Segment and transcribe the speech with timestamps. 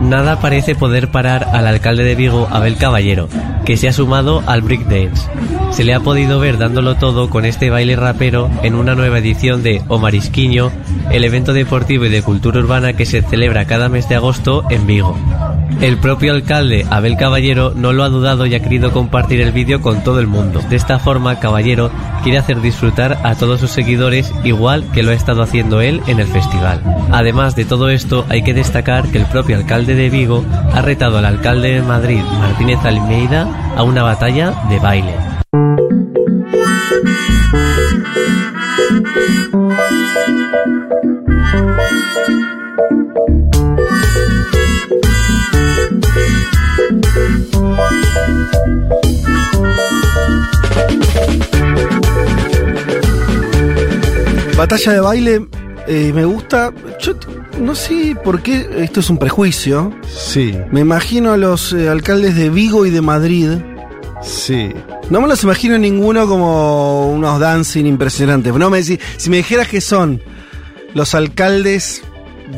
[0.00, 3.28] Nada parece poder parar al alcalde de Vigo, Abel Caballero,
[3.64, 5.28] que se ha sumado al breakdance.
[5.70, 9.62] Se le ha podido ver dándolo todo con este baile rapero en una nueva edición
[9.62, 10.70] de O Marisquiño,
[11.10, 14.86] el evento deportivo y de cultura urbana que se celebra cada mes de agosto en
[14.86, 15.16] Vigo.
[15.80, 19.82] El propio alcalde, Abel Caballero, no lo ha dudado y ha querido compartir el vídeo
[19.82, 20.60] con todo el mundo.
[20.70, 21.90] De esta forma, Caballero
[22.22, 26.18] quiere hacer disfrutar a todos sus seguidores igual que lo ha estado haciendo él en
[26.18, 26.82] el festival.
[27.12, 31.18] Además de todo esto, hay que destacar que el propio alcalde de Vigo ha retado
[31.18, 35.35] al alcalde de Madrid, Martínez Almeida, a una batalla de baile.
[54.56, 55.46] Batalla de baile
[55.86, 56.72] eh, me gusta.
[57.00, 57.12] Yo
[57.60, 59.92] no sé por qué esto es un prejuicio.
[60.08, 63.50] Sí, Me imagino a los eh, alcaldes de Vigo y de Madrid.
[64.22, 64.70] sí.
[65.08, 68.52] No me los imagino ninguno como unos dancing impresionantes.
[68.54, 68.98] No me si
[69.30, 70.20] me dijeras que son
[70.94, 72.02] los alcaldes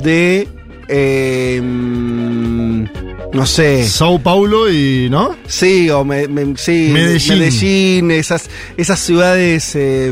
[0.02, 0.48] de
[0.88, 2.84] eh, mm,
[3.34, 3.84] no sé.
[3.86, 5.08] Sao Paulo y.
[5.10, 5.36] ¿no?
[5.46, 7.38] Sí, o me, me- sí, Medellín.
[7.38, 10.10] Medellín, esas, esas ciudades eh,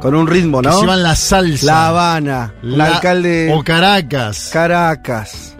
[0.00, 0.80] con un ritmo, Que ¿no?
[0.80, 1.66] llevan la salsa.
[1.66, 4.50] La Habana, el La- alcalde O Caracas.
[4.52, 5.56] Caracas.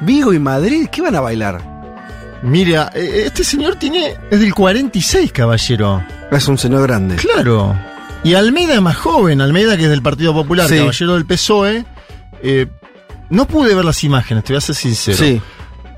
[0.00, 1.60] Vigo y Madrid, ¿qué van a bailar?
[2.42, 4.14] Mira, eh, este señor tiene.
[4.30, 6.02] Es del 46, caballero.
[6.30, 7.16] Es un señor grande.
[7.16, 7.74] Claro.
[8.22, 9.40] Y Almeida es más joven.
[9.40, 10.76] Almeida, que es del Partido Popular, Sí.
[10.78, 11.84] caballero del PSOE.
[12.42, 12.66] eh,
[13.30, 15.16] no pude ver las imágenes, te voy a ser sincero.
[15.16, 15.40] Sí.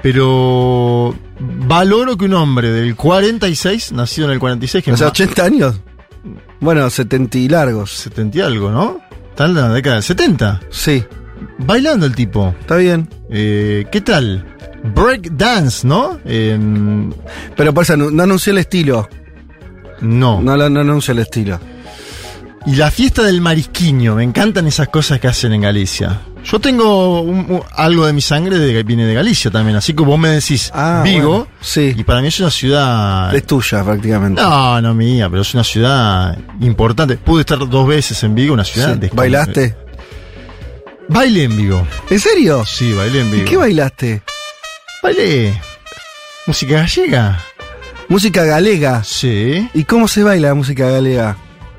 [0.03, 1.15] Pero.
[1.39, 5.21] Valoro que un hombre del 46, nacido en el 46, que O sea, es más-
[5.21, 5.81] 80 años.
[6.61, 7.93] Bueno, 70 y largos.
[7.93, 9.01] 70 y algo, ¿no?
[9.31, 10.61] Está en la década del 70.
[10.71, 11.05] Sí,
[11.59, 12.55] Bailando el tipo.
[12.61, 13.09] está bien.
[13.31, 14.45] Eh, ¿Qué tal?
[14.95, 16.19] Break dance, ¿no?
[16.25, 19.09] Pero por eso no, no anunció el estilo.
[20.01, 20.41] no.
[20.41, 21.59] No, no anunció el estilo.
[22.67, 24.17] Y la fiesta del marisquiño.
[24.17, 26.21] Me encantan esas cosas que hacen en Galicia.
[26.49, 29.77] Yo tengo un- un- algo de mi sangre de, que viene de Galicia también.
[29.77, 31.29] Así que vos me decís Ah, Vigo.
[31.29, 31.93] bueno, sí.
[31.97, 33.35] Y para mí es una ciudad.
[33.35, 34.41] Es tuya, prácticamente.
[34.41, 37.17] No, no mía, pero es una ciudad importante.
[37.17, 38.97] Pude estar dos veces en Vigo, una ciudad.
[39.01, 39.11] Sí.
[39.13, 39.77] ¿Bailaste?
[41.09, 41.87] Bailé en Vigo.
[42.11, 42.65] ¿En serio?
[42.65, 43.45] Sí, bailé en ¿Y Vigo.
[43.49, 44.23] qué bailaste?
[45.03, 45.61] Bailé.
[46.47, 47.41] Música gallega.
[48.09, 49.03] Música galega.
[49.05, 49.69] Sí.
[49.75, 51.37] ¿Y cómo se baila la música galega?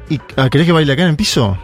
[0.10, 1.58] ¿Y, ah, ¿Querés que baile acá en el piso?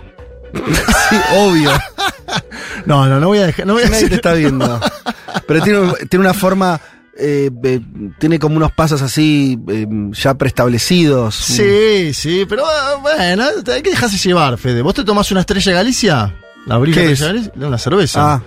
[1.09, 1.72] Sí, obvio.
[2.86, 3.66] No, no, no voy a dejar.
[3.68, 4.80] No voy a Nadie te está viendo.
[5.48, 5.80] Pero tiene,
[6.10, 6.80] tiene una forma.
[7.18, 7.80] eh, eh,
[8.20, 11.36] tiene como unos pasos así eh, ya preestablecidos.
[11.36, 14.82] Sí, sí, pero ah, bueno, hay que dejarse llevar, Fede.
[14.82, 16.36] ¿Vos te tomás una estrella Galicia?
[16.66, 17.68] ¿La abrís ¿Qué la estrella Galicia?
[17.68, 18.34] Una cerveza.
[18.36, 18.44] Ah,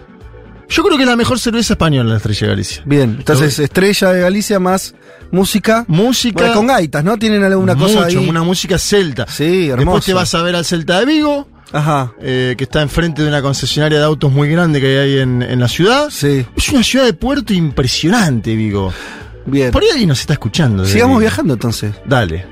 [0.68, 2.82] Yo creo que es la mejor cerveza española, la estrella Galicia.
[2.86, 3.16] bien.
[3.18, 4.94] Entonces, Estrella de Galicia más
[5.30, 5.84] música.
[5.88, 6.40] Música.
[6.40, 7.16] Bueno, con gaitas, ¿no?
[7.18, 8.16] Tienen alguna cosa ahí.
[8.16, 9.26] una música celta.
[9.28, 10.06] Sí, Después hermoso.
[10.06, 12.12] te vas a ver al Celta de Vigo, Ajá.
[12.20, 15.42] eh, que está enfrente de una concesionaria de autos muy grande que hay ahí en,
[15.42, 16.08] en la ciudad.
[16.10, 18.92] Sí, Es una ciudad de puerto impresionante, Vigo.
[19.46, 19.70] bien.
[19.72, 20.84] Por ahí alguien nos está escuchando.
[20.86, 21.20] Sigamos Vigo.
[21.20, 21.92] viajando entonces.
[22.06, 22.46] Dale.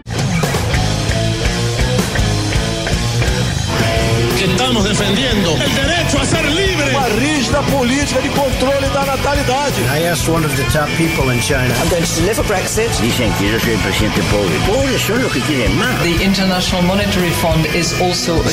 [4.39, 6.91] que estamos defendiendo el derecho a ser libre.
[6.91, 9.81] Uma rígida política de controle da natalidade.
[9.91, 11.73] I asked one of the top people in China.
[11.81, 12.91] I'm going to deliver Brexit.
[13.01, 14.55] Dicen que yo soy el presidente pobre.
[14.67, 16.03] Pobres son los que quieren más.
[16.03, 18.51] The International Monetary Fund is also a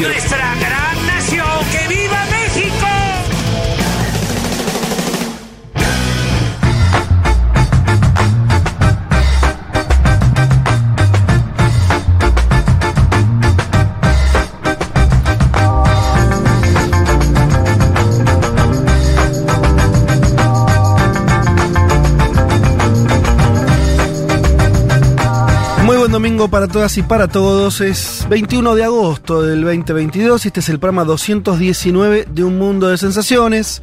[0.00, 2.05] Nuestra gran nación, que viva
[26.06, 27.80] buen domingo para todas y para todos.
[27.80, 32.86] Es 21 de agosto del 2022 y este es el programa 219 de Un Mundo
[32.86, 33.82] de Sensaciones.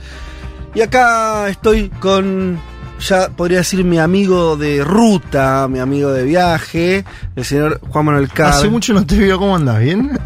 [0.73, 2.61] Y acá estoy con,
[3.01, 7.03] ya podría decir, mi amigo de ruta, mi amigo de viaje,
[7.35, 8.53] el señor Juan Manuel Carr.
[8.53, 9.81] Hace mucho no te veo, ¿cómo andas?
[9.81, 10.17] ¿Bien?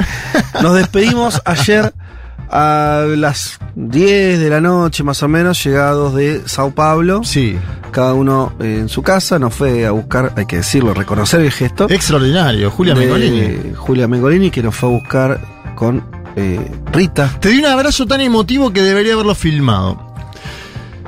[0.62, 1.96] Nos despedimos ayer
[2.50, 7.24] a las 10 de la noche más o menos, llegados de Sao Paulo.
[7.24, 7.58] Sí.
[7.92, 11.88] Cada uno en su casa nos fue a buscar, hay que decirlo, reconocer el gesto.
[11.90, 13.74] Extraordinario, Julia de Mengolini.
[13.76, 15.42] Julia Mengolini, que nos fue a buscar
[15.76, 16.04] con
[16.36, 16.60] eh,
[16.92, 17.34] Rita.
[17.40, 20.07] Te di un abrazo tan emotivo que debería haberlo filmado.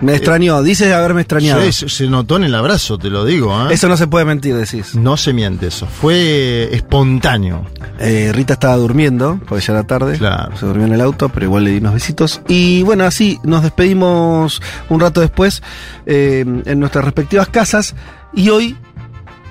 [0.02, 1.62] Me extrañó, dices haberme extrañado.
[1.64, 3.54] Sí, se, se notó en el abrazo, te lo digo.
[3.70, 3.74] ¿eh?
[3.74, 4.96] Eso no se puede mentir, decís.
[4.96, 5.88] No se miente eso.
[5.88, 7.66] Fue espontáneo.
[8.00, 10.18] Eh, Rita estaba durmiendo, porque ya era tarde.
[10.18, 10.56] Claro.
[10.58, 12.42] Se durmió en el auto, pero igual le di unos besitos.
[12.48, 15.62] Y bueno, así nos despedimos un rato después
[16.06, 17.96] eh, en nuestras respectivas casas.
[18.34, 18.78] Y hoy,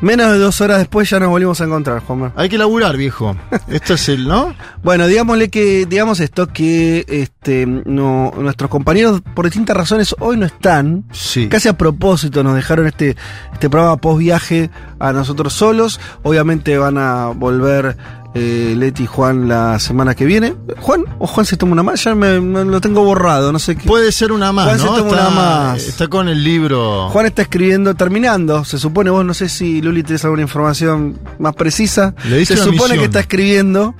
[0.00, 2.32] menos de dos horas después, ya nos volvimos a encontrar, Juanma.
[2.36, 3.36] Hay que laburar, viejo.
[3.68, 4.54] Esto es el, ¿no?
[4.82, 10.46] Bueno, digámosle que, digamos esto, que este, no, nuestros compañeros, por distintas razones, hoy no
[10.46, 11.04] están.
[11.12, 11.48] Sí.
[11.48, 13.16] Casi a propósito nos dejaron este,
[13.52, 16.00] este programa post viaje a nosotros solos.
[16.22, 17.96] Obviamente van a volver
[18.34, 20.54] eh, Leti y Juan la semana que viene.
[20.80, 22.04] ¿Juan o Juan se toma una más?
[22.04, 23.86] Ya me, me lo tengo borrado, no sé qué.
[23.86, 24.94] Puede ser una más, Juan se ¿no?
[24.96, 25.82] toma Está, una más.
[25.86, 27.08] está con el libro.
[27.10, 28.64] Juan está escribiendo, terminando.
[28.64, 32.14] Se supone, vos no sé si Luli tenés alguna información más precisa.
[32.28, 32.98] Le Se supone misión.
[32.98, 33.94] que está escribiendo,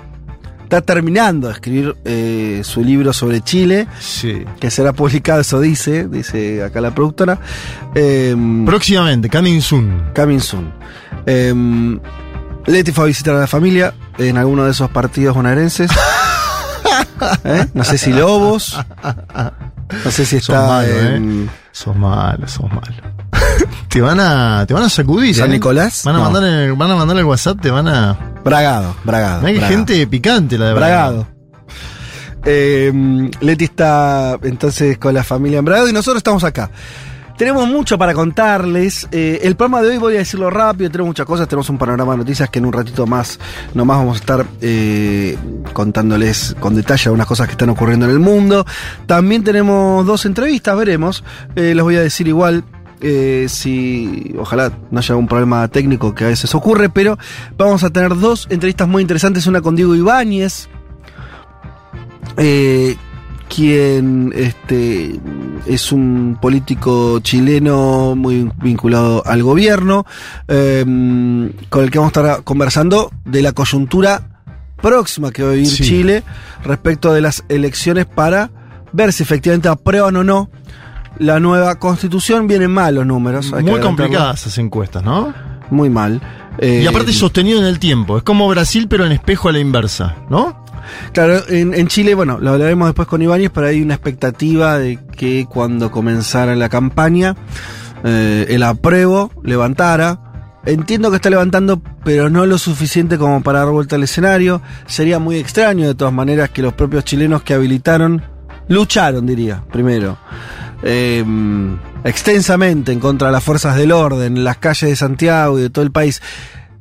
[0.63, 3.89] está terminando de escribir eh, su libro sobre Chile.
[3.99, 4.45] Sí.
[4.61, 7.41] que será publicado, eso dice, dice acá la productora.
[7.95, 8.37] Eh,
[8.67, 10.03] Próximamente, coming soon.
[10.15, 10.71] coming soon.
[12.69, 15.91] Eh, Leti fue a visitar a la familia en alguno de esos partidos bonaerenses.
[17.45, 17.67] ¿Eh?
[17.75, 18.79] No sé si Lobos.
[20.05, 21.51] No sé si Sos está malo, en ¿eh?
[21.73, 22.95] Sos malo, sos malo.
[23.89, 25.35] te van a, te van a sacudir.
[25.35, 25.55] San ¿eh?
[25.55, 26.03] Nicolás.
[26.05, 26.25] Van a, No.
[26.31, 28.19] mandar el, van a mandar el WhatsApp, te van a.
[28.45, 29.47] Bragado, Bragado.
[29.47, 29.73] Hay Bragado.
[29.77, 31.29] gente picante, la de Bragado.
[32.45, 36.71] Eh, Leti está entonces con la familia en Bragado y nosotros estamos acá.
[37.39, 39.07] Tenemos mucho para contarles.
[39.13, 42.13] Eh, el programa de hoy voy a decirlo rápido, tenemos muchas cosas, tenemos un panorama
[42.13, 43.39] de noticias que en un ratito más
[43.75, 45.39] nomás vamos a estar eh,
[45.73, 48.67] contándoles con detalle algunas cosas que están ocurriendo en el mundo.
[49.07, 51.23] También tenemos dos entrevistas, veremos.
[51.55, 52.65] Eh, les voy a decir igual
[53.01, 57.19] eh, si ojalá no haya algún problema técnico que a veces ocurre, pero
[57.57, 60.69] vamos a tener dos entrevistas muy interesantes, una con Diego Ibáñez,
[62.37, 62.97] eh,
[63.49, 65.19] quien este,
[65.67, 70.07] es un político chileno muy vinculado al gobierno,
[70.47, 70.85] eh,
[71.69, 74.23] con el que vamos a estar conversando de la coyuntura
[74.81, 75.83] próxima que va a vivir Sí.
[75.83, 76.23] Chile
[76.65, 78.51] respecto de las elecciones para
[78.93, 80.51] ver si efectivamente aprueban o no
[81.19, 82.47] la nueva constitución.
[82.47, 83.53] Vienen mal los números.
[83.53, 85.35] hay Muy complicadas esas encuestas, ¿no?
[85.71, 86.21] Muy mal.
[86.59, 88.17] Eh, Y aparte sostenido en el tiempo.
[88.17, 90.65] Es como Brasil, pero en espejo a la inversa, ¿no?
[91.13, 95.47] Claro, en, Chile, bueno, lo hablaremos después con Ibáñez, pero hay una expectativa de que
[95.49, 97.37] cuando comenzara la campaña,
[98.05, 100.21] eh, el apruebo levantara.
[100.65, 104.61] Entiendo que está levantando, pero no lo suficiente como para dar vuelta al escenario.
[104.87, 108.23] Sería muy extraño, de todas maneras, que los propios chilenos que habilitaron,
[108.69, 110.19] lucharon, diría, primero,
[110.83, 111.25] eh,
[112.05, 115.71] extensamente en contra de las fuerzas del orden, en las calles de Santiago y de
[115.71, 116.21] todo el país,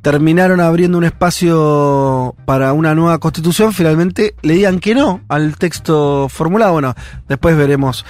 [0.02, 6.28] terminaron abriendo un espacio para una nueva constitución, finalmente le digan que no al texto
[6.30, 6.74] formulado.
[6.74, 6.96] Bueno,
[7.28, 8.06] después veremos.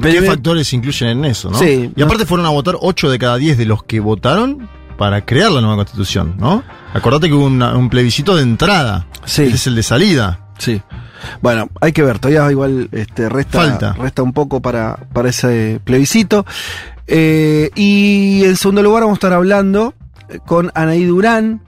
[0.00, 1.58] ¿Qué factores incluyen en eso, no?
[1.58, 1.92] Sí.
[1.94, 5.50] Y aparte fueron a votar 8 de cada 10 de los que votaron para crear
[5.50, 6.62] la nueva constitución, ¿no?
[6.94, 9.06] Acordate que hubo una- un plebiscito de entrada.
[9.24, 9.42] Sí.
[9.42, 10.40] Este es el de salida.
[10.58, 10.80] Sí.
[11.42, 13.92] Bueno, hay que ver, todavía igual este, resta, Falta.
[13.94, 16.46] resta un poco para, para ese plebiscito.
[17.06, 19.94] Eh, y en segundo lugar vamos a estar hablando
[20.46, 21.60] con Anaí Durán,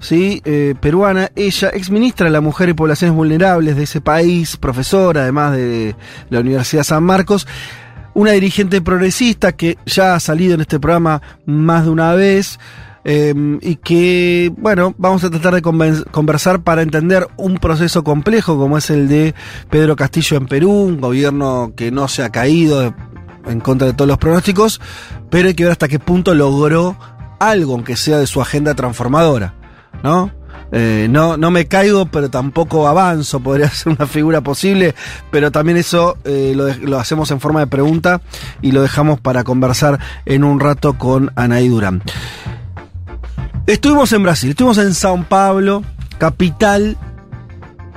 [0.00, 0.42] ¿sí?
[0.44, 5.52] Eh, peruana, ella, exministra de la Mujer y Poblaciones Vulnerables de ese país, profesora además
[5.56, 5.96] de
[6.30, 7.46] la Universidad San Marcos.
[8.14, 12.58] Una dirigente progresista que ya ha salido en este programa más de una vez.
[13.04, 18.78] eh, y que, bueno, vamos a tratar de conversar para entender un proceso complejo como
[18.78, 19.34] es el de
[19.70, 22.94] Pedro Castillo en Perú, un gobierno que no se ha caído
[23.46, 24.80] en contra de todos los pronósticos,
[25.30, 26.96] pero hay que ver hasta qué punto logró
[27.50, 29.54] algo, aunque sea de su agenda transformadora,
[30.02, 30.30] ¿no?
[30.74, 34.94] Eh, no, no me caigo, pero tampoco avanzo, podría ser una figura posible,
[35.30, 38.22] pero también eso eh, lo, lo hacemos en forma de pregunta
[38.62, 42.02] y lo dejamos para conversar en un rato con Anaí Durán.
[43.66, 45.84] Estuvimos en Brasil, estuvimos en Sao Paulo,
[46.18, 46.96] capital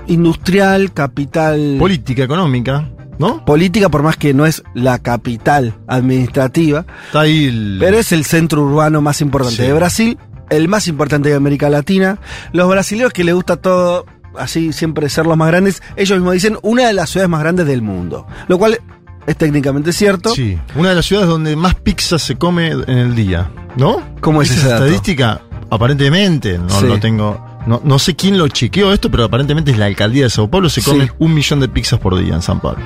[0.07, 3.43] industrial, capital Política económica, ¿no?
[3.45, 7.77] política, por más que no es la capital administrativa, Está ahí el.
[7.79, 9.63] pero es el centro urbano más importante Sí.
[9.63, 10.17] de Brasil,
[10.49, 12.19] el más importante de América Latina.
[12.53, 14.05] Los brasileños que les gusta todo
[14.37, 17.65] así siempre ser los más grandes, ellos mismos dicen una de las ciudades más grandes
[17.67, 18.79] del mundo, lo cual
[19.25, 20.29] es técnicamente cierto.
[20.35, 24.01] Sí, una de las ciudades donde más pizza se come en el día, ¿no?
[24.21, 24.85] ¿Cómo es Esa dato?
[24.85, 25.41] estadística?
[25.71, 26.85] Aparentemente, no Sí.
[26.85, 27.54] lo tengo.
[27.65, 30.69] No, no sé quién lo chequeó esto, pero aparentemente es la alcaldía de Sao Paulo.
[30.69, 30.89] Se Sí.
[30.91, 32.83] come un millón de pizzas por día en San Pablo.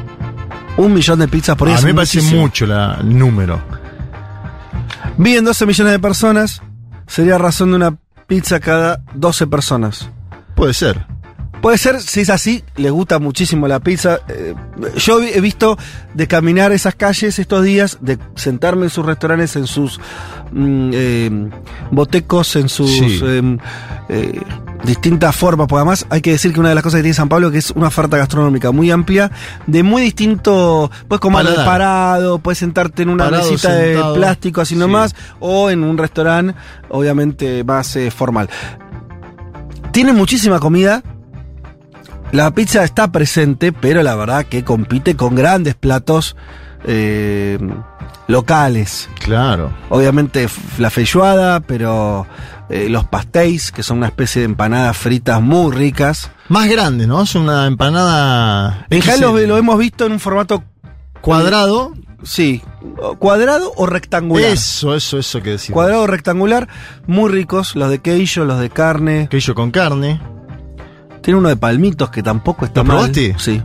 [0.78, 1.78] Un millón de pizzas por día.
[1.78, 2.42] A mí me parece muchísimo.
[2.42, 3.62] mucho la- el número.
[5.18, 6.62] Viven 12 millones de personas,
[7.08, 10.10] sería razón de una pizza cada 12 personas.
[10.56, 11.06] Puede ser.
[11.62, 14.22] Puede ser, si es así, les gusta muchísimo la pizza.
[14.30, 14.56] Eh,
[14.96, 15.78] yo he visto
[16.14, 20.00] de caminar esas calles estos días, de sentarme en sus restaurantes, en sus
[20.54, 21.50] mm, eh,
[21.92, 23.20] botecos, en sus Sí.
[23.22, 23.58] eh,
[24.08, 24.42] eh,
[24.84, 25.68] distintas formas.
[25.68, 27.58] Porque además hay que decir que una de las cosas que tiene San Pablo que
[27.58, 29.32] es una oferta gastronómica muy amplia,
[29.68, 30.90] de muy distinto.
[31.08, 31.66] Puedes comer Paladar.
[31.66, 34.80] parado, puedes sentarte en una Parado, mesita de plástico así Sí.
[34.80, 36.56] nomás, o en un restaurante,
[36.90, 38.50] obviamente más eh, formal.
[39.92, 41.04] Tiene muchísima comida.
[42.32, 46.36] La pizza está presente, pero la verdad que compite con grandes platos
[46.86, 47.58] eh,
[48.28, 49.10] locales.
[49.20, 49.72] Claro.
[49.90, 52.28] Obviamente la feijoada, pero
[52.70, 56.32] eh, los pastéis, que son una especie de empanadas fritas muy ricas.
[56.50, 57.24] Más grande, ¿no?
[57.24, 58.86] Es una empanada.
[58.90, 60.64] En general lo, hemos visto en un formato,
[61.22, 61.94] Cuadrado.
[62.24, 62.62] sí,
[63.18, 64.52] cuadrado o rectangular.
[64.52, 65.76] Eso, eso, eso que decimos.
[65.76, 66.68] Cuadrado o rectangular,
[67.08, 69.28] muy ricos, los de queijo, los de carne.
[69.30, 70.22] Queso con carne.
[71.22, 72.98] Tiene uno de palmitos que tampoco está ¿Lo mal.
[72.98, 73.36] probaste?
[73.40, 73.62] Sí.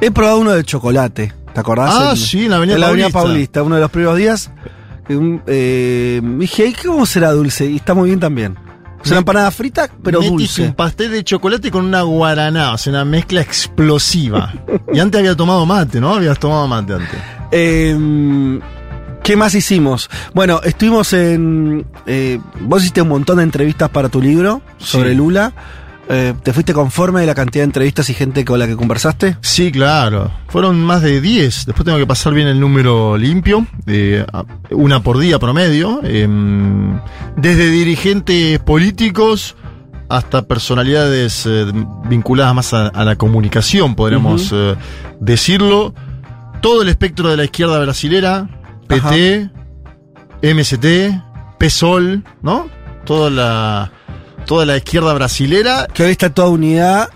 [0.00, 1.32] He probado uno de chocolate.
[1.52, 1.94] ¿Te acordás?
[1.94, 3.28] Ah, sí, en la Avenida en la Avenida Paulista.
[3.28, 4.50] Paulista, uno de los primeros días.
[5.10, 7.66] Un- eh, dije, "Ay, ¿cómo será dulce?
[7.66, 8.56] Y está muy bien también.
[9.04, 10.62] Es una empanada frita, pero Metiste dulce.
[10.62, 14.52] un pastel de chocolate con una guaraná, o sea, una mezcla explosiva.
[14.92, 16.14] y antes había tomado mate, ¿no?
[16.14, 17.18] Habías tomado mate antes.
[17.52, 18.60] Eh,
[19.22, 20.08] ¿Qué más hicimos?
[20.34, 21.86] Bueno, estuvimos en.
[22.06, 25.16] eh, vos hiciste un montón de entrevistas para tu libro sobre Sí.
[25.16, 25.52] Lula.
[26.08, 29.36] Eh, ¿Te fuiste conforme de la cantidad de entrevistas y gente con la que conversaste?
[29.40, 30.30] Sí, claro.
[30.48, 31.66] Fueron más de 10.
[31.66, 33.66] Después tengo que pasar bien el número limpio.
[33.86, 34.24] eh,
[34.70, 36.00] una por día promedio.
[36.04, 36.98] em,
[37.36, 39.56] desde dirigentes políticos
[40.08, 41.66] hasta personalidades eh,
[42.08, 44.76] vinculadas más a, a la comunicación, podríamos eh,
[45.20, 45.92] decirlo.
[46.60, 48.48] Todo el espectro de la izquierda brasilera,
[48.86, 49.50] PT,
[50.42, 50.86] MST,
[51.58, 52.68] PSOL, ¿no?
[53.04, 53.92] Toda la,
[54.46, 57.10] toda la izquierda brasilera Que hoy está toda unidad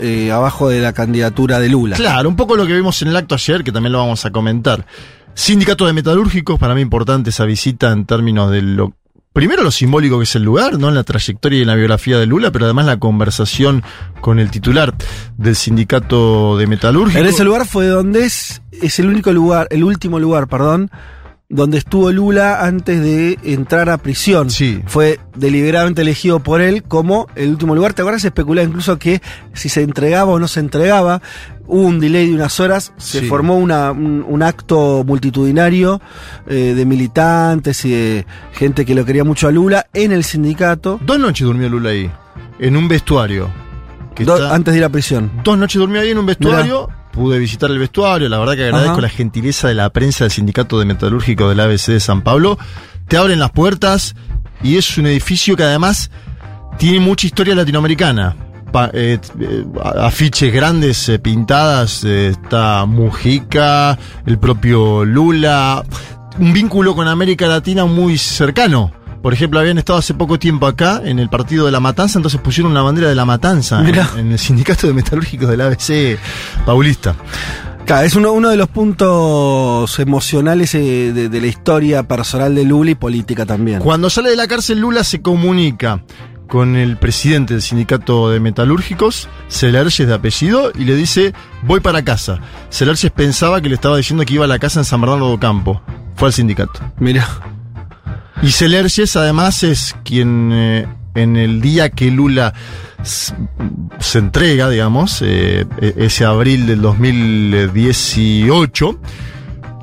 [0.00, 1.96] eh, abajo de la candidatura de Lula.
[1.96, 4.30] Claro, un poco lo que vimos en el acto ayer, que también lo vamos a
[4.30, 4.86] comentar.
[5.34, 8.94] Sindicato de Metalúrgicos, para mí importante esa visita en términos de lo.
[9.32, 10.88] Primero lo simbólico que es el lugar, ¿no?
[10.88, 13.82] En la trayectoria y en la biografía de Lula, pero además la conversación
[14.20, 14.94] con el titular
[15.36, 17.20] del sindicato de metalúrgicos.
[17.20, 20.90] En ese lugar fue donde es, es el único lugar, el último lugar, perdón,
[21.50, 24.50] donde estuvo Lula antes de entrar a prisión.
[24.50, 24.82] Sí.
[24.86, 27.94] Fue deliberadamente elegido por él como el último lugar.
[27.94, 28.20] ¿Te acuerdas?
[28.22, 29.22] Se especulaba incluso que
[29.54, 31.22] si se entregaba o no se entregaba.
[31.66, 33.26] Hubo un delay de unas horas, se Sí.
[33.26, 36.00] formó una- un, un acto multitudinario
[36.46, 40.98] eh, de militantes y de gente que lo quería mucho a Lula en el sindicato,
[41.04, 42.10] Dos noches durmió Lula ahí,
[42.58, 43.50] en un vestuario.
[44.14, 45.30] que do- está- antes de ir a prisión.
[45.44, 46.88] Dos noches durmió ahí en un vestuario.
[47.18, 48.28] Pude visitar el vestuario.
[48.28, 49.00] La verdad que agradezco Ajá.
[49.02, 52.56] la gentileza de la prensa del Sindicato de Metalúrgicos del ABC de San Pablo.
[53.08, 54.14] Te abren las puertas
[54.62, 56.10] y es un edificio que además
[56.78, 58.36] tiene mucha historia latinoamericana.
[58.72, 59.64] Pa- eh, eh,
[60.00, 62.04] afiches grandes eh, pintadas.
[62.04, 65.82] está Mujica, el propio Lula.
[66.38, 68.92] Un vínculo con América Latina muy cercano.
[69.22, 72.40] Por ejemplo, habían estado hace poco tiempo acá en el partido de la Matanza, entonces
[72.40, 73.82] pusieron una bandera de la Matanza
[74.16, 76.18] en, el sindicato de metalúrgicos del ABC
[76.64, 77.16] Paulista.
[77.84, 82.64] Claro, es uno, uno de los puntos emocionales eh, de, de la historia personal de
[82.64, 83.80] Lula y política también.
[83.80, 86.02] Cuando sale de la cárcel, Lula se comunica
[86.48, 92.02] con el presidente del sindicato de metalúrgicos, Celerges de apellido, y le dice, voy para
[92.02, 92.40] casa.
[92.70, 95.38] Celerges pensaba que le estaba diciendo que iba a la casa en San Bernardo do
[95.38, 95.80] Campo.
[96.16, 96.80] Fue al sindicato.
[96.98, 97.28] Mira,
[98.42, 102.54] Y Celerges además es quien eh, en el día que Lula
[103.02, 109.00] se entrega, digamos, eh, e- ese abril del 2018,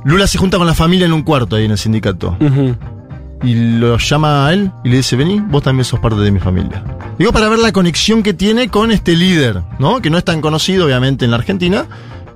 [0.05, 2.37] Lula se junta con la familia en un cuarto ahí en el sindicato.
[3.43, 6.39] Y lo llama a él y le dice, vení, vos también sos parte de mi
[6.39, 6.83] familia.
[7.19, 10.01] Digo, para ver la conexión que tiene con este líder, ¿no?
[10.01, 11.85] Que no es tan conocido, obviamente, en la Argentina,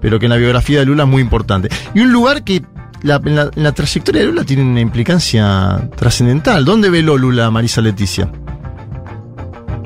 [0.02, 1.70] pero que en la biografía de Lula es muy importante.
[1.96, 2.62] Y un lugar que
[3.04, 6.66] la- la, trayectoria de Lula tiene una implicancia trascendental.
[6.66, 8.30] ¿Dónde veló Lula Marisa Leticia?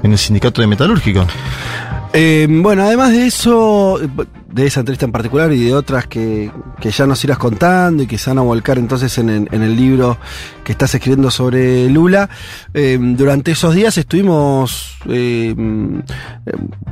[0.04, 1.26] En el sindicato de metalúrgico.
[2.16, 4.00] Eh, bueno, además de eso,
[4.52, 8.08] de esa entrevista en particular y de otras que, que ya nos irás contando y
[8.08, 10.18] que se van a volcar entonces en en el libro
[10.64, 12.30] que estás escribiendo sobre Lula,
[12.76, 16.00] eh, durante esos días estuvimos, eh, mm,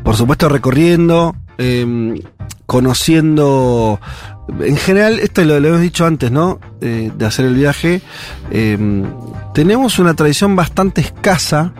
[0.04, 1.36] por supuesto, recorriendo,
[2.66, 4.00] conociendo,
[4.60, 6.60] en general, esto lo, lo hemos dicho antes, ¿no?
[6.82, 8.02] Eh, de hacer el viaje,
[8.52, 8.78] eh,
[9.54, 11.74] tenemos una tradición bastante escasa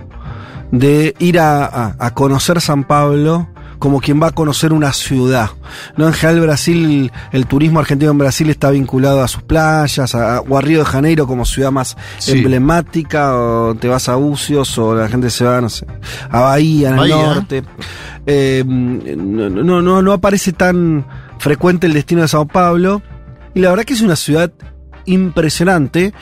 [0.72, 3.48] de ir a, a- a conocer San Pablo
[3.78, 5.50] como quien va a conocer una ciudad.
[5.98, 6.06] ¿no?
[6.06, 10.56] En general Brasil, el turismo argentino en Brasil está vinculado a sus playas, a, o
[10.56, 12.34] a Río de Janeiro como ciudad más Sí.
[12.34, 15.88] emblemática, o te vas a Bucios, o la gente se va, no sé,
[16.30, 17.16] a Bahía, en Bahía.
[17.16, 17.64] el norte.
[18.28, 21.04] Eh, no, no, no, no aparece tan
[21.42, 23.02] frecuente el destino de Sao Paulo.
[23.54, 24.52] Y la verdad que es una ciudad
[25.06, 26.14] impresionante.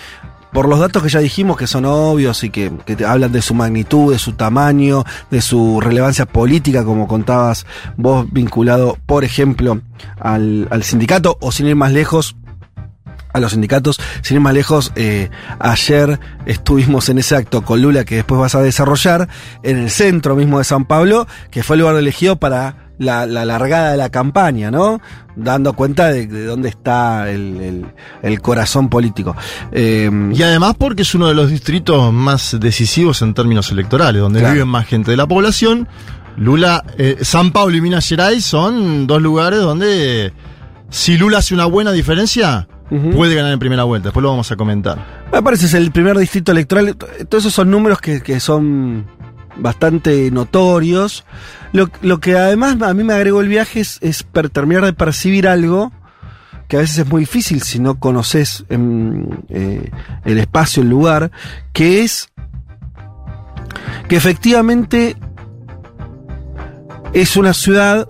[0.52, 3.44] Por los datos que ya dijimos que son obvios y que, que te hablan de
[3.44, 9.80] su magnitud, de su tamaño, de su relevancia política, como contabas vos, vinculado, por ejemplo,
[10.20, 12.36] al, al sindicato, o sin ir más lejos,
[13.32, 14.00] a los sindicatos.
[14.22, 18.56] Sin ir más lejos, eh, ayer estuvimos en ese acto con Lula que después vas
[18.56, 19.30] a desarrollar
[19.64, 23.44] en el centro mismo de San Pablo, que fue el lugar elegido para la, la
[23.46, 25.02] largada de la campaña, ¿no?
[25.36, 27.86] Dando cuenta de, de dónde está el, el-
[28.22, 29.36] el corazón político.
[29.72, 34.40] Eh, Y además porque es uno de los distritos más decisivos en términos electorales, donde
[34.40, 34.54] Claro.
[34.54, 35.88] viven más gente de la población.
[36.38, 40.32] Lula, eh, San Pablo y Minas Gerais son dos lugares donde
[40.90, 42.68] si Lula hace una buena diferencia,
[43.16, 44.08] puede ganar en primera vuelta.
[44.10, 45.06] Después lo vamos a comentar.
[45.32, 46.96] Me parece es el primer distrito electoral.
[46.96, 49.06] Todos esos son números que, que son
[49.60, 51.26] bastante notorios.
[51.72, 55.48] Lo, lo que además a mí me agregó el viaje es, es terminar de percibir
[55.48, 55.92] algo
[56.70, 59.92] que a veces es muy difícil si no conoces eh,
[60.24, 61.32] el espacio, el lugar,
[61.74, 62.30] que es
[64.08, 65.18] que efectivamente
[67.14, 68.08] es una ciudad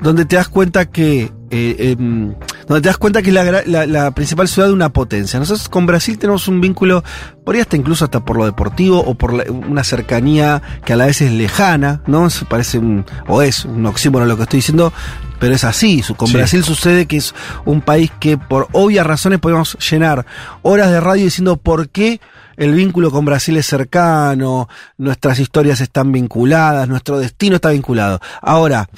[0.00, 2.34] donde te das cuenta que eh, em,
[2.70, 5.38] donde te das cuenta que es la, gra- la- la principal ciudad de una potencia.
[5.40, 7.02] Nosotros con Brasil tenemos un vínculo,
[7.44, 10.96] por ahí hasta incluso hasta por lo deportivo o por la- una cercanía que a
[10.96, 12.30] la vez es lejana, ¿no?
[12.30, 14.92] Se parece un, o es un oxímono lo que estoy diciendo,
[15.40, 16.02] pero es así.
[16.16, 16.34] Con Sí.
[16.34, 17.34] Brasil sucede que es
[17.64, 20.24] un país que por obvias razones podemos llenar
[20.62, 22.20] horas de radio diciendo por qué
[22.56, 28.20] el vínculo con Brasil es cercano, nuestras historias están vinculadas, nuestro destino está vinculado.
[28.42, 28.88] Ahora,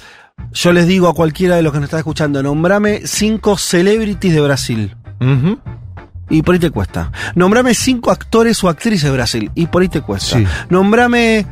[0.52, 4.40] yo les digo a cualquiera de los que nos está escuchando, nombrame cinco celebrities de
[4.40, 4.96] Brasil.
[6.30, 7.12] Y por ahí te cuesta.
[7.34, 9.50] Nombrame cinco actores o actrices de Brasil.
[9.54, 10.38] Y por ahí te cuesta.
[10.38, 10.46] Sí.
[10.70, 11.46] Nombrame,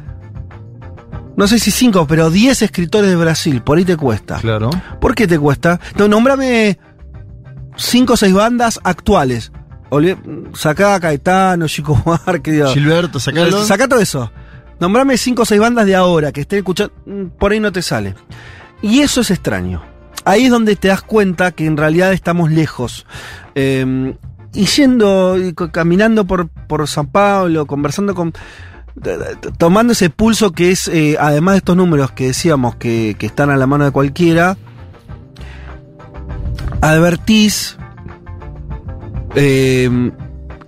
[1.36, 3.62] no sé si cinco, pero diez escritores de Brasil.
[3.62, 4.38] Por ahí te cuesta.
[4.38, 4.70] Claro.
[5.00, 5.78] ¿Por qué te cuesta?
[5.96, 6.78] No, nombrame
[7.76, 9.52] cinco o seis bandas actuales.
[9.90, 10.16] Olvi-
[10.56, 12.00] Sacá a Caetano, Chico
[12.44, 13.64] digo, Gilberto, sacalo.
[13.64, 14.32] Sacá todo eso.
[14.78, 16.94] Nombrame cinco o seis bandas de ahora que estén escuchando.
[17.06, 18.14] mm, Por ahí no te sale.
[18.82, 19.82] Y eso es extraño.
[20.24, 23.06] Ahí es donde te das cuenta que en realidad estamos lejos.
[23.54, 24.14] Eh,
[24.52, 25.36] y yendo,
[25.72, 28.32] caminando por, por San Pablo, conversando con.
[29.56, 33.48] Tomando ese pulso que es, eh, además de estos números que decíamos que, que están
[33.48, 34.58] a la mano de cualquiera,
[36.80, 37.78] advertís
[39.36, 40.10] eh,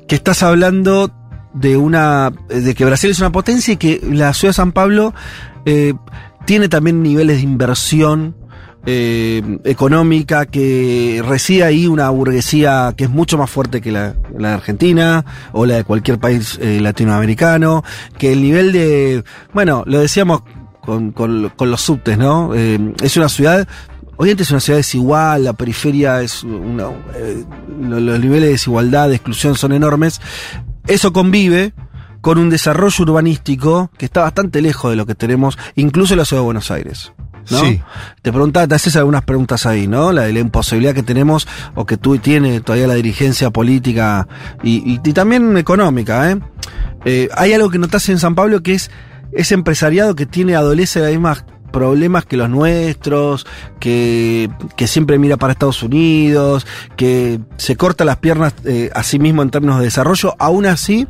[0.07, 1.11] que estás hablando
[1.53, 5.13] de una de que Brasil es una potencia y que la ciudad de San Pablo
[5.67, 5.95] eh,
[6.45, 8.35] tiene también niveles de inversión
[8.85, 14.47] eh, económica que reside ahí una burguesía que es mucho más fuerte que la, de
[14.49, 17.85] Argentina o la de cualquier país eh, latinoamericano
[18.19, 19.23] que el nivel de
[19.55, 20.43] bueno lo decíamos
[20.81, 23.69] con, con- los subtes no Eh, es una ciudad
[24.17, 26.85] Obviamente es una ciudad desigual, la periferia es una.
[27.17, 27.45] eh,
[27.81, 30.21] lo- los niveles de desigualdad, de exclusión son enormes.
[30.87, 31.73] Eso convive
[32.23, 36.25] con un desarrollo urbanístico que está bastante lejos de lo que tenemos, incluso en la
[36.25, 37.13] ciudad de Buenos Aires.
[37.51, 37.59] ¿no?
[37.61, 37.83] Sí.
[38.23, 40.13] Te preguntaba, te haces algunas preguntas ahí, ¿no?
[40.13, 44.29] La de la imposibilidad que tenemos o que tú tiene todavía la dirigencia política
[44.63, 46.39] y, y- y también económica, ¿eh?
[47.05, 48.91] Eh, Hay algo que notas en San Pablo que es
[49.33, 53.47] ese empresariado que tiene, adolece de los mismos problemas que los nuestros,
[53.81, 59.19] que, que siempre mira para Estados Unidos, que se corta las piernas eh, a sí
[59.19, 61.09] mismo en términos de desarrollo, aún así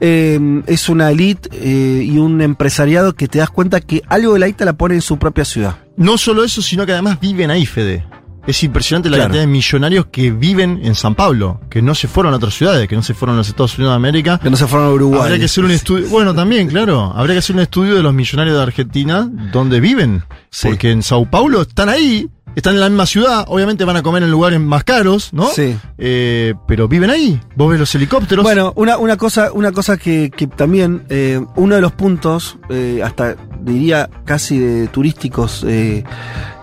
[0.00, 4.40] eh, es una elite eh, y un empresariado que te das cuenta que algo de
[4.40, 5.76] la ITA la pone en su propia ciudad.
[5.96, 8.04] No solo eso, sino que además viven ahí, Fede.
[8.46, 9.28] Es impresionante la Claro.
[9.28, 12.88] cantidad de millonarios que viven en San Pablo, que no se fueron a otras ciudades,
[12.88, 14.40] que no se fueron a los Estados Unidos de América.
[14.42, 15.20] Que no se fueron a Uruguay.
[15.22, 18.14] Habría que hacer un estudio, bueno, también, claro, habría que hacer un estudio de los
[18.14, 20.22] millonarios de Argentina, donde viven.
[20.50, 20.68] Sí.
[20.68, 24.22] Porque en Sao Paulo están ahí, están en la misma ciudad, obviamente van a comer
[24.24, 25.46] en lugares más caros, ¿no?
[25.50, 25.76] Sí.
[25.98, 27.38] Eh, pero viven ahí.
[27.54, 28.42] Vos ves los helicópteros.
[28.42, 33.00] Bueno, una, una cosa, una cosa que, que también, eh, uno de los puntos, eh,
[33.04, 36.02] hasta diría casi de turísticos, eh,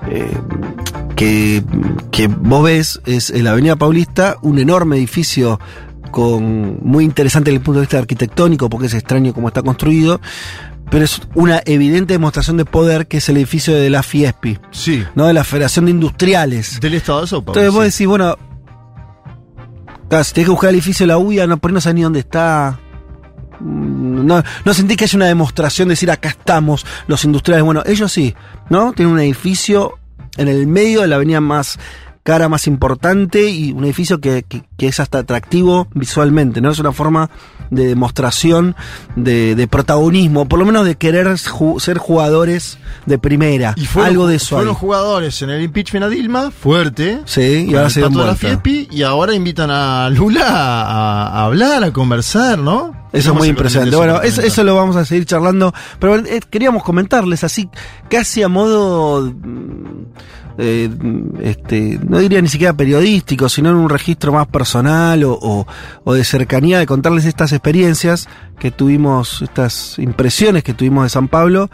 [0.09, 0.31] eh,
[1.17, 1.63] que,
[2.11, 5.59] que vos ves es en la Avenida Paulista, un enorme edificio
[6.11, 10.21] con muy interesante desde el punto de vista arquitectónico, porque es extraño cómo está construido,
[10.91, 15.03] pero es una evidente demostración de poder que es el edificio de la Fiespi, sí.
[15.15, 15.25] ¿no?
[15.25, 16.79] De la Federación de Industriales.
[16.79, 17.59] Del estado de Sao Paulo.
[17.59, 18.37] Entonces vos decís, bueno,
[20.07, 21.95] claro, si tenés que buscar el edificio de la UIA, no, por ahí no sabés
[21.95, 22.79] ni dónde está.
[23.59, 27.65] No, no sentí que haya una demostración de decir acá estamos los industriales.
[27.65, 28.35] Bueno, ellos sí,
[28.69, 28.93] ¿no?
[28.93, 29.97] Tienen un edificio
[30.37, 31.77] en el medio de la avenida más
[32.23, 36.69] cara, más importante y un edificio que, que- que es hasta atractivo visualmente, ¿no?
[36.71, 37.29] Es una forma
[37.69, 38.75] de demostración
[39.15, 43.73] de, de protagonismo, por lo menos de querer ju- ser jugadores de primera.
[43.77, 44.55] Y fueron, Algo de eso.
[44.57, 44.79] Fueron hay.
[44.79, 47.21] jugadores en el impeachment a Dilma, fuerte.
[47.25, 48.35] Sí, y ahora se la.
[48.35, 52.93] FIEPI, y ahora invitan a Lula a, a hablar, a conversar, ¿no?
[53.13, 53.95] Eso es muy impresionante.
[53.95, 55.73] Bueno, eso, eso lo vamos a seguir charlando.
[55.99, 57.69] Pero eh, queríamos comentarles así,
[58.09, 59.21] casi a modo.
[59.31, 60.05] mm,
[60.59, 60.89] eh,
[61.41, 65.67] este, no diría ni siquiera periodístico, sino en un registro más personal o, o-
[66.03, 71.27] o de cercanía, de contarles estas experiencias que tuvimos, estas impresiones que tuvimos de San
[71.27, 71.69] Pablo.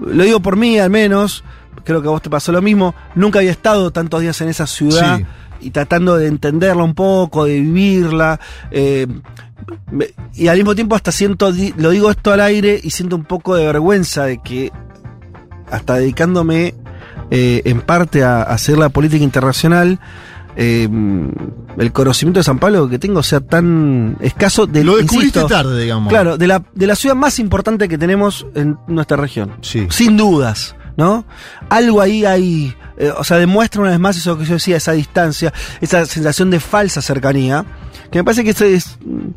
[0.00, 1.42] Lo digo por mí, al menos.
[1.84, 2.94] Creo que a vos te pasó lo mismo.
[3.16, 5.26] Nunca había estado tantos días en esa ciudad Sí.
[5.66, 8.38] y tratando de entenderla un poco, de vivirla.
[8.70, 9.06] eh,
[10.34, 13.54] y al mismo tiempo hasta siento, lo digo esto al aire y siento un poco
[13.54, 14.72] de vergüenza de que
[15.70, 16.74] hasta dedicándome
[17.30, 19.98] eh, en parte a, a hacer la política internacional,
[20.56, 20.88] eh,
[21.78, 25.82] el conocimiento de San Pablo que tengo sea tan escaso de Lo descubriste insisto, tarde,
[25.82, 26.10] digamos.
[26.10, 29.54] Claro, de la, de la ciudad más importante que tenemos en nuestra región.
[29.62, 29.86] Sí.
[29.90, 31.24] Sin dudas, ¿no?
[31.70, 32.74] Algo ahí hay.
[32.98, 36.50] eh, o sea, demuestra una vez más eso que yo decía, esa distancia, esa sensación
[36.50, 37.64] de falsa cercanía.
[38.10, 38.98] Que me parece que eso es.
[39.04, 39.28] mm,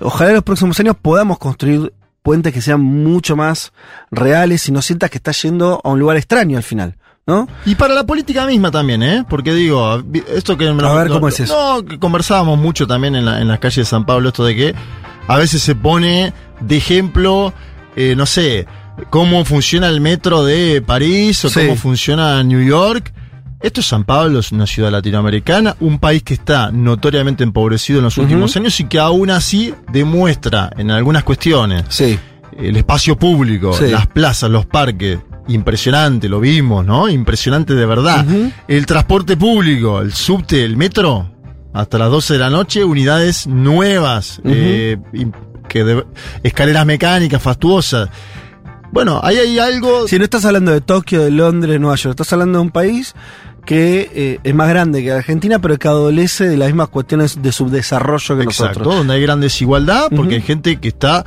[0.00, 1.92] Ojalá en los próximos años podamos construir
[2.22, 3.72] puentes que sean mucho más
[4.10, 7.48] reales y no sientas que estás yendo a un lugar extraño al final, ¿no?
[7.64, 9.24] Y para la política misma también, ¿eh?
[9.28, 10.02] Porque digo,
[10.34, 10.66] esto que...
[10.68, 11.54] A ver, ¿cómo es eso?
[11.78, 14.54] No, que conversábamos mucho también en, la- en las calles de San Pablo, esto de
[14.56, 14.74] que
[15.28, 17.54] a veces se pone de ejemplo,
[17.94, 18.66] eh, no sé,
[19.08, 21.60] cómo funciona el metro de París o Sí.
[21.60, 23.14] cómo funciona New York.
[23.60, 28.04] Esto es San Pablo, es una ciudad latinoamericana, un país que está notoriamente empobrecido en
[28.04, 32.18] los últimos años y que aún así demuestra en algunas cuestiones Sí.
[32.56, 33.86] el espacio público, Sí.
[33.88, 37.08] las plazas, los parques, impresionante, lo vimos, ¿no?
[37.08, 38.24] Impresionante de verdad.
[38.68, 41.32] El transporte público, el subte, el metro,
[41.72, 45.32] hasta las 12 de la noche, unidades nuevas, eh, im-
[45.68, 46.04] que de-
[46.42, 48.08] escaleras mecánicas fastuosas.
[48.92, 50.06] Bueno, ahí hay algo...
[50.08, 53.14] Si no estás hablando de Tokio, de Londres, Nueva York, estás hablando de un país
[53.66, 57.52] que eh, es más grande que Argentina, pero que adolece de las mismas cuestiones de
[57.52, 58.96] subdesarrollo que Exacto, nosotros.
[58.96, 61.24] donde hay gran desigualdad, porque hay gente que está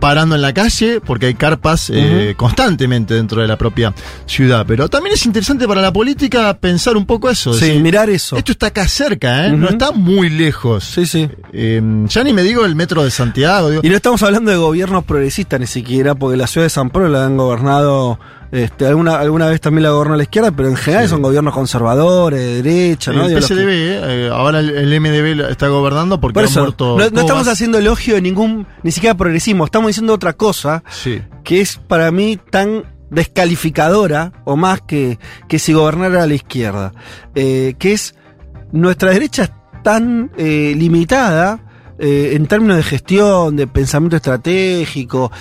[0.00, 3.94] parando en la calle, porque hay carpas eh, constantemente dentro de la propia
[4.26, 4.66] ciudad.
[4.68, 7.54] Pero también es interesante para la política pensar un poco eso.
[7.54, 8.36] Sí, decir, mirar eso.
[8.36, 9.52] Esto está acá cerca, ¿eh?
[9.52, 10.84] No está muy lejos.
[10.84, 11.30] Sí, sí.
[11.52, 13.70] Eh, ya ni me digo el metro de Santiago.
[13.70, 16.90] digo- Y no estamos hablando de gobiernos progresistas ni siquiera, porque la ciudad de San
[16.90, 18.18] Pablo la han gobernado,
[18.52, 21.10] este, alguna, alguna vez también la gobernó la izquierda, pero en general Sí.
[21.10, 23.26] son gobiernos conservadores, de derecha, ¿no?
[23.26, 26.96] el PSDB, eh, ahora el, el MDB está gobernando porque Por han eso, muerto.
[26.98, 31.20] no, no estamos haciendo elogio de ningún, ni siquiera progresismo, estamos diciendo otra cosa Sí.
[31.44, 36.92] que es para mí tan descalificadora o más que, que si gobernara a la izquierda,
[37.34, 38.14] eh, que es
[38.72, 39.50] nuestra derecha es
[39.82, 41.60] tan eh, limitada
[41.98, 45.32] en términos de gestión, de pensamiento estratégico,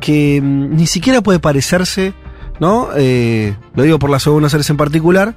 [0.00, 2.14] que mm, ni siquiera puede parecerse,
[2.60, 2.88] ¿no?
[2.96, 5.34] Eh, lo digo por la ciudad de Buenos Aires en particular,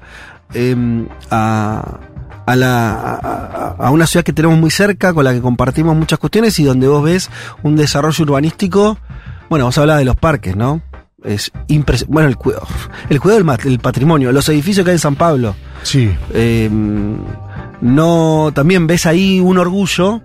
[0.54, 2.00] eh, a,
[2.46, 6.60] a, la, a, una ciudad que tenemos muy cerca, con la que compartimos muchas cuestiones
[6.60, 7.30] y donde vos ves
[7.64, 8.98] un desarrollo urbanístico.
[9.50, 10.82] Bueno, vos hablabas de los parques, ¿no?
[11.24, 12.14] Es impresionante.
[12.14, 12.68] Bueno, el, cuidado-
[13.10, 15.56] el cuidado del, patrimonio, los edificios que hay en San Pablo.
[15.84, 16.14] Sí.
[16.34, 16.70] Eh,
[17.82, 20.22] no, también ves ahí un orgullo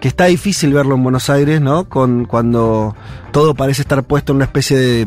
[0.00, 1.88] que está difícil verlo en Buenos Aires, ¿no?
[1.88, 2.94] Con, cuando
[3.32, 5.06] todo parece estar puesto en una especie de,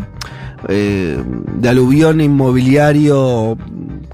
[0.69, 1.17] eh,
[1.57, 3.57] de aluvión inmobiliario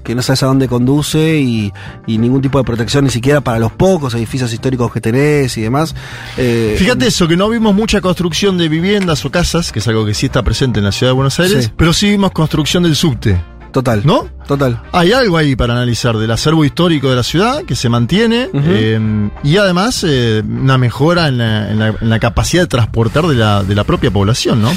[0.02, 1.72] que no sabes a dónde conduce y,
[2.06, 5.62] y ningún tipo de protección ni siquiera para los pocos edificios históricos que tenés y
[5.62, 5.94] demás.
[6.36, 10.06] Eh, Fíjate eso, que no vimos mucha construcción de viviendas o casas, que es algo
[10.06, 11.72] que sí está presente en la ciudad de Buenos Aires, Sí.
[11.76, 13.40] pero sí vimos construcción del subte,
[13.72, 14.02] Total.
[14.04, 14.28] ¿no?
[14.46, 14.82] Total.
[14.92, 19.30] Hay algo ahí para analizar del acervo histórico de la ciudad que se mantiene eh,
[19.44, 23.34] y además eh, una mejora en la, en la- en la capacidad de transportar de
[23.36, 24.70] la, de la propia población, ¿no?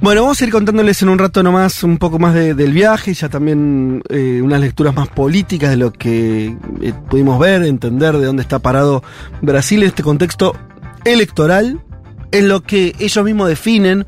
[0.00, 3.12] Bueno, vamos a ir contándoles en un rato nomás un poco más de- del viaje,
[3.12, 8.24] ya también eh, unas lecturas más políticas de lo que eh, pudimos ver, entender de
[8.24, 9.02] dónde está parado
[9.42, 10.56] Brasil en este contexto
[11.04, 11.80] electoral,
[12.32, 14.06] en lo que ellos mismos definen.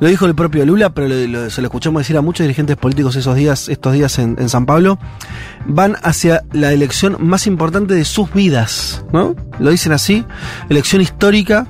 [0.00, 3.16] Lo dijo el propio Lula, pero lo- se lo escuchamos decir a muchos dirigentes políticos
[3.16, 4.98] esos días, estos días en, San Pablo.
[5.66, 9.34] Van hacia la elección más importante de sus vidas, ¿no?
[9.58, 10.24] Lo dicen así,
[10.68, 11.66] elección histórica.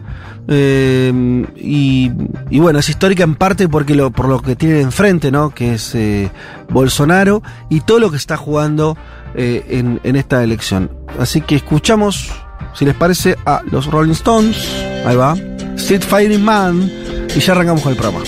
[0.50, 2.10] eh, y,
[2.58, 5.50] bueno, es histórica en parte porque lo, por lo que tienen enfrente, ¿no?
[5.50, 6.30] Que es eh,
[6.70, 8.96] Bolsonaro y todo lo que está jugando
[9.34, 10.90] eh, en, en esta elección.
[11.18, 12.30] Así que escuchamos,
[12.74, 14.56] si les parece, a los Rolling Stones.
[15.04, 15.34] Ahí va.
[15.76, 16.90] Street Fighting Man
[17.34, 18.24] y ya arrancamos con el programa.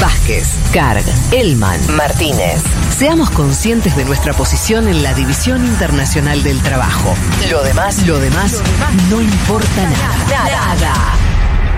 [0.00, 2.62] Vázquez, Carg, Elman, Martínez.
[2.96, 7.14] Seamos conscientes de nuestra posición en la División Internacional del Trabajo.
[7.50, 8.62] Lo demás, lo demás,
[9.10, 10.48] no importa nada.
[10.50, 10.94] Nada.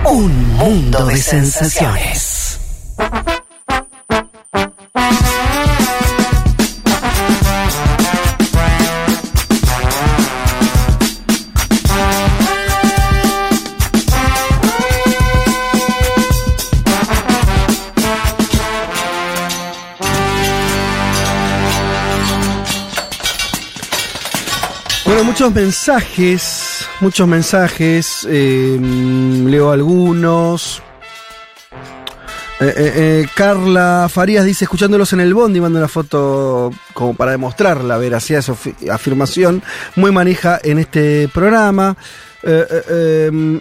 [0.05, 2.34] Un mundo de sensaciones.
[25.35, 30.81] Muchos mensajes, muchos mensajes, eh, leo algunos.
[32.61, 37.31] Eh, eh, eh, Carla Farías dice, escuchándolos en el bondi, manda una foto como para
[37.31, 39.61] demostrar la veracidad de su afi- afirmación,
[39.97, 41.97] muy manija en este programa.
[42.41, 43.59] Eh,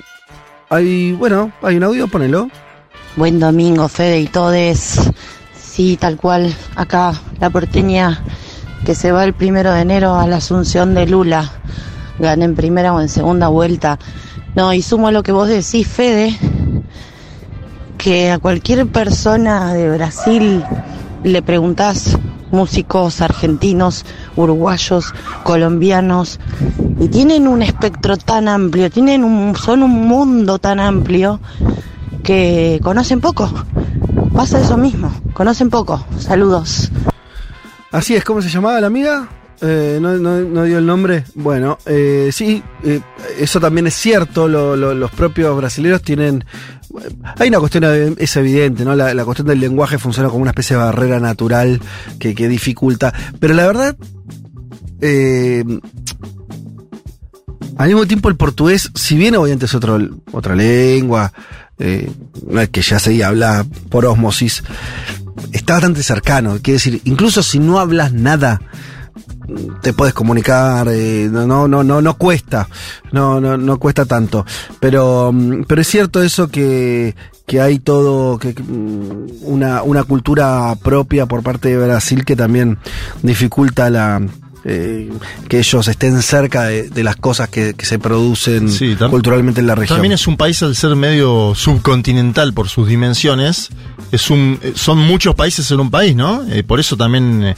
[0.70, 2.50] hay, bueno, hay un audio, ponelo.
[3.16, 5.00] Buen domingo, Fede y todes.
[5.60, 6.54] Sí, tal cual.
[6.76, 8.22] Acá la porteña
[8.84, 11.50] que se va el primero de enero a la asunción de Lula.
[12.18, 13.98] Gana en primera o en segunda vuelta.
[14.54, 16.38] No, y sumo a lo que vos decís, Fede,
[17.98, 20.62] que a cualquier persona de Brasil
[21.24, 22.18] le preguntás,
[22.52, 24.04] músicos argentinos,
[24.36, 26.38] uruguayos, colombianos,
[27.00, 31.40] y tienen un espectro tan amplio, tienen un, son un mundo tan amplio
[32.22, 33.50] que conocen poco.
[34.34, 36.04] Pasa eso mismo, conocen poco.
[36.18, 36.90] Saludos.
[37.94, 39.28] Así es, ¿cómo se llamaba la amiga?
[39.60, 41.22] Eh, no, dio el nombre.
[41.36, 43.00] Bueno, eh, sí, eh,
[43.38, 44.48] eso también es cierto.
[44.48, 46.44] lo- lo- los propios brasileños tienen.
[47.38, 47.84] Hay una cuestión,
[48.18, 48.96] es evidente, ¿no?
[48.96, 51.80] La, cuestión del lenguaje funciona como una especie de barrera natural
[52.18, 53.14] que, dificulta.
[53.38, 53.96] Pero la verdad.
[57.78, 61.32] al mismo tiempo, el portugués, si bien obviamente es otra lengua,
[61.78, 64.64] que ya se habla por osmosis,
[65.52, 66.58] está bastante cercano.
[66.62, 68.60] Quiere decir, incluso si no hablas nada,
[69.82, 72.68] te puedes comunicar, eh, no, no, no, no, cuesta,
[73.12, 74.44] no, no, no cuesta tanto.
[74.80, 77.14] Pero, mm, pero es cierto eso que,
[77.46, 82.36] que hay todo, que, que, mm, una, una cultura propia por parte de Brasil que
[82.36, 82.78] también
[83.22, 84.22] dificulta la,
[84.64, 85.10] eh,
[85.48, 89.66] que ellos estén cerca de, de las cosas que, que se producen Sí, culturalmente en
[89.66, 89.96] la región.
[89.96, 93.68] También es un país al ser medio subcontinental por sus dimensiones.
[94.12, 96.44] Es un, eh, son muchos países en un país, ¿no?
[96.50, 97.44] Eh, por eso también.
[97.44, 97.54] eh,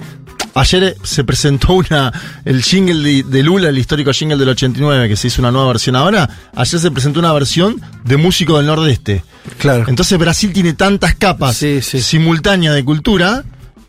[0.54, 2.12] ayer se presentó una
[2.44, 5.68] el jingle de, de Lula, el histórico jingle del 89, que se hizo una nueva
[5.68, 6.28] versión ahora.
[6.54, 9.22] Ayer se presentó una versión de músico del Nordeste.
[9.58, 9.84] Claro.
[9.86, 13.44] Entonces Brasil tiene tantas capas simultáneas de cultura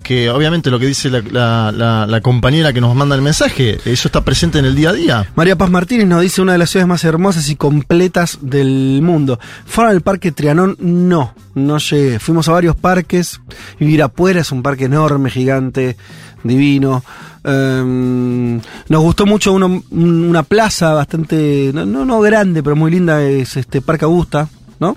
[0.07, 4.57] que obviamente lo que dice la, compañera que nos manda el mensaje, eso está presente
[4.57, 5.31] en el día a día.
[5.35, 9.37] María Paz Martínez nos dice una de las ciudades más hermosas y completas del mundo.
[9.65, 10.77] ¿Fueron al Parque Trianón?
[10.79, 12.19] No, no llegué.
[12.19, 13.41] Fuimos a varios parques.
[13.81, 15.97] Ibirapuera es un parque enorme, gigante,
[16.41, 17.03] divino.
[17.43, 23.57] Em, nos gustó mucho una plaza bastante, no, no, no grande, pero muy linda, es
[23.57, 24.47] este Parque Augusta,
[24.79, 24.95] ¿no?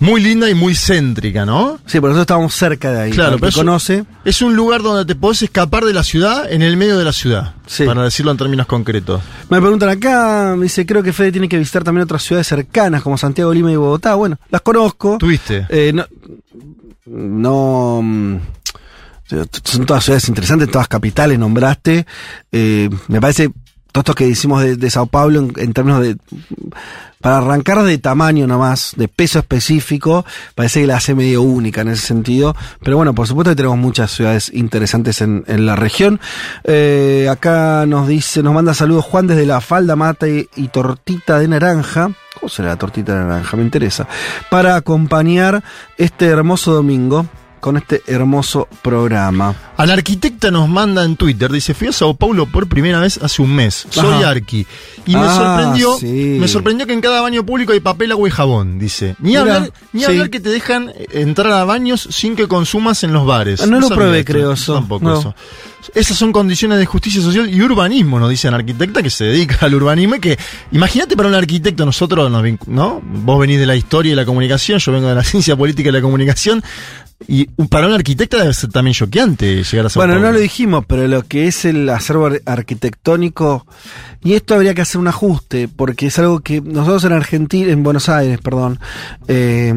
[0.00, 1.78] Muy linda y muy céntrica, ¿no?
[1.84, 3.10] Sí, pero nosotros estábamos cerca de ahí.
[3.10, 4.04] Claro, pero conoce.
[4.24, 7.12] Es un lugar donde te podés escapar de la ciudad en el medio de la
[7.12, 7.54] ciudad.
[7.66, 7.84] Sí.
[7.84, 9.20] Para decirlo en términos concretos.
[9.50, 13.02] Me preguntan acá, me dice, creo que Fede tiene que visitar también otras ciudades cercanas
[13.02, 14.14] como Santiago, Lima y Bogotá.
[14.14, 15.18] Bueno, las conozco.
[15.18, 15.66] ¿Tuviste?
[15.68, 16.06] Eh, no,
[17.06, 18.36] no, mm,
[19.64, 22.06] son todas ciudades interesantes, todas capitales, nombraste.
[22.50, 23.50] Eh, me parece,
[23.92, 26.16] todo esto que hicimos de, Sao Paulo en, términos de...
[27.20, 30.24] Para arrancar de tamaño nomás, de peso específico,
[30.54, 32.56] parece que la hace medio única en ese sentido.
[32.82, 36.18] Pero bueno, por supuesto que tenemos muchas ciudades interesantes en, la región.
[36.64, 41.48] Eh, acá nos dice, nos manda saludos Juan desde la falda mate y tortita de
[41.48, 42.10] naranja.
[42.40, 43.54] ¿Cómo será la tortita de naranja?
[43.58, 44.08] Me interesa.
[44.48, 45.62] Para acompañar
[45.98, 47.26] este hermoso domingo
[47.60, 49.54] con este hermoso programa.
[49.76, 53.42] Al arquitecta nos manda en Twitter, dice, fui a Sao Paulo por primera vez hace
[53.42, 53.86] un mes.
[53.90, 54.30] Soy Ajá.
[54.30, 54.66] arqui.
[55.06, 56.36] Y me Ah, sorprendió, sí.
[56.40, 59.16] me sorprendió que en cada baño público hay papel, agua y jabón, dice.
[59.20, 60.06] Ni Mira, hablar, ni sí.
[60.06, 63.60] hablar que te dejan entrar a baños sin que consumas en los bares.
[63.62, 64.74] Ah, no lo probé, esto, creo, eso.
[64.74, 65.18] Tampoco No.
[65.18, 65.34] eso.
[65.94, 69.58] Esas son condiciones de justicia social y urbanismo, nos dice un arquitecta que se dedica
[69.66, 70.38] al urbanismo y que,
[70.72, 73.00] imagínate para un arquitecto, nosotros, nos ¿no?
[73.02, 75.92] Vos venís de la historia y la comunicación, yo vengo de la ciencia política y
[75.92, 76.62] la comunicación,
[77.28, 80.84] y para un arquitecta debe ser también choqueante llegar a Sao Bueno, no lo dijimos,
[80.86, 83.66] pero lo que es el acervo ar- arquitectónico,
[84.22, 87.82] y esto habría que hacer un ajuste, porque es algo que nosotros en Argentina, en
[87.82, 88.78] Buenos Aires, perdón,
[89.28, 89.74] eh,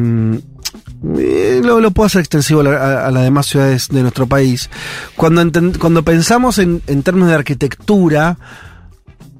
[1.18, 4.26] eh, lo, lo puedo hacer extensivo a, la- a- a las demás ciudades de nuestro
[4.26, 4.70] país.
[5.16, 5.42] Cuando,
[5.78, 8.38] cuando pensamos en, términos de arquitectura,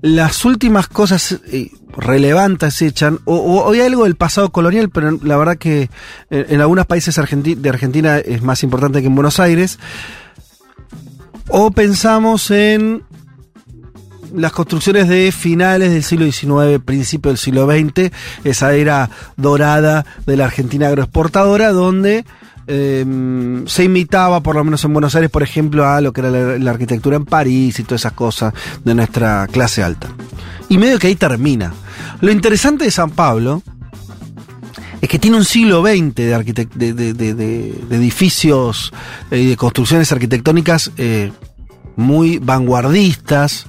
[0.02, 5.18] las últimas cosas eh, relevantes se echan, o, o- hay algo del pasado colonial, pero
[5.22, 5.88] la verdad que
[6.30, 9.78] en, algunos países de Argentina es más importante que en Buenos Aires,
[11.48, 13.02] o pensamos en
[14.34, 18.10] las construcciones de finales del siglo XIX, principio del siglo XX,
[18.44, 22.24] esa era dorada de la Argentina agroexportadora, donde
[22.66, 26.30] eh, se imitaba, por lo menos en Buenos Aires, por ejemplo, a lo que era
[26.58, 30.08] la, arquitectura en París y todas esas cosas de nuestra clase alta.
[30.68, 31.72] Y medio que ahí termina.
[32.20, 33.62] Lo interesante de San Pablo
[35.00, 38.92] es que tiene un siglo XX de- de- de- de edificios
[39.30, 41.30] eh, y de construcciones arquitectónicas eh,
[41.96, 43.66] muy vanguardistas.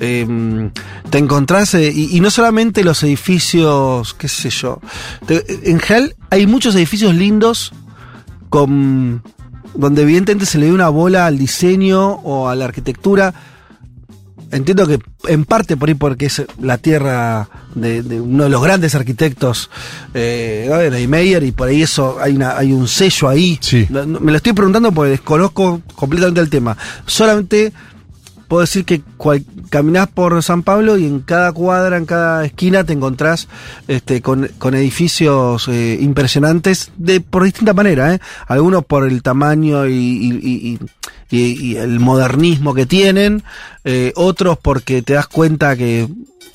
[0.00, 0.70] Eh,
[1.10, 4.80] te encontrás, eh, y, y no solamente los edificios, qué sé yo,
[5.26, 7.72] te- en general hay muchos edificios lindos
[8.48, 9.22] con
[9.74, 13.34] donde evidentemente se le dio una bola al diseño o a la arquitectura.
[14.50, 18.62] Entiendo que en parte por ahí porque es la tierra de, de uno de los
[18.62, 19.68] grandes arquitectos
[20.14, 20.78] eh, ¿no?
[20.78, 23.58] de Meyer y por ahí eso hay una hay un sello ahí.
[23.60, 23.86] Sí.
[23.90, 26.78] Me lo estoy preguntando porque desconozco completamente el tema.
[27.04, 27.74] Solamente
[28.48, 32.82] puedo decir que cual- caminás por San Pablo y en cada cuadra, en cada esquina
[32.84, 33.46] te encontrás
[33.86, 38.20] este, con, con edificios eh, impresionantes de por distinta manera, ¿eh?
[38.46, 40.78] Algunos por el tamaño y, y- y-
[41.30, 43.42] y- y el modernismo que tienen,
[43.84, 46.08] eh, otros porque te das cuenta que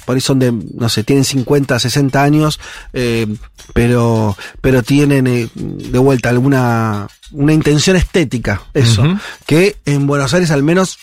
[0.05, 2.59] por ahí son de, no sé, tienen 50, 60 años,
[2.91, 3.25] eh,
[3.73, 9.03] pero, pero tienen eh, de vuelta alguna una intención estética, eso,
[9.45, 10.97] que en Buenos Aires al menos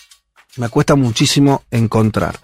[0.57, 2.39] me cuesta muchísimo encontrar.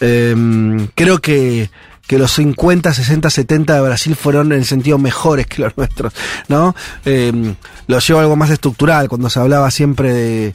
[0.00, 1.70] Eh, creo que,
[2.06, 6.12] que los 50, 60, 70 de Brasil fueron en el sentido mejores que los nuestros,
[6.48, 6.74] ¿no?
[7.04, 7.54] Eh,
[7.86, 10.54] lo llevo a algo más estructural, cuando se hablaba siempre de,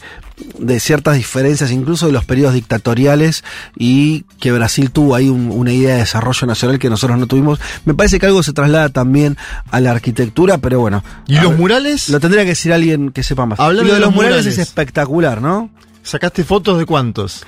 [0.58, 3.44] de ciertas diferencias, incluso de los periodos dictatoriales,
[3.78, 7.60] y que Brasil tuvo ahí un- una idea de desarrollo nacional que nosotros no tuvimos.
[7.86, 9.38] Me parece que algo se traslada también
[9.70, 11.04] a la arquitectura, pero bueno.
[11.28, 12.10] ¿Y los ver, murales?
[12.10, 13.60] Lo tendría que decir alguien que sepa más.
[13.60, 14.58] Hablando lo de de los los murales, murales.
[14.60, 15.70] es espectacular, ¿no?
[16.06, 17.46] ¿Sacaste fotos de cuántos?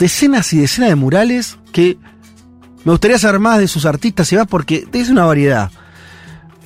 [0.00, 1.98] decenas y decenas de murales que
[2.84, 5.70] me gustaría saber más de sus artistas y más porque es una variedad.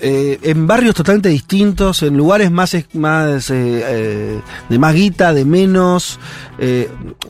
[0.01, 5.45] Eh, en barrios totalmente distintos, en lugares más, más eh, eh, de más guita, de
[5.45, 6.21] menos.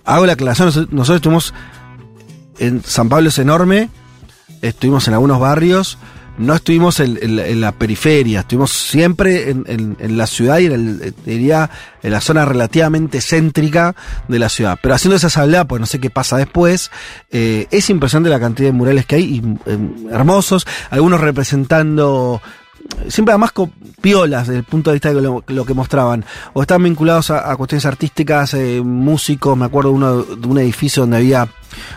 [0.04, 1.54] Hago la aclaración, nosotros estuvimos
[2.58, 3.88] en San Pablo es enorme,
[4.60, 5.96] estuvimos en algunos barrios,
[6.38, 11.70] no estuvimos en, la- periferia, estuvimos siempre en, la ciudad y en, el, eh, diría,
[12.02, 13.94] en la zona relativamente céntrica
[14.28, 14.78] de la ciudad.
[14.82, 16.90] Pero haciendo esa salvedad, pues no sé qué pasa después,
[17.30, 19.78] eh, es impresionante la cantidad de murales que hay, y, eh,
[20.10, 22.40] hermosos, algunos representando
[23.08, 23.70] siempre además con
[24.00, 26.24] piolas desde el punto de vista de lo, lo que mostraban.
[26.52, 31.02] O estaban vinculados a, a cuestiones artísticas, eh, músicos, me acuerdo uno de un edificio
[31.02, 31.48] donde había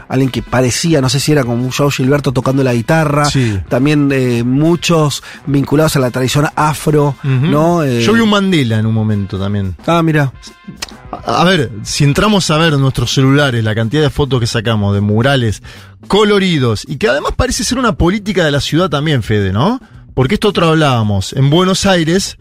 [0.07, 3.25] alguien que parecía, no sé si era como un Joao Gilberto tocando la guitarra.
[3.25, 3.59] Sí.
[3.69, 7.15] También eh, muchos vinculados a la tradición afro.
[7.23, 7.83] ¿no?
[7.83, 9.75] Eh, Yo vi un Mandela en un momento también.
[9.85, 10.31] Ah, mira.
[11.11, 14.47] A a ver, si entramos a ver en nuestros celulares la cantidad de fotos que
[14.47, 15.61] sacamos de murales
[16.07, 19.79] coloridos y que además parece ser una política de la ciudad también, Fede, ¿no?
[20.17, 21.31] Porque esto otro hablábamos.
[21.33, 22.37] En Buenos Aires,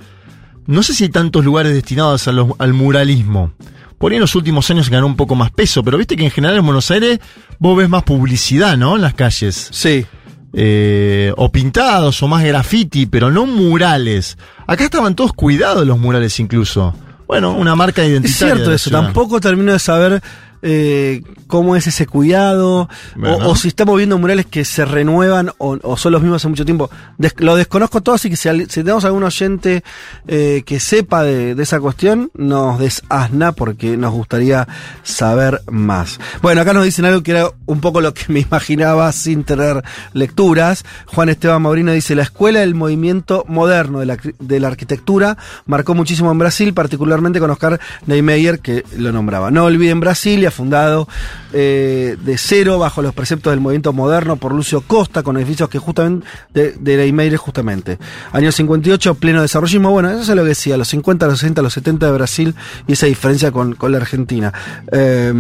[0.67, 3.53] no sé si hay tantos lugares destinados a los- al muralismo.
[3.99, 6.31] Por ahí en los últimos años ganó un poco más peso, pero viste que en
[6.31, 7.21] general en Buenos Aires
[7.59, 8.97] vos ves más publicidad, ¿no?
[8.97, 9.69] En las calles.
[9.73, 10.07] Sí.
[10.55, 14.39] Eh, o pintados o más graffiti, pero no murales.
[14.67, 16.95] Acá estaban todos cuidados los murales incluso.
[17.27, 18.39] Bueno, una marca Es identitaria.
[18.55, 19.03] cierto de la eso, ciudad.
[19.03, 20.23] tampoco termino de saber
[20.69, 23.37] eh, cómo es ese cuidado, Bueno.
[23.37, 26.49] o, o si estamos viendo murales que se renuevan o, o son los mismos hace
[26.49, 26.91] mucho tiempo.
[27.19, 29.85] Des- lo desconozco todo, así que si, tenemos algún oyente
[30.27, 34.67] eh, que sepa de, de esa cuestión, nos desasna porque nos gustaría
[35.05, 36.19] saber más.
[36.43, 39.85] Bueno, acá nos dicen algo que era un poco lo que me imaginaba sin tener
[40.15, 40.85] lecturas.
[41.07, 45.95] Juan Esteban Maurino dice, la escuela del movimiento moderno de la, de la arquitectura marcó
[45.95, 49.51] muchísimo en Brasil, particularmente con Oscar Niemeyer, que lo nombraba.
[49.51, 51.07] No olviden Brasilia, fundado
[51.53, 55.79] eh, de cero bajo los preceptos del movimiento moderno por Lucio Costa, con edificios que
[55.79, 57.99] justamente, de, de Niemeyer justamente.
[58.33, 59.91] Año 58, pleno desarrollismo.
[59.91, 62.55] Bueno, eso es lo que decía, los 50, los 60, los 70 de Brasil
[62.87, 64.53] y esa diferencia con, con la Argentina.
[64.91, 65.33] Eh,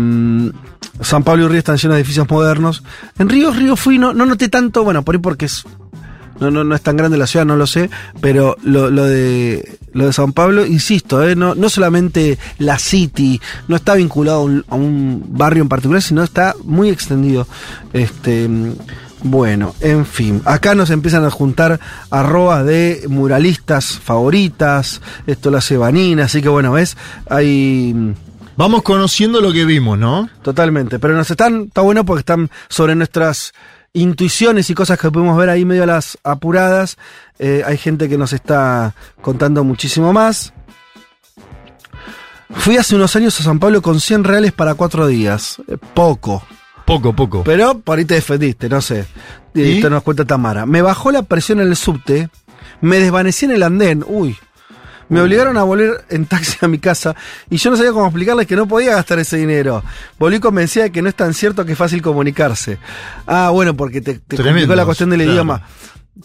[1.01, 2.83] San Pablo y Río están llenos de edificios modernos.
[3.19, 5.65] En Río, Río fui, no, no noté tanto, bueno, por ahí porque es
[6.41, 9.79] no, no, no es tan grande la ciudad, no lo sé, pero lo, lo de
[9.93, 14.43] lo de San Pablo, insisto, eh, no, no solamente la City, no está vinculado a
[14.43, 17.47] un, a un barrio en particular, sino está muy extendido.
[17.95, 18.49] Este,
[19.23, 21.81] Bueno, en fin, acá nos empiezan a juntar
[22.11, 26.97] arrobas de muralistas favoritas, esto lo hace Vanina, así que bueno, ves,
[27.31, 28.15] hay...
[28.59, 30.31] Vamos conociendo lo que vimos, ¿no?
[30.43, 33.53] Totalmente, pero nos están, está bueno porque están sobre nuestras
[33.93, 36.99] intuiciones y cosas que podemos ver ahí medio a las apuradas.
[37.39, 40.53] Eh, hay gente que nos está contando muchísimo más.
[42.51, 45.61] Fui hace unos años a San Pablo con 100 reales para cuatro días.
[45.69, 46.43] Eh, poco.
[46.85, 47.43] Poco, poco.
[47.45, 49.07] Pero por ahí te defendiste, no sé.
[49.55, 49.77] ¿Y?
[49.77, 50.67] esto nos cuenta Tamara.
[50.67, 52.29] Me bajó la presión en el subte,
[52.81, 54.37] me desvanecí en el andén, uy.
[55.09, 57.15] Me obligaron a volver en taxi a mi casa
[57.49, 59.83] y yo no sabía cómo explicarles que no podía gastar ese dinero.
[60.19, 62.79] Volví convencida de que no es tan cierto que es fácil comunicarse.
[63.27, 65.33] Ah, bueno, porque te, te complicó la cuestión del claro.
[65.33, 65.63] idioma.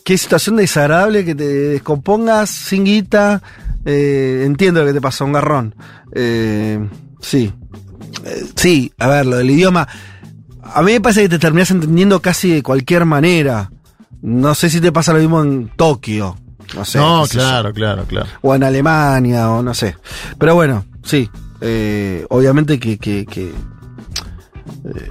[0.04, 3.42] Qué situación desagradable que te descompongas sin guita.
[3.86, 5.76] Eh, entiendo lo que te pasó, un garrón.
[6.14, 6.80] Eh,
[7.20, 7.54] sí.
[8.26, 9.88] Eh, sí, a ver, lo del idioma.
[10.64, 13.72] A mí me parece que te terminás entendiendo casi de cualquier manera.
[14.22, 16.38] No sé si te pasa lo mismo en Tokio.
[16.76, 16.98] No sé.
[17.00, 17.30] no, yo.
[17.32, 18.28] claro, claro, claro.
[18.42, 19.96] O en Alemania, o no sé.
[20.38, 21.30] Pero bueno, sí.
[21.62, 22.98] eh, obviamente que.
[22.98, 25.10] que- que, eh,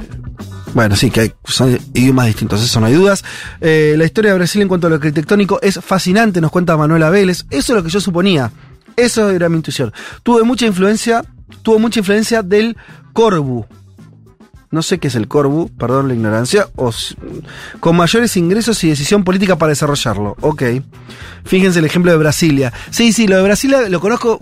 [0.73, 3.25] bueno, sí, que hay, son idiomas distintos, eso no hay dudas.
[3.61, 7.11] Eh, la historia de Brasil en cuanto a lo arquitectónico es fascinante, nos cuenta Manuela
[7.11, 7.45] Vélez.
[7.51, 8.53] Eso es lo que yo suponía.
[8.97, 9.93] Eso era mi intuición.
[10.23, 11.25] Tuve mucha influencia,
[11.63, 12.77] tuvo mucha influencia del
[13.13, 13.67] Corbu.
[14.71, 16.69] No sé qué es el Corbu, perdón la ignorancia.
[16.77, 16.91] o
[17.81, 20.37] con mayores ingresos y decisión política para desarrollarlo.
[20.41, 20.63] Ok.
[21.45, 22.73] Fíjense el ejemplo de Brasilia.
[22.91, 24.39] Sí, sí, lo de Brasilia lo conozco,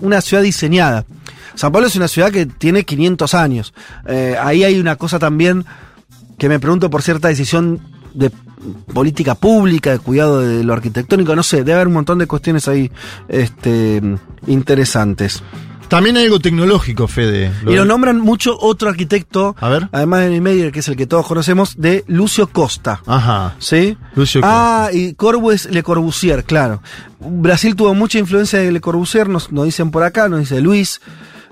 [0.00, 1.04] una ciudad diseñada.
[1.54, 3.74] San Pablo es una ciudad que tiene 500 años.
[4.06, 5.66] Eh, ahí hay una cosa también
[6.38, 7.80] que me pregunto por cierta decisión
[8.14, 8.30] de
[8.94, 12.66] política pública, de cuidado de lo arquitectónico, no sé, debe haber un montón de cuestiones
[12.68, 12.90] ahí
[13.28, 14.00] este,
[14.46, 15.42] interesantes.
[15.90, 17.50] También hay algo tecnológico, Fede.
[17.66, 19.88] Y lo nombran mucho otro arquitecto, A ver.
[19.92, 23.02] además de Niemeyer, que es el que todos conocemos, de Lucio Costa.
[23.06, 23.56] Ajá.
[23.58, 23.96] ¿Sí?
[24.14, 26.80] Lucio Ah, y Corbu es Le Corbusier, claro.
[27.20, 31.00] Brasil tuvo mucha influencia de Le Corbusier, nos, nos dicen por acá, nos dice Luis,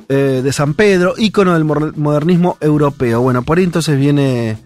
[0.09, 3.21] eh, de San Pedro, ícono del modernismo europeo.
[3.21, 4.57] Bueno, por ahí entonces viene,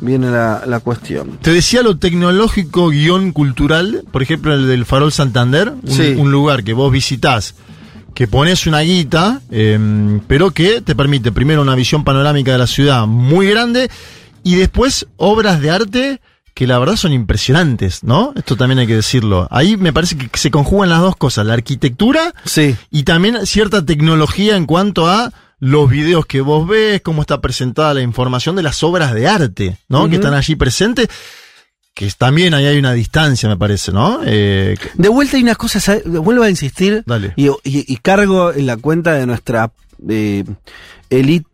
[0.00, 1.38] viene la, la cuestión.
[1.42, 6.14] Te decía lo tecnológico guion cultural, por ejemplo el del Farol Santander, un, Sí.
[6.16, 7.54] un lugar que vos visitás,
[8.14, 12.66] que pones una guita, em, pero que te permite primero una visión panorámica de la
[12.66, 13.90] ciudad muy grande
[14.42, 16.20] y después obras de arte
[16.54, 18.32] que la verdad son impresionantes, ¿no?
[18.36, 19.46] Esto también hay que decirlo.
[19.50, 22.76] Ahí me parece que se conjugan las dos cosas, la arquitectura Sí.
[22.90, 27.94] y también cierta tecnología en cuanto a los videos que vos ves, cómo está presentada
[27.94, 30.08] la información de las obras de arte, ¿no?
[30.08, 31.08] Que están allí presentes.
[32.00, 34.20] Que también ahí hay una distancia, me parece, ¿no?
[34.24, 37.34] Eh, De vuelta hay unas cosas, vuelvo a insistir Dale.
[37.36, 37.52] y, y-
[37.92, 39.70] y cargo en la cuenta de nuestra
[40.08, 40.44] eh,
[41.10, 41.46] elite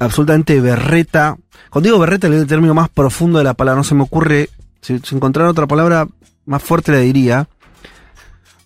[0.00, 1.36] absolutamente berreta.
[1.70, 4.02] Cuando digo berreta, le doy el término más profundo de la palabra, no se me
[4.02, 4.50] ocurre,
[4.80, 6.08] si, si encontrara otra palabra
[6.46, 7.46] más fuerte le diría,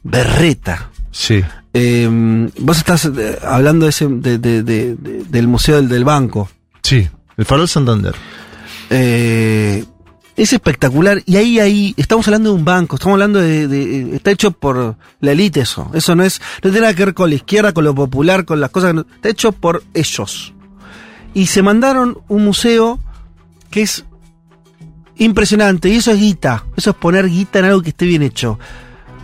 [0.03, 0.91] berreta.
[1.11, 1.45] Sí.
[1.75, 2.09] Eh,
[2.61, 4.97] vos estás eh, hablando de ese, de-
[5.29, 6.49] del Museo del, del Banco.
[6.83, 7.07] Sí.
[7.37, 8.15] El Farol Santander.
[8.89, 9.85] Eh,
[10.37, 11.23] es espectacular.
[11.27, 15.33] Y ahí, ahí, estamos hablando de un banco, estamos hablando de, está hecho por la
[15.33, 15.91] élite eso.
[15.95, 18.61] Eso no es, no tiene nada que ver con la izquierda, con lo popular, con
[18.61, 20.53] las cosas, que no- está hecho por ellos.
[21.35, 22.99] Y se mandaron un museo
[23.71, 24.05] que es
[25.17, 25.89] impresionante.
[25.89, 26.65] Y eso es guita.
[26.77, 28.59] Eso es poner guita en algo que esté bien hecho.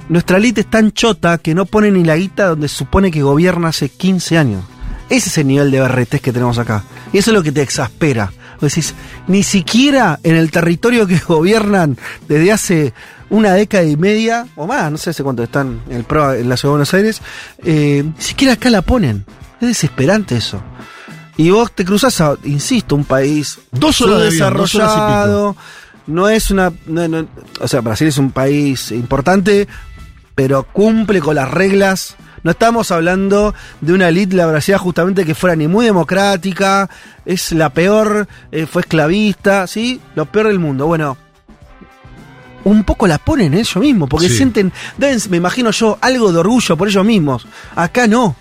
[0.09, 3.23] Nuestra élite es tan chota que no pone ni la guita donde se supone que
[3.23, 4.65] gobierna hace 15 años.
[5.09, 6.85] Ese es el nivel de berretes que tenemos acá.
[7.13, 8.33] Y eso es lo que te exaspera.
[8.67, 8.95] Decís,
[9.29, 11.97] ni siquiera en el territorio que gobiernan
[12.29, 12.95] desde hace
[13.31, 16.49] una década y media, o más, no sé hace cuánto están en, el PRO en
[16.49, 17.23] la Ciudad de Buenos Aires,
[17.65, 19.25] eh, ni siquiera acá la ponen.
[19.61, 20.63] Es desesperante eso.
[21.39, 24.93] Y vos te cruzas a, insisto, un país Dos horas de avión, dos horas y
[24.93, 25.03] pico.
[25.07, 25.57] subdesarrollado,
[26.09, 26.73] no es una.
[26.87, 27.27] no- no-
[27.61, 29.67] o sea, Brasil es un país importante,
[30.35, 32.17] pero cumple con las reglas.
[32.43, 36.91] No estamos hablando de una elite, la Brasil, justamente que fuera ni muy democrática,
[37.25, 40.01] es la peor, eh, fue esclavista, ¿sí?
[40.17, 40.87] Lo peor del mundo.
[40.87, 41.17] Bueno,
[42.65, 44.37] un poco la ponen ellos mismos, porque Sí.
[44.39, 47.47] sienten, deben, me imagino yo, algo de orgullo por ellos mismos.
[47.77, 48.35] Acá no,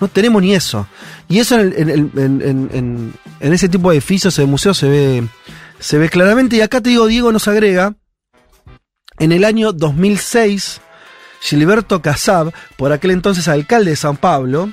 [0.00, 0.86] no tenemos ni eso.
[1.28, 5.24] Y eso en, el- en- en ese tipo de edificios, de museos, se ve,
[5.78, 6.56] se ve claramente.
[6.56, 7.94] Y acá te digo, Diego nos agrega,
[9.18, 10.80] en el año 2006,
[11.40, 14.70] Gilberto Casab, por aquel entonces alcalde de San Pablo,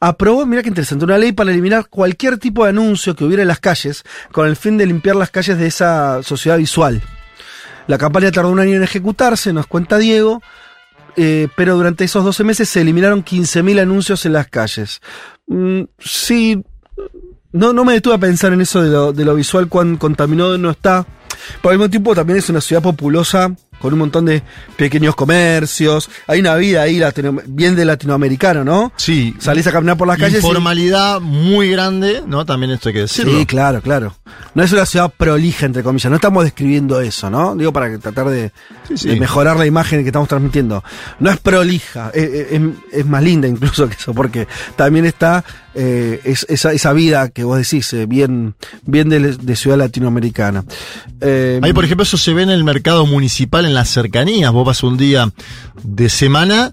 [0.00, 3.48] aprobó, mira qué interesante, una ley para eliminar cualquier tipo de anuncio que hubiera en
[3.48, 7.02] las calles con el fin de limpiar las calles de esa sociedad visual.
[7.86, 10.42] La campaña tardó un año en ejecutarse, nos cuenta Diego,
[11.16, 15.00] eh, pero durante esos 12 meses se eliminaron 15.000 anuncios en las calles.
[15.46, 16.62] Mm, sí,
[17.52, 20.58] no, no me detuve a pensar en eso de lo, de lo visual, cuán contaminado
[20.58, 21.06] no está.
[21.62, 23.54] Pero al mismo tiempo también es una ciudad populosa
[23.86, 24.42] con un montón de
[24.76, 26.10] pequeños comercios.
[26.26, 28.92] Hay una vida ahí latino- bien de latinoamericano, ¿no?
[28.96, 29.34] Sí.
[29.38, 30.42] Salís a caminar por las calles.
[30.42, 32.44] y- Informalidad muy grande, ¿no?
[32.44, 33.38] También esto hay que decirlo.
[33.38, 34.16] Sí, claro, claro.
[34.54, 36.10] No es una ciudad prolija, entre comillas.
[36.10, 37.54] No estamos describiendo eso, ¿no?
[37.56, 38.52] Digo, para tratar de,
[38.88, 39.08] Sí, sí.
[39.08, 40.82] de mejorar la imagen que estamos transmitiendo.
[41.20, 42.60] No es prolija, es, es-
[42.92, 45.44] es más linda incluso que eso, porque también está
[45.78, 48.54] eh, es- esa, esa vida que vos decís, eh, bien,
[48.86, 50.64] bien de, de ciudad latinoamericana.
[51.20, 54.50] Eh, Ahí, por ejemplo, eso se ve en el mercado municipal en las cercanías.
[54.52, 55.30] Vos vas un día
[55.84, 56.72] de semana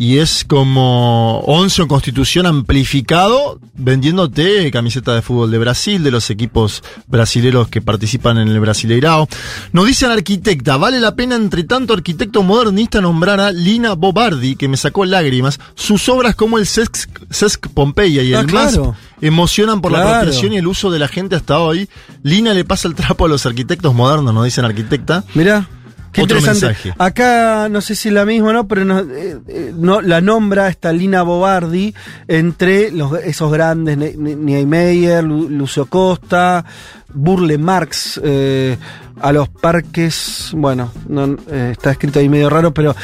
[0.00, 6.30] y es como 11 en Constitución amplificado vendiéndote camiseta de fútbol de Brasil, de los
[6.30, 9.28] equipos brasileros que participan en el Brasileirao.
[9.72, 14.68] Nos dicen arquitecta, vale la pena entre tanto arquitecto modernista nombrar a Lina Bobardi, que
[14.68, 15.58] me sacó lágrimas.
[15.74, 18.84] Sus obras como el Sesc, Sesc Pompeya y Ah, el claro.
[18.88, 20.16] MASP emocionan por la Claro.
[20.18, 21.88] apropiación y el uso de la gente hasta hoy.
[22.22, 25.24] Lina le pasa el trapo a los arquitectos modernos, nos dicen arquitecta.
[25.34, 25.68] Mirá.
[26.12, 26.66] Qué Otro interesante.
[26.66, 26.94] mensaje.
[26.98, 30.20] Acá no sé si es la misma o no, pero no, eh, eh, no, la
[30.20, 31.94] nombra esta Lina Bobardi
[32.26, 36.64] entre los, esos grandes, Niemeyer, Lu- Lucio Costa,
[37.12, 38.76] Burle Marx, eh,
[39.20, 42.94] a los parques, bueno, no, eh, está escrito ahí medio raro, pero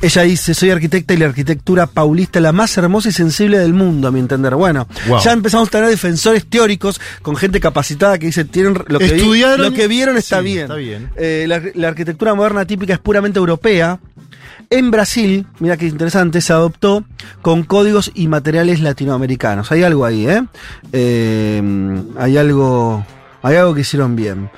[0.00, 3.74] ella dice, soy arquitecta y la arquitectura paulista es la más hermosa y sensible del
[3.74, 4.54] mundo, a mi entender.
[4.54, 5.20] Bueno, Wow.
[5.20, 9.40] ya empezamos a tener defensores teóricos con gente capacitada que dice, tienen lo que, vi-
[9.58, 10.62] lo que vieron está Sí, bien.
[10.64, 11.10] está bien.
[11.16, 13.98] Eh, la, la arquitectura moderna típica es puramente europea.
[14.70, 17.04] En Brasil, mira qué interesante, se adoptó
[17.42, 19.70] con códigos y materiales latinoamericanos.
[19.70, 20.42] Hay algo ahí, ¿eh?
[20.92, 21.62] Eh,
[22.18, 23.04] hay algo,
[23.42, 24.50] hay algo que hicieron bien.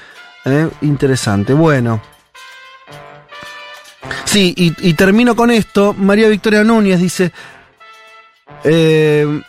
[0.46, 0.68] ¿Eh?
[0.82, 1.52] Interesante.
[1.52, 2.00] Bueno.
[4.24, 5.92] Sí, y, y termino con esto.
[5.94, 7.32] María Victoria Núñez dice:
[8.64, 9.40] eh,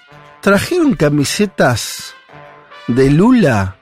[0.42, 2.14] ¿Trajeron camisetas
[2.88, 3.76] de Lula?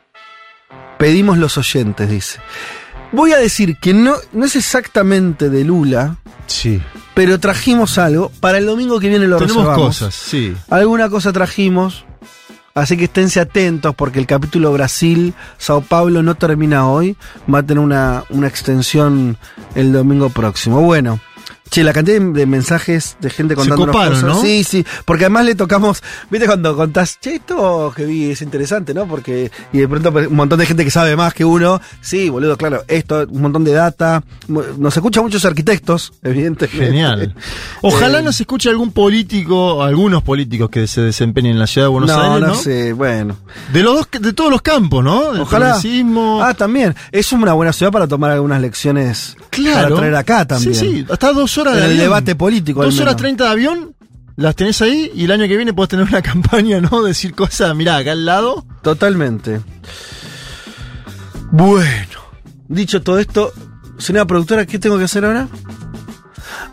[0.97, 2.39] Pedimos los oyentes, dice.
[3.11, 6.81] Voy a decir que no, no es exactamente de Lula, Sí.
[7.13, 8.29] pero trajimos algo.
[8.39, 9.87] Para el domingo que viene lo Tenemos reservamos.
[9.99, 10.55] cosas, sí.
[10.69, 12.05] Alguna cosa trajimos.
[12.75, 17.15] Así que esténse atentos porque el capítulo Brasil-Sao Paulo no termina hoy.
[17.51, 19.37] Va a tener una, una extensión
[19.75, 20.81] el domingo próximo.
[20.81, 21.21] Bueno.
[21.75, 24.39] Che, la cantidad de- mensajes de gente contando coparon, ¿no?
[24.39, 24.85] Sí, sí.
[25.03, 26.01] Porque además le tocamos.
[26.31, 29.05] ¿Viste cuando contás, che, esto que vi es interesante, ¿no?
[29.09, 29.51] Porque.
[29.73, 31.81] Y de pronto un montón de gente que sabe más que uno.
[31.99, 32.85] Sí, boludo, claro.
[32.87, 34.23] Esto, un montón de data.
[34.47, 36.85] Nos escuchan muchos arquitectos, evidentemente.
[36.85, 37.35] Genial.
[37.81, 41.91] Ojalá Eh, nos escuche algún político, algunos políticos que se desempeñen en la ciudad de
[41.91, 42.55] Buenos no, Aires, no, ¿no?
[42.55, 43.35] sé, bueno.
[43.73, 45.33] De los dos, de todos los campos, ¿no?
[45.33, 45.77] Del Ojalá.
[46.41, 46.95] Ah, también.
[47.11, 49.89] Es una buena ciudad para tomar algunas lecciones claro.
[49.89, 50.73] para traer acá también.
[50.73, 51.05] Sí, sí.
[51.09, 52.03] Hasta dos horas En de el avión.
[52.03, 53.95] debate político, Dos horas treinta de avión,
[54.35, 57.03] las tenés ahí y el año que viene podés tener una campaña, ¿no?
[57.03, 58.65] Decir cosas, mirá, acá al lado.
[58.81, 59.61] Totalmente.
[61.51, 62.19] Bueno,
[62.67, 63.53] dicho todo esto,
[63.97, 65.47] señora productora, ¿qué tengo que hacer ahora?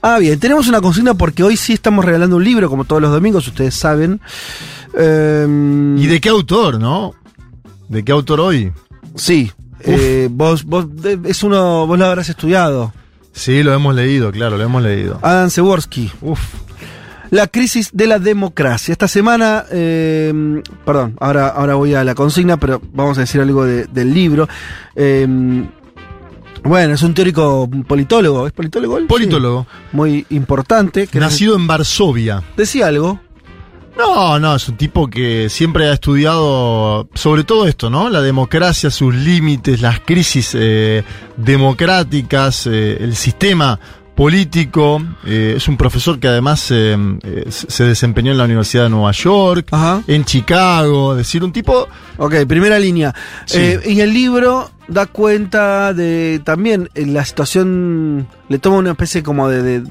[0.01, 3.13] Ah, bien, tenemos una consigna porque hoy sí estamos regalando un libro, como todos los
[3.13, 4.21] domingos, ustedes saben.
[4.95, 7.15] Em, ¿Y de qué autor, no?
[7.89, 8.73] ¿De qué autor hoy?
[9.15, 10.87] Sí, eh, vos, vos,
[11.25, 12.93] es uno, vos lo habrás estudiado.
[13.33, 15.19] Sí, lo hemos leído, claro, lo hemos leído.
[15.23, 16.11] Adam Seworski.
[16.21, 16.41] Uf.
[17.31, 18.93] La crisis de la democracia.
[18.93, 23.65] Esta semana, eh, perdón, ahora, ahora voy a la consigna, pero vamos a decir algo
[23.65, 24.47] de- del libro.
[24.95, 25.27] Eh,
[26.65, 28.47] bueno, es un teórico un politólogo.
[28.47, 28.99] ¿Es politólogo?
[28.99, 29.07] él?
[29.07, 29.63] Politólogo.
[29.69, 29.97] Sí.
[29.97, 31.07] Muy importante.
[31.07, 32.43] Que Nacido en Varsovia.
[32.57, 33.19] Decía algo.
[33.97, 38.09] No, no, es un tipo que siempre ha estudiado sobre todo esto, ¿no?
[38.09, 41.05] La democracia, sus límites, las crisis eh,
[41.37, 43.79] democráticas, eh, el sistema
[44.15, 45.03] político.
[45.25, 49.13] eh, es un profesor que además eh, eh, se desempeñó en la Universidad de Nueva
[49.13, 50.03] York, Ajá.
[50.07, 51.89] en Chicago, es decir, un tipo...
[52.19, 53.15] Ok, primera línea.
[53.47, 53.77] Sí.
[53.85, 59.63] Y el libro da cuenta de también la situación, le toma una especie como de,
[59.63, 59.85] de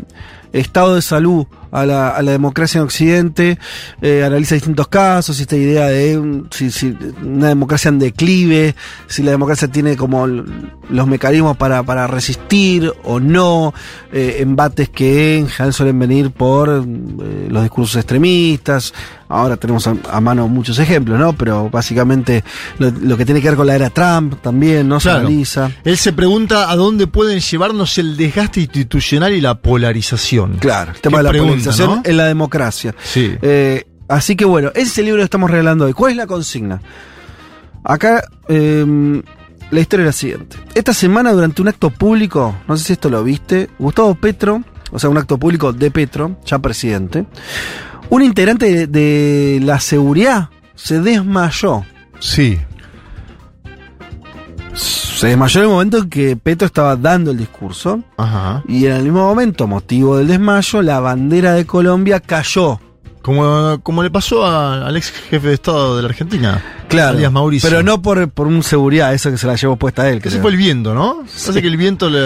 [0.53, 3.57] estado de salud a la, a la democracia en Occidente,
[4.01, 8.75] eh, analiza distintos casos, esta idea de si, si una democracia en declive,
[9.07, 13.73] si la democracia tiene como los mecanismos para, para resistir o no,
[14.11, 18.93] eh, embates que en general suelen venir por eh, los discursos extremistas,
[19.29, 21.33] ahora tenemos a, a mano muchos ejemplos, ¿no?
[21.33, 22.43] Pero básicamente
[22.79, 24.99] lo, lo que tiene que ver con la era Trump también, ¿no?
[24.99, 25.71] Se analiza.
[25.83, 30.57] Él se pregunta a dónde pueden llevarnos el desgaste institucional y la polarización.
[30.59, 32.01] Claro, el tema de la pregunta, polarización ¿no?
[32.03, 32.95] en la democracia.
[33.03, 33.35] Sí.
[33.41, 35.93] Eh, así que bueno, ese es el libro que estamos regalando hoy.
[35.93, 36.81] ¿Cuál es la consigna?
[37.83, 39.21] Acá eh,
[39.71, 40.57] la historia es la siguiente.
[40.75, 44.99] Esta semana durante un acto público, no sé si esto lo viste, Gustavo Petro, o
[44.99, 47.25] sea, un acto público de Petro, ya presidente,
[48.09, 51.85] un integrante de, de la seguridad se desmayó.
[52.19, 52.59] Sí.
[55.21, 58.03] Se desmayó en el momento en que Petro estaba dando el discurso.
[58.17, 58.63] Ajá.
[58.67, 62.79] Y en el mismo momento, motivo del desmayo, la bandera de Colombia cayó.
[63.21, 66.63] Como, como le pasó a- al ex jefe de Estado de la Argentina.
[66.87, 67.29] Claro.
[67.31, 67.69] Mauricio.
[67.69, 70.17] Pero no por, por un seguridad, eso que se la llevó puesta a él.
[70.17, 70.41] Ese creo.
[70.41, 71.17] fue el viento, ¿no?
[71.19, 72.19] Parece que el viento le.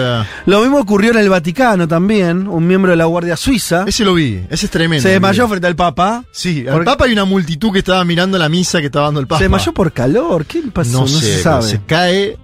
[0.46, 2.48] Lo mismo ocurrió en el Vaticano también.
[2.48, 5.02] Un miembro de la Guardia Suiza Ese lo vi, ese es tremendo.
[5.02, 6.24] se desmayó frente al Papa.
[6.32, 9.20] Sí, al Porque- Papa hay una multitud que estaba mirando la misa que estaba dando
[9.20, 9.38] el Papa.
[9.38, 10.46] Se desmayó por calor.
[10.46, 10.92] ¿Qué pasó?
[10.92, 11.62] No, No, sé, se sabe.
[11.62, 12.38] se cae.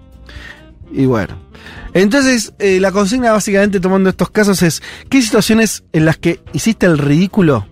[0.92, 1.34] Y bueno.
[1.94, 6.86] Entonces, eh, la consigna básicamente tomando estos casos es, ¿qué situaciones en las que hiciste
[6.86, 7.66] el ridículo?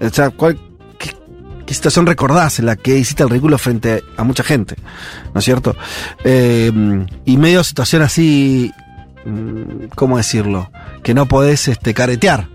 [0.00, 0.58] O sea, ¿cuál,
[0.98, 1.14] qué,
[1.66, 4.76] qué situación recordás en la que hiciste el ridículo frente a mucha gente?
[5.34, 5.76] ¿No es cierto?
[6.24, 6.72] Eh,
[7.26, 8.70] y medio situación así,
[9.26, 10.70] mm, ¿cómo decirlo?
[11.02, 12.48] Que no podés este, caretear.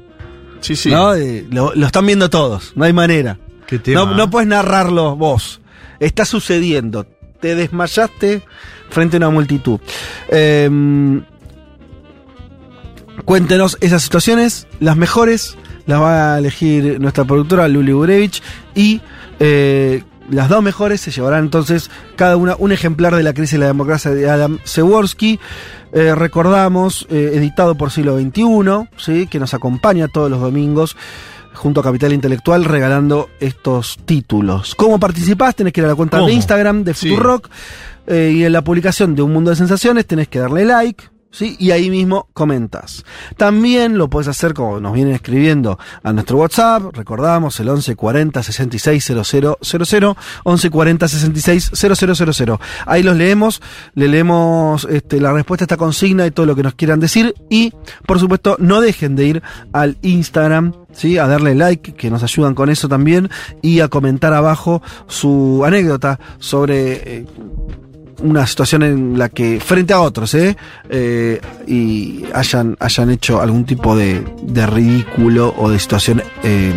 [0.62, 0.90] Sí, sí.
[0.90, 1.14] ¿no?
[1.14, 3.38] Eh, lo, lo están viendo todos, no hay manera.
[3.68, 4.04] Qué tema.
[4.04, 5.62] No, no puedes narrarlo vos.
[6.00, 7.08] Está sucediendo.
[7.46, 8.42] Te desmayaste
[8.90, 9.80] frente a una multitud.
[10.30, 10.68] Eh,
[13.24, 18.42] cuéntenos esas situaciones, las mejores, las va a elegir nuestra productora Luli Gurevich
[18.74, 19.00] y
[19.40, 23.60] eh, las dos mejores se llevarán entonces cada una un ejemplar de la crisis de
[23.60, 25.40] la democracia de Adam Seworski.
[25.94, 29.28] Eh, recordamos, eh, editado por siglo XXI, ¿sí?
[29.28, 30.98] que nos acompaña todos los domingos
[31.56, 34.76] junto a Capital Intelectual regalando estos títulos.
[34.76, 35.56] ¿Cómo participás?
[35.56, 36.28] Tenés que ir a la cuenta ¿Cómo?
[36.28, 37.10] de Instagram de Sí.
[37.10, 37.50] Futurock
[38.08, 41.06] eh, y en la publicación de Un Mundo de Sensaciones tenés que darle like.
[41.36, 41.58] ¿Sí?
[41.60, 43.04] Y ahí mismo comentas.
[43.36, 46.96] También lo puedes hacer como nos vienen escribiendo a nuestro WhatsApp.
[46.96, 49.58] Recordamos el 1140 66 0000,
[50.46, 52.58] 1140 66 0000.
[52.86, 53.62] Ahí los leemos,
[53.96, 57.36] le leemos este, la respuesta a esta consigna y todo lo que nos quieran decir.
[57.50, 57.74] Y,
[58.06, 61.18] por supuesto, no dejen de ir al Instagram, ¿sí?
[61.18, 63.30] A darle like, que nos ayudan con eso también.
[63.62, 67.26] Y a comentar abajo su anécdota sobre eh,
[68.22, 70.56] una situación en la que, frente a otros, ¿eh?
[70.90, 76.74] Eh, y hayan, hayan hecho algún tipo de, de ridículo o de situación, eh,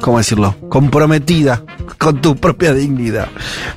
[0.00, 0.54] ¿cómo decirlo?
[0.68, 1.62] Comprometida
[1.98, 3.28] con tu propia dignidad.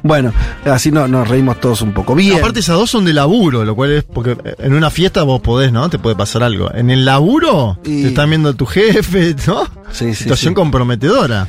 [0.03, 0.33] Bueno,
[0.65, 2.15] así no, nos reímos todos un poco.
[2.15, 2.37] Bien.
[2.39, 5.71] Aparte, esas dos son de laburo, lo cual es porque en una fiesta vos podés,
[5.71, 5.89] ¿no?
[5.89, 6.71] Te puede pasar algo.
[6.73, 9.63] En el laburo, Y- te están viendo tu jefe, ¿no?
[9.91, 10.55] Sí, sí, Situación sí.
[10.55, 11.47] comprometedora.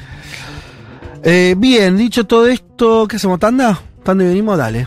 [1.23, 3.41] Eh, bien, dicho todo esto, ¿qué hacemos?
[3.41, 3.81] ¿Tanda?
[4.05, 4.57] ¿Tanda y venimos?
[4.59, 4.87] Dale.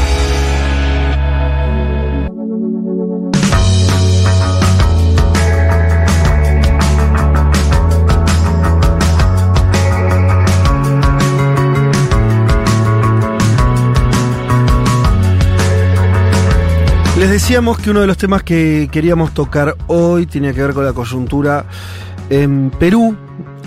[17.21, 20.83] Les decíamos que uno de los temas que queríamos tocar hoy tenía que ver con
[20.83, 21.65] la coyuntura
[22.31, 23.15] en Perú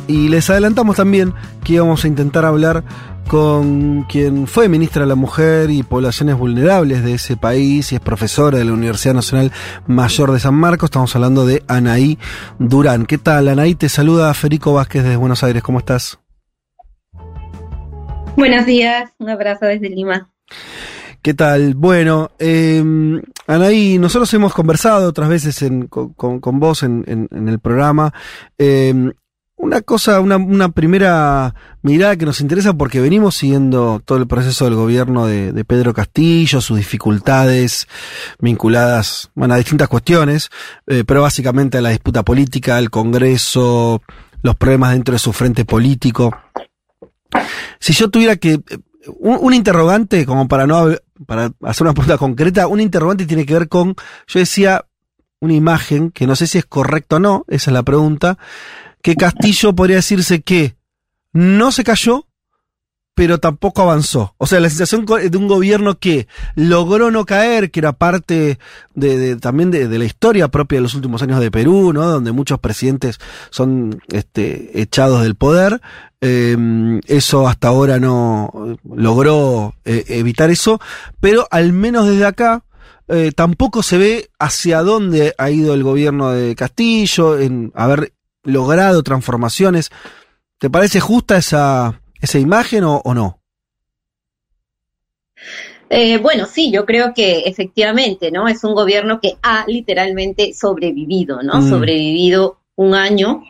[0.09, 1.33] y les adelantamos también
[1.63, 2.83] que íbamos a intentar hablar
[3.29, 8.01] con quien fue ministra de la Mujer y Poblaciones Vulnerables de ese país y es
[8.01, 9.53] profesora de la Universidad Nacional
[9.87, 10.89] Mayor de San Marcos.
[10.89, 12.19] Estamos hablando de Anaí
[12.59, 13.07] Durán.
[13.07, 13.77] ¿Qué tal, Anaí?
[13.77, 15.63] Te saluda Federico Vázquez desde Buenos Aires.
[15.63, 16.19] ¿Cómo estás?
[18.37, 20.34] Buenos días, un abrazo desde Lima.
[21.25, 21.73] ¿Qué tal?
[21.75, 22.85] Bueno, eh,
[23.47, 28.13] Anaí, nosotros hemos conversado otras veces en- con, con- vos en, en- en el programa.
[28.59, 28.93] Eh,
[29.57, 34.67] una cosa, una, una primera mirada que nos interesa porque venimos siguiendo todo el proceso
[34.67, 37.89] del gobierno de, de Pedro Castillo, sus dificultades
[38.39, 40.51] vinculadas bueno, a distintas cuestiones,
[40.87, 44.03] eh, pero básicamente a la disputa política, al Congreso,
[44.43, 46.37] los problemas dentro de su frente político.
[47.81, 48.61] Si yo tuviera que eh,
[49.21, 50.89] un, un interrogante, como para no
[51.27, 53.95] para hacer una pregunta concreta, un interrogante tiene que ver con,
[54.27, 54.85] yo decía,
[55.41, 58.39] una imagen, que no sé si es correcto o no, esa es la pregunta,
[59.03, 60.77] que Castillo podría decirse que
[61.33, 62.27] no se cayó,
[63.15, 64.35] pero tampoco avanzó.
[64.39, 68.59] O sea, la sensación de un gobierno que logró no caer, que era parte
[68.95, 72.05] de, de- también de, de la historia propia de los últimos años de Perú, ¿no?
[72.07, 73.19] Donde muchos presidentes
[73.51, 75.81] son este, echados del poder.
[76.21, 76.57] Eh,
[77.07, 80.81] eso hasta ahora no eh, logró eh, evitar eso,
[81.21, 82.65] pero al menos desde acá
[83.09, 88.13] eh, tampoco se ve hacia dónde ha ido el gobierno de Castillo en haber
[88.43, 89.91] logrado transformaciones.
[90.59, 93.41] ¿Te parece justa esa, esa imagen o, o no?
[95.91, 98.49] Eh, bueno, sí, yo creo que efectivamente, ¿no?
[98.49, 101.61] Es un gobierno que ha literalmente sobrevivido, ¿no?
[101.61, 101.69] Mm.
[101.69, 103.45] Sobrevivido un año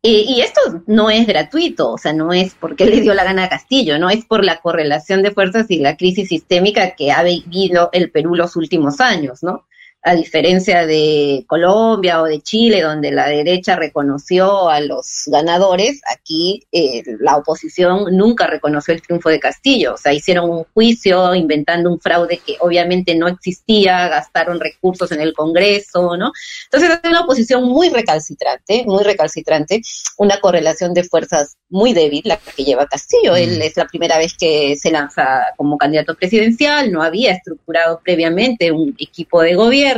[0.00, 3.48] y esto no es gratuito, o sea, no es porque le dio la gana a
[3.48, 7.90] Castillo, no es por la correlación de fuerzas y la crisis sistémica que ha vivido
[7.92, 9.66] el Perú los últimos años, ¿no?
[10.08, 16.66] A diferencia de Colombia o de Chile, donde la derecha reconoció a los ganadores, aquí
[16.72, 19.92] eh, la oposición nunca reconoció el triunfo de Castillo.
[19.92, 25.20] O sea, hicieron un juicio inventando un fraude que obviamente no existía, gastaron recursos en
[25.20, 26.32] el Congreso, ¿no?
[26.64, 29.82] Entonces es una oposición muy recalcitrante, muy recalcitrante,
[30.16, 33.36] una correlación de fuerzas muy débil, la que lleva Castillo.
[33.36, 33.62] Él mm.
[33.62, 38.94] es la primera vez que se lanza como candidato presidencial, no había estructurado previamente un
[38.98, 39.97] equipo de gobierno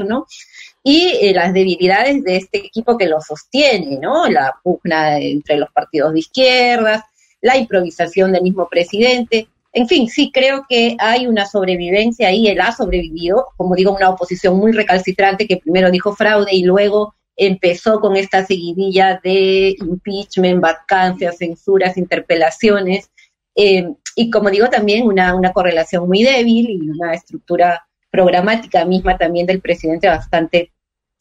[0.83, 4.29] y eh, las debilidades de este equipo que lo sostiene, ¿no?
[4.29, 7.03] La pugna entre los partidos de izquierdas,
[7.41, 9.49] la improvisación del mismo presidente.
[9.73, 14.11] En fin, sí creo que hay una sobrevivencia ahí, él ha sobrevivido, como digo, una
[14.11, 20.61] oposición muy recalcitrante que primero dijo fraude y luego empezó con esta seguidilla de impeachment,
[20.61, 23.11] vacancias, censuras, interpelaciones,
[23.55, 23.87] eh,
[24.17, 29.47] y como digo, también una, una correlación muy débil y una estructura programática misma también
[29.47, 30.73] del presidente bastante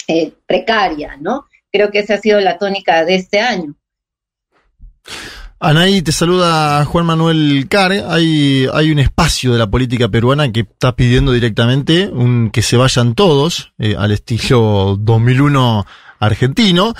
[0.08, 1.46] eh, precaria, ¿no?
[1.72, 3.76] Creo que esa ha sido la tónica de este año.
[5.62, 8.04] Anaí, te saluda Juan Manuel Care.
[8.08, 12.78] Hay, hay un espacio de la política peruana que está pidiendo directamente un, que se
[12.78, 15.86] vayan todos eh, al estilo 2001
[16.20, 16.94] argentino.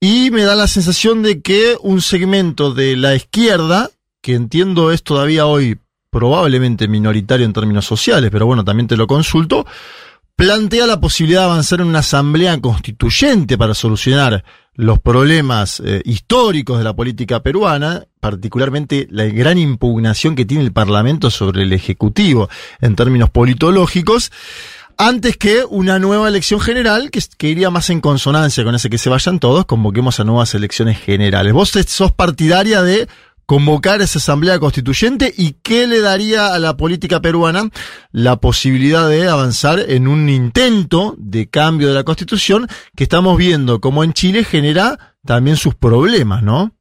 [0.00, 3.90] Y me da la sensación de que un segmento de la izquierda,
[4.22, 5.80] que entiendo es todavía hoy
[6.10, 9.66] probablemente minoritario en términos sociales, pero bueno, también te lo consulto,
[10.36, 14.44] plantea la posibilidad de avanzar en una asamblea constituyente para solucionar
[14.74, 20.72] los problemas eh, históricos de la política peruana, particularmente la gran impugnación que tiene el
[20.72, 22.48] Parlamento sobre el Ejecutivo
[22.80, 24.30] en términos politológicos,
[24.96, 28.98] antes que una nueva elección general que, que, iría más en consonancia con ese que
[28.98, 31.52] se vayan todos, convoquemos a nuevas elecciones generales.
[31.52, 33.08] ¿Vos sos partidaria de
[33.48, 37.70] convocar esa asamblea constituyente y qué le daría a la política peruana
[38.12, 43.80] la posibilidad de avanzar en un intento de cambio de la constitución que estamos viendo
[43.80, 46.72] como en Chile genera también sus problemas, ¿no?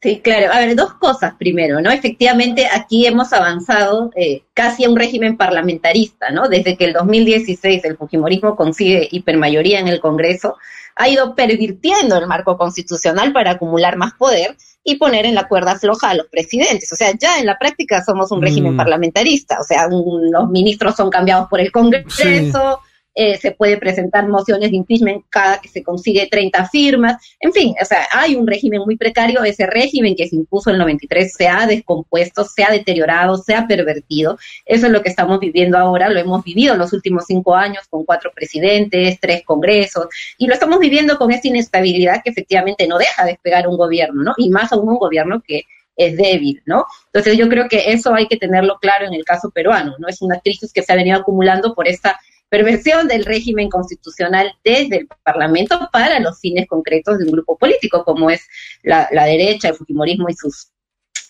[0.00, 0.52] Sí, claro.
[0.52, 1.90] A ver, dos cosas primero, ¿no?
[1.90, 6.48] Efectivamente, aquí hemos avanzado eh, casi a un régimen parlamentarista, ¿no?
[6.48, 10.58] Desde que el 2016 el Fujimorismo consigue hipermayoría en el Congreso,
[10.96, 15.78] ha ido pervirtiendo el marco constitucional para acumular más poder y poner en la cuerda
[15.78, 16.92] floja a los presidentes.
[16.92, 18.76] O sea, ya en la práctica somos un régimen mm.
[18.76, 22.80] parlamentarista, o sea, los ministros son cambiados por el Congreso.
[23.14, 27.74] Eh, se puede presentar mociones de impeachment cada que se consigue 30 firmas, en fin,
[27.80, 31.30] o sea, hay un régimen muy precario, ese régimen que se impuso en el 93
[31.30, 35.76] se ha descompuesto, se ha deteriorado, se ha pervertido, eso es lo que estamos viviendo
[35.76, 40.06] ahora, lo hemos vivido los últimos cinco años con cuatro presidentes, tres congresos,
[40.38, 44.32] y lo estamos viviendo con esta inestabilidad que efectivamente no deja despegar un gobierno, ¿no?
[44.38, 45.64] Y más aún un gobierno que
[45.96, 46.86] es débil, ¿no?
[47.06, 50.08] Entonces yo creo que eso hay que tenerlo claro en el caso peruano, ¿no?
[50.08, 52.18] Es una crisis que se ha venido acumulando por esta
[52.52, 58.04] perversión del régimen constitucional desde el Parlamento para los fines concretos de un grupo político,
[58.04, 58.46] como es
[58.82, 60.68] la, derecha, el Fujimorismo y sus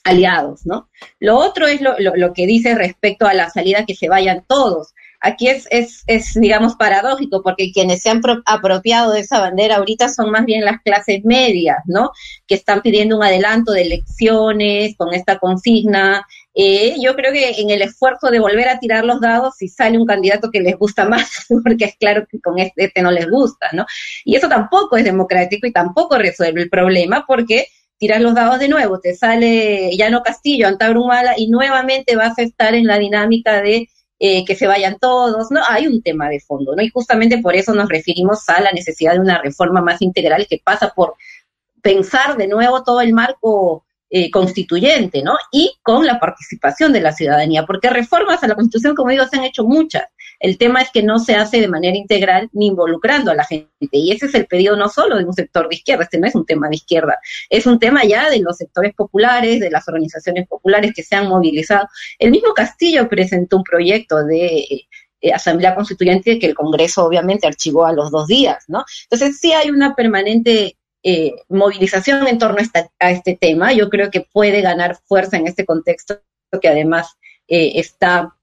[0.02, 0.90] aliados, ¿no?
[1.20, 4.94] Lo otro es lo, lo, que dice respecto a la salida que se vayan todos.
[5.20, 10.08] Aquí es, es, es, digamos, paradójico, porque quienes se han apropiado de esa bandera ahorita
[10.08, 12.10] son más bien las clases medias, ¿no?
[12.48, 17.70] Que están pidiendo un adelanto de elecciones con esta consigna eh, yo creo que en
[17.70, 21.06] el esfuerzo de volver a tirar los dados, si sale un candidato que les gusta
[21.06, 23.86] más, porque es claro que con este, este no les gusta, ¿no?
[24.24, 28.68] Y eso tampoco es democrático y tampoco resuelve el problema, porque tiras los dados de
[28.68, 33.88] nuevo, te sale Llano Castillo, Antabrumala, y nuevamente vas a estar en la dinámica de
[34.18, 35.60] eh, que se vayan todos, ¿no?
[35.68, 36.82] Hay un tema de fondo, ¿no?
[36.82, 40.60] Y justamente por eso nos referimos a la necesidad de una reforma más integral que
[40.62, 41.14] pasa por
[41.82, 43.84] pensar de nuevo todo el marco
[44.14, 45.38] eh, constituyente, ¿no?
[45.50, 49.38] Y con la participación de la ciudadanía, porque reformas a la Constitución, como digo, se
[49.38, 50.04] han hecho muchas.
[50.38, 53.70] El tema es que no se hace de manera integral ni involucrando a la gente.
[53.90, 56.34] Y ese es el pedido no solo de un sector de izquierda, este no es
[56.34, 60.46] un tema de izquierda, es un tema ya de los sectores populares, de las organizaciones
[60.46, 61.88] populares que se han movilizado.
[62.18, 64.84] El mismo Castillo presentó un proyecto de
[65.22, 68.84] eh, Asamblea Constituyente que el Congreso obviamente archivó a los dos días, ¿no?
[69.04, 72.58] Entonces sí hay una permanente eh, movilización en torno
[72.98, 73.72] a, este tema.
[73.72, 76.20] Yo creo que puede ganar fuerza en este contexto
[76.60, 77.16] que además
[77.48, 78.36] eh, está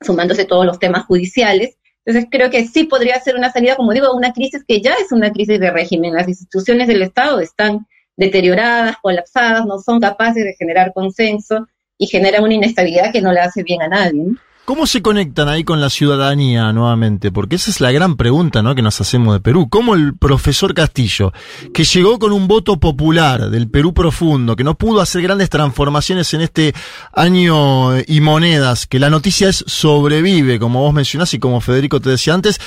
[0.00, 1.78] sumándose todos los temas judiciales.
[2.04, 5.12] Entonces creo que sí podría ser una salida, como digo, una crisis que ya es
[5.12, 6.14] una crisis de régimen.
[6.14, 11.66] Las instituciones del Estado están deterioradas, colapsadas, no son capaces de generar consenso
[11.96, 14.24] y generan una inestabilidad que no le hace bien a nadie.
[14.64, 17.30] ¿Cómo se conectan ahí con la ciudadanía nuevamente?
[17.30, 18.74] Porque esa es la gran pregunta ¿no?
[18.74, 19.68] que nos hacemos de Perú.
[19.68, 21.34] ¿Cómo el profesor Castillo,
[21.74, 26.32] que llegó con un voto popular del Perú profundo, que no pudo hacer grandes transformaciones
[26.32, 26.74] en este
[27.12, 32.08] año y monedas, que la noticia es sobrevive, como vos mencionás y como Federico te
[32.08, 32.58] decía antes,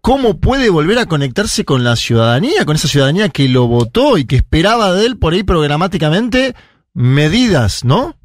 [0.00, 4.24] ¿cómo puede volver a conectarse con la ciudadanía, con esa ciudadanía que lo votó y
[4.24, 6.54] que esperaba de él por ahí programáticamente
[6.94, 8.19] medidas, ¿no?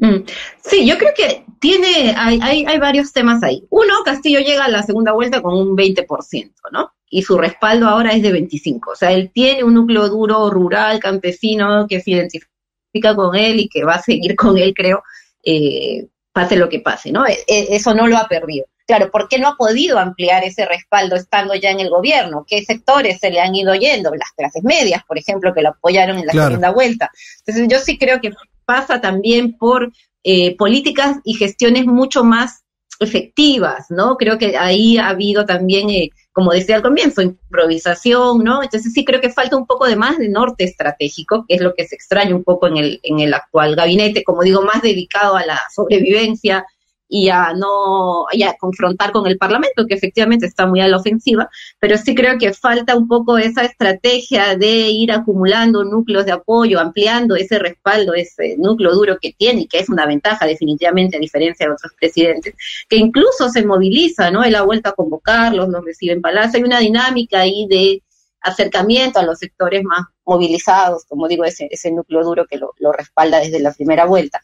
[0.00, 0.24] Mm.
[0.62, 3.66] Sí, yo creo que tiene, hay, hay, hay, varios temas ahí.
[3.68, 6.90] Uno, Castillo llega a la segunda vuelta con un 20%, ¿no?
[7.10, 8.80] Y su respaldo ahora es de 25%.
[8.90, 13.68] O sea, él tiene un núcleo duro, rural, campesino, que se identifica con él y
[13.68, 15.02] que va a seguir con él, creo,
[15.44, 17.26] eh, pase lo que pase, ¿no?
[17.26, 18.66] E, e, eso no lo ha perdido.
[18.86, 22.44] Claro, ¿por qué no ha podido ampliar ese respaldo estando ya en el gobierno?
[22.48, 24.10] ¿Qué sectores se le han ido yendo?
[24.10, 27.10] Las clases medias, por ejemplo, que lo apoyaron en la segunda vuelta.
[27.40, 28.32] Entonces, yo sí creo que
[28.70, 29.92] pasa también por
[30.22, 32.62] eh, políticas y gestiones mucho más
[33.00, 34.16] efectivas, ¿no?
[34.16, 38.62] Creo que ahí ha habido también, eh, como decía al comienzo, improvisación, ¿no?
[38.62, 41.74] Entonces sí creo que falta un poco de más de norte estratégico, que es lo
[41.74, 45.34] que se extraña un poco en el, en el actual gabinete, como digo, más dedicado
[45.34, 46.64] a la sobrevivencia,
[47.10, 50.96] y a no y a confrontar con el Parlamento, que efectivamente está muy a la
[50.96, 51.50] ofensiva,
[51.80, 56.78] pero sí creo que falta un poco esa estrategia de ir acumulando núcleos de apoyo,
[56.78, 61.66] ampliando ese respaldo, ese núcleo duro que tiene que es una ventaja definitivamente a diferencia
[61.66, 62.54] de otros presidentes,
[62.88, 64.44] que incluso se moviliza, ¿no?
[64.44, 68.02] Él ha vuelto a convocarlos, los recibe en Palacio, hay una dinámica ahí de
[68.40, 73.40] acercamiento a los sectores más movilizados, como digo, ese, ese núcleo duro que lo respalda
[73.40, 74.40] desde la primera vuelta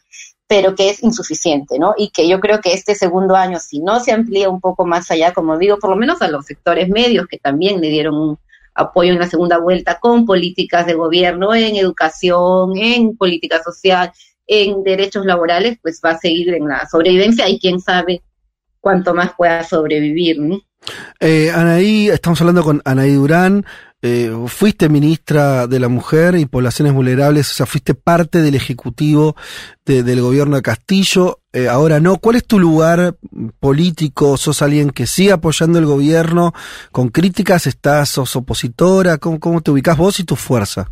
[0.47, 1.93] pero que es insuficiente, ¿no?
[1.97, 5.11] Y que yo creo que este segundo año, si no se amplía un poco más
[5.11, 8.39] allá, como digo, por lo menos a los sectores medios que también le dieron un
[8.73, 14.11] apoyo en la segunda vuelta con políticas de gobierno en educación, en política social,
[14.45, 18.21] en derechos laborales, pues va a seguir en la sobrevivencia y quién sabe
[18.79, 20.39] cuánto más pueda sobrevivir.
[20.39, 20.61] ¿no?
[21.19, 23.65] Eh, Anaí, estamos hablando con Anaí Durán,
[24.01, 29.35] eh, fuiste ministra de la Mujer y Poblaciones Vulnerables, o sea, fuiste parte del Ejecutivo
[29.85, 32.17] del gobierno de Castillo, eh, ahora no.
[32.17, 33.15] ¿Cuál es tu lugar
[33.59, 34.37] político?
[34.37, 36.53] ¿Sos alguien que sigue apoyando el gobierno
[36.91, 37.67] con críticas?
[37.67, 39.17] ¿Estás, sos opositora?
[39.17, 40.91] ¿Cómo, cómo te ubicas vos y tu fuerza?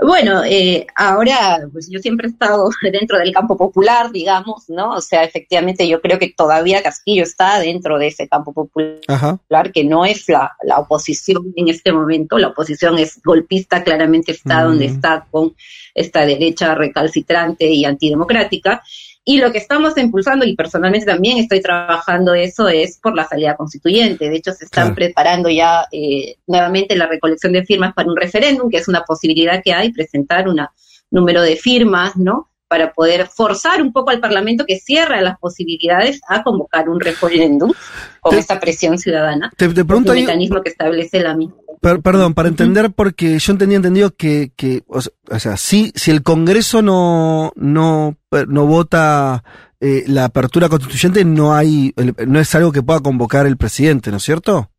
[0.00, 4.94] Bueno, eh, ahora, pues yo siempre he estado dentro del campo popular, digamos, ¿no?
[4.94, 9.82] O sea, efectivamente yo creo que todavía Castillo está dentro de ese campo popular, que
[9.82, 14.88] no es la, la, oposición en este momento, la oposición es golpista, claramente está donde
[14.88, 14.92] mm.
[14.92, 15.56] está con
[15.94, 18.84] esta derecha recalcitrante y antidemocrática,
[19.28, 23.56] y lo que estamos impulsando, y personalmente también estoy trabajando eso, es por la salida
[23.56, 24.30] constituyente.
[24.30, 28.70] De hecho, se están preparando ya eh, nuevamente la recolección de firmas para un referéndum,
[28.70, 30.62] que es una posibilidad que hay, presentar un
[31.10, 32.48] número de firmas, ¿no?
[32.68, 37.74] Para poder forzar un poco al Parlamento que cierra las posibilidades a convocar un referéndum
[38.22, 39.52] con esta presión ciudadana.
[39.58, 44.14] Te, pregunto un mecanismo que establece la misma perdón, para entender, porque yo entendía entendido
[44.14, 48.16] que, que o sea, si, si el Congreso no, no,
[48.48, 49.44] no vota
[49.80, 51.94] eh, la apertura constituyente, no hay,
[52.26, 54.70] no es algo que pueda convocar el presidente, ¿no es cierto?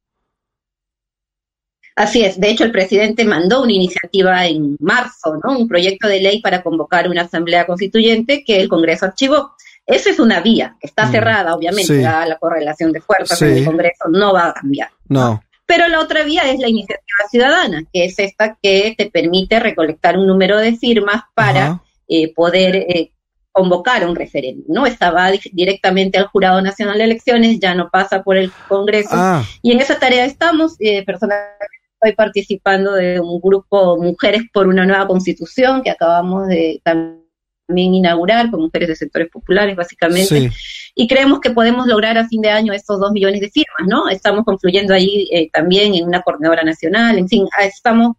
[1.95, 2.39] Así es.
[2.39, 5.57] De hecho, el presidente mandó una iniciativa en marzo, ¿no?
[5.57, 9.51] Un proyecto de ley para convocar una asamblea constituyente que el Congreso archivó.
[9.85, 14.05] Esa es una vía, está mm, cerrada, obviamente, la correlación de fuerzas en el Congreso
[14.09, 14.89] no va a cambiar.
[15.07, 15.41] No.
[15.69, 20.17] Pero la otra vía es la iniciativa ciudadana, que es esta que te permite recolectar
[20.17, 23.11] un número de firmas para eh, poder eh,
[23.51, 24.87] convocar un referéndum, ¿no?
[24.87, 29.11] Estaba directamente al Jurado Nacional de Elecciones, ya no pasa por el Congreso.
[29.11, 29.45] Ah.
[29.61, 31.67] Y en esa tarea estamos, eh, personalmente
[32.01, 38.49] estoy participando de un grupo Mujeres por una Nueva Constitución que acabamos de también inaugurar
[38.49, 40.51] con mujeres de sectores populares, básicamente.
[40.99, 44.09] Y creemos que podemos lograr a fin de año estos dos millones de firmas, ¿no?
[44.09, 48.17] Estamos confluyendo ahí eh, también en una coordinadora nacional, en fin, ah, estamos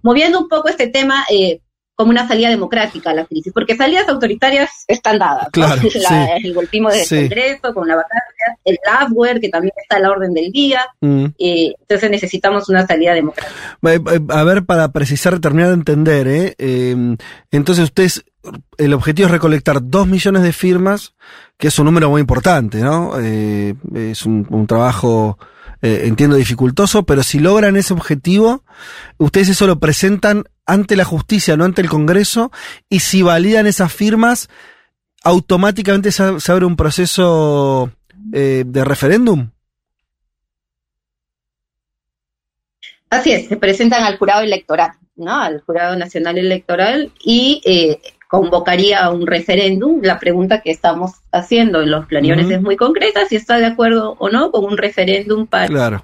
[0.00, 1.60] moviendo un poco este tema eh,
[1.94, 5.50] como una salida democrática a la crisis, porque salidas autoritarias están dadas.
[5.52, 5.82] Claro,
[6.42, 10.32] El golpismo del Congreso, con la vacancia, el labware, que también está a la orden
[10.32, 10.86] del día.
[11.02, 11.26] Mm.
[11.38, 13.54] Eh, entonces necesitamos una salida democrática.
[14.30, 16.54] A ver, para precisar, terminar de entender, ¿eh?
[16.56, 16.96] eh
[17.50, 18.24] entonces ustedes,
[18.78, 21.14] el objetivo es recolectar dos millones de firmas,
[21.58, 23.12] que es un número muy importante, ¿no?
[23.20, 25.38] Eh, es un, trabajo
[25.80, 28.64] eh, entiendo dificultoso, pero si logran ese objetivo,
[29.18, 32.50] ustedes eso lo presentan ante la justicia, no ante el Congreso,
[32.88, 34.48] y si validan esas firmas,
[35.22, 37.90] automáticamente se, abre un proceso
[38.32, 39.50] eh, de referéndum.
[43.10, 45.38] Así es, se presentan al jurado electoral, ¿no?
[45.38, 48.00] Al jurado nacional electoral y eh,
[48.32, 50.00] convocaría a un referéndum.
[50.02, 54.16] La pregunta que estamos haciendo en los planeadores es muy concreta, si está de acuerdo
[54.18, 56.02] o no con un referéndum para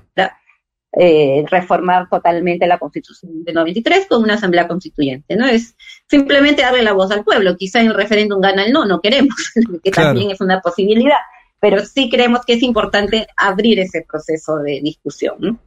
[0.93, 5.37] eh, reformar totalmente la Constitución de 93 con una asamblea constituyente.
[5.37, 5.74] No es
[6.07, 7.57] simplemente darle la voz al pueblo.
[7.57, 9.35] Quizá en el referéndum gana el no, no queremos,
[9.83, 11.20] que también es una posibilidad.
[11.61, 15.37] Pero sí creemos que es importante abrir ese proceso de discusión.
[15.39, 15.59] ¿no?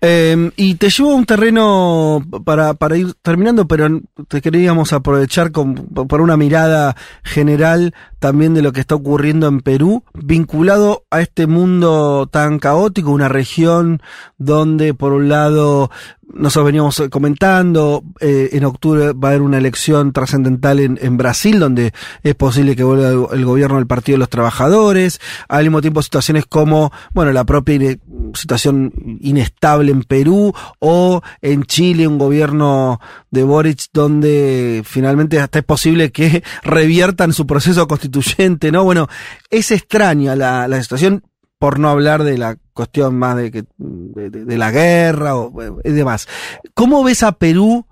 [0.00, 5.50] Eh, y te llevo a un terreno para, para ir terminando, pero te queríamos aprovechar
[5.50, 11.20] con, por una mirada general también de lo que está ocurriendo en Perú, vinculado a
[11.20, 14.00] este mundo tan caótico, una región
[14.38, 15.90] donde por un lado
[16.32, 21.58] nosotros veníamos comentando, eh, en octubre va a haber una elección trascendental en, en, Brasil,
[21.58, 26.02] donde es posible que vuelva el, gobierno del Partido de los Trabajadores, al mismo tiempo
[26.02, 27.96] situaciones como, bueno, la propia
[28.34, 33.00] situación inestable en Perú, o en Chile un gobierno
[33.30, 38.84] de Boric donde finalmente hasta es posible que reviertan su proceso constituyente, ¿no?
[38.84, 39.08] Bueno,
[39.50, 41.22] es extraña la, situación,
[41.58, 45.52] por no hablar de la cuestión más de, que, de la guerra o
[45.84, 46.28] y demás.
[46.74, 47.86] ¿Cómo ves a Perú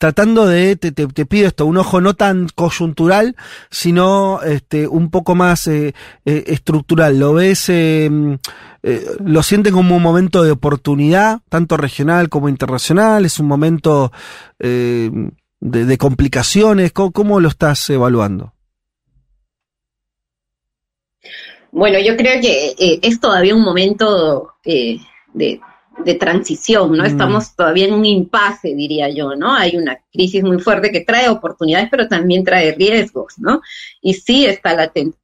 [0.00, 3.36] tratando de, te, te, te, pido esto, un ojo no tan coyuntural,
[3.70, 5.94] sino este, un poco más eh,
[6.24, 7.18] eh, estructural?
[7.18, 8.08] ¿Lo ves, eh,
[9.22, 13.26] lo sienten como un momento de oportunidad, tanto regional como internacional?
[13.26, 14.10] ¿Es un momento
[14.58, 16.92] de, de, complicaciones?
[16.92, 18.54] ¿Cómo, ¿Cómo lo estás evaluando?
[21.72, 24.98] Bueno, yo creo que es todavía un momento de,
[26.04, 27.02] de, transición, ¿no?
[27.02, 27.06] Mm.
[27.06, 29.54] Estamos todavía en un impasse, diría yo, ¿no?
[29.54, 33.60] Hay una crisis muy fuerte que trae oportunidades, pero también trae riesgos, ¿no?
[34.00, 35.18] Y sí está latente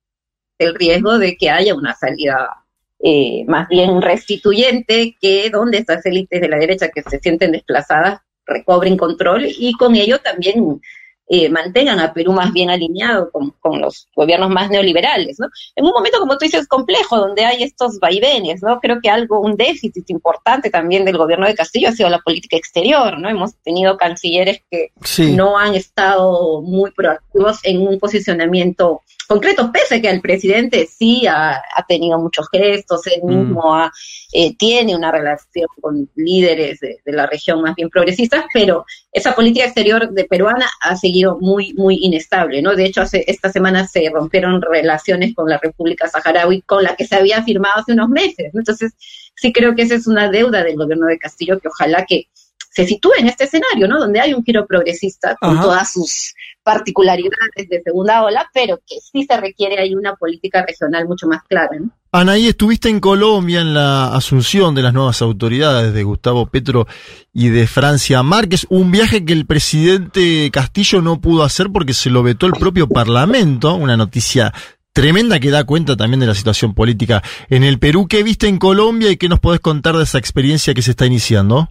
[0.58, 2.64] el riesgo de que haya una salida
[2.98, 8.20] eh, más bien restituyente, que donde estas élites de la derecha que se sienten desplazadas
[8.46, 10.80] recobren control y con ello también
[11.28, 15.48] eh, mantengan a Perú más bien alineado con, con, los gobiernos más neoliberales, ¿no?
[15.74, 18.78] En un momento, como tú dices, complejo, donde hay estos vaivenes, ¿no?
[18.80, 22.56] Creo que algo, un déficit importante también del gobierno de Castillo ha sido la política
[22.56, 23.28] exterior, ¿no?
[23.28, 25.34] Hemos tenido cancilleres que sí.
[25.34, 31.26] no han estado muy proactivos en un posicionamiento concreto, pese a que el presidente sí
[31.26, 33.74] ha, ha tenido muchos gestos, él mismo mm.
[33.74, 33.92] ha,
[34.32, 39.34] eh, tiene una relación con líderes de, de la región más bien progresistas, pero esa
[39.34, 42.74] política exterior de peruana ha seguido muy, muy inestable, ¿no?
[42.74, 47.06] De hecho, hace, esta semana se rompieron relaciones con la República Saharaui, con la que
[47.06, 48.50] se había firmado hace unos meses.
[48.52, 48.60] ¿no?
[48.60, 48.92] Entonces,
[49.34, 52.28] sí creo que esa es una deuda del gobierno de Castillo que ojalá que
[52.76, 53.98] se sitúe en este escenario, ¿no?
[53.98, 55.62] Donde hay un giro progresista con Ajá.
[55.62, 61.08] todas sus particularidades de segunda ola, pero que sí se requiere ahí una política regional
[61.08, 61.90] mucho más clara, ¿no?
[62.12, 66.86] Anaí, estuviste en Colombia en la asunción de las nuevas autoridades de Gustavo Petro
[67.32, 72.10] y de Francia Márquez, un viaje que el presidente Castillo no pudo hacer porque se
[72.10, 74.52] lo vetó el propio Parlamento, una noticia
[74.92, 78.06] tremenda que da cuenta también de la situación política en el Perú.
[78.06, 81.06] ¿Qué viste en Colombia y qué nos podés contar de esa experiencia que se está
[81.06, 81.70] iniciando?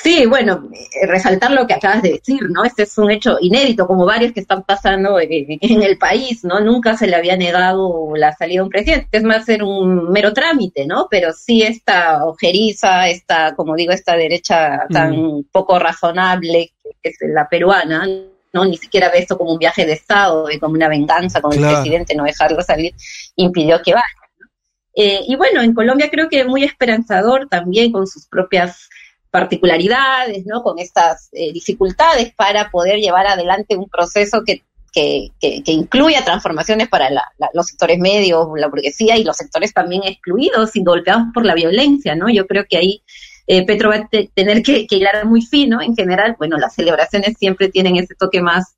[0.00, 2.64] Sí, bueno, eh, resaltar lo que acabas de decir, ¿no?
[2.64, 6.60] Este es un hecho inédito, como varios que están pasando en el país, ¿no?
[6.60, 10.32] Nunca se le había negado la salida de un presidente, es más ser un mero
[10.32, 11.08] trámite, ¿no?
[11.10, 15.44] Pero sí esta ojeriza, esta, como digo, esta derecha tan mm.
[15.50, 16.72] poco razonable
[17.02, 18.06] que es la peruana,
[18.52, 18.64] ¿no?
[18.64, 21.70] Ni siquiera ve esto como un viaje de Estado y como una venganza con claro.
[21.70, 22.94] el presidente, no dejarlo salir,
[23.34, 24.04] impidió que vaya.
[24.38, 24.46] ¿no?
[24.94, 28.88] Eh, y bueno, en Colombia creo que muy esperanzador también con sus propias
[29.30, 30.62] particularidades, ¿no?
[30.62, 34.62] Con estas eh, dificultades para poder llevar adelante un proceso que,
[34.92, 39.72] que, que, incluya transformaciones para la, la, los sectores medios, la burguesía y los sectores
[39.72, 42.28] también excluidos y golpeados por la violencia, ¿no?
[42.28, 43.02] Yo creo que ahí
[43.46, 46.36] eh, Petro va a te, tener que, que hilar muy fino en general.
[46.38, 48.76] Bueno, las celebraciones siempre tienen ese toque más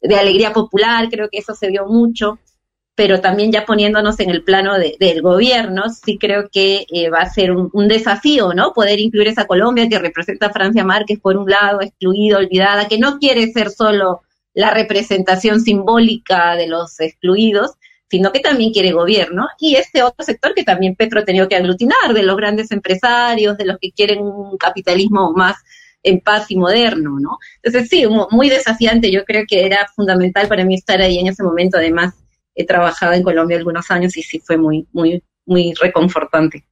[0.00, 2.38] de alegría popular, creo que eso se vio mucho
[3.02, 7.22] pero también ya poniéndonos en el plano de, del gobierno, sí creo que eh, va
[7.22, 8.72] a ser un, un, desafío, ¿no?
[8.72, 12.98] Poder incluir esa Colombia que representa a Francia Márquez por un lado, excluida, olvidada, que
[12.98, 14.22] no quiere ser solo
[14.54, 17.72] la representación simbólica de los excluidos,
[18.08, 21.56] sino que también quiere gobierno, y este otro sector que también Petro ha tenido que
[21.56, 25.56] aglutinar, de los grandes empresarios, de los que quieren un capitalismo más
[26.04, 27.38] en paz y moderno, ¿no?
[27.64, 31.42] Entonces sí, muy desafiante, yo creo que era fundamental para mí estar ahí en ese
[31.42, 32.14] momento, además
[32.54, 36.64] he trabajado en Colombia algunos años y sí fue muy, muy, muy reconfortante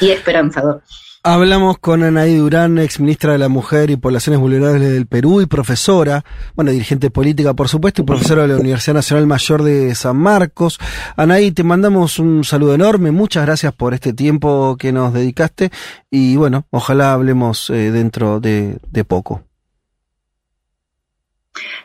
[0.00, 0.82] y esperanzador.
[1.24, 5.46] Hablamos con Anaí Durán, ex ministra de la Mujer y Poblaciones Vulnerables del Perú y
[5.46, 6.24] profesora,
[6.56, 10.80] bueno, dirigente política por supuesto, y profesora de la Universidad Nacional Mayor de San Marcos.
[11.16, 15.70] Anaí, te mandamos un saludo enorme, muchas gracias por este tiempo que nos dedicaste
[16.10, 19.44] y bueno, ojalá hablemos eh, dentro de, de poco.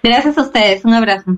[0.01, 1.37] Gracias a ustedes, un abrazo.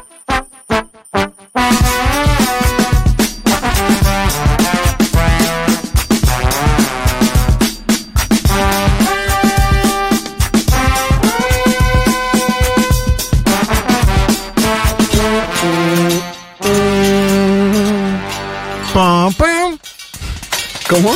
[20.91, 21.15] ¿Cómo?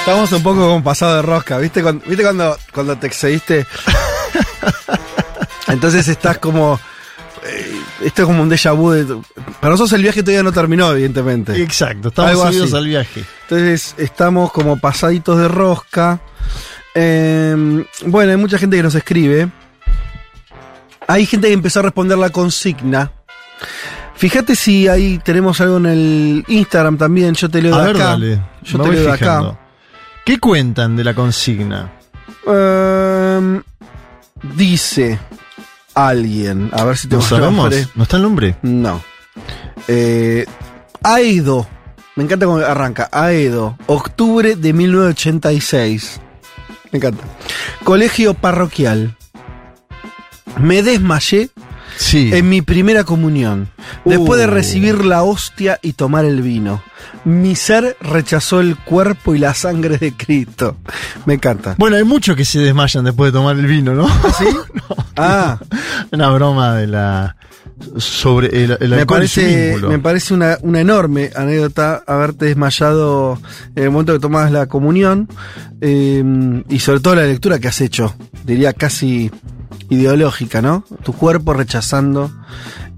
[0.00, 1.82] Estamos un poco como pasado de rosca, ¿viste?
[1.82, 3.66] Cuando, ¿Viste cuando, cuando te excediste?
[5.68, 6.78] Entonces estás como.
[7.46, 8.90] eh, esto es como un déjà vu.
[8.90, 9.06] De,
[9.58, 11.62] para nosotros el viaje todavía no terminó, evidentemente.
[11.62, 13.24] Exacto, estamos subidos al viaje.
[13.44, 16.20] Entonces estamos como pasaditos de rosca.
[16.94, 19.48] Eh, bueno, hay mucha gente que nos escribe.
[21.06, 23.12] Hay gente que empezó a responder la consigna.
[24.22, 27.34] Fíjate si ahí tenemos algo en el Instagram también.
[27.34, 28.04] Yo te leo A de ver, acá.
[28.10, 28.40] dale.
[28.62, 29.48] Yo me te voy leo de fijando.
[29.48, 29.60] acá.
[30.24, 31.90] ¿Qué cuentan de la consigna?
[32.46, 33.60] Eh,
[34.54, 35.18] dice
[35.94, 36.70] alguien.
[36.72, 37.64] A ver si te ¿No sabemos?
[37.64, 37.88] nombre.
[37.96, 38.56] ¿No está el nombre?
[38.62, 39.02] No.
[39.88, 40.46] Eh,
[41.02, 41.66] Aedo.
[42.14, 43.08] Me encanta cómo arranca.
[43.10, 43.76] Aedo.
[43.86, 46.20] Octubre de 1986.
[46.92, 47.24] Me encanta.
[47.82, 49.16] Colegio parroquial.
[50.60, 51.50] Me desmayé
[51.96, 52.30] Sí.
[52.32, 53.68] en mi primera comunión.
[54.04, 56.82] Después de recibir la hostia y tomar el vino.
[57.24, 60.76] Mi ser rechazó el cuerpo y la sangre de Cristo.
[61.26, 61.74] Me encanta.
[61.78, 64.08] Bueno, hay muchos que se desmayan después de tomar el vino, ¿no?
[64.38, 64.46] ¿Sí?
[65.16, 65.58] Ah,
[66.10, 67.36] Una broma de la.
[67.98, 73.38] sobre el, el me parece, me parece una, una enorme anécdota haberte desmayado
[73.76, 75.28] en el momento que tomabas la comunión
[75.82, 78.14] eh, y sobre todo la lectura que has hecho,
[78.44, 79.30] diría casi
[79.90, 80.84] ideológica, ¿no?
[81.02, 82.30] Tu cuerpo rechazando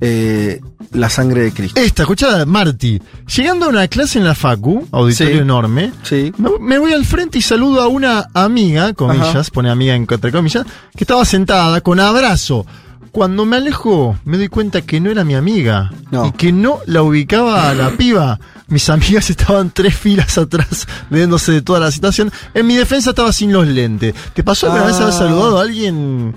[0.00, 0.60] eh,
[0.92, 1.80] la sangre de Cristo.
[1.80, 3.00] Esta, escuchada, Marty.
[3.36, 5.40] Llegando a una clase en la Facu, auditorio Sí.
[5.40, 6.32] enorme, Sí.
[6.60, 9.44] me, voy al frente y saludo a una amiga, comillas, Ajá.
[9.52, 10.64] pone amiga en- entre comillas,
[10.96, 12.66] que estaba sentada con abrazo.
[13.10, 16.26] Cuando me alejo, me doy cuenta que no era mi amiga No.
[16.26, 18.40] y que no la ubicaba a la piba.
[18.66, 22.32] Mis amigas estaban tres filas atrás, viéndose de toda la situación.
[22.54, 24.14] En mi defensa estaba sin los lentes.
[24.34, 24.86] ¿Te pasó alguna Ah.
[24.88, 26.34] vez haber saludado a alguien?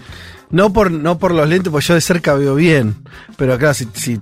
[0.49, 2.95] No por, no por los lentes, porque yo de cerca veo bien.
[3.35, 4.19] Pero claro, si, si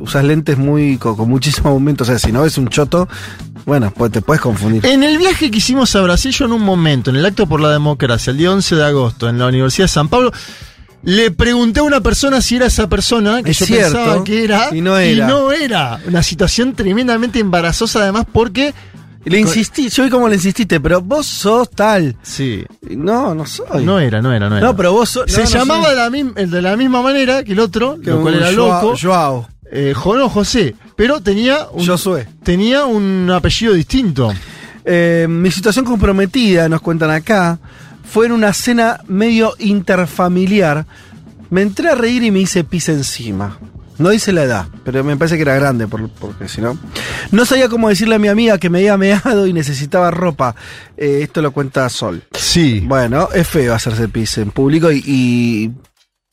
[0.00, 3.08] usas lentes muy con, con muchísimo aumento, o sea, si no ves un choto,
[3.64, 4.84] bueno, pues te puedes confundir.
[4.86, 7.60] En el viaje que hicimos a Brasil, yo en un momento, en el Acto por
[7.60, 10.32] la Democracia, el día 11 de agosto, en la Universidad de San Pablo,
[11.02, 14.44] le pregunté a una persona si era esa persona que Es yo cierto, pensaba que
[14.44, 14.68] era.
[14.74, 15.24] y no era.
[15.24, 16.00] Y no era.
[16.06, 18.74] Una situación tremendamente embarazosa, además, porque.
[19.28, 22.16] Le insistí, yo vi cómo le insististe, pero vos sos tal.
[22.22, 22.64] Sí.
[22.90, 23.84] No, no soy.
[23.84, 24.66] No era, no era, no era.
[24.66, 25.30] No, pero vos sos.
[25.30, 28.10] Se no, no llamaba de la, mim- de la misma manera que el otro, Que
[28.10, 28.94] lo cual era Joao- loco.
[29.00, 29.48] Joao.
[29.70, 30.74] Eh, no, José.
[30.94, 32.28] Pero tenía un, Josué.
[32.44, 34.32] tenía un apellido distinto.
[34.84, 37.58] Eh, mi situación comprometida, nos cuentan acá,
[38.08, 40.86] fue en una cena medio interfamiliar.
[41.50, 43.58] Me entré a reír y me hice pis encima.
[43.98, 46.78] No dice la edad, pero me parece que era grande, por- porque si no.
[47.30, 50.54] No sabía cómo decirle a mi amiga que me había meado y necesitaba ropa.
[50.96, 52.22] Eh, esto lo cuenta Sol.
[52.32, 52.80] Sí.
[52.84, 55.70] Bueno, es feo hacerse pis en público y, y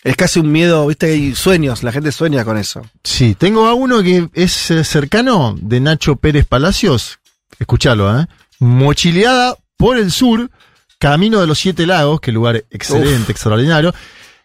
[0.04, 2.82] es casi un miedo, viste, hay sueños, la gente sueña con eso.
[3.04, 7.20] Sí, tengo a uno que es eh, cercano de Nacho Pérez Palacios.
[7.60, 8.26] Escuchalo, ¿eh?
[8.60, 10.50] Mochileada por el sur,
[11.00, 13.94] camino de los Siete Lagos, que lugar excelente, extraordinario.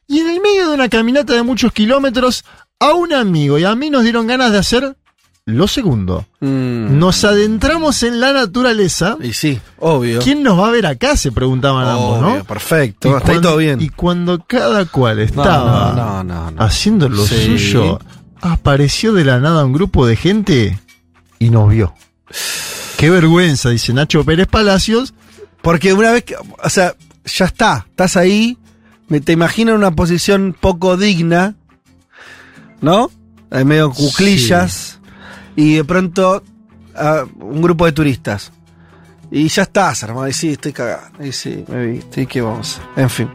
[0.07, 2.45] Y en el medio de una caminata de muchos kilómetros,
[2.81, 4.97] a un amigo y a mí nos dieron ganas de hacer
[5.47, 6.27] lo segundo.
[6.41, 6.99] Mm.
[6.99, 9.17] Nos adentramos en la naturaleza.
[9.23, 10.21] Y sí, obvio.
[10.21, 11.17] ¿Quién nos va a ver acá?
[11.17, 12.45] Se preguntaban ambos, ¿no?
[12.45, 13.81] Perfecto, Y hasta ahí cuando- todo bien.
[13.81, 16.63] Y cuando cada cual estaba no, no, no.
[16.63, 17.59] haciendo lo Sí.
[17.59, 17.99] suyo,
[18.41, 20.79] apareció de la nada un grupo de gente
[21.39, 21.95] y nos vio.
[22.99, 25.15] Qué vergüenza, dice Nacho Pérez Palacios.
[25.63, 26.95] Porque una vez que, o sea,
[27.25, 28.59] ya está, estás ahí,
[29.09, 31.57] me te imagino en una posición poco digna,
[32.81, 33.11] ¿no?
[33.51, 34.99] Ahí medio cuclillas,
[35.57, 36.43] y de pronto
[37.41, 38.53] un grupo de turistas.
[39.31, 42.81] Y ya estás, hermano, y sí, estoy cagado, y sí, me viste, y qué vamos,
[42.97, 43.29] en fin.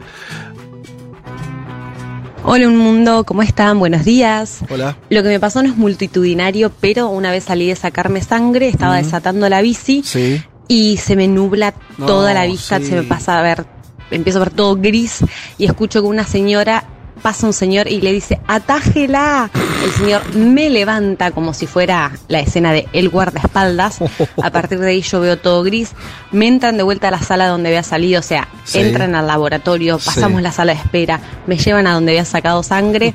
[2.46, 3.78] Hola, un mundo, ¿cómo están?
[3.78, 4.60] Buenos días.
[4.68, 4.96] Hola.
[5.08, 8.96] Lo que me pasó no es multitudinario, pero una vez salí de sacarme sangre, estaba
[8.96, 10.42] desatando la bici Sí.
[10.68, 12.86] y se me nubla No, toda la vista, sí.
[12.86, 13.64] se me pasa a ver,
[14.10, 15.20] empiezo a ver todo gris
[15.56, 16.84] y escucho que una señora
[17.24, 19.50] pasa un señor y le dice, atájela.
[19.82, 23.98] El señor me levanta como si fuera la escena de El guardaespaldas.
[24.42, 25.92] A partir de ahí yo veo todo gris.
[26.32, 28.78] Me entran de vuelta a la sala donde había salido, o sea, Sí.
[28.80, 30.42] entran al laboratorio, pasamos Sí.
[30.42, 33.14] la sala de espera, me llevan a donde había sacado sangre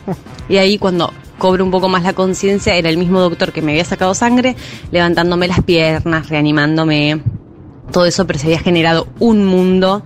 [0.49, 3.73] y ahí cuando cobro un poco más la conciencia era el mismo doctor que me
[3.73, 4.55] había sacado sangre,
[4.91, 7.21] levantándome las piernas, reanimándome,
[7.91, 10.03] todo eso, pero se había generado un mundo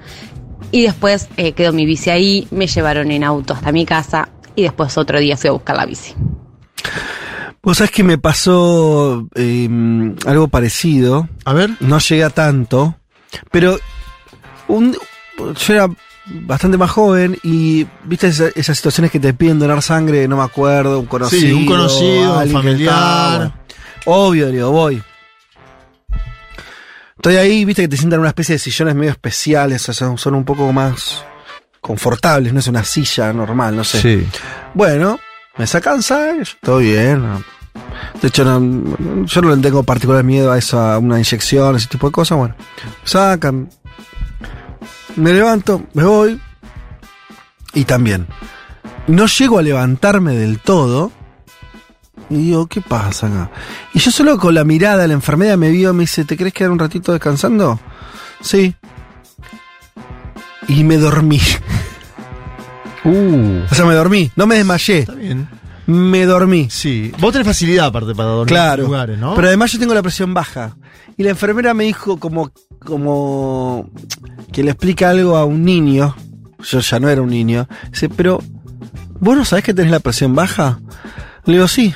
[0.74, 4.64] y después eh, quedó mi bici ahí, me llevaron en auto hasta mi casa y
[4.64, 6.14] después otro día fui a buscar la bici.
[7.62, 9.70] Vos sabés que me pasó eh,
[10.26, 11.30] algo parecido.
[11.46, 11.70] A ver.
[11.80, 12.96] No llegué a tanto,
[13.52, 13.78] pero
[14.68, 14.98] un,
[15.38, 15.88] yo era
[16.26, 20.44] bastante más joven y viste esa- esas situaciones que te piden donar sangre, no me
[20.44, 21.42] acuerdo, un conocido.
[21.42, 23.38] Sí, un conocido, un familiar.
[23.38, 23.54] bueno.
[24.06, 25.02] Obvio, digo, voy.
[27.24, 30.18] Estoy ahí, viste que te sientan en una especie de sillones medio especiales, o sea,
[30.18, 31.24] son un poco más
[31.80, 34.02] confortables, no es una silla normal, no sé.
[34.02, 34.28] Sí.
[34.74, 35.18] Bueno,
[35.58, 37.24] me sacan yo, todo bien.
[38.22, 41.88] De hecho, no- yo no le tengo particular miedo a eso, a una inyección, ese
[41.88, 42.38] tipo de cosas.
[42.38, 43.70] Bueno, me sacan,
[45.16, 46.42] me levanto, me voy.
[47.74, 48.28] Y también,
[49.08, 51.14] no llego a levantarme del todo.
[52.30, 53.52] Y digo, ¿qué pasa acá?
[53.94, 56.72] Y yo solo con la mirada, la enfermera me vio, me dice, ¿te querés quedar
[56.72, 57.80] un ratito descansando?
[58.42, 58.76] Sí.
[60.68, 61.40] Y me dormí.
[63.04, 63.64] Uh.
[63.70, 65.00] O sea, me dormí, no me desmayé.
[65.00, 65.48] Está bien.
[65.86, 66.70] Me dormí.
[66.70, 67.12] Sí.
[67.20, 68.84] Vos tenés facilidad aparte para dormir Claro.
[68.84, 69.36] en lugares, ¿no?
[69.36, 70.78] Pero además yo tengo la presión baja.
[71.18, 73.90] Y la enfermera me dijo como, como
[74.54, 76.16] que le explica algo a un niño.
[76.64, 77.68] Yo ya no era un niño.
[77.92, 78.40] Dice, pero,
[79.20, 80.80] ¿vos no sabés que tenés la presión baja?
[81.46, 81.94] Le digo, sí.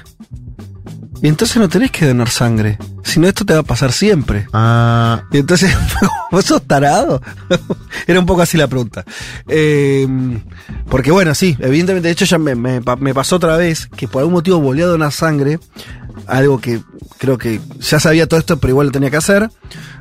[1.22, 2.78] Y entonces no tenés que donar sangre.
[3.04, 4.48] Si no, esto te va a pasar siempre.
[4.54, 5.76] Ah, Y entonces,
[6.32, 7.22] ¿vos sos tarado?
[8.08, 9.04] Era un poco así la pregunta.
[9.48, 10.08] Eh,
[10.90, 14.08] porque bueno, sí, evidentemente, de hecho ya me, me pa- me pasó otra vez que
[14.08, 15.60] por algún motivo volví a donar sangre,
[16.28, 16.82] algo que
[17.18, 19.50] creo que ya sabía todo esto, pero igual lo tenía que hacer,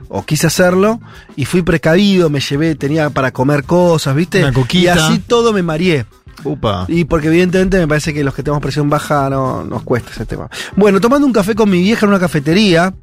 [0.08, 1.00] o quise hacerlo,
[1.34, 4.40] y fui precavido, me llevé, tenía para comer cosas, ¿viste?
[4.42, 4.84] Una coquita.
[4.84, 6.04] Y así todo me mareé.
[6.46, 6.84] Upa.
[6.88, 10.26] Y porque evidentemente me parece que los que tenemos presión baja no nos cuesta ese
[10.26, 10.48] tema.
[10.76, 12.94] Bueno, tomando un café con mi vieja en una cafetería,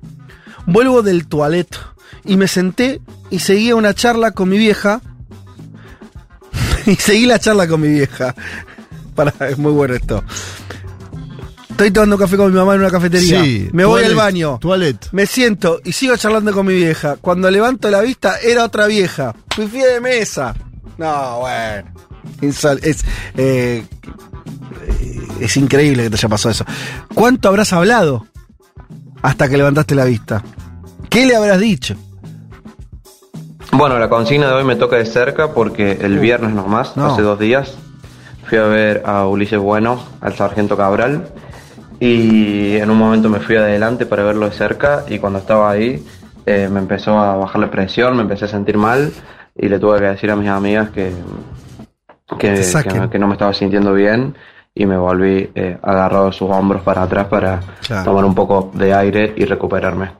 [0.66, 1.78] vuelvo del toilet
[2.26, 5.02] y me senté y seguía una charla con mi vieja.
[6.86, 8.36] y seguí la charla con mi vieja.
[9.16, 10.24] Para, es muy bueno esto.
[11.70, 13.44] Estoy tomando café con mi mamá en una cafetería.
[13.44, 14.60] Sí, me voy toilet, al baño.
[14.60, 15.10] Toilet.
[15.12, 17.18] Me siento y sigo charlando con mi vieja.
[17.20, 19.34] Cuando levanto la vista, era otra vieja.
[19.50, 20.54] Fui de mesa.
[21.00, 21.92] No, bueno.
[22.42, 22.66] Es,
[23.38, 23.84] eh,
[25.40, 26.66] es increíble que te haya pasado eso.
[27.14, 28.26] ¿Cuánto habrás hablado
[29.22, 30.44] hasta que levantaste la vista?
[31.10, 31.96] ¿Qué le habrás dicho?
[33.72, 37.08] Bueno, la consigna de hoy me toca de cerca porque el viernes nomás, No.
[37.08, 37.76] hace dos días,
[38.48, 41.28] fui a ver a Ulises Bueno, al sargento Cabral,
[42.00, 46.06] y en un momento me fui adelante para verlo de cerca y cuando estaba ahí
[46.46, 49.12] eh, me empezó a bajar la presión, me empecé a sentir mal
[49.56, 51.12] y le tuve que decir a mis amigas que,
[52.40, 52.54] que,
[52.88, 54.36] que- que no me estaba sintiendo bien
[54.76, 58.04] y me volví eh, agarrado de sus hombros para atrás para Claro.
[58.06, 60.12] tomar un poco de aire y recuperarme.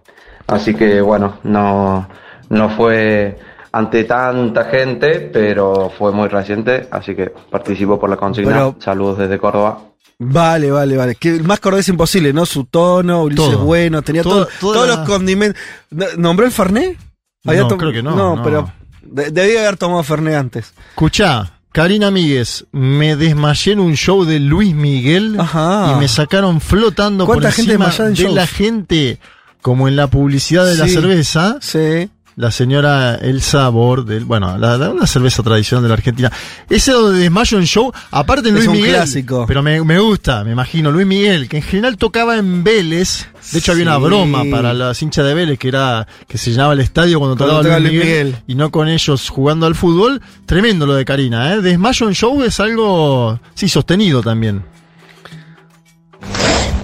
[0.48, 2.08] Así que bueno, no,
[2.50, 3.40] no fue
[3.72, 8.52] ante tanta gente, pero fue muy reciente, así que participo por la consigna.
[8.66, 8.76] Bueno.
[8.80, 9.80] Saludos desde Córdoba.
[10.20, 11.16] Vale, vale, vale.
[11.16, 12.46] Que el más cordés imposible, ¿no?
[12.46, 13.66] Su tono, Ulises Todo.
[13.66, 15.60] Bueno, tenía Todo- todo- toda todos la- los condimentos.
[15.90, 16.98] ¿No- ¿Nombró el Fernet?
[17.44, 18.44] No, tom- creo que no, No, no.
[18.44, 18.70] pero
[19.02, 20.74] de- debía haber tomado Fernet antes.
[20.92, 25.92] Escuchá, Karina Míguez, me desmayé en un show de Luis Miguel Ajá.
[25.92, 28.36] y me sacaron flotando por ¿Cuánta gente encima en de shows?
[28.36, 29.18] la gente,
[29.60, 31.58] como en la publicidad de la cerveza.
[31.62, 32.12] Sí.
[32.36, 36.32] La señora Elsa Bordel, bueno, la, la- una cerveza tradicional de la Argentina.
[36.68, 38.96] Ese de desmayo en show, aparte en Es Luis un Miguel.
[38.96, 39.46] clásico.
[39.48, 43.28] Pero me, me gusta, me imagino, Luis Miguel, que en general tocaba en Vélez.
[43.52, 46.74] De hecho, había una broma para las hinchas de Vélez que era que se llenaba
[46.74, 48.44] el estadio cuando Cuando tocaba Luis Luis Miguel, Miguel.
[48.48, 50.20] y no con ellos jugando al fútbol.
[50.48, 51.62] Tremendo lo de Karina, ¿eh?
[51.62, 54.64] Desmayo en show es algo, sí, sostenido también.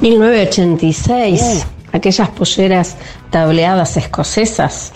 [0.01, 2.97] 1986, aquellas polleras
[3.31, 4.93] tableadas escocesas.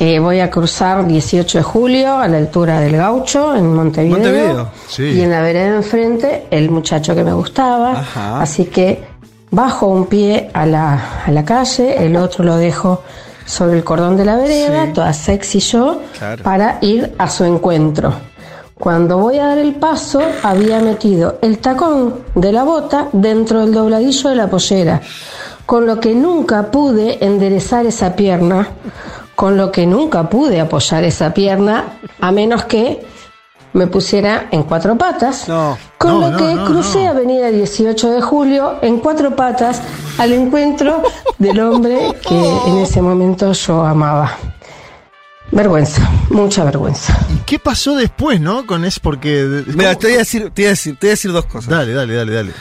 [0.00, 4.16] Eh, voy a cruzar 18 de julio a la altura del Gaucho en Montevideo.
[4.18, 5.02] Montevideo, sí.
[5.02, 7.92] Y en la vereda enfrente, el muchacho que me gustaba.
[8.00, 8.40] Ajá.
[8.40, 9.02] Así que
[9.50, 13.02] bajo un pie a la, a la calle, el otro lo dejo
[13.44, 14.92] sobre el cordón de la vereda, Sí.
[14.92, 16.44] toda sexy yo, Claro.
[16.44, 18.12] para ir a su encuentro.
[18.78, 23.74] Cuando voy a dar el paso, había metido el tacón de la bota dentro del
[23.74, 25.00] dobladillo de la pollera,
[25.66, 28.68] con lo que nunca pude enderezar esa pierna,
[29.38, 33.06] con lo que nunca pude apoyar esa pierna, a menos que
[33.72, 35.44] me pusiera en cuatro patas,
[35.96, 37.10] con No, lo no, que no, crucé no.
[37.10, 39.80] Avenida 18 de Julio en cuatro patas
[40.18, 41.04] al encuentro
[41.38, 44.36] del hombre que en ese momento yo amaba.
[45.52, 47.16] Vergüenza, mucha vergüenza.
[47.32, 48.66] ¿Y qué pasó después, no?
[48.66, 49.62] Con eso, porque.
[49.68, 51.70] Mira, te voy, a decir, te, voy a decir, te voy a decir dos cosas.
[51.70, 52.52] Dale, dale, dale, dale.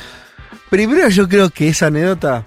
[0.69, 2.45] Primero, yo creo que esa anécdota.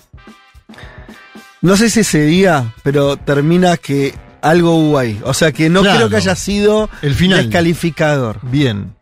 [1.62, 5.20] No sé si ese día, pero termina que algo hubo ahí.
[5.24, 5.97] O sea que no Claro.
[5.99, 7.43] creo que haya sido El final.
[7.45, 8.39] descalificador.
[8.43, 8.95] Bien.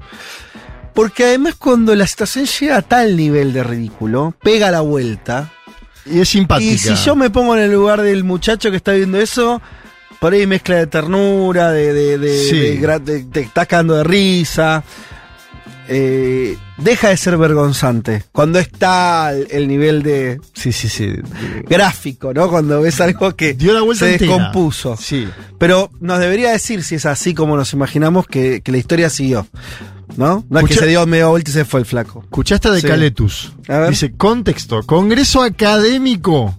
[0.95, 5.53] Porque además, cuando la situación llega a tal nivel de ridículo, pega la vuelta.
[6.05, 6.73] Y es simpática.
[6.73, 9.63] Y si yo me pongo en el lugar del muchacho que está viendo eso,
[10.19, 12.59] por ahí mezcla de ternura, de, de, de, Sí.
[12.59, 13.23] de de-
[13.95, 14.83] de risa.
[15.89, 18.25] Eh, deja de ser vergonzante.
[18.33, 21.15] Cuando está el, el nivel de Sí, sí, sí.
[21.69, 22.49] gráfico, ¿no?
[22.49, 24.33] Cuando ves algo que Dio la vuelta se entera.
[24.35, 24.97] descompuso.
[24.97, 25.29] Sí.
[25.59, 29.47] Pero nos debería decir si es así como nos imaginamos que, que la historia siguió.
[30.17, 30.45] ¿No?
[30.49, 32.23] No es que se dio media vuelta y se fue el flaco.
[32.25, 32.87] Escuchaste de Sí.
[32.89, 33.53] Caletus.
[33.69, 33.91] A ver.
[33.91, 36.59] Dice, contexto, Congreso Académico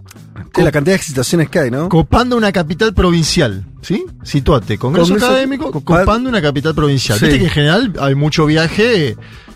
[0.56, 1.90] Sí, la cantidad de situaciones que hay, ¿no?
[1.90, 3.66] copando una capital provincial.
[3.82, 4.06] ¿Sí?
[4.24, 4.78] Situate.
[4.78, 7.18] Congreso, Congreso- Académico co- copando una capital provincial.
[7.20, 7.26] Sí.
[7.26, 9.16] Viste que en general hay mucho viaje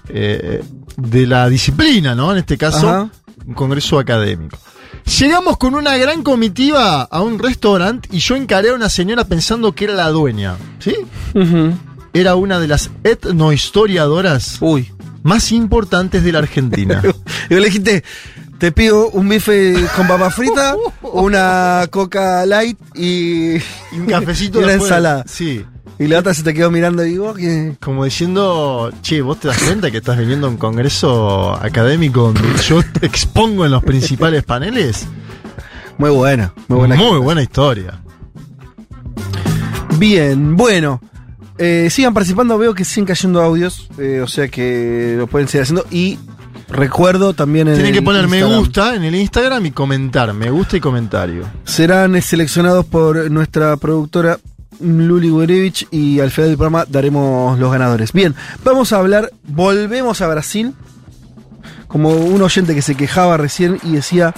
[0.09, 0.63] eh,
[0.97, 2.31] de la disciplina, ¿no?
[2.31, 3.09] En este caso, Ajá.
[3.45, 4.57] un Congreso Académico.
[5.19, 9.73] Llegamos con una gran comitiva a un restaurante y yo encaré a una señora pensando
[9.73, 10.55] que era la dueña.
[10.79, 10.95] ¿Sí?
[12.13, 14.91] Era una de las etnohistoriadoras Uy.
[15.23, 17.01] más importantes de la Argentina.
[17.03, 17.07] Y
[17.55, 18.03] vos le dijiste,
[18.63, 24.63] te pido un bife con papa frita, una coca light y, Y un cafecito y
[24.63, 24.89] una después.
[24.89, 25.25] ensalada.
[25.27, 25.65] Sí.
[25.99, 27.75] Y la otra se te quedó mirando y digo, ¿qué?
[27.81, 32.41] Como diciendo, che, vos te das cuenta que estás viniendo a un congreso académico donde
[32.63, 35.07] yo te expongo en los principales paneles.
[35.97, 36.95] Muy buena, muy buena.
[36.95, 37.99] Muy buena historia.
[39.97, 41.01] Bien, bueno.
[41.57, 45.63] eh, sigan participando, veo que siguen cayendo audios, eh, o sea que lo pueden seguir
[45.63, 45.85] haciendo.
[45.91, 46.17] Y
[46.73, 50.75] recuerdo también en Tienen que poner me gusta en el Instagram y comentar, me gusta
[50.77, 51.45] y comentario.
[51.63, 54.37] Serán eh, seleccionados por nuestra productora
[54.81, 58.11] Luli Gurevich y al final del programa daremos los ganadores.
[58.11, 60.73] Bien, vamos a hablar, volvemos a Brasil.
[61.87, 64.33] Como un oyente que se quejaba recién y decía,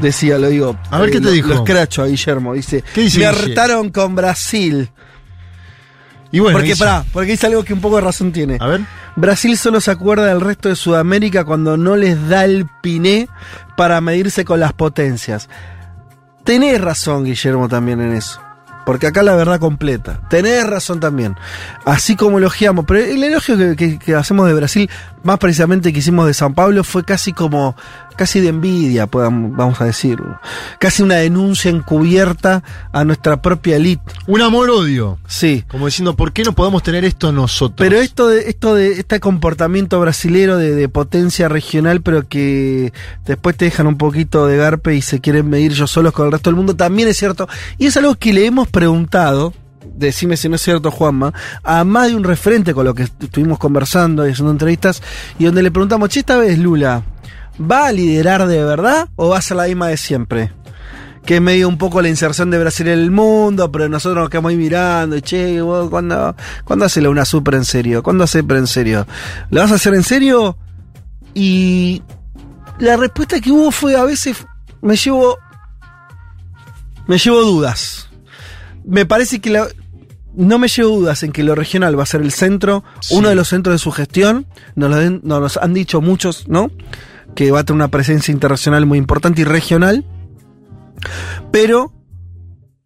[0.00, 0.76] decía, lo digo.
[0.92, 1.48] A ver, ¿qué te lo- dijo?
[1.48, 2.54] Lo escracho a Guillermo.
[2.54, 3.48] Dice, ¿Qué dice me Guille?
[3.48, 4.90] hartaron con Brasil.
[6.32, 8.56] Y bueno, porque, dice- pará, porque algo que un poco de razón tiene.
[8.60, 8.80] a ver,
[9.16, 13.28] Brasil solo se acuerda del resto de Sudamérica cuando no les da el piné
[13.76, 15.48] para medirse con las potencias.
[16.44, 18.40] Tenés razón, Guillermo, también en eso.
[18.86, 20.20] Porque acá la verdad completa.
[20.30, 21.36] Tenés razón también.
[21.84, 22.86] Así como elogiamos.
[22.86, 24.90] Pero el elogio que, que- que hacemos de Brasil,
[25.22, 27.76] más precisamente que hicimos de San Pablo, fue casi como.
[28.16, 30.40] casi de envidia, vamos a decirlo.
[30.78, 34.02] Casi una denuncia encubierta a nuestra propia elite.
[34.26, 35.18] un amor-odio.
[35.26, 35.64] Sí.
[35.68, 37.76] Como diciendo, ¿por qué no podemos tener esto nosotros?
[37.78, 42.92] Pero esto de, esto de este comportamiento brasilero de, de potencia regional, pero que
[43.24, 46.32] después te dejan un poquito de garpe y se quieren medir ellos solos con el
[46.32, 47.48] resto del mundo, también es cierto.
[47.78, 49.52] Y es algo que le hemos preguntado,
[50.00, 51.32] decime si no es cierto, Juanma,
[51.62, 55.02] a más de un referente con lo que estuvimos conversando y haciendo entrevistas,
[55.38, 57.02] y donde le preguntamos, che, esta vez Lula,
[57.60, 60.52] ¿va a liderar de verdad o va a ser la misma de siempre?
[61.24, 64.30] que es medio un poco la inserción de Brasil en el mundo, pero nosotros nos
[64.30, 68.02] quedamos ahí mirando, che, vos, ¿cuándo, ¿cuándo hace la una super en serio?
[68.02, 69.06] ¿Cuándo hace en serio?
[69.50, 70.56] ¿La vas a hacer en serio?
[71.34, 72.02] Y
[72.78, 74.46] la respuesta que hubo fue a veces
[74.80, 75.38] me llevo
[77.06, 78.08] me llevo dudas.
[78.84, 79.66] Me parece que la,
[80.34, 83.14] no me llevo dudas en que lo regional va a ser el centro, Sí.
[83.16, 84.46] uno de los centros de su gestión.
[84.76, 86.70] Nos lo, den- nos han dicho muchos, ¿no?
[87.34, 90.04] Que va a tener una presencia internacional muy importante y regional.
[91.50, 91.92] Pero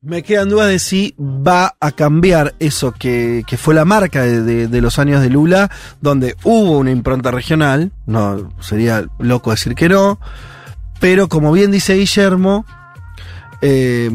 [0.01, 4.43] me quedan dudas de si va a cambiar eso que, que fue la marca de,
[4.43, 7.93] de- de los años de Lula, donde hubo una impronta regional.
[8.07, 10.19] No, sería loco decir que no.
[11.01, 12.67] Pero como bien dice Guillermo,
[13.61, 14.11] eh,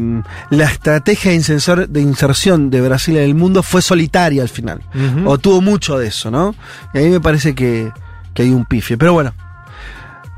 [0.50, 4.82] la estrategia de, inserción de Brasil en el mundo fue solitaria al final.
[5.24, 6.54] O tuvo mucho de eso, ¿no?
[6.94, 7.92] Y a mí me parece que,
[8.34, 8.96] que hay un pifie.
[8.96, 9.34] Pero bueno,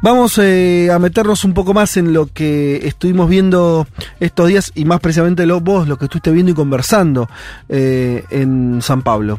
[0.02, 3.86] vamos eh, a meternos un poco más en lo que estuvimos viendo
[4.20, 7.28] estos días y más precisamente lo, vos, lo que estuviste viendo y conversando
[7.68, 9.38] eh, en San Pablo.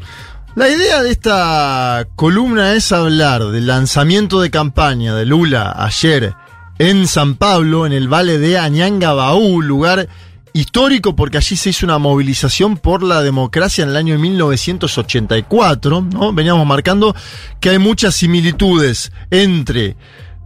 [0.56, 6.36] La idea de esta columna es hablar del lanzamiento de campaña de Lula ayer
[6.80, 10.10] en San Pablo, en el Valle de Añangabaú, lugar
[10.54, 16.34] histórico porque allí se hizo una movilización por la democracia en el año 1984, ¿no?
[16.34, 17.16] Veníamos marcando
[17.60, 19.98] que hay muchas similitudes entre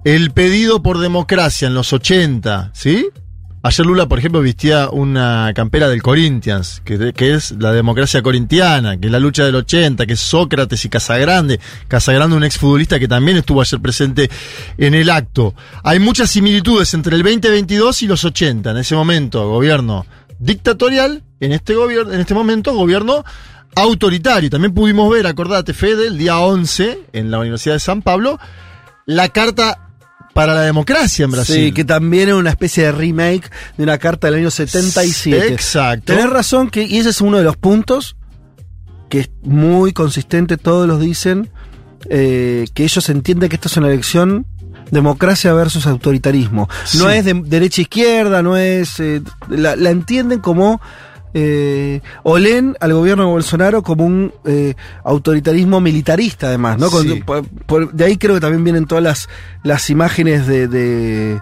[0.06, 3.08] el pedido por democracia en los 80, ¿sí?
[3.68, 8.98] Ayer Lula, por ejemplo, vistía una campera del Corinthians, que, que, es la democracia corintiana,
[8.98, 11.60] que es la lucha del 80, que es Sócrates y Casagrande.
[11.90, 14.30] Casagrande, un exfutbolista que también estuvo ayer presente
[14.78, 15.54] en el acto.
[15.84, 18.72] Hay muchas similitudes entre el 2022 y los 80.
[18.72, 20.06] En ese momento, gobierno
[20.40, 23.26] dictatorial, en este, gobierno, en este momento, gobierno
[23.76, 24.50] autoritario.
[24.50, 28.40] También pudimos ver, acordate, Fede, el día 11, en la Universidad de San Pablo,
[29.06, 29.87] la carta
[30.38, 31.56] para la democracia en Brasil.
[31.56, 35.48] Sí, que también es una especie de remake de una carta del año 77.
[35.48, 36.14] Exacto.
[36.14, 38.16] Tenés razón que, y ese es uno de los puntos
[39.10, 41.50] que es muy consistente, todos los dicen,
[42.12, 44.46] eh, que ellos entienden que esto es una elección
[44.92, 46.70] democracia versus autoritarismo.
[46.84, 47.00] Sí.
[47.00, 49.00] No es de derecha-izquierda, no es...
[49.00, 50.80] eh, la, la entienden como...
[51.34, 54.74] Eh, o leen al gobierno de Bolsonaro como un eh,
[55.04, 56.90] autoritarismo militarista, además, ¿no?
[56.90, 57.22] Con- Sí.
[57.26, 59.30] por- por- de ahí creo que también vienen todas las,
[59.64, 61.40] las imágenes de, de-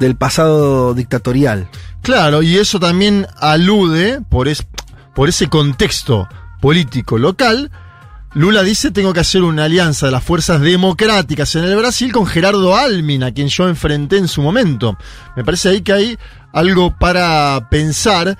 [0.00, 1.68] del pasado dictatorial.
[2.02, 4.66] Claro, y eso también alude, por, es-
[5.14, 6.28] por ese contexto
[6.60, 7.70] político local,
[8.34, 12.26] Lula dice tengo que hacer una alianza de las fuerzas democráticas en el Brasil con
[12.26, 14.96] Gerardo Almin, a quien yo enfrenté en su momento.
[15.36, 16.18] Me parece ahí que hay
[16.52, 18.36] algo para pensar.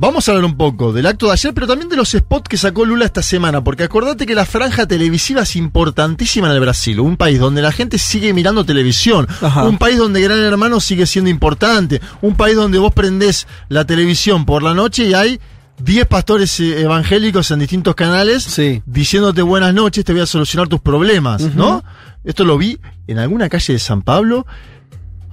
[0.00, 2.56] Vamos a hablar un poco del acto de ayer, pero también de los spots que
[2.56, 7.00] sacó Lula esta semana, porque acordate que la franja televisiva es importantísima en el Brasil,
[7.00, 9.64] un país donde la gente sigue mirando televisión, Ajá.
[9.64, 14.44] un país donde Gran Hermano sigue siendo importante, un país donde vos prendés la televisión
[14.46, 15.40] por la noche y hay
[15.82, 18.80] 10 pastores eh, evangélicos en distintos canales Sí.
[18.86, 21.82] diciéndote buenas noches, te voy a solucionar tus problemas, ¿no?
[22.22, 24.46] Esto lo vi en alguna calle de San Pablo,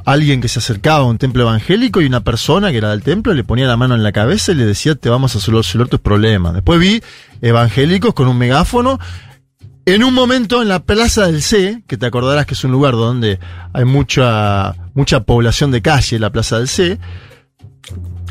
[0.06, 3.34] alguien que se acercaba a un templo evangélico y una persona que era del templo
[3.34, 6.00] le ponía la mano en la cabeza y le decía te vamos a solucionar tus
[6.00, 6.54] problemas.
[6.54, 7.02] Después vi
[7.42, 9.00] evangélicos con un megáfono.
[9.88, 12.94] En un momento en la Plaza del C, que te acordarás que es un lugar
[12.94, 13.40] donde
[13.72, 17.00] hay mucha, mucha población de calle, la Plaza del C,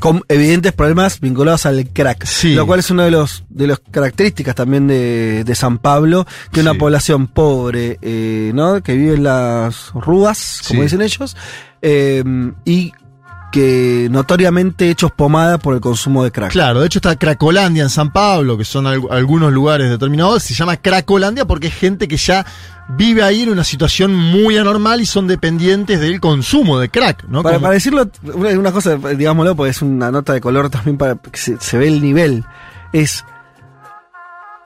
[0.00, 2.24] Con evidentes problemas vinculados al crack.
[2.26, 2.54] Sí.
[2.54, 6.60] Lo cual es una de los de las características también de, de San Pablo, que
[6.60, 8.82] es una población pobre, eh, ¿no?
[8.82, 10.84] Que vive en las ruas, como Sí.
[10.84, 11.36] dicen ellos,
[11.80, 12.22] eh,
[12.64, 12.92] y
[13.52, 16.50] que notoriamente hechos pomada por el consumo de crack.
[16.50, 20.42] Claro, de hecho está Cracolandia en San Pablo, que son al- algunos lugares determinados.
[20.42, 22.44] Se llama Cracolandia porque es gente que ya
[22.88, 27.42] vive ahí en una situación muy anormal y son dependientes del consumo de crack, ¿no?
[27.42, 30.96] Para, Como- para decirlo, una, una cosa, digámoslo, porque es una nota de color también
[30.98, 32.44] para que se, se ve el nivel.
[32.92, 33.24] Es.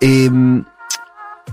[0.00, 0.64] em,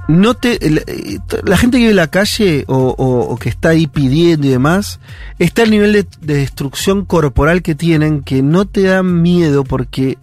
[0.08, 0.60] no te.
[0.64, 4.46] eh, la gente que vive en la calle o, o- o que está ahí pidiendo
[4.46, 5.00] y demás,
[5.40, 10.18] está el nivel de, de destrucción corporal que tienen que no te da miedo porque.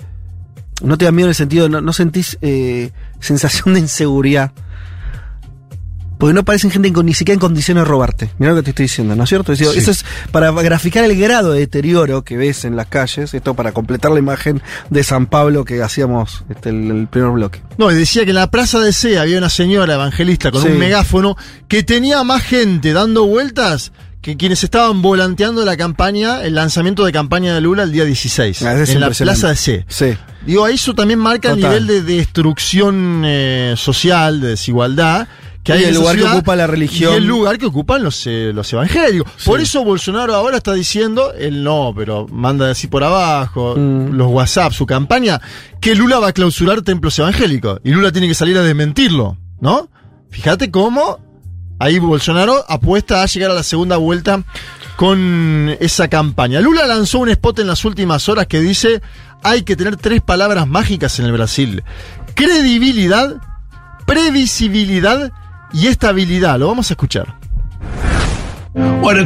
[0.82, 2.90] No te da miedo en el sentido, no, no sentís eh,
[3.20, 4.50] sensación de inseguridad.
[6.22, 8.30] Porque no parecen gente ni siquiera en condiciones de robarte.
[8.38, 9.52] Mira lo que te estoy diciendo, ¿no es cierto?
[9.52, 9.80] Es decir, Sí.
[9.80, 13.72] Eso es para graficar el grado de deterioro que ves en las calles, esto para
[13.72, 17.60] completar la imagen de San Pablo que hacíamos este, el, el primer bloque.
[17.76, 20.68] No, y decía que en la plaza de C había una señora evangelista con Sí.
[20.68, 21.36] un megáfono
[21.66, 23.90] que tenía más gente dando vueltas
[24.20, 28.62] que quienes estaban volanteando la campaña, el lanzamiento de campaña de Lula el día 16,
[28.62, 29.84] Ah, en la plaza de C.
[29.88, 30.16] Sí.
[30.46, 35.26] Digo, eso también marca el nivel de destrucción eh, social, de desigualdad.
[35.62, 37.12] Que Y hay en el lugar que ocupa la religión.
[37.12, 39.30] Y el lugar que ocupan los, eh, los evangélicos.
[39.36, 39.48] Sí.
[39.48, 44.14] Por eso Bolsonaro ahora está diciendo, él no, pero manda así por abajo, Mm.
[44.16, 45.40] los WhatsApp, su campaña,
[45.80, 47.78] que Lula va a clausurar templos evangélicos.
[47.84, 49.88] Y Lula tiene que salir a desmentirlo, ¿no?
[50.30, 51.18] Fíjate cómo
[51.78, 54.42] ahí Bolsonaro apuesta a llegar a la segunda vuelta
[54.96, 56.60] con esa campaña.
[56.60, 59.00] Lula lanzó un spot en las últimas horas que dice,
[59.44, 61.82] hay que tener tres palabras mágicas en el Brasil.
[62.34, 63.36] Credibilidad,
[64.06, 65.32] previsibilidad
[65.72, 66.58] y estabilidad.
[66.58, 67.36] Lo vamos a escuchar.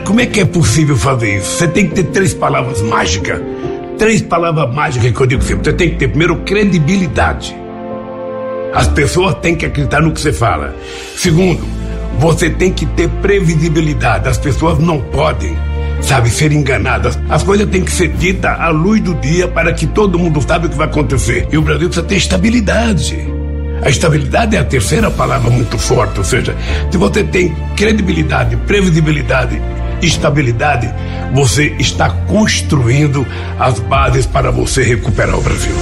[0.05, 1.59] Como é que é possível fazer isso?
[1.59, 3.41] Você tem que ter três palavras mágicas.
[3.99, 5.65] Três palavras mágicas que eu digo sempre.
[5.65, 7.57] Você tem que ter, primeiro, credibilidade.
[8.75, 10.75] As pessoas têm que acreditar no que você fala.
[11.17, 11.65] Segundo,
[12.19, 14.29] você tem que ter previsibilidade.
[14.29, 15.57] As pessoas não podem,
[16.01, 17.19] sabe, ser enganadas.
[17.29, 20.67] As coisas têm que ser ditas à luz do dia para que todo mundo saiba
[20.67, 21.49] o que vai acontecer.
[21.51, 23.36] E o Brasil precisa ter estabilidade.
[23.83, 26.55] A estabilidade é a terceira palavra muito forte, ou seja,
[26.91, 29.61] se você tem credibilidade, previsibilidade
[30.03, 30.89] e estabilidade,
[31.35, 33.27] você está construindo
[33.59, 35.75] as bases para você recuperar o Brasil.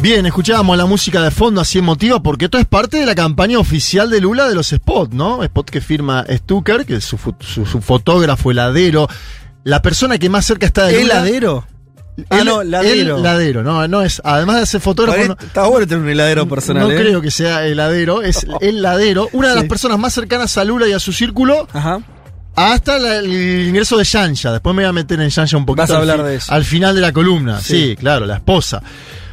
[0.00, 3.58] Bien, escuchábamos la música de fondo así emotiva porque esto es parte de la campaña
[3.58, 5.42] oficial de Lula de los spots, ¿no?
[5.42, 9.08] Spot que firma Stucker, que es su, su- su fotógrafo, heladero,
[9.64, 11.14] la persona que más cerca está de Lula.
[11.14, 11.64] ¿Heladero?
[12.30, 13.16] Ah, El- no, ladero.
[13.18, 16.48] el ladero, no, no es, además de ser fotógrafo, no, Está bueno tener un heladero
[16.48, 16.84] personal.
[16.84, 16.96] no ¿eh?
[16.96, 20.88] creo que sea heladero, es el ladero, una de las personas más cercanas a Lula
[20.88, 22.00] y a su círculo, Ajá.
[22.54, 24.50] Hasta la- el ingreso de Yanja.
[24.50, 25.82] Después me voy a meter en Yanja un poquito.
[25.82, 26.52] Vas a al hablar fin- de eso.
[26.54, 27.60] Al final de la columna.
[27.60, 27.88] Sí.
[27.90, 27.96] Sí.
[27.96, 28.82] claro, la esposa.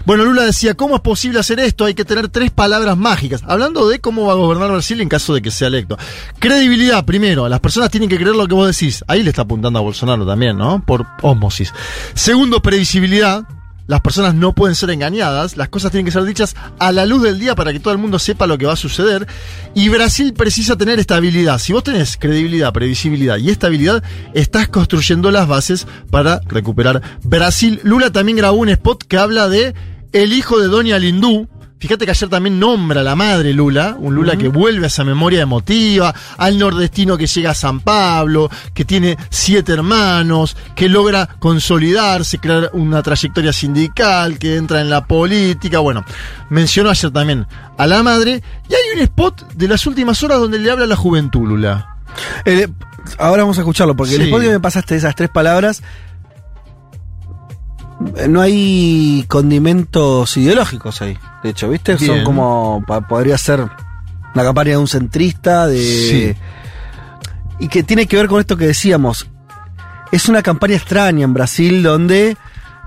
[0.05, 1.85] Bueno, Lula decía, ¿cómo es posible hacer esto?
[1.85, 3.41] Hay que tener tres palabras mágicas.
[3.47, 5.97] Hablando de cómo va a gobernar Brasil en caso de que sea electo.
[6.39, 7.47] Credibilidad, primero.
[7.47, 9.03] Las personas tienen que creer lo que vos decís.
[9.07, 10.83] Ahí le está apuntando a Bolsonaro también, ¿no?
[10.85, 11.73] Por ósmosis.
[12.15, 13.45] Segundo, previsibilidad.
[13.85, 17.21] Las personas no pueden ser engañadas, las cosas tienen que ser dichas a la luz
[17.21, 19.27] del día para que todo el mundo sepa lo que va a suceder.
[19.75, 21.59] Y Brasil precisa tener estabilidad.
[21.59, 24.01] Si vos tenés credibilidad, previsibilidad y estabilidad,
[24.33, 27.81] estás construyendo las bases para recuperar Brasil.
[27.83, 29.73] Lula también grabó un spot que habla de
[30.13, 31.47] el hijo de Doña Lindú.
[31.79, 35.03] Fíjate que ayer también nombra a la madre Lula, un Lula que vuelve a esa
[35.03, 41.27] memoria emotiva, al nordestino que llega a San Pablo, que tiene siete hermanos, que logra
[41.39, 45.79] consolidarse, crear una trayectoria sindical, que entra en la política.
[45.79, 46.05] Bueno,
[46.49, 48.41] mencionó ayer también a la madre.
[48.69, 51.97] Y hay un spot de las últimas horas donde le habla a la juventud, Lula.
[52.45, 52.73] El-
[53.17, 54.21] ahora vamos a escucharlo, porque Sí.
[54.21, 55.83] el spot que me pasaste esas tres palabras.
[58.29, 61.17] No hay condimentos ideológicos ahí.
[61.43, 61.97] De hecho, ¿viste?
[61.97, 62.83] Son como.
[63.09, 65.79] podría ser una campaña de un centrista, de.
[65.79, 66.35] Sí.
[67.59, 69.27] Y que tiene que ver con esto que decíamos.
[70.11, 72.37] Es una campaña extraña en Brasil donde.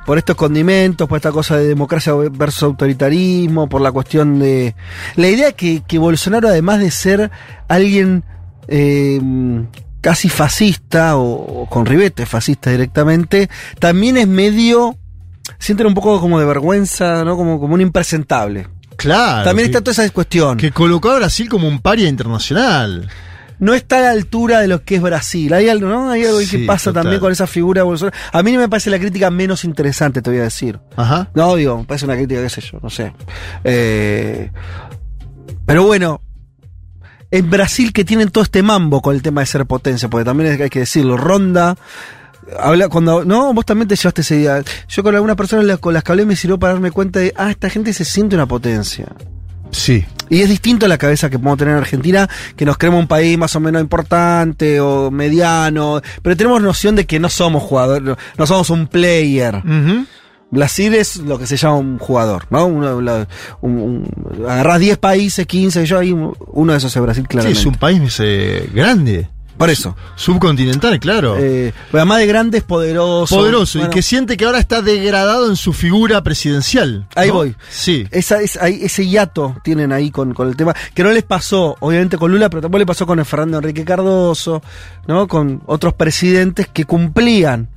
[0.04, 4.76] Por estos condimentos, por esta cosa de democracia versus autoritarismo, por la cuestión de.
[5.16, 7.32] La idea que, que Bolsonaro, además de ser
[7.66, 8.22] alguien
[8.68, 9.20] eh,
[10.00, 14.96] casi fascista o, o con ribete fascista directamente, también es medio.
[15.58, 17.36] Sienten un poco como de vergüenza, ¿no?
[17.36, 18.68] Como, como un impresentable.
[18.96, 19.44] Claro.
[19.44, 20.56] También que- está toda esa cuestión.
[20.56, 23.08] Que colocó a Brasil como un paria internacional.
[23.58, 25.52] no está a la altura de lo que es Brasil.
[25.54, 26.10] Hay algo, ¿no?
[26.10, 27.04] Hay algo ahí que Sí, pasa total.
[27.04, 28.14] también con esa figura de Bolsonaro.
[28.32, 30.78] A mí no me parece la crítica menos interesante, te voy a decir.
[30.94, 31.30] Ajá.
[31.34, 33.14] No, digo, me parece una crítica, qué sé yo, no sé.
[33.64, 34.50] Eh,
[35.64, 36.20] pero bueno,
[37.30, 40.60] en Brasil que tienen todo este mambo con el tema de ser potencia, porque también
[40.60, 41.76] hay que decirlo, Ronda.
[42.58, 44.62] Habla, cuando, no, vos también te llevaste ese día.
[44.88, 47.50] Yo con algunas personas con las que hablé me sirvió para darme cuenta de, ah,
[47.50, 49.06] esta gente se siente una potencia.
[49.72, 50.04] Sí.
[50.30, 53.08] Y es distinto a la cabeza que podemos tener en Argentina, que nos creemos un
[53.08, 58.16] país más o menos importante o mediano, pero tenemos noción de que no somos jugadores,
[58.38, 59.62] no- somos un player.
[60.50, 62.66] Brasil es lo que se llama un jugador, ¿no?
[62.66, 63.26] Uno, la-
[63.60, 67.60] un- un- agarrás 10 países, 15, yo ahí, uno de esos es Brasil, Sí, claramente.
[67.60, 69.28] es un país eh, grande.
[69.56, 69.96] Por eso.
[70.16, 71.36] Subcontinental, claro.
[71.38, 73.34] Eh, pero además de grandes, poderoso.
[73.36, 77.06] Poderoso Bueno, y que siente que ahora está degradado en su figura presidencial.
[77.14, 77.34] Ahí ¿no?
[77.34, 77.56] voy.
[77.70, 78.06] Sí.
[78.10, 81.76] Esa, es- ahí- ese hiato tienen ahí con, con el tema, que no les pasó,
[81.80, 84.62] obviamente, con Lula, pero tampoco le pasó con el Fernando Enrique Cardoso,
[85.06, 85.26] ¿no?
[85.26, 87.68] Con otros presidentes que cumplían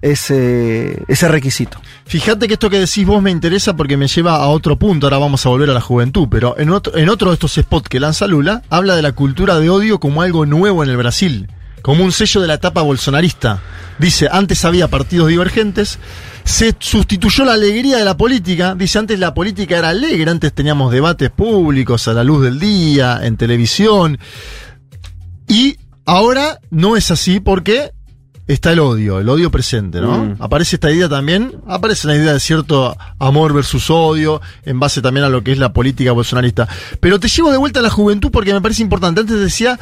[0.00, 1.80] ese, ese requisito.
[2.04, 5.06] Fíjate que esto que decís vos me interesa porque me lleva a otro punto.
[5.06, 6.28] Ahora vamos a volver a la juventud.
[6.30, 9.58] Pero en otro, en otro de estos spots que lanza Lula, habla de la cultura
[9.58, 11.48] de odio como algo nuevo en el Brasil.
[11.82, 13.62] Como un sello de la etapa bolsonarista.
[13.98, 15.98] Dice, antes había partidos divergentes,
[16.44, 18.74] se sustituyó la alegría de la política.
[18.74, 23.20] Dice, antes la política era alegre, antes teníamos debates públicos a la luz del día,
[23.22, 24.18] en televisión.
[25.48, 27.92] Y ahora no es así porque
[28.48, 30.24] está el odio, el odio presente, ¿no?
[30.24, 30.36] Mm.
[30.40, 35.24] Aparece esta idea también, aparece la idea de cierto amor versus odio, en base también
[35.24, 36.66] a lo que es la política bolsonarista.
[36.98, 39.20] Pero te llevo de vuelta a la juventud porque me parece importante.
[39.20, 39.78] Antes decía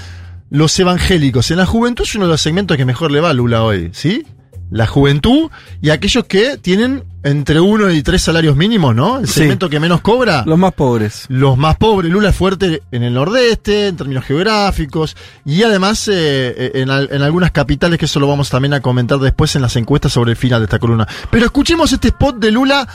[0.51, 1.51] los evangélicos.
[1.51, 3.90] En la juventud es uno de los segmentos que mejor le va a Lula hoy,
[3.93, 4.26] ¿sí?
[4.70, 9.18] La juventud y aquellos que tienen entre uno y tres salarios mínimos, ¿no?
[9.18, 9.34] El Sí.
[9.40, 10.43] segmento que menos cobra.
[10.47, 11.24] Los más pobres.
[11.28, 12.10] Los más pobres.
[12.10, 17.22] Lula es fuerte en el nordeste, en términos geográficos, y además eh, en, al- en
[17.22, 20.36] algunas capitales, que eso lo vamos también a comentar después en las encuestas sobre el
[20.36, 21.06] final de esta columna.
[21.30, 22.88] Pero escuchemos este spot de Lula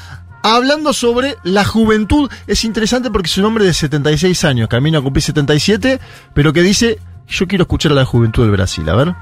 [0.44, 2.30] hablando sobre la juventud.
[2.48, 6.00] Es interesante porque es un hombre de 76 años, camino a cumplir 77,
[6.34, 7.00] pero que dice,
[7.30, 8.88] yo quiero escuchar a la juventud del Brasil.
[8.90, 9.14] A ver.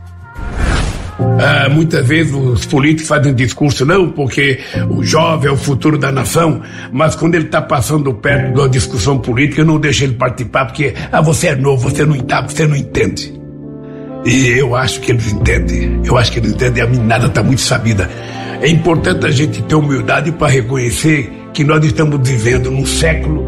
[1.41, 4.59] Ah, muitas vezes os políticos fazem discurso, não, porque
[4.89, 9.17] o jovem é o futuro da nação, mas quando ele está passando perto da discussão
[9.19, 12.67] política, eu não deixo ele participar, porque ah, você é novo, você não entende, você
[12.67, 13.33] não entende.
[14.25, 17.61] E eu acho que eles entendem, eu acho que eles entendem, a meninada está muito
[17.61, 18.09] sabida.
[18.61, 23.47] É importante a gente ter humildade para reconhecer que nós estamos vivendo num século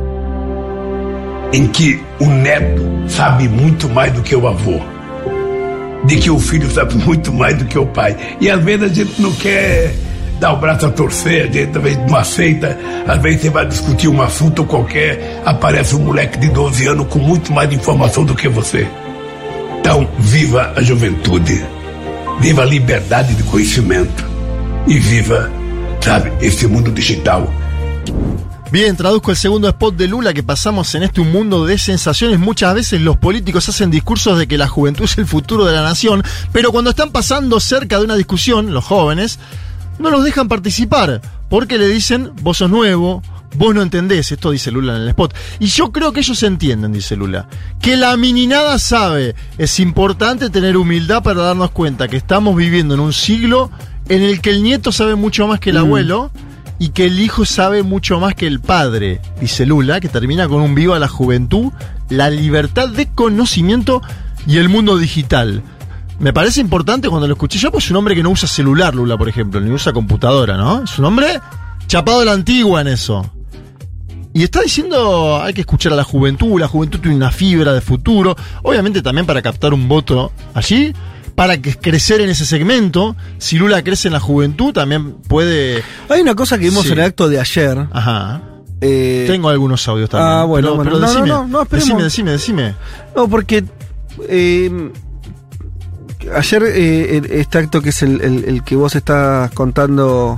[1.53, 4.80] em que o neto sabe muito mais do que o avô
[6.06, 8.15] de que o filho sabe muito mais do que o pai.
[8.40, 9.94] E às vezes a gente não quer
[10.40, 13.65] dar o braço a torcer, a gente às vezes não aceita, às vezes você vai
[13.65, 18.34] discutir um assunto qualquer, aparece um moleque de 12 anos com muito mais informação do
[18.34, 18.88] que você.
[19.80, 21.64] Então, viva a juventude,
[22.40, 24.26] viva a liberdade de conhecimento
[24.88, 25.52] e viva,
[26.02, 27.52] sabe, esse mundo digital.
[28.72, 32.39] Bien, traduzco el segundo spot de Lula que pasamos en este un mundo de sensaciones.
[32.39, 35.81] Muchas veces los políticos hacen discursos de que la juventud es el futuro de la
[35.81, 36.23] nación,
[36.53, 39.39] pero cuando están pasando cerca de una discusión, los jóvenes,
[39.99, 43.22] no los dejan participar, porque le dicen, vos sos nuevo,
[43.57, 45.35] vos no entendés, esto dice Lula en el spot.
[45.60, 47.48] Y yo creo que ellos entienden, dice Lula,
[47.81, 53.02] que la mininada sabe, es importante tener humildad para darnos cuenta que estamos viviendo en
[53.02, 53.69] un siglo
[54.07, 55.80] en el que el nieto sabe mucho más que el Mm.
[55.80, 56.31] abuelo
[56.82, 60.64] y que el hijo sabe mucho más que el padre, dice Lula, que termina con
[60.64, 61.72] un viva la juventud,
[62.10, 64.02] la libertad de conocimiento
[64.48, 65.62] y el mundo digital.
[66.18, 68.95] Me parece importante cuando lo escuché yo, pues es un hombre que no usa celular,
[68.95, 70.84] Lula, por ejemplo, ni usa computadora, ¿no?
[70.84, 71.40] Es un hombre
[71.86, 73.32] chapado de la antigua en eso.
[74.34, 77.82] Y está diciendo, hay que escuchar a la juventud, la juventud tiene una fibra de
[77.82, 80.95] futuro, obviamente también para captar un voto allí,
[81.36, 83.16] para que crecer en ese segmento.
[83.38, 85.84] Si Lula crece en la juventud, también puede...
[86.10, 86.91] Hay una cosa que vimos Sí.
[86.94, 87.88] en el acto de ayer.
[87.91, 88.41] Ajá.
[88.82, 90.32] eh, Tengo algunos audios también.
[90.32, 90.91] Ah, bueno, pero, bueno.
[90.91, 92.76] pero No, no, decime, no, no, decime, decime, decime.
[93.16, 93.64] No, porque
[94.28, 94.91] eh,
[96.36, 100.38] ayer eh, este acto que es el, el- el que vos estás contando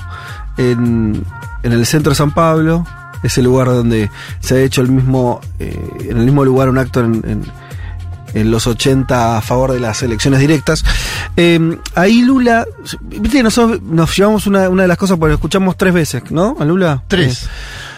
[0.57, 1.23] en,
[1.63, 2.85] en el centro de San Pablo,
[3.23, 4.09] es el lugar donde
[4.39, 5.79] se ha hecho el mismo, eh,
[6.09, 7.62] en el mismo lugar un acto en, en-
[8.33, 10.83] en los 80 a favor de las elecciones directas.
[11.37, 12.65] Eh, ahí Lula,
[13.01, 16.55] viste nosotros nos llevamos una, una de las cosas porque lo escuchamos tres veces, ¿no?
[16.59, 17.03] A Lula.
[17.07, 17.43] Tres.
[17.43, 17.47] Eh,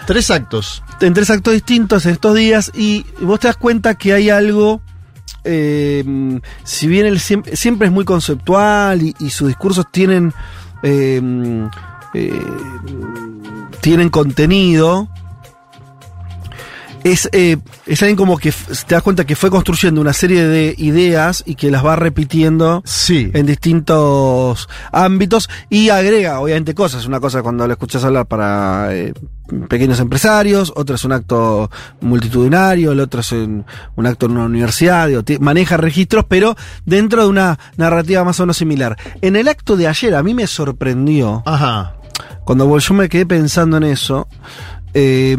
[0.06, 0.84] Tres actos.
[1.02, 4.80] en tres actos distintos en estos días y vos te das cuenta que hay algo,
[5.44, 10.32] eh, si bien él siempre, siempre es muy conceptual y, y sus discursos tienen,
[10.84, 11.20] eh,
[12.14, 12.40] eh,
[13.82, 15.10] tienen contenido,
[17.06, 20.74] es, eh, es alguien como que te das cuenta que fue construyendo una serie de
[20.80, 23.30] ideas y que las va repitiendo Sí.
[23.36, 27.06] en distintos ámbitos y agrega obviamente cosas.
[27.06, 29.14] Una cosa cuando lo escuchas hablar para eh,
[29.70, 31.70] pequeños empresarios, otro es un acto
[32.02, 33.64] multitudinario, el otro es un,
[33.96, 36.56] un acto en una universidad, digo, maneja registros, pero
[36.86, 38.98] dentro de una narrativa más o menos similar.
[39.22, 41.98] En el acto de ayer a mí me sorprendió, Ajá.
[42.46, 44.28] cuando yo me quedé pensando en eso,
[44.96, 45.38] eh,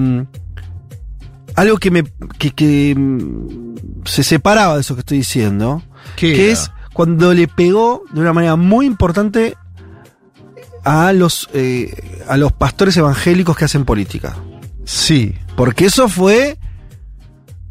[1.56, 2.04] algo que me
[2.38, 3.74] que, que, mm,
[4.04, 5.82] se separaba de eso que estoy diciendo,
[6.16, 6.52] ¿Qué que era?
[6.52, 9.56] es cuando le pegó de una manera muy importante
[10.84, 14.36] a los eh, a los pastores evangélicos que hacen política.
[14.84, 15.34] Sí.
[15.56, 16.56] Porque eso fue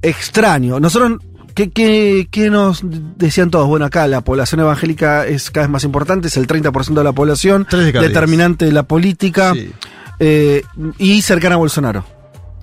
[0.01, 0.79] extraño.
[0.79, 1.19] Nosotros,
[1.53, 3.67] ¿qué, qué, qué nos decían todos?
[3.67, 7.13] Bueno, acá la población evangélica es cada vez más importante, es el 30% de la
[7.13, 9.71] población, de determinante de la política Sí.
[10.19, 10.63] eh,
[10.97, 12.03] y cercana a Bolsonaro.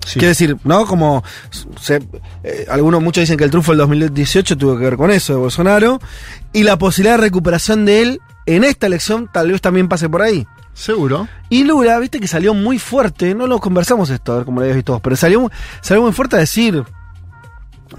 [0.05, 0.13] Sí.
[0.19, 0.85] Quiere decir, ¿no?
[0.85, 1.23] Como
[1.79, 2.03] se-
[2.43, 5.39] eh, algunos, muchos dicen que el triunfo del 2018 tuvo que ver con eso de
[5.39, 5.99] Bolsonaro
[6.51, 10.21] y la posibilidad de recuperación de él en esta elección tal vez también pase por
[10.21, 10.45] ahí.
[10.73, 11.27] Seguro.
[11.49, 14.63] Y Lula, viste que salió muy fuerte, no lo conversamos esto, a ver cómo lo
[14.63, 15.49] habías visto vos, pero salió,
[15.81, 16.83] salió muy fuerte a decir,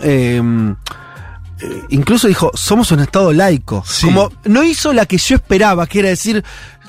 [0.01, 0.43] eh,
[1.61, 3.83] eh, incluso dijo, somos un Estado laico.
[3.87, 4.07] Sí.
[4.07, 6.45] Como no hizo la que yo esperaba, que era decir,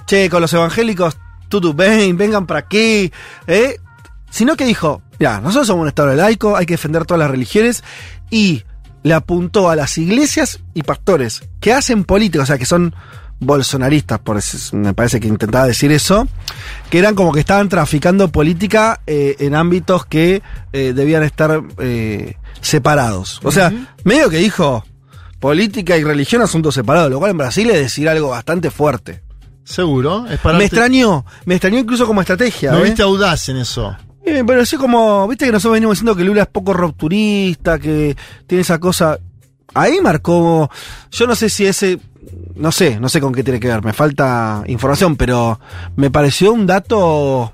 [0.08, 1.18] che, con los evangélicos,
[1.50, 3.12] tú, ven, vengan para aquí,
[3.48, 3.78] ¿eh?
[4.32, 7.84] Sino que dijo, ya, nosotros somos un Estado laico, hay que defender todas las religiones,
[8.30, 8.64] y
[9.04, 12.96] le apuntó a las iglesias y pastores que hacen política, o sea, que son
[13.40, 16.28] bolsonaristas, por eso, me parece que intentaba decir eso,
[16.90, 20.42] que eran como que estaban traficando política eh, en ámbitos que
[20.74, 23.40] eh, debían estar eh, separados.
[23.44, 23.72] O sea,
[24.04, 24.86] medio que dijo
[25.40, 29.22] política y religión asuntos separados, lo cual en Brasil es decir algo bastante fuerte.
[29.64, 30.28] Seguro.
[30.28, 32.72] Es para Me extrañó, me extrañó incluso como estrategia.
[32.72, 33.96] No viste audaz en eso.
[34.26, 38.16] Y me pareció como, viste que nosotros venimos diciendo que Lula es poco rupturista, que
[38.48, 39.20] tiene esa cosa.
[39.74, 40.70] Ahí marcó,
[41.12, 42.00] yo no sé si ese,
[42.56, 45.60] no sé, no sé con qué tiene que ver, me falta información, pero
[45.96, 47.54] me pareció un dato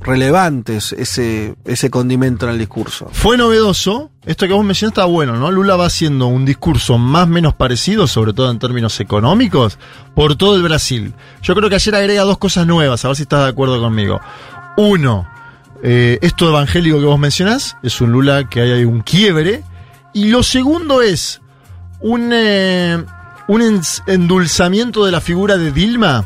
[0.00, 3.08] relevante ese, ese condimento en el discurso.
[3.12, 4.10] Fue novedoso.
[4.24, 5.50] Esto que vos mencionaste está bueno, ¿no?
[5.50, 9.78] Lula va haciendo un discurso más menos parecido, sobre todo en términos económicos,
[10.14, 11.14] por todo el Brasil.
[11.42, 14.20] Yo creo que ayer agrega dos cosas nuevas, a ver si estás de acuerdo conmigo.
[14.76, 15.26] Uno,
[15.82, 19.62] eh, esto evangélico que vos mencionás, es un Lula que hay ahí un quiebre.
[20.12, 21.40] Y lo segundo es
[22.00, 23.02] un, eh,
[23.48, 26.24] un endulzamiento de la figura de Dilma.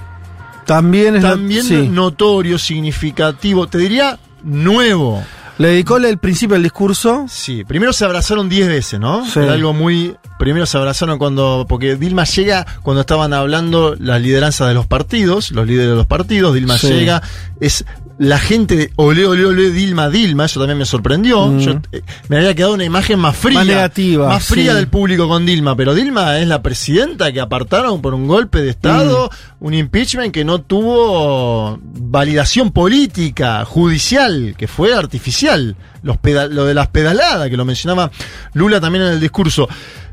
[0.67, 1.89] También es También sí.
[1.89, 5.23] notorio, significativo, te diría nuevo.
[5.57, 7.27] Le dedicó el principio del discurso.
[7.29, 9.25] Sí, primero se abrazaron 10 veces, ¿no?
[9.25, 9.39] Sí.
[9.39, 10.17] Era algo muy.
[10.37, 11.65] Primero se abrazaron cuando.
[11.69, 16.07] Porque Dilma llega cuando estaban hablando las lideranzas de los partidos, los líderes de los
[16.07, 16.55] partidos.
[16.55, 16.89] Dilma Sí.
[16.89, 17.23] llega,
[17.61, 17.85] es
[18.19, 21.47] la gente de ole, ole, ole, Dilma, Dilma, eso también me sorprendió.
[21.49, 21.59] Mm.
[21.59, 23.59] Yo, eh, me había quedado una imagen más fría.
[23.59, 24.77] Más negativa, Más fría sí.
[24.77, 28.71] del público con Dilma, pero Dilma es la presidenta que apartaron por un golpe de
[28.71, 29.31] Estado,
[29.61, 29.65] Mm.
[29.67, 35.77] un impeachment que no tuvo validación política, judicial, que fue artificial.
[36.03, 36.19] Los
[36.51, 38.11] lo de las pedaladas, que lo mencionaba
[38.53, 39.69] Lula también en el discurso.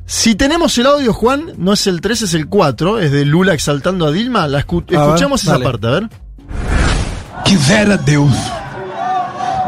[0.06, 3.54] Si tenemos el audio, Juan, no es el 3, es el 4, es de Lula
[3.54, 4.48] exaltando a Dilma.
[4.48, 5.64] La escu- escuchamos esa dale.
[5.66, 6.10] parte, a ver.
[7.46, 8.34] Quisera Deus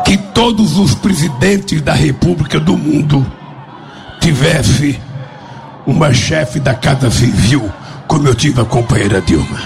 [0.05, 3.25] que todos os presidentes da República do mundo
[4.19, 4.99] tivesse
[5.85, 7.71] uma chefe da Casa Civil
[8.07, 9.59] como eu tive a companheira Dilma.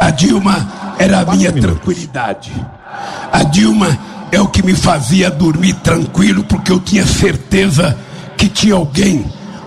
[0.00, 2.52] A Dilma era a minha tranquilidade.
[3.32, 3.98] A Dilma
[4.32, 7.96] é o que me fazia dormir tranquilo porque eu tinha certeza
[8.36, 9.24] que tinha alguém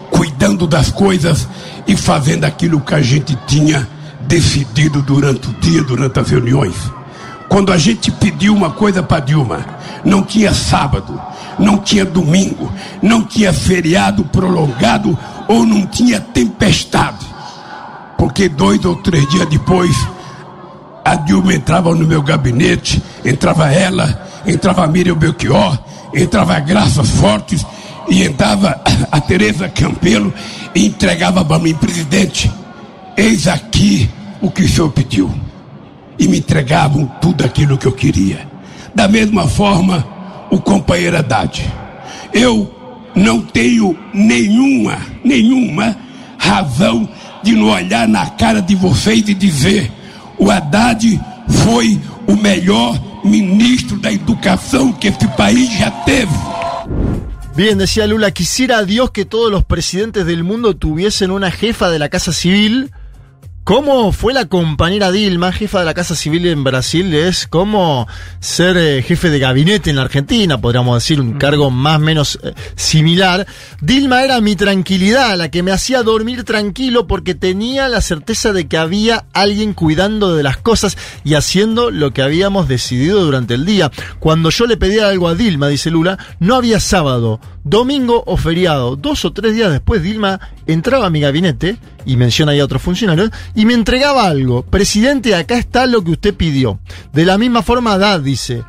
[0.10, 1.48] cuidando das coisas
[1.88, 3.88] e fazendo aquilo que a gente tinha
[4.22, 6.76] decidido durante o dia, durante as reuniões.
[7.50, 9.66] Quando a gente pediu uma coisa para Dilma,
[10.06, 11.20] não tinha sábado,
[11.58, 12.72] não tinha domingo,
[13.02, 15.18] não tinha feriado prolongado
[15.48, 17.26] ou não tinha tempestade.
[18.20, 19.96] Porque dois ou três dias depois,
[21.04, 25.76] a Dilma entrava no meu gabinete, entrava ela, entrava a Miriam Belchior,
[26.14, 27.66] entrava a Graças Fortes
[28.08, 28.80] e entrava
[29.12, 30.32] a Tereza Campelo
[30.76, 32.52] e entregava para mim, presidente,
[33.18, 34.08] eis aqui
[34.40, 35.49] o que o senhor pediu
[36.20, 38.48] e me entregavam tudo aquilo que eu queria.
[38.94, 40.06] Da mesma forma,
[40.52, 41.66] o companheiro Haddad.
[42.34, 42.70] Eu
[43.16, 45.96] não tenho nenhuma, nenhuma
[46.38, 47.08] razão
[47.41, 49.91] de não olhar na cara de vocês e dizer:
[50.38, 51.20] o Haddad
[51.66, 56.34] foi o melhor ministro da educação que esse país já teve.
[57.56, 62.00] Bien, decía Lula, quisiera Dios que todos los presidentes del mundo tuviesen una jefa de
[62.00, 62.91] la Casa Civil.
[63.70, 67.14] ¿Cómo fue la compañera Dilma, jefa de la Casa Civil en Brasil?
[67.14, 68.08] Es como
[68.40, 72.40] ser eh, jefe de gabinete en la Argentina, podríamos decir, un cargo más o menos
[72.41, 73.46] eh, similar.
[73.80, 78.68] Dilma era mi tranquilidad, la que me hacía dormir tranquilo porque tenía la certeza de
[78.68, 83.68] que había alguien cuidando de las cosas y haciendo lo que habíamos decidido durante el
[83.68, 83.91] día.
[84.18, 87.40] Cuando yo le pedía algo a Dilma, dice Lula, no había sábado,
[87.70, 88.96] domingo o feriado.
[88.96, 92.82] Dos o tres días después, Dilma entraba a mi gabinete, y menciona ahí a otros
[92.82, 94.64] funcionarios, y me entregaba algo.
[94.64, 96.80] Presidente, acá está lo que usted pidió.
[97.14, 98.64] De la misma forma, Haddad dice.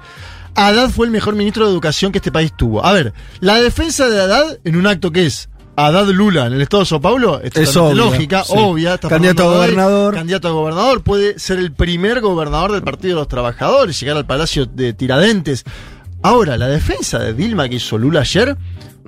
[0.54, 2.84] Haddad fue el mejor ministro de educación que este país tuvo.
[2.84, 6.60] A ver, la defensa de Haddad en un acto que es Haddad Lula en el
[6.60, 8.52] estado de Sao Paulo es, obvia, lógica, sí.
[8.56, 8.94] obvia.
[8.94, 10.14] está Candidato a gobernador.
[10.14, 14.26] Candidato a gobernador, puede ser el primer gobernador del Partido de los Trabajadores, llegar al
[14.26, 15.64] Palacio de Tiradentes.
[16.22, 18.56] Ahora, la defensa de Dilma que hizo Lula ayer,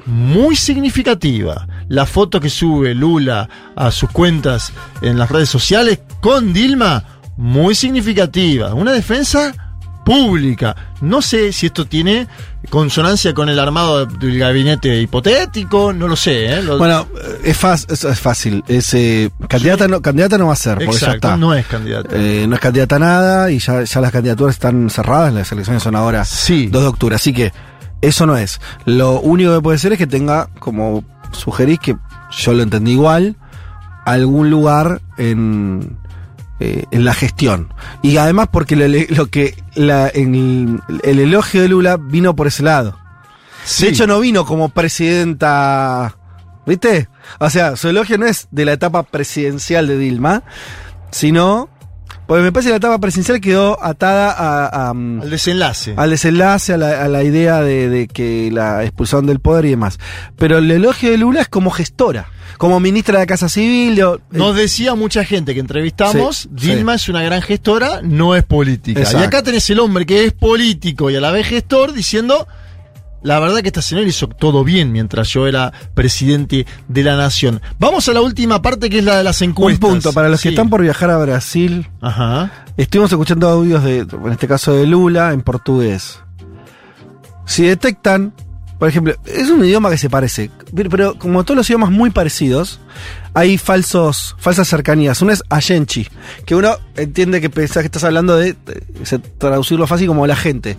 [0.06, 1.66] muy significativa.
[1.88, 4.72] La foto que sube Lula a sus cuentas
[5.02, 7.04] en las redes sociales con Dilma,
[7.36, 8.74] muy significativa.
[8.74, 9.52] Una defensa
[10.04, 10.74] pública.
[11.00, 12.26] No sé si esto tiene
[12.70, 16.46] consonancia con el armado del gabinete hipotético, no lo sé.
[16.46, 16.62] ¿eh?
[16.62, 17.06] Lo- Bueno,
[17.44, 17.56] es,
[17.88, 18.64] es, fácil.
[18.66, 21.36] Es, eh, candidata, no, candidata no va a ser, porque ya Exacto, está.
[21.36, 22.08] no es candidata.
[22.16, 25.82] Eh, no es candidata a nada y ya, ya las candidaturas están cerradas, las elecciones
[25.82, 27.52] son ahora 2 de octubre, así que
[28.02, 28.60] eso no es.
[28.84, 31.96] Lo único que puede ser es que tenga, como sugerís, que
[32.30, 33.36] yo lo entendí igual,
[34.04, 35.96] algún lugar en,
[36.60, 37.72] eh, en la gestión.
[38.02, 42.48] Y además porque lo, lo que la, en el, el elogio de Lula vino por
[42.48, 42.98] ese lado.
[43.64, 43.84] Sí.
[43.84, 46.16] De hecho, no vino como presidenta.
[46.66, 47.08] ¿Viste?
[47.38, 50.42] O sea, su elogio no es de la etapa presidencial de Dilma,
[51.10, 51.68] sino.
[52.32, 55.92] Porque me parece que la etapa presidencial quedó atada a, a, Al desenlace.
[55.98, 59.70] al desenlace, a la, a la idea de, de que la expulsaron del poder y
[59.70, 59.98] demás.
[60.38, 63.96] Pero el elogio de Lula es como gestora, como ministra de la Casa Civil.
[63.96, 68.44] de- Nos decía mucha gente que entrevistamos, Sí, Dilma es una gran gestora, no es
[68.44, 69.00] política.
[69.00, 69.20] Exacto.
[69.20, 72.48] Y acá tenés el hombre que es político y a la vez gestor diciendo,
[73.22, 77.60] la verdad que esta señora hizo todo bien mientras yo era presidente de la nación.
[77.78, 79.90] Vamos a la última parte que es la de las Un encuestas.
[79.90, 82.50] punto, para los que están por viajar a Brasil, Ajá.
[82.76, 86.18] estuvimos escuchando audios de, en este caso de Lula, en portugués.
[87.46, 88.32] Si detectan,
[88.82, 90.50] por ejemplo, es un idioma que se parece,
[90.90, 92.80] pero, como todos los idiomas muy parecidos,
[93.32, 95.22] hay falsos, falsas cercanías.
[95.22, 96.08] Uno es Ayenchi,
[96.44, 100.78] que uno entiende que pensás que estás hablando de, eh, traducirlo fácil como la gente.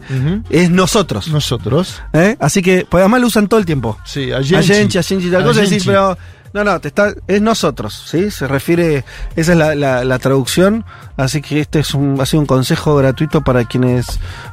[0.50, 1.30] Es nosotros.
[1.30, 2.02] Nosotros.
[2.12, 2.36] ¿Eh?
[2.42, 3.98] Así que, pues además lo usan todo el tiempo.
[4.04, 4.98] Sí, Ayenchi, Ayenchi.
[4.98, 6.18] Ayenchi, tal cosa, decís, pero
[6.54, 8.30] no, no, te está, es nosotros, ¿sí?
[8.32, 9.06] Se refiere,
[9.38, 10.84] esa es la, la- la traducción,
[11.16, 14.06] así que este es un, ha sido un consejo gratuito para quienes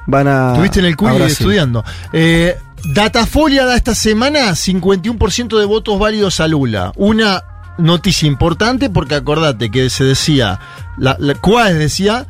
[0.06, 0.52] van a.
[0.52, 1.85] Estuviste en el CUI estudiando.
[2.12, 6.93] Eh, Datafolia da esta semana 51% de votos válidos a Lula.
[6.97, 7.44] Una
[7.78, 10.59] noticia importante porque acordate que se decía,
[10.97, 12.27] la, la Cuáez decía,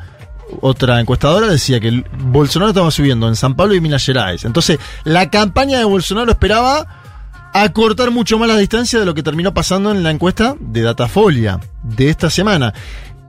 [0.61, 4.45] otra encuestadora decía que Bolsonaro estaba subiendo en San Pablo y Minas Gerais.
[4.45, 6.87] Entonces, la campaña de Bolsonaro esperaba
[7.53, 11.61] acortar mucho más la distancia de lo que terminó pasando en la encuesta de Datafolia
[11.83, 12.75] de esta semana.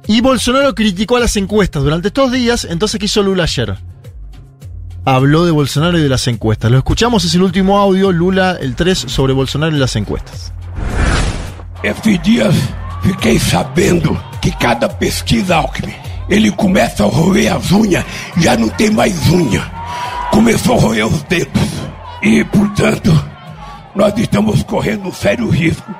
[0.07, 3.77] Y Bolsonaro criticó a las encuestas durante estos días, entonces ¿qué hizo Lula ayer?
[5.03, 6.69] Habló de Bolsonaro y de las encuestas.
[6.69, 10.53] Lo escuchamos, es el último audio, Lula, el 3, sobre Bolsonaro y las encuestas.
[11.82, 12.53] Esses dias
[13.02, 15.95] fiquei sabendo que cada pesquisa Alckmin,
[16.30, 18.06] ele começa a roer as unhas,
[18.38, 19.64] já não tem mais unha.
[20.30, 21.61] Começou a roer os dedos.
[22.22, 23.11] E, portanto,
[23.95, 25.91] nós estamos correndo um sério risco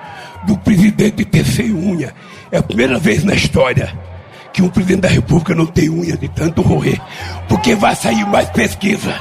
[0.45, 2.14] do presidente ter sem unha.
[2.52, 3.91] É a primeira vez na história
[4.53, 6.99] que um presidente da República não tem unha de tanto roer.
[7.48, 9.15] Porque vai sair mais pesquisa.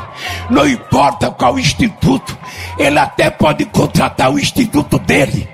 [0.50, 2.36] Não importa qual instituto,
[2.78, 5.48] ele até pode contratar o instituto dele.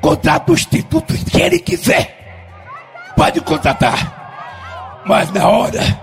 [0.00, 2.14] Contrata o instituto que ele quiser.
[3.16, 5.02] Pode contratar.
[5.06, 6.00] Mas na hora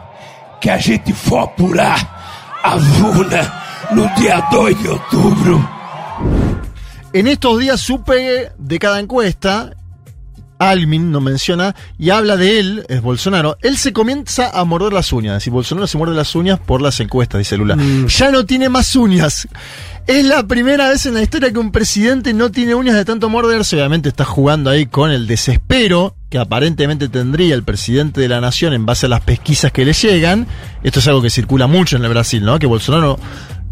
[0.60, 3.52] que a gente for apurar as urnas
[3.92, 5.70] no dia 2 de outubro.
[7.14, 9.76] En estos días supe de cada encuesta,
[10.62, 15.12] Almin nos menciona y habla de él, es Bolsonaro, él se comienza a morder las
[15.12, 15.34] uñas.
[15.34, 17.78] Es decir, Bolsonaro se muerde las uñas por las encuestas, dice Lula.
[18.08, 19.48] Ya no tiene más uñas.
[20.08, 23.30] Es la primera vez en la historia que un presidente no tiene uñas de tanto
[23.30, 23.76] morderse.
[23.76, 28.74] Obviamente está jugando ahí con el desespero que aparentemente tendría el presidente de la nación
[28.74, 30.48] en base a las pesquisas que le llegan.
[30.84, 32.58] Esto es algo que circula mucho en el Brasil, ¿no?
[32.58, 33.20] Que Bolsonaro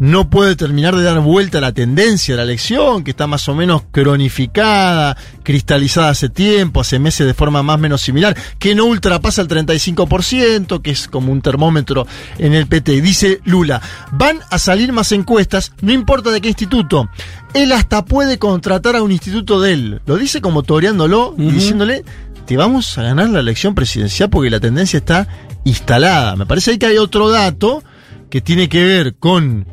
[0.00, 3.46] no puede terminar de dar vuelta a la tendencia de la elección, que está más
[3.50, 8.74] o menos cronificada, cristalizada hace tiempo, hace meses de forma más o menos similar, que
[8.74, 12.06] no ultrapasa el 35%, que es como un termómetro
[12.38, 13.02] en el PT.
[13.02, 13.82] Dice Lula,
[14.12, 17.10] van a salir más encuestas, no importa de qué instituto.
[17.52, 20.00] Él hasta puede contratar a un instituto de él.
[20.06, 22.04] Lo dice como toreándolo y diciéndole,
[22.46, 25.28] te vamos a ganar la elección presidencial porque la tendencia está
[25.64, 26.36] instalada.
[26.36, 27.82] Me parece ahí que hay otro dato
[28.30, 29.66] que tiene que ver con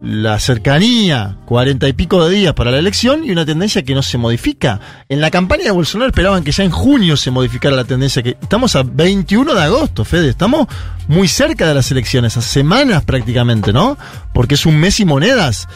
[0.00, 4.02] la cercanía, cuarenta y pico de días para la elección y una tendencia que no
[4.02, 4.80] se modifica.
[5.08, 8.36] En la campaña de Bolsonaro esperaban que ya en junio se modificara la tendencia, que
[8.40, 10.68] estamos a 21 de agosto, Fede, estamos
[11.08, 13.98] muy cerca de las elecciones, a semanas prácticamente, ¿no?
[14.32, 15.66] Porque es un mes y monedas.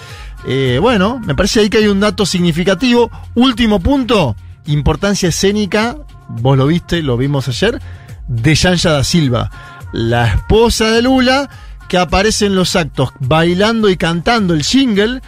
[0.47, 3.11] Eh, bueno, me parece ahí que hay un dato significativo.
[3.35, 4.37] Último punto,
[4.67, 5.97] importancia escénica,
[6.29, 7.81] vos lo viste, lo vimos ayer,
[8.29, 9.51] de Yanja da Silva,
[9.93, 11.51] la esposa de Lula,
[11.89, 15.21] que aparece en los actos bailando y cantando el jingle,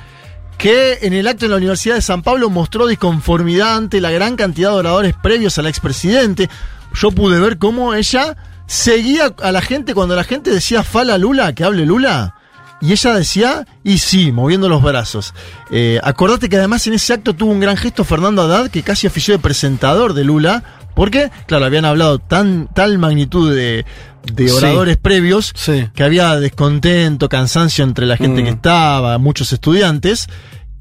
[0.59, 4.37] que en el acto en la Universidad de San Pablo mostró disconformidad ante la gran
[4.37, 6.49] cantidad de oradores previos al expresidente.
[6.95, 8.37] Yo pude ver cómo ella
[8.67, 12.37] seguía a la gente cuando la gente decía fala Lula, que hable Lula.
[12.81, 15.33] Y ella decía, y sí, moviendo los brazos.
[15.71, 19.07] Eh, acordate que además en ese acto tuvo un gran gesto Fernando Haddad, que casi
[19.07, 20.63] ofició de presentador de Lula,
[20.95, 23.87] porque, claro, habían hablado tan, tal magnitud de,
[24.33, 24.55] de Sí.
[24.55, 25.53] oradores previos
[25.95, 28.45] que había descontento, cansancio entre la gente Mm.
[28.45, 30.27] que estaba, muchos estudiantes,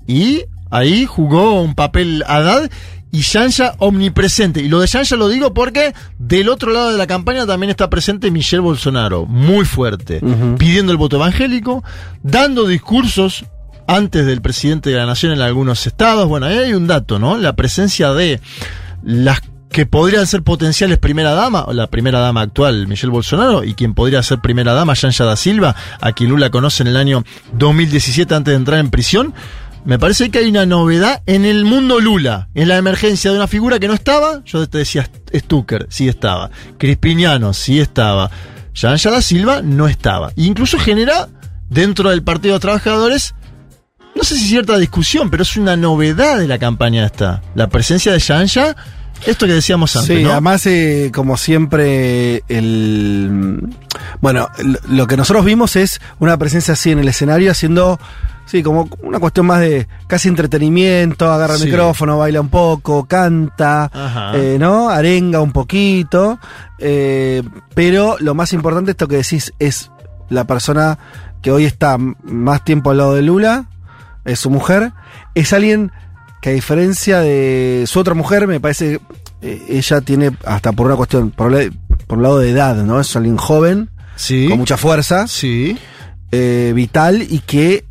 [0.08, 2.70] y ahí jugó un papel Haddad
[3.12, 4.62] y Yanja omnipresente.
[4.62, 7.90] Y lo de Yanja lo digo porque del otro lado de la campaña también está
[7.90, 10.20] presente Michelle Bolsonaro, muy fuerte,
[10.58, 11.84] pidiendo el voto evangélico,
[12.24, 13.46] dando discursos
[13.86, 16.28] antes del presidente de la nación en algunos estados.
[16.28, 17.38] Bueno, ahí hay un dato, ¿no?
[17.38, 18.40] La presencia de
[19.04, 19.42] las
[19.74, 23.96] que podrían ser potenciales primera dama, o la primera dama actual, Michelle Bolsonaro, y quien
[23.96, 27.24] podría ser primera dama, Yanja da Silva, a quien Lula conoce en el año
[27.54, 29.34] 2017 antes de entrar en prisión.
[29.84, 33.48] Me parece que hay una novedad en el mundo Lula, en la emergencia de una
[33.48, 38.30] figura que no estaba, yo te decía Stucker, sí estaba, Crispiniano, sí estaba,
[38.76, 40.30] Yanja da Silva no estaba.
[40.38, 41.30] E incluso genera
[41.68, 43.34] dentro del Partido de Trabajadores
[44.16, 47.42] no sé si cierta discusión, pero es una novedad de la campaña esta.
[47.56, 48.76] La presencia de Yanja,
[49.26, 50.32] esto que decíamos antes, Sí, ¿no?
[50.32, 53.70] además, eh, como siempre, el.
[54.22, 54.50] Bueno,
[54.88, 58.00] lo- que nosotros vimos es una presencia así en el escenario, haciendo.
[58.46, 61.64] Sí, como una cuestión más de casi entretenimiento, agarra Sí.
[61.64, 63.90] el micrófono, baila un poco, canta,
[64.36, 64.90] eh, ¿no?
[64.90, 66.40] Arenga un poquito.
[66.86, 67.42] eh,
[67.74, 69.90] pero lo más importante, esto que decís, es
[70.30, 71.00] la persona
[71.42, 73.66] que hoy está más tiempo al lado de Lula,
[74.26, 74.92] es su mujer,
[75.34, 75.94] es alguien
[76.44, 79.00] que a diferencia de su otra mujer, me parece,
[79.42, 81.54] eh, ella tiene hasta por una cuestión, por,
[82.06, 83.00] por un lado de edad, ¿no?
[83.00, 83.90] Es alguien joven,
[84.50, 85.78] con mucha fuerza, sí.
[86.30, 87.86] vital y que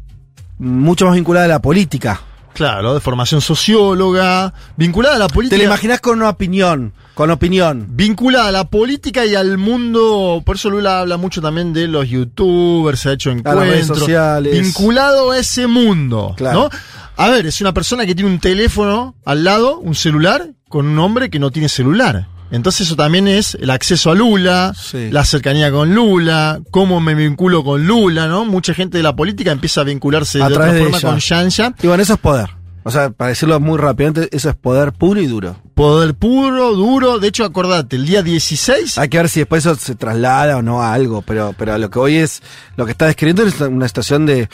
[0.58, 2.20] mucho más vinculada a la política.
[2.52, 5.56] Claro, de formación socióloga, vinculada a la política.
[5.56, 7.86] Te la imaginás con una opinión, con opinión.
[7.90, 12.08] Vinculada a la política y al mundo, por eso Lula habla mucho también de los
[12.08, 13.68] youtubers, se ha hecho A las encuentros.
[13.68, 14.60] redes sociales.
[14.62, 16.60] Vinculado a ese mundo, Claro.
[16.64, 16.70] ¿no?
[17.16, 20.98] A ver, es una persona que tiene un teléfono al lado, un celular, con un
[20.98, 22.28] hombre que no tiene celular.
[22.50, 25.08] Entonces eso también es el acceso a Lula, Sí.
[25.10, 28.44] la cercanía con Lula, cómo me vinculo con Lula, ¿no?
[28.44, 31.74] Mucha gente de la política empieza a vincularse A de otra de forma con Yanja.
[31.82, 32.50] Y bueno, eso es poder.
[32.84, 35.56] O sea, para decirlo muy rápidamente, eso es poder puro y duro.
[35.74, 37.18] Poder puro, duro.
[37.18, 40.62] De hecho, acordate, el día 16 Hay que ver si después eso se traslada o
[40.62, 42.42] no a algo, pero, pero lo que hoy es,
[42.76, 44.48] lo que está describiendo es una situación de,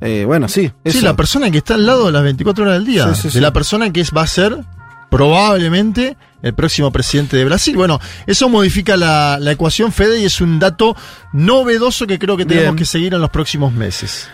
[0.00, 0.70] eh, bueno, sí.
[0.84, 3.14] Sí, la persona que está al lado de las 24 horas del día.
[3.14, 3.40] Sí, sí, de sí.
[3.40, 4.64] la persona que es, va a ser
[5.10, 7.76] probablemente el próximo presidente de Brasil.
[7.76, 10.96] Bueno, eso modifica la, la ecuación, Fede, y es un dato
[11.32, 12.76] novedoso que creo que tenemos Bien.
[12.76, 14.28] que seguir en los próximos meses.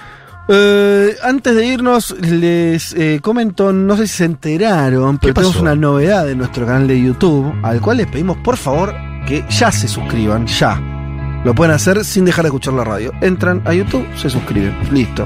[0.52, 5.76] Eh, antes de irnos, les eh, comento, no sé si se enteraron, pero tenemos una
[5.76, 8.92] novedad en nuestro canal de YouTube, al cual les pedimos por favor
[9.28, 10.80] que ya se suscriban, ya.
[11.44, 13.12] Lo pueden hacer sin dejar de escuchar la radio.
[13.20, 14.76] Entran a YouTube, se suscriben.
[14.90, 15.24] Listo.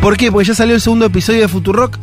[0.00, 0.32] ¿Por qué?
[0.32, 1.98] Porque ya salió el segundo episodio de Futurock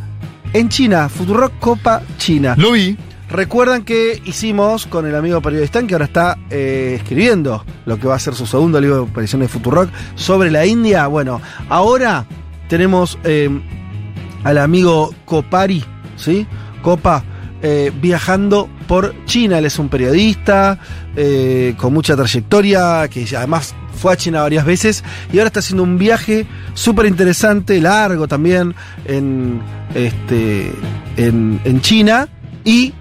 [0.52, 1.08] en China.
[1.08, 2.54] Futurock Copa China.
[2.56, 2.96] Lo vi.
[3.28, 8.14] Recuerdan que hicimos con el amigo periodista que ahora está eh, escribiendo lo que va
[8.14, 11.06] a ser su segundo libro de aparición de Futurock sobre la India.
[11.08, 12.24] Bueno, ahora
[12.72, 13.50] tenemos eh,
[14.44, 15.84] al amigo Copari,
[16.16, 16.46] ¿sí?
[16.80, 17.22] Copa.
[17.60, 20.78] eh, viajando por China, él es un periodista
[21.14, 25.82] eh, con mucha trayectoria, que además fue a China varias veces y ahora está haciendo
[25.82, 28.74] un viaje súper interesante, largo también,
[29.04, 29.60] en,
[29.94, 30.72] este,
[31.18, 32.26] en, en China
[32.64, 32.94] y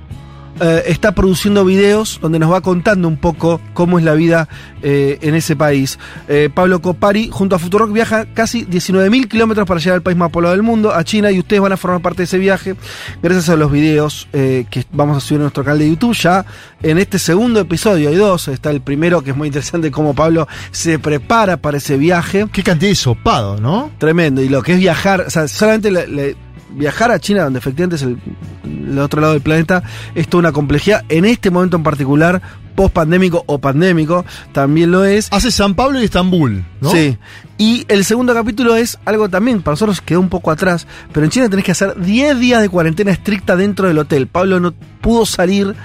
[0.61, 4.47] eh, está produciendo videos donde nos va contando un poco cómo es la vida
[4.83, 5.97] eh, en ese país.
[6.27, 10.29] Eh, Pablo Copari, junto a Futurock, viaja casi 19.000 kilómetros para llegar al país más
[10.31, 12.75] poblado del mundo, a China, y ustedes van a formar parte de ese viaje
[13.21, 16.13] gracias a los videos que vamos a subir en nuestro canal de YouTube.
[16.15, 16.45] Ya
[16.83, 18.47] en este segundo episodio hay dos.
[18.47, 22.47] Está el primero, que es muy interesante, cómo Pablo se prepara para ese viaje.
[22.51, 23.91] Qué cantidad de sopado, ¿no?
[23.97, 24.41] Tremendo.
[24.41, 26.35] Y lo que es viajar, o sea, solamente le- le-
[26.71, 28.17] viajar a China, donde efectivamente es el,
[28.63, 29.83] el otro lado del planeta,
[30.15, 31.03] es toda una complejidad.
[31.09, 32.41] En este momento en particular,
[32.75, 35.27] post pandémico o pandémico, también lo es.
[35.31, 36.91] Hace San Pablo y Estambul, ¿no?
[36.91, 37.17] Sí.
[37.57, 41.31] Y el segundo capítulo es algo también, para nosotros quedó un poco atrás, pero en
[41.31, 44.27] China tenés que hacer 10 días de cuarentena estricta dentro del hotel.
[44.27, 45.75] Pablo no pudo salir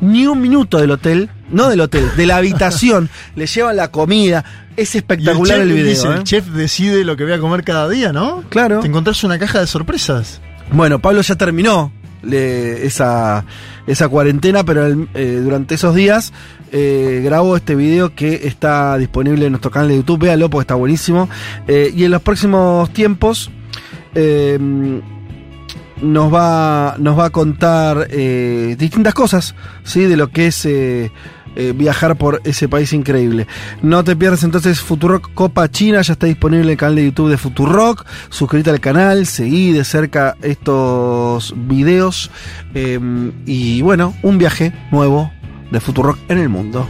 [0.00, 3.08] ni un minuto del hotel, no del hotel, de la habitación.
[3.36, 4.44] Le llevan la comida.
[4.78, 5.86] Es Y espectacular chef el, video.
[5.86, 6.14] dice, ¿eh?
[6.14, 8.44] el chef decide lo que voy a comer cada día, ¿no?
[8.48, 8.80] Claro.
[8.80, 10.40] Te encontrás una caja de sorpresas.
[10.72, 11.92] Bueno, Pablo ya terminó
[12.22, 13.44] le- esa,
[13.86, 16.32] esa cuarentena, pero el- eh, durante esos días
[16.70, 20.20] eh, grabó este video que está disponible en nuestro canal de YouTube.
[20.20, 21.28] Véanlo porque está buenísimo.
[21.66, 23.50] Eh, y en los próximos tiempos
[24.14, 24.58] eh,
[26.02, 30.02] nos, va, nos va a contar distintas cosas ¿sí?
[30.04, 30.68] de lo que es.
[31.58, 33.48] Eh, viajar por ese país increíble.
[33.82, 37.30] No te pierdas entonces Futurock Copa China, ya está disponible en el canal de YouTube
[37.30, 38.06] de Futurock.
[38.30, 42.30] Suscríbete al canal, seguí de cerca estos videos.
[42.74, 43.00] eh,
[43.44, 45.32] y bueno, un viaje nuevo
[45.72, 46.86] de Futurock en el mundo.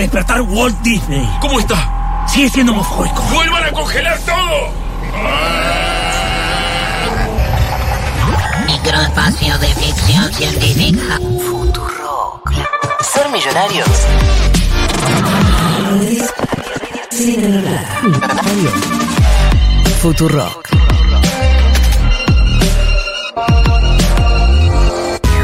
[0.00, 1.28] De despertar Walt Disney.
[1.40, 2.26] ¿Cómo está?
[2.26, 3.22] Sigue siendo homofóbico.
[3.34, 4.72] ¡Vuelvan a congelar todo!
[8.66, 11.18] Microespacio de ficción científica.
[11.18, 12.50] Futurock.
[13.02, 13.88] Ser millonarios.
[20.00, 20.68] Futurock.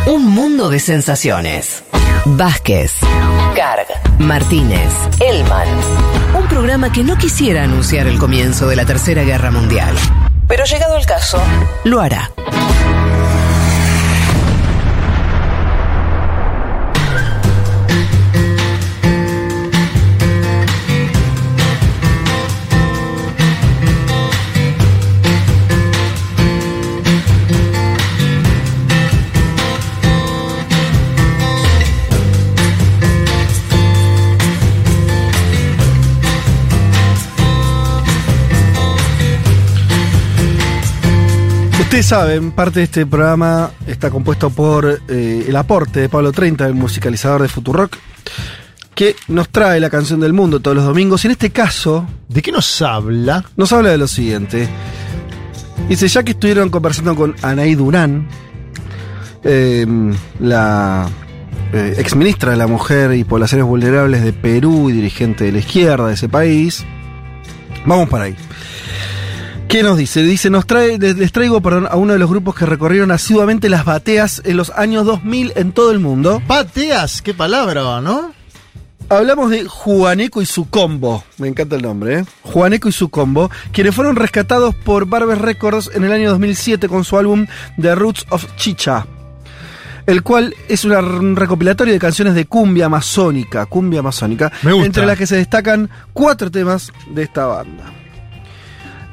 [0.07, 1.83] Un mundo de sensaciones.
[2.28, 2.93] Vázquez,
[3.57, 3.86] Garg,
[4.19, 5.69] Martínez, Elman.
[6.36, 9.94] Un programa que no quisiera anunciar el comienzo de la Tercera Guerra Mundial.
[10.48, 11.40] Pero llegado el caso,
[11.85, 12.32] lo hará.
[41.86, 46.66] Ustedes saben, parte de este programa está compuesto por eh, el aporte de Pablo 30,
[46.66, 47.96] el musicalizador de Futurock,
[48.92, 51.24] que nos trae la canción del mundo todos los domingos.
[51.24, 53.44] Y en este caso, ¿De qué nos habla?
[53.56, 54.68] nos habla de lo siguiente.
[55.88, 58.26] Dice, ya que estuvieron conversando con Anaí Durán,
[59.44, 59.86] eh,
[60.40, 61.08] la
[61.72, 66.08] eh, exministra de la Mujer y Poblaciones Vulnerables de Perú y dirigente de la izquierda
[66.08, 66.84] de ese país,
[67.86, 68.36] vamos para ahí.
[69.68, 70.22] ¿Qué nos dice?
[70.22, 73.84] Dice, nos trae, les, traigo perdón, a uno de los grupos que recorrieron asiduamente las
[73.84, 76.40] bateas en los años 2000 en todo el mundo.
[76.47, 78.32] Bateas, qué palabra, ¿no?
[79.09, 81.24] Hablamos de Juaneco y su combo.
[81.38, 82.24] Me encanta el nombre, ¿eh?
[82.43, 87.05] Juaneco y su combo, quienes fueron rescatados por Barber Records en el año 2007 con
[87.05, 87.47] su álbum
[87.80, 89.06] The Roots of Chicha.
[90.06, 94.86] El cual es una- un recopilatorio de canciones de cumbia amazónica, cumbia amazónica, Me gusta.
[94.86, 97.93] entre las que se destacan cuatro temas de esta banda.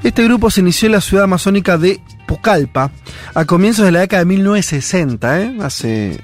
[0.03, 2.91] Este grupo se inició en la ciudad amazónica de Pucallpa
[3.33, 5.57] a comienzos de la década de 1960, ¿eh?
[5.61, 6.19] hace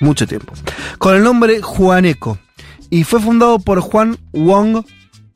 [0.00, 0.54] mucho tiempo,
[0.98, 2.38] con el nombre Juaneco
[2.90, 4.84] y fue fundado por Juan Wong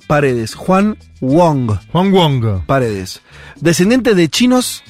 [0.07, 0.55] Paredes.
[0.57, 1.70] Juan Wong.
[1.93, 2.65] Juan Wong.
[2.66, 3.20] Paredes.
[3.61, 4.82] Descendiente de chinos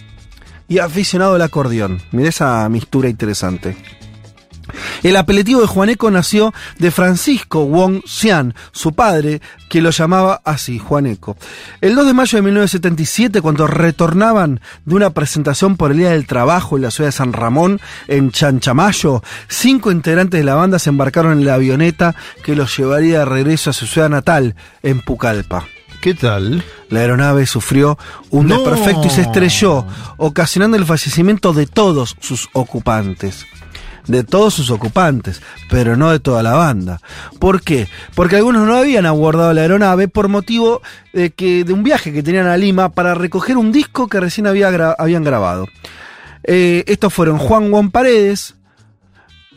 [0.66, 2.00] y aficionado al acordeón.
[2.10, 3.76] Mira esa mistura interesante.
[5.02, 10.78] El apelativo de Juaneco nació de Francisco Wong Xian, su padre, que lo llamaba así,
[10.78, 11.36] Juaneco.
[11.80, 16.26] El 2 de mayo de 1977, cuando retornaban de una presentación por el Día del
[16.26, 20.90] Trabajo en la ciudad de San Ramón, en Chanchamayo, cinco integrantes de la banda se
[20.90, 22.14] embarcaron en la avioneta
[22.44, 25.66] que los llevaría de regreso a su ciudad natal, en Pucallpa.
[26.00, 26.64] ¿Qué tal?
[26.88, 27.98] La aeronave sufrió
[28.30, 28.56] un No.
[28.62, 29.86] desperfecto y se estrelló,
[30.16, 33.44] ocasionando el fallecimiento de todos sus ocupantes.
[34.10, 37.00] De todos sus ocupantes, pero no de toda la banda.
[37.38, 37.86] ¿Por qué?
[38.16, 40.82] Porque algunos no habían abordado la aeronave por motivo
[41.12, 44.48] de, que, de un viaje que tenían a Lima para recoger un disco que recién
[44.48, 45.68] habían grabado.
[46.42, 48.56] Eh, estos fueron Juan Juan Paredes,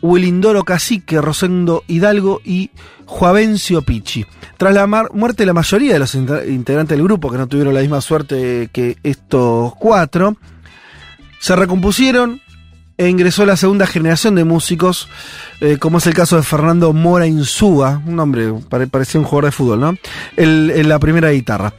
[0.03, 2.69] Wilindoro Cacique, Rosendo Hidalgo y
[3.05, 4.23] Juavencio Pichi.
[4.57, 7.79] Tras la muerte de la mayoría de los integrantes del grupo, que no tuvieron la
[7.81, 10.37] misma suerte que estos cuatro,
[11.39, 12.42] se recompusieron
[12.97, 15.09] e ingresó la segunda generación de músicos,
[15.61, 19.45] eh, como es el caso de Fernando Mora Insúa, un hombre, pare- parecía un jugador
[19.45, 19.95] de fútbol, ¿no?
[20.35, 21.73] El- en la primera guitarra.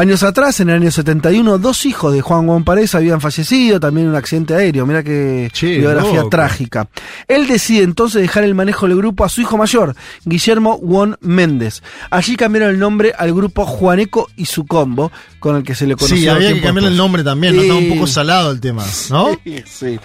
[0.00, 4.06] Años atrás, en el año 71, dos hijos de Juan Juan Paredes habían fallecido, también
[4.06, 4.86] en un accidente aéreo.
[4.86, 6.30] Mira qué Che, biografía loco.
[6.30, 6.88] trágica.
[7.28, 9.94] Él decide entonces dejar el manejo del grupo a su hijo mayor,
[10.24, 11.82] Guillermo Juan Méndez.
[12.08, 15.96] Allí cambiaron el nombre al grupo Juaneco y su combo, con el que se le
[15.96, 16.16] conoció.
[16.16, 17.60] Sí, había que el nombre también, ¿no?
[17.60, 17.68] Sí.
[17.68, 19.38] Estaba un poco salado el tema, ¿no?
[19.44, 19.98] Sí, sí.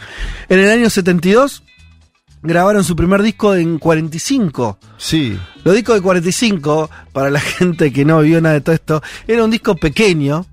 [0.50, 1.64] En el año 72
[2.46, 4.80] grabaron su primer disco en 45.
[4.98, 5.38] Sí.
[5.64, 9.44] Los discos de 45, para la gente que no vio nada de todo esto, era
[9.44, 10.46] un disco pequeño.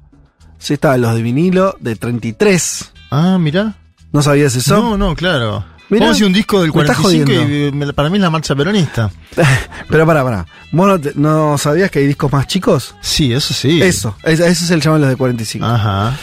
[0.58, 2.92] Sí, estaban los de vinilo de 33.
[3.10, 3.74] Ah, mira.
[4.12, 4.76] ¿No sabías eso?
[4.76, 5.64] No, no, claro.
[5.88, 8.54] Mirá, decir un disco del me estás 45 y me- para mí es la marcha
[8.54, 9.10] peronista.
[9.90, 10.46] Pero pará, pará.
[10.70, 12.94] ¿Vos no, te- no sabías que hay discos más chicos?
[13.02, 13.82] Sí, eso sí.
[13.82, 15.66] Eso, es- ese es el llamado de los de 45.
[15.66, 16.16] Ajá.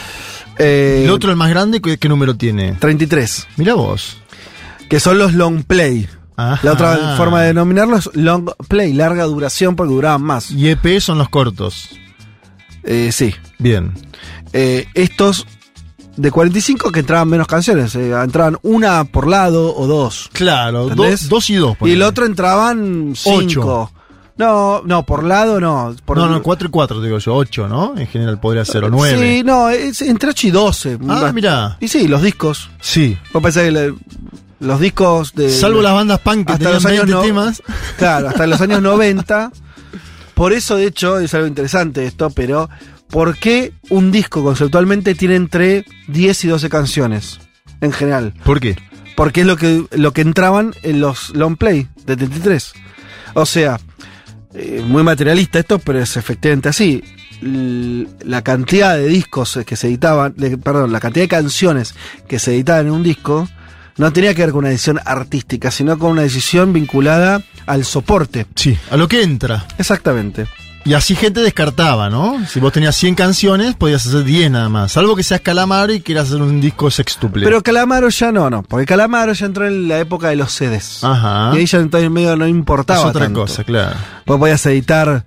[0.58, 2.74] Eh, el otro, el más grande, ¿qué, qué número tiene?
[2.74, 3.48] 33.
[3.58, 4.18] Mira vos.
[4.90, 6.08] Que son los long play.
[6.36, 6.60] Ajá.
[6.64, 10.52] La otra forma de denominarlos es long play, larga duración porque duraban más.
[10.52, 11.90] Y EP son los cortos.
[12.84, 13.34] Eh, sí.
[13.58, 13.94] Bien.
[14.54, 15.46] Eh, estos
[16.16, 20.30] de 45 que entraban menos canciones, eh, entraban una por lado o dos.
[20.34, 21.30] Claro, do- ¿Entendés?
[21.30, 21.78] dos y dos.
[21.82, 23.40] Y el otro entraban Ocho.
[23.50, 23.92] cinco.
[24.38, 25.94] No, no, por lado no.
[26.06, 27.36] Por no, no, cuatro y cuatro, digo yo.
[27.36, 27.98] Ocho, ¿no?
[27.98, 29.38] En general podría ser, o nueve.
[29.40, 30.98] Sí, no, es entre 8 y 12.
[31.10, 31.76] Ah, mirá.
[31.82, 32.70] Y sí, los discos.
[32.80, 33.18] Sí.
[33.34, 33.94] Vos pensás que le-
[34.60, 35.50] los discos de.
[35.50, 37.64] Salvo las bandas punk que hasta tenían los años 20 no- temas.
[37.98, 39.52] Claro, hasta los años 90.
[40.34, 42.70] Por eso, de hecho, es algo interesante esto, pero
[43.10, 47.40] ¿por qué un disco conceptualmente tiene entre 10 y 12 canciones?
[47.82, 48.34] En general.
[48.44, 48.76] ¿Por qué?
[49.16, 52.74] Porque es lo que, lo que entraban en los long play de 33.
[53.34, 53.80] O sea,
[54.54, 57.04] eh, muy materialista esto, pero es efectivamente así.
[57.42, 61.96] L- La cantidad de discos que se editaban, de- perdón, la cantidad de canciones
[62.30, 63.48] que se editaban en un disco
[64.00, 68.48] no tenía que ver con una decisión artística, sino con una decisión vinculada al soporte.
[68.56, 69.66] Sí, a lo que entra.
[69.78, 70.48] Exactamente.
[70.86, 72.38] Y así gente descartaba, ¿no?
[72.48, 74.94] Si vos tenías 100 canciones, podías hacer 10 nada más.
[74.94, 77.44] Salvo que seas Calamaro y quieras hacer un disco sextuple.
[77.44, 81.04] Pero Calamaro ya no, no, porque Calamaro ya entró en la época de los CDs.
[81.04, 81.52] Ajá.
[81.54, 83.02] Y ahí ya entonces medio no importaba.
[83.02, 83.42] es otra tanto.
[83.42, 83.96] cosa, claro.
[84.26, 85.26] Vos podías editar.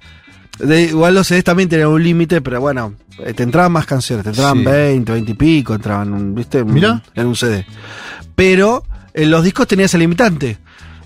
[0.59, 4.25] de- igual los CDs también tenían un límite, pero bueno, eh, te entraban más canciones,
[4.25, 4.65] te entraban Sí.
[4.65, 6.65] 20, 20 y pico, entraban, ¿viste?
[6.65, 7.03] Mirá.
[7.15, 7.67] En un CD.
[8.35, 8.85] Pero
[9.15, 10.59] en los discos tenías ese limitante.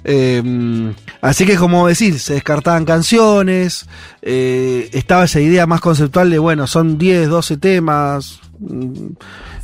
[0.09, 3.87] Eh, así que, como decir, se descartaban canciones,
[4.23, 8.39] eh, estaba esa idea más conceptual de, bueno, son 10, 12 temas.
[8.61, 9.09] mm,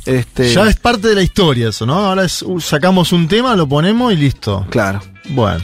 [0.05, 1.95] Este, Ya es parte de la historia eso, ¿no?
[1.95, 4.65] Ahora es, sacamos un tema, lo ponemos y listo.
[4.69, 5.01] Claro.
[5.29, 5.63] Bueno.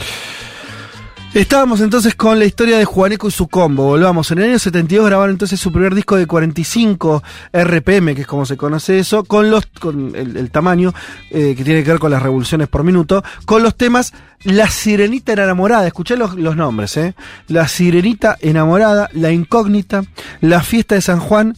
[1.33, 3.83] Estábamos entonces con la historia de Juaneco y su combo.
[3.83, 4.31] Volvamos.
[4.31, 7.23] En el año 72 grabaron entonces su primer disco de 45
[7.53, 10.91] RPM, que es como se conoce eso, con los con el, el tamaño
[11.29, 14.11] eh, que tiene que ver con las revoluciones por minuto, con los temas
[14.43, 15.85] La Sirenita Enamorada.
[15.85, 17.13] Escuché los, los nombres, ¿eh?
[17.47, 20.03] La Sirenita Enamorada, La Incógnita,
[20.41, 21.55] La Fiesta de San Juan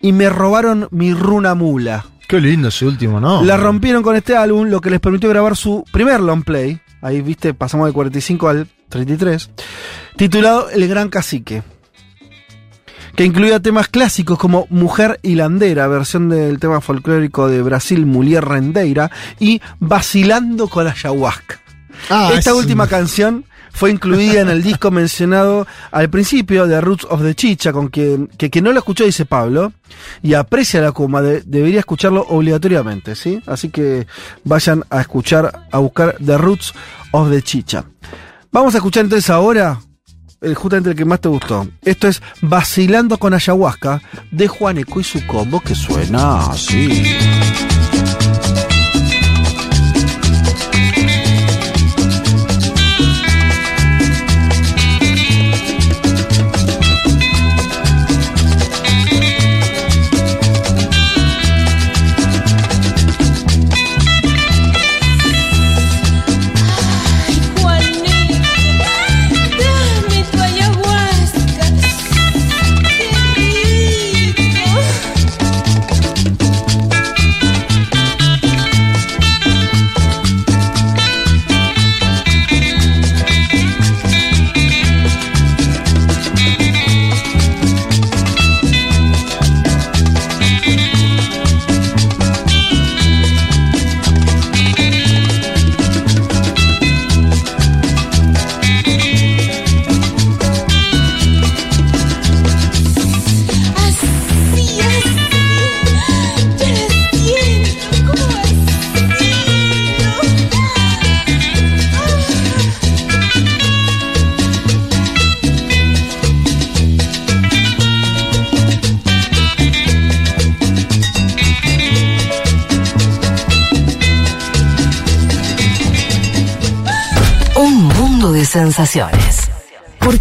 [0.00, 2.04] y Me robaron mi runa mula.
[2.28, 3.44] Qué lindo ese último, ¿no?
[3.44, 7.20] La rompieron con este álbum, lo que les permitió grabar su primer long play, ahí
[7.20, 9.50] viste, pasamos del 45 al 33,
[10.16, 11.62] titulado El Gran Cacique,
[13.14, 19.10] que incluía temas clásicos como Mujer Hilandera, versión del tema folclórico de Brasil, Mulier Rendeira,
[19.38, 21.60] y Vacilando con Ayahuasca.
[22.08, 27.06] Ah, Esta es- última canción fue incluida en el disco mencionado al principio de Roots
[27.10, 29.72] of the Chicha, con quien que quien no lo escuchó dice Pablo,
[30.22, 33.42] y aprecia la cuma, de- debería escucharlo obligatoriamente, ¿sí?
[33.46, 34.06] Así que
[34.44, 36.74] vayan a escuchar, a buscar The Roots
[37.12, 37.84] of the Chicha.
[38.50, 39.80] Vamos a escuchar entonces ahora
[40.42, 41.66] el justamente el que más te gustó.
[41.82, 47.02] Esto es Vacilando con Ayahuasca de Juaneco y su combo que suena así.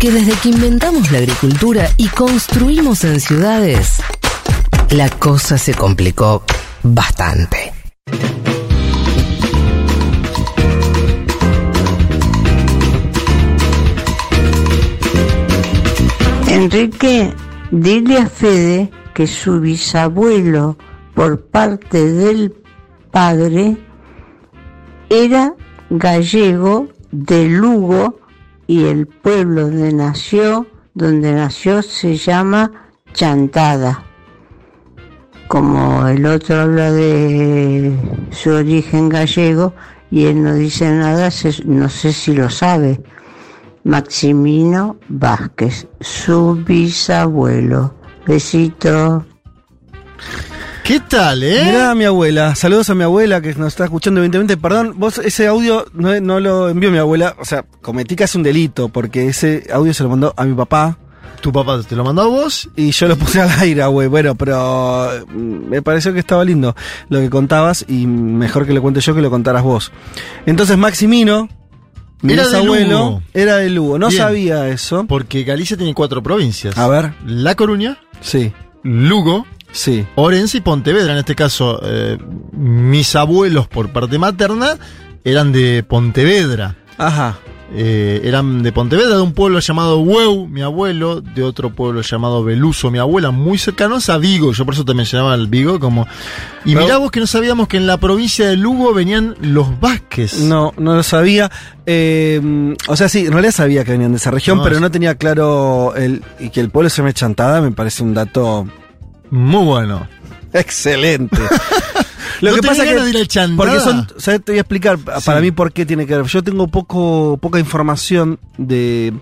[0.01, 4.01] Porque desde que inventamos la agricultura y construimos en ciudades,
[4.89, 6.43] la cosa se complicó
[6.81, 7.71] bastante.
[16.47, 17.31] Enrique,
[17.69, 20.79] dile a Fede que su bisabuelo
[21.13, 22.55] por parte del
[23.11, 23.77] padre
[25.11, 25.53] era
[25.91, 28.19] gallego de Lugo
[28.71, 32.71] y el pueblo donde nació, donde nació se llama
[33.11, 34.05] Chantada.
[35.49, 37.93] Como el otro habla de
[38.29, 39.73] su origen gallego
[40.09, 41.29] y él no dice nada,
[41.65, 43.01] no sé si lo sabe.
[43.83, 47.93] Maximino Vázquez, su bisabuelo.
[48.25, 49.25] Besito.
[50.83, 51.61] ¿Qué tal, eh?
[51.65, 54.57] Mirá a mi abuela, saludos a mi abuela que nos está escuchando evidentemente.
[54.57, 58.43] Perdón, vos ese audio no, no lo envió mi abuela, o sea, cometí casi un
[58.43, 60.97] delito porque ese audio se lo mandó a mi papá.
[61.39, 62.69] ¿Tu papá te lo mandó a vos?
[62.75, 64.07] Y yo lo puse al aire, güey.
[64.07, 66.75] Bueno, pero mm, me pareció que estaba lindo
[67.09, 69.91] lo que contabas y mejor que lo cuente yo que lo contaras vos.
[70.45, 71.47] Entonces Maximino,
[72.21, 73.23] mi Era de bisabuelo, Lugo.
[73.33, 73.97] era de Lugo.
[73.97, 74.21] No Bien.
[74.21, 75.05] sabía eso.
[75.07, 76.77] Porque Galicia tiene cuatro provincias.
[76.77, 77.13] A ver.
[77.25, 78.51] La Coruña, Sí,
[78.83, 80.05] Lugo, sí.
[80.15, 81.13] Orense y Pontevedra.
[81.13, 82.17] En este caso, eh,
[82.51, 84.77] mis abuelos por parte materna
[85.23, 86.75] eran de Pontevedra.
[86.97, 87.39] Ajá.
[87.73, 92.43] Eh, eran de Pontevedra, de un pueblo llamado Hueu, mi abuelo, de otro pueblo llamado
[92.43, 94.51] Beluso, mi abuela, muy cercanos a Vigo.
[94.51, 96.05] Yo por eso también se llamaba el Vigo, como.
[96.65, 100.39] Y mirá vos que no sabíamos que en la provincia de Lugo venían los Vázquez.
[100.41, 101.49] No, no lo sabía.
[101.85, 104.91] Eh, o sea, sí, en realidad sabía que venían de esa región, No, pero no
[104.91, 108.67] tenía claro el, y que el pueblo se llame Chantada, me parece un dato
[109.31, 110.07] Muy bueno.
[110.53, 111.37] excelente.
[112.41, 113.55] ¿No tenés ganas de ir a Chantada?
[113.57, 114.43] Porque son, ¿sabes?
[114.43, 115.25] Te voy a explicar Sí.
[115.25, 116.25] para mí por qué tiene que ver.
[116.25, 119.13] Yo tengo poco, poca información de.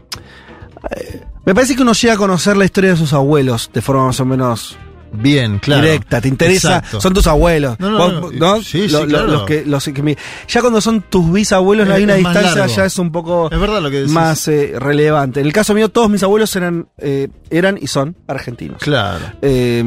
[0.95, 4.05] eh, me parece que uno llega a conocer la historia de sus abuelos de forma
[4.05, 4.77] más o menos
[5.11, 5.81] Bien, claro.
[5.83, 6.21] directa.
[6.21, 7.01] Te interesa, Exacto.
[7.01, 7.79] son tus abuelos.
[7.79, 9.27] No, no, Vos- no, sí, sí, Lo- lo- claro.
[9.27, 10.17] los que, los que
[10.47, 12.75] ya cuando son tus bisabuelos Es- hay una distancia, largo.
[12.75, 14.11] ya es un poco Es verdad lo que decís.
[14.11, 15.39] más eh, relevante.
[15.39, 18.77] En el caso mío, todos mis abuelos eran, eh, eran y son argentinos.
[18.81, 19.25] Claro.
[19.41, 19.83] Eh,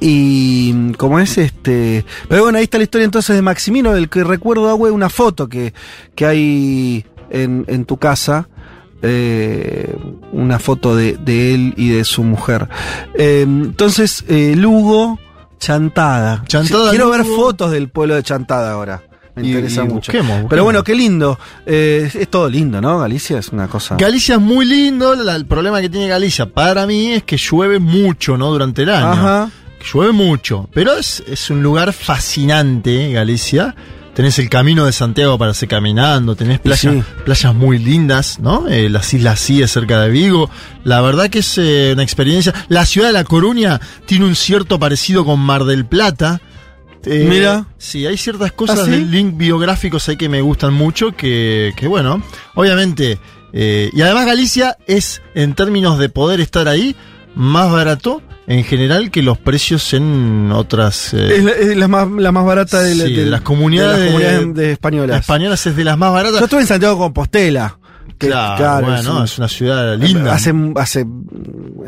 [0.00, 2.04] y como es este.
[2.28, 5.48] Pero bueno, ahí está la historia entonces de Maximino, del que recuerdo, Agüe, una foto
[5.48, 5.72] que,
[6.14, 8.48] que hay en, en tu casa.
[9.02, 9.96] Eh,
[10.32, 12.68] una foto de, de él y de su mujer.
[13.14, 15.18] Eh, entonces, eh, Lugo,
[15.58, 16.42] Chantada.
[16.46, 19.02] Chantada, quiero ver fotos del pueblo de Chantada ahora.
[19.34, 19.94] Me Y- interesa y mucho.
[19.96, 20.50] busquemos, busquemos.
[20.50, 21.38] Pero bueno, qué lindo.
[21.64, 22.98] Eh, es todo lindo, ¿no?
[22.98, 23.96] Galicia es una cosa.
[23.96, 25.14] Galicia es muy lindo.
[25.14, 28.50] la- el problema que tiene Galicia para mí es que llueve mucho, ¿no?
[28.50, 29.06] Durante el año.
[29.12, 29.50] Ajá.
[29.92, 30.68] Llueve mucho.
[30.74, 33.74] Pero es, es un lugar fascinante, Galicia.
[34.14, 37.02] Tenés el camino de Santiago para hacer caminando, tenés playas, sí.
[37.24, 38.68] playas muy lindas, ¿no?
[38.68, 40.50] Eh, las Islas Cíes cerca de Vigo.
[40.84, 42.52] La verdad que es eh, una experiencia.
[42.68, 46.40] La ciudad de La Coruña tiene un cierto parecido con Mar del Plata.
[47.04, 47.66] Eh, Mira.
[47.78, 48.90] Sí, hay ciertas cosas ¿Ah, sí?
[48.90, 52.22] del link biográficos ahí que me gustan mucho, que, que bueno,
[52.54, 53.18] obviamente.
[53.52, 56.94] y además Galicia es, en términos de poder estar ahí,
[57.34, 58.22] más barato
[58.52, 61.14] en general que los precios en otras...
[61.14, 63.40] eh, Es, la, es la más, la más barata de, la- Sí, de- de las
[63.42, 65.08] comunidades de, las de- comunidades de españolas.
[65.10, 66.38] las españolas es de las más baratas.
[66.40, 67.78] Yo estuve en Santiago de Compostela.
[68.18, 70.34] que, Claro, bueno, es una ciudad linda.
[70.34, 71.04] Hace, hace,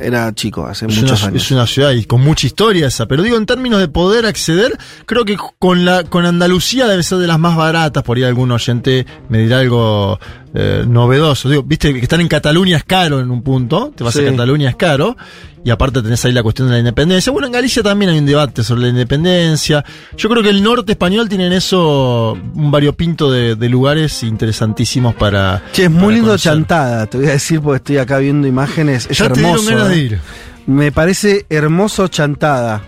[0.01, 1.43] era chico, hace Es muchos una, años.
[1.45, 4.77] es una ciudad y con mucha historia esa, pero digo, en términos de poder acceder,
[5.07, 8.51] creo que con la con Andalucía debe ser de las más baratas, por ahí algún
[8.51, 10.19] oyente me dirá algo
[10.55, 11.49] eh, novedoso.
[11.49, 14.21] Digo, viste que estar en Cataluña es caro en un punto, te vas Sí.
[14.25, 15.17] a Cataluña es caro,
[15.65, 17.33] y aparte tenés ahí la cuestión de la independencia.
[17.33, 19.85] Bueno, en Galicia también hay un debate sobre la independencia.
[20.17, 25.15] Yo creo que el norte español tiene en eso un variopinto de, de lugares interesantísimos
[25.15, 25.63] para...
[25.73, 26.53] Che, es muy para lindo conocer.
[26.53, 29.07] Chantada, te voy a decir porque estoy acá viendo imágenes.
[29.11, 29.63] Es Ya te hermoso.
[29.63, 30.05] dieron ganas de eh.
[30.05, 30.21] ir.
[30.67, 32.83] Me parece hermoso Chantada.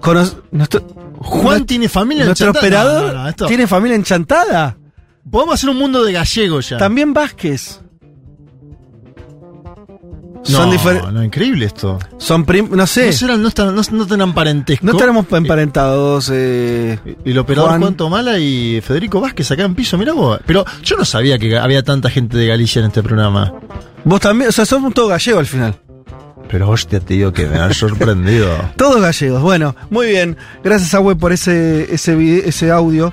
[0.00, 0.80] Cono- nuestro,
[1.18, 2.66] Juan tiene familia en nuestro Chantada.
[2.66, 4.76] operador No, no, no, esto- tiene familia en Chantada.
[5.30, 6.78] Podemos hacer un mundo de gallegos ya.
[6.78, 7.80] También Vázquez.
[10.48, 11.12] No, Son diferentes.
[11.12, 11.98] no, increíble esto.
[12.16, 13.06] Son prim no sé.
[13.06, 14.86] No, serán, no, están, no, no tendrán parentesco.
[14.86, 16.30] No tenemos emparentados.
[16.32, 17.80] Eh, Y el operador Juan.
[17.82, 20.40] Juan, Tomala y Federico Vázquez acá en piso, mirá vos.
[20.46, 23.52] Pero yo no sabía que había tanta gente de Galicia en este programa.
[24.04, 25.74] Vos también, o sea, somos todos gallegos al final.
[26.48, 28.50] Pero hostia, te digo que me han sorprendido.
[28.76, 29.40] Todos gallegos.
[29.42, 30.36] Bueno, muy bien.
[30.64, 33.12] Gracias a Web por ese, ese, vide- ese audio.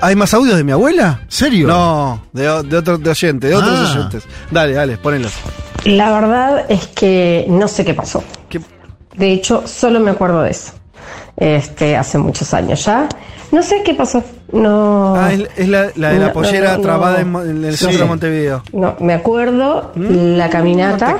[0.00, 1.20] ¿Hay más audios de mi abuela?
[1.28, 1.66] ¿Serio?
[1.68, 3.92] No, de, de otro de oyente, de otros Ah.
[3.96, 4.24] oyentes.
[4.50, 5.28] Dale, dale, ponelo.
[5.84, 8.22] La verdad es que no sé qué pasó.
[8.48, 8.60] ¿Qué?
[9.14, 10.72] De hecho, solo me acuerdo de eso.
[11.36, 13.08] Este, hace muchos años ya.
[13.52, 14.22] No sé qué pasó.
[14.52, 15.14] No.
[15.16, 17.84] Ah, es, es la, la de la No, pollera no, trabada en, el Sí.
[17.84, 18.62] centro de Montevideo.
[18.72, 21.18] No, me acuerdo la caminata,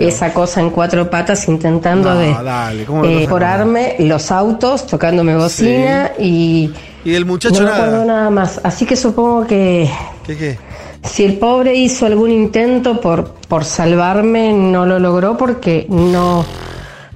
[0.00, 5.34] esa cosa en cuatro patas intentando de dale, ¿cómo me eh, decorarme los autos, tocándome
[5.36, 6.70] bocina y
[7.04, 8.04] Y del muchacho no me acuerdo nada.
[8.04, 8.60] nada más.
[8.62, 9.88] Así que supongo que
[10.26, 10.58] ¿Qué qué?
[11.04, 16.44] si el pobre hizo algún intento por, por salvarme, no lo logró porque no,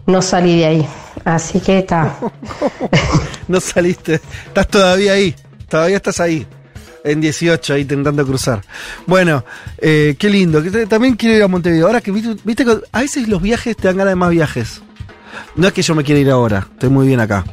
[0.06, 0.86] no salí de ahí.
[1.24, 2.14] Así que está.
[3.52, 4.14] No saliste.
[4.46, 5.34] Estás todavía ahí.
[5.68, 6.46] Todavía estás ahí.
[7.04, 8.62] En 18, ahí intentando cruzar.
[9.06, 9.44] Bueno,
[9.78, 10.62] eh, qué lindo.
[10.88, 11.86] También quiero ir a Montevideo.
[11.86, 14.80] Ahora que viste, viste que a veces los viajes te dan ganas de más viajes.
[15.56, 16.66] No es que yo me quiera ir ahora.
[16.72, 17.44] Estoy muy bien acá.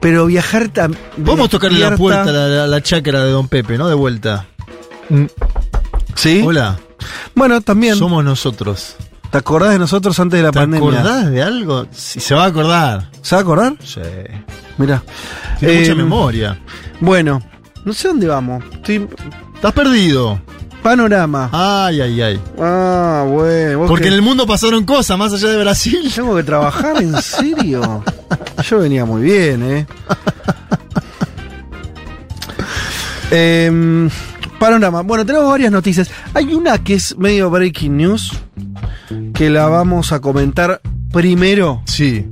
[0.00, 1.02] Pero viajar también.
[1.16, 3.88] Vamos a tocarle la puerta a la, la- la chacra de Don Pepe, ¿no?
[3.88, 4.46] De vuelta.
[6.14, 6.42] ¿Sí?
[6.44, 6.78] Hola.
[7.34, 7.96] Bueno, también.
[7.96, 8.96] Somos nosotros.
[9.32, 10.88] ¿Te acordás de nosotros antes de la ¿Te pandemia?
[11.00, 11.86] acordás de algo?
[11.90, 13.10] Sí, se va a acordar.
[13.22, 13.74] ¿Se va a acordar?
[13.82, 14.00] Sí.
[14.78, 15.02] Mira.
[15.58, 16.58] Tiene mucha memoria.
[17.00, 17.42] Bueno,
[17.84, 18.62] no sé dónde vamos.
[18.72, 19.08] Estoy.
[19.54, 20.38] Estás perdido.
[20.82, 21.48] Panorama.
[21.52, 22.40] Ay, ay, ay.
[22.60, 23.86] Ah, bueno.
[23.86, 26.12] Porque que- en el mundo pasaron cosas más allá de Brasil.
[26.14, 28.04] Tengo que trabajar, ¿en serio?
[28.68, 29.86] Yo venía muy bien, ¿eh?
[33.30, 34.10] Em,
[34.58, 35.02] panorama.
[35.02, 36.10] Bueno, tenemos varias noticias.
[36.34, 38.32] Hay una que es medio breaking news,
[39.42, 40.80] que la vamos a comentar
[41.12, 41.82] primero.
[41.86, 42.28] Sí.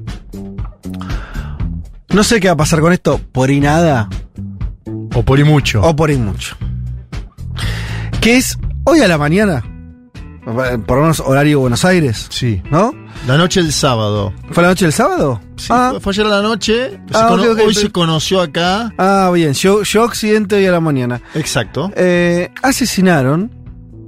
[2.11, 4.09] No sé qué va a pasar con esto, por y nada,
[5.17, 5.83] O por y mucho.
[5.83, 6.57] o por y mucho.
[8.21, 9.65] Que es hoy a la mañana,
[10.87, 12.63] por lo menos horario Buenos Aires, Sí.
[12.71, 12.95] ¿no?
[13.27, 14.33] La noche del sábado.
[14.53, 15.41] ¿Fue la noche del sábado?
[15.57, 16.91] Sí, ah, fue, ayer a la noche.
[16.91, 18.95] Se Ah, hoy se conoció acá.
[18.99, 21.21] ah, bien, yo, yo accidente hoy a la mañana.
[21.35, 21.91] Exacto.
[21.97, 23.51] Eh, asesinaron,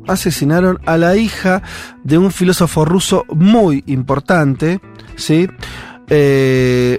[0.09, 1.63] asesinaron a la hija
[2.05, 4.81] de un filósofo ruso muy importante,
[5.17, 5.49] ¿sí?
[6.09, 6.99] Eh,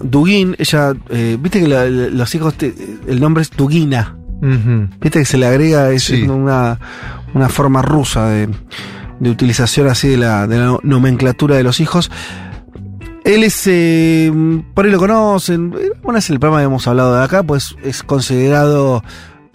[0.00, 2.72] Dugin, ella, eh, viste que la- la- los hijos, te-
[3.08, 4.88] el nombre es Dugina, Ujú.
[5.00, 6.22] viste que se le agrega, es Sí.
[6.22, 6.78] una,
[7.34, 8.48] una forma rusa de,
[9.18, 12.10] de utilización así de la, de la nomenclatura de los hijos.
[13.24, 14.32] Él es, eh,
[14.72, 17.74] por ahí lo conocen, eh, bueno, es el programa que hemos hablado de acá, pues
[17.82, 19.02] es considerado,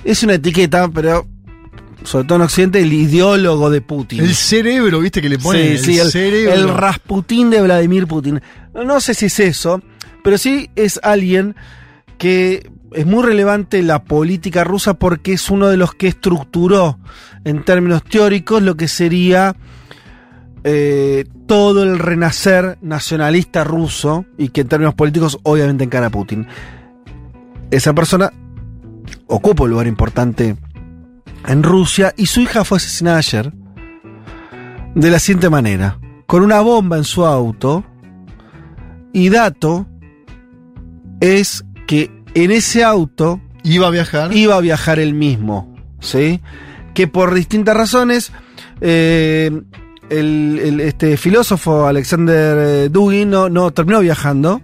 [0.04, 1.26] es una etiqueta, pero
[2.04, 4.22] sobre todo en Occidente, el ideólogo de Putin.
[4.22, 5.78] El cerebro, viste que le ponen.
[5.78, 6.54] sí, sí, el, el, cerebro.
[6.54, 8.42] el Rasputín de Vladimir Putin.
[8.74, 9.82] No sé si es eso,
[10.24, 11.56] pero sí es alguien
[12.18, 17.00] que es muy relevante la política rusa porque es uno de los que estructuró
[17.44, 19.56] en términos teóricos lo que sería
[20.64, 26.48] eh, todo el renacer nacionalista ruso y que en términos políticos obviamente encara a Putin.
[27.72, 28.32] Esa persona
[29.28, 30.56] ocupa un lugar importante
[31.48, 33.52] en Rusia y su hija fue asesinada ayer
[34.96, 37.84] de la siguiente manera, con una bomba en su auto
[39.12, 39.88] y dato,
[41.20, 44.34] es que en ese auto iba a viajar.
[44.36, 46.42] Iba a viajar él mismo, ¿sí?
[46.94, 48.32] Que por distintas razones
[48.82, 49.50] eh,
[50.10, 54.62] el, el- este filósofo Alexander eh, Dugin no, no terminó viajando,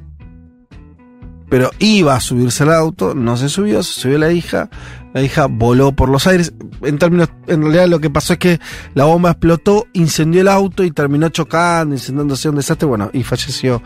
[1.49, 4.69] pero iba a subirse al auto, no se subió, se subió la hija,
[5.13, 6.53] la hija voló por los aires.
[6.81, 8.59] En términos, en realidad lo que pasó es que
[8.93, 13.81] la bomba explotó, incendió el auto y terminó chocando, incendiándose un desastre, bueno, y falleció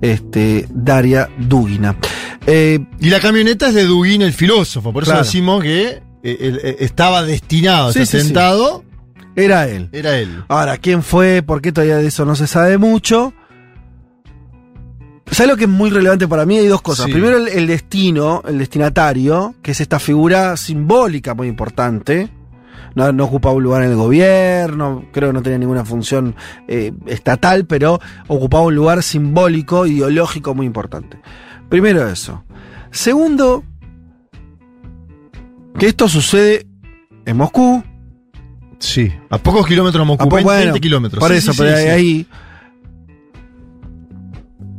[0.00, 1.96] este Daria Dugina.
[2.46, 4.92] Eh, Y la camioneta es de Dugin, el filósofo.
[4.92, 5.24] Por eso Claro.
[5.24, 8.84] decimos que eh, eh, estaba destinado a Sí, sí, atentado.
[9.36, 9.88] Era él.
[9.92, 10.42] Era él.
[10.48, 11.42] Ahora, ¿quién fue?
[11.42, 13.32] ¿Por qué todavía de eso no se sabe mucho?
[15.30, 16.58] ¿Sabes lo que es muy relevante para mí?
[16.58, 17.06] Hay dos cosas.
[17.06, 17.12] Sí.
[17.12, 22.28] Primero, el, el destino, el destinatario, que es esta figura simbólica muy importante.
[22.94, 26.34] No, no ocupaba un lugar en el gobierno, creo que no tenía ninguna función
[26.66, 31.20] eh, estatal, pero ocupaba un lugar simbólico, ideológico muy importante.
[31.68, 32.42] Primero eso.
[32.90, 33.62] Segundo,
[35.78, 36.66] que esto sucede
[37.26, 37.84] en Moscú,
[38.80, 39.12] Sí.
[39.28, 40.28] A pocos kilómetros de Moscú.
[40.28, 41.20] Pues 20, bueno, kilómetros.
[41.20, 42.26] Por Sí, eso, sí, pero ahí.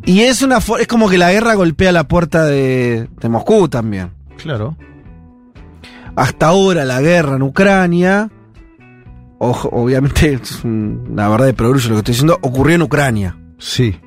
[0.10, 4.12] Y es una es como que la guerra golpea la puerta de, de Moscú también.
[4.38, 4.76] Claro.
[6.16, 8.30] Hasta ahora la guerra en Ucrania,
[9.38, 13.38] ojo, obviamente es un- una verdad de progreso lo que estoy diciendo, ocurrió en Ucrania.
[13.58, 14.00] Sí.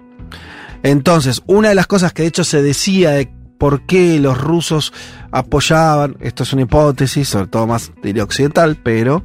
[0.82, 4.92] Entonces, una de las cosas que de hecho se decía de por qué los rusos
[5.30, 9.24] apoyaban, esto es una hipótesis, sobre todo más diría occidental, pero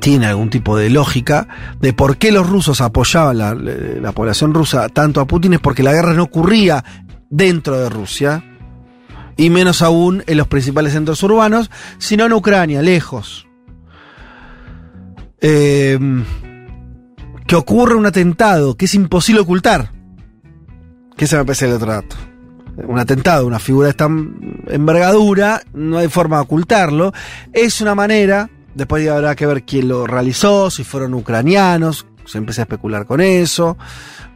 [0.00, 1.48] tiene algún tipo de lógica
[1.80, 5.82] de por qué los rusos apoyaban la, la población rusa tanto a Putin es porque
[5.82, 6.84] la guerra no ocurría
[7.30, 8.44] dentro de Rusia
[9.36, 13.46] y menos aún en los principales centros urbanos, sino en Ucrania, lejos.
[15.40, 15.98] Eh,
[17.46, 19.90] que ocurre un atentado que es imposible ocultar.
[21.16, 22.16] Que ese me parece el otro dato.
[22.86, 24.08] Un atentado, una figura de esta
[24.68, 27.12] envergadura, no hay forma de ocultarlo.
[27.52, 32.62] Es una manera, después habrá que ver quién lo realizó, si fueron ucranianos, se empieza
[32.62, 33.76] a especular con eso.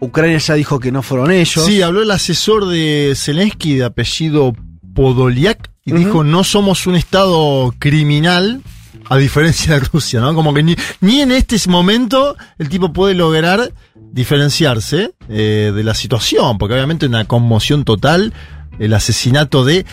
[0.00, 1.64] Ucrania ya dijo que no fueron ellos.
[1.64, 4.54] Sí, habló el asesor de Zelensky de apellido
[4.94, 8.62] Podoliak y dijo, no somos un estado criminal,
[9.08, 10.34] a diferencia de Rusia, ¿no?
[10.34, 15.94] Como que ni, ni en este momento el tipo puede lograr diferenciarse eh, de la
[15.94, 18.32] situación, porque obviamente una conmoción total,
[18.78, 19.86] el asesinato de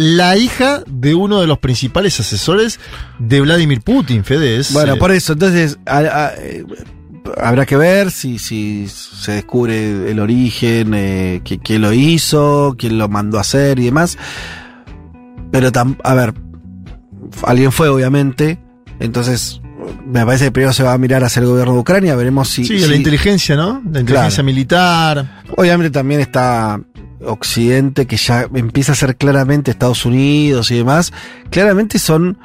[0.00, 2.78] la hija de uno de los principales asesores
[3.18, 4.56] de Vladimir Putin, Fede.
[4.58, 6.64] es, Bueno, por eso, entonces a- a- eh,
[7.36, 12.96] habrá que ver si, si se descubre el origen, eh, qui- quién lo hizo, quién
[12.96, 14.16] lo mandó a hacer y demás.
[15.50, 16.32] Pero, tam- a ver,
[17.42, 18.60] alguien fue, obviamente.
[19.00, 19.60] Entonces,
[20.06, 22.14] me parece que primero se va a mirar hacia el gobierno de Ucrania.
[22.14, 22.64] Veremos si.
[22.64, 23.82] sí, si- la inteligencia, ¿no?
[23.90, 24.44] La inteligencia Claro.
[24.44, 25.42] militar.
[25.56, 26.80] Obviamente también está
[27.24, 31.12] Occidente, que ya empieza a ser claramente Estados Unidos y demás.
[31.50, 32.38] Claramente son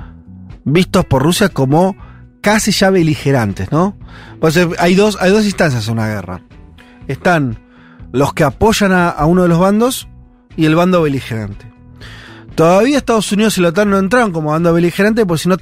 [0.63, 1.95] vistos por Rusia como
[2.41, 3.97] casi ya beligerantes, ¿no?
[4.39, 6.41] Pues eh, hay dos, hay dos instancias en una guerra.
[7.07, 7.59] Están
[8.11, 10.07] los que apoyan a, uno de los bandos
[10.55, 11.71] y el bando beligerante.
[12.55, 15.57] Todavía Estados Unidos y la OTAN no entraron como bando beligerante, porque si no,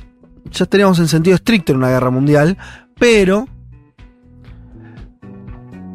[0.52, 2.58] ya estaríamos en sentido estricto en una guerra mundial,
[3.00, 3.48] pero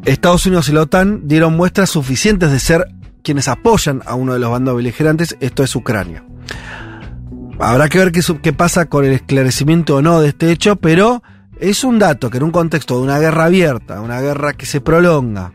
[0.05, 2.87] Estados Unidos y la OTAN dieron muestras suficientes de ser
[3.27, 6.23] quienes apoyan a uno de los bandos beligerantes, esto es Ucrania.
[7.59, 11.21] Habrá que ver qué, pasa con el esclarecimiento o no de este hecho, pero
[11.59, 14.79] es un dato que en un contexto de una guerra abierta, una guerra que se
[14.79, 15.51] prolonga,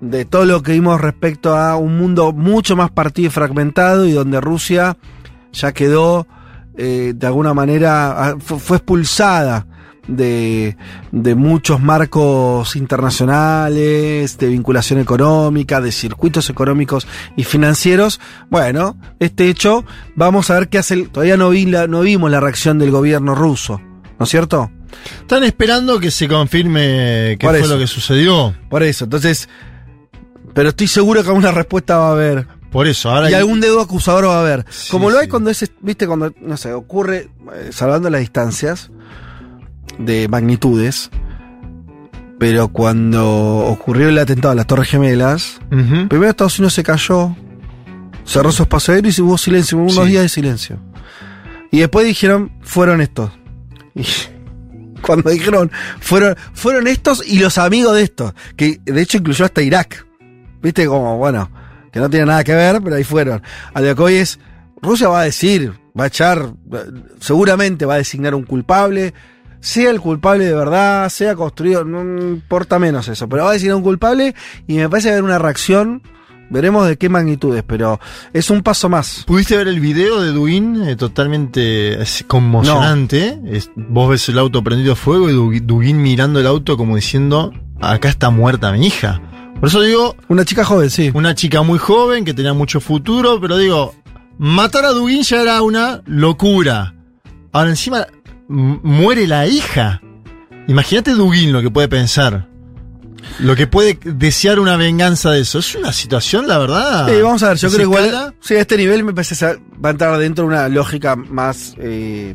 [0.00, 4.10] de todo lo que vimos respecto a un mundo mucho más partido y fragmentado y
[4.12, 4.96] donde Rusia
[5.52, 6.26] ya quedó
[6.76, 9.66] eh, de alguna manera, ah, fu- fue expulsada
[10.08, 10.76] de,
[11.12, 17.06] de muchos marcos internacionales, de vinculación económica, de circuitos económicos
[17.36, 18.20] y financieros.
[18.50, 19.84] Bueno, este hecho,
[20.14, 20.94] vamos a ver qué hace.
[20.94, 23.80] el- todavía no, vi la- no vimos la reacción del gobierno ruso,
[24.18, 24.70] ¿no es cierto?
[25.20, 27.74] Están esperando que se confirme qué fue eso.
[27.74, 28.54] lo que sucedió.
[28.70, 29.48] Por eso, entonces,
[30.54, 32.46] pero estoy seguro que alguna respuesta va a haber.
[32.70, 34.64] Por eso, ahora y hay- algún dedo acusador va a haber.
[34.70, 35.30] Sí, Como lo hay sí.
[35.30, 38.90] cuando es, viste, cuando, no sé, ocurre, eh, salvando las distancias
[39.98, 41.10] de magnitudes,
[42.38, 43.26] pero cuando
[43.66, 47.34] ocurrió el atentado a las Torres Gemelas, primero Estados Unidos se cayó,
[48.24, 50.10] cerró su espacio aéreo y hubo silencio, hubo unos Sí.
[50.10, 50.78] días de silencio.
[51.70, 53.30] Y después dijeron, fueron estos.
[53.94, 54.04] Y
[55.02, 55.70] cuando dijeron,
[56.00, 60.06] fueron, fueron estos y los amigos de estos, que de hecho incluyó hasta Irak.
[60.62, 61.50] Viste, como, bueno,
[61.92, 63.40] que no tiene nada que ver, pero ahí fueron.
[63.72, 64.38] A lo que hoy es,
[64.82, 66.50] Rusia va a decir, va a echar,
[67.20, 69.14] seguramente va a designar un culpable,
[69.66, 73.76] sea el culpable de verdad, sea construido, no importa menos eso, pero va a designar
[73.76, 74.34] un culpable
[74.68, 76.02] y me parece a haber una reacción
[76.48, 77.98] Veremos de qué magnitudes, pero
[78.32, 79.24] es un paso más.
[79.26, 80.80] ¿Pudiste ver el video de Duin?
[80.88, 83.40] Eh, totalmente es conmocionante.
[83.46, 86.94] Es- vos ves el auto prendido a fuego y Du- Duin mirando el auto como
[86.94, 89.20] diciendo, acá está muerta mi hija.
[89.58, 90.14] Por eso digo...
[90.28, 91.10] Una chica joven, sí.
[91.14, 93.92] Una chica muy joven que tenía mucho futuro, pero digo,
[94.38, 96.94] matar a Duin ya era una locura.
[97.50, 98.06] Ahora encima
[98.48, 100.00] muere la hija.
[100.68, 102.48] Imagínate Duin lo que puede pensar.
[103.40, 105.58] Lo que puede desear una venganza de eso.
[105.58, 107.08] Es una situación, la verdad.
[107.08, 108.34] Sí, vamos a ver, yo creo igual.
[108.40, 111.74] Sí, a este nivel me parece que va a entrar dentro de una lógica más
[111.78, 112.34] eh,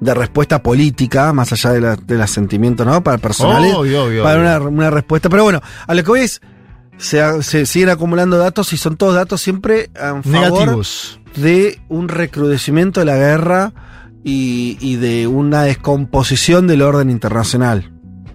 [0.00, 3.02] de respuesta política, más allá de, la- de los sentimientos, ¿no?
[3.02, 3.74] Para personales.
[3.74, 4.48] Obvio, obvio, para obvio.
[4.68, 5.28] Una, una respuesta.
[5.28, 6.40] Pero bueno, a lo que voy es.
[6.96, 11.20] Se, se siguen acumulando datos y son todos datos siempre en favor Negativos.
[11.36, 13.72] de un recrudecimiento de la guerra
[14.28, 17.90] y, y de una descomposición del orden internacional.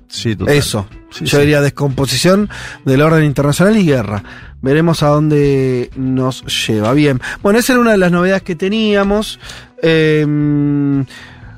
[0.07, 0.55] Sí, total.
[0.55, 0.87] Eso.
[1.11, 1.41] Sí, Yo sí.
[1.41, 2.49] diría descomposición
[2.85, 4.23] del orden internacional y guerra.
[4.61, 6.93] Veremos a dónde nos lleva.
[6.93, 7.19] Bien.
[7.41, 9.39] Bueno, esa era una de las novedades que teníamos.
[9.81, 10.25] Eh,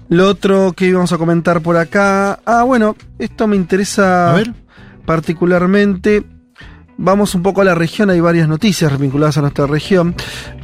[0.09, 2.39] lo otro que íbamos a comentar por acá.
[2.45, 4.53] Ah, bueno, esto me interesa A ver.
[5.05, 6.23] particularmente.
[6.97, 10.15] Vamos un poco a la región, hay varias noticias vinculadas a nuestra región.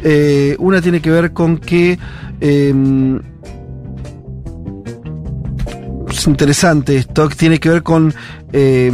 [0.02, 1.99] Eh, una tiene que ver con que
[2.39, 2.73] eh,
[6.17, 8.13] es interesante esto, que tiene que ver con
[8.53, 8.91] eh,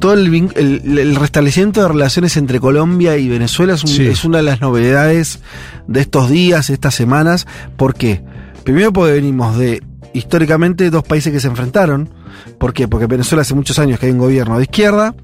[0.00, 4.06] todo el, el- el restablecimiento de relaciones entre Colombia y Venezuela es, un- Sí.
[4.06, 5.40] es una de las novedades
[5.88, 7.46] de estos días, estas semanas.
[7.76, 8.22] ¿Por qué?
[8.64, 12.10] Primero porque venimos de históricamente dos países que se enfrentaron.
[12.58, 12.88] ¿Por qué?
[12.88, 15.14] Porque Venezuela hace muchos años que hay un gobierno de izquierda,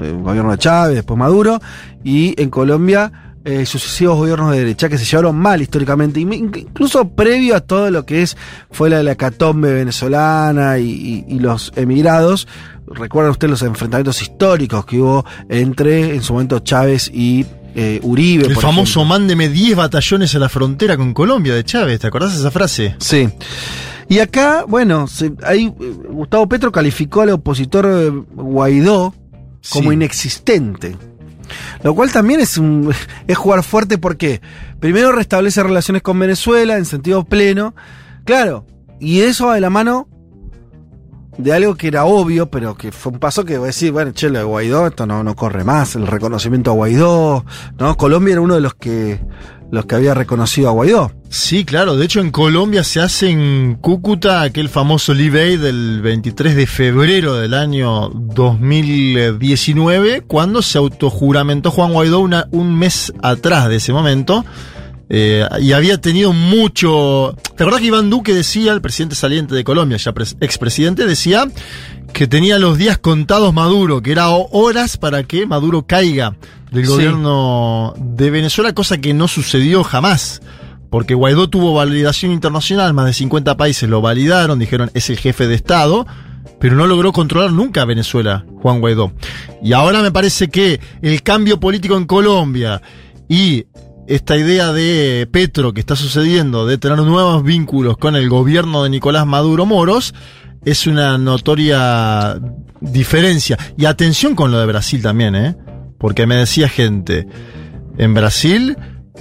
[0.00, 1.60] eh, un gobierno de Chávez, después Maduro,
[2.04, 7.54] y en Colombia eh, sucesivos gobiernos de derecha que se llevaron mal históricamente, incluso previo
[7.56, 8.36] a todo lo que es
[8.72, 12.48] fue la, la hecatombe venezolana y, y- y los emigrados.
[12.88, 18.46] Recuerdan ustedes los enfrentamientos históricos que hubo entre, en su momento, Chávez y eh, Uribe.
[18.46, 19.04] El por famoso ejemplo.
[19.18, 22.00] mándeme 10 batallones a la frontera con Colombia de Chávez.
[22.00, 22.96] ¿Te acordás de esa frase?
[22.98, 23.28] Sí.
[24.08, 29.14] Y acá, bueno, se- ahí eh, Gustavo Petro calificó al opositor eh, Guaidó
[29.70, 29.94] como Sí.
[29.94, 30.96] inexistente.
[31.82, 32.92] Lo cual también es, un,
[33.26, 34.40] es jugar fuerte porque
[34.80, 37.74] primero restablece relaciones con Venezuela en sentido pleno.
[38.24, 38.66] Claro,
[39.00, 40.08] y eso va de la mano
[41.38, 44.12] de algo que era obvio, pero que fue un paso que voy a decir, bueno,
[44.12, 47.44] che, lo de Guaidó, esto no, no corre más, el reconocimiento a Guaidó,
[47.78, 47.96] ¿no?
[47.96, 49.20] Colombia era uno de los que,
[49.70, 51.12] los que había reconocido a Guaidó.
[51.28, 51.96] Sí, claro.
[51.96, 57.34] De hecho, en Colombia se hace en Cúcuta aquel famoso Aid del 23 de febrero
[57.34, 64.44] del año 2019, cuando se autojuramentó Juan Guaidó una- un mes atrás de ese momento.
[65.08, 67.36] Eh, y había tenido mucho.
[67.56, 71.46] ¿Te acordás que Iván Duque decía, el presidente saliente de Colombia, ya pres- expresidente, decía
[72.16, 76.34] que tenía los días contados Maduro, que era ho- horas para que Maduro caiga
[76.72, 76.90] del Sí.
[76.90, 80.40] gobierno de Venezuela, cosa que no sucedió jamás.
[80.88, 85.46] Porque Guaidó tuvo validación internacional, más de 50 países lo validaron, dijeron es el jefe
[85.46, 86.06] de Estado,
[86.58, 89.12] pero no logró controlar nunca a Venezuela, Juan Guaidó.
[89.62, 92.80] Y ahora me parece que el cambio político en Colombia
[93.28, 93.66] y
[94.08, 98.88] esta idea de Petro que está sucediendo de tener nuevos vínculos con el gobierno de
[98.88, 100.14] Nicolás Maduro Moros
[100.66, 102.38] es una notoria
[102.80, 103.56] diferencia.
[103.78, 105.56] Y atención con lo de Brasil también, ¿eh?
[105.98, 107.26] Porque me decía gente
[107.96, 108.76] en Brasil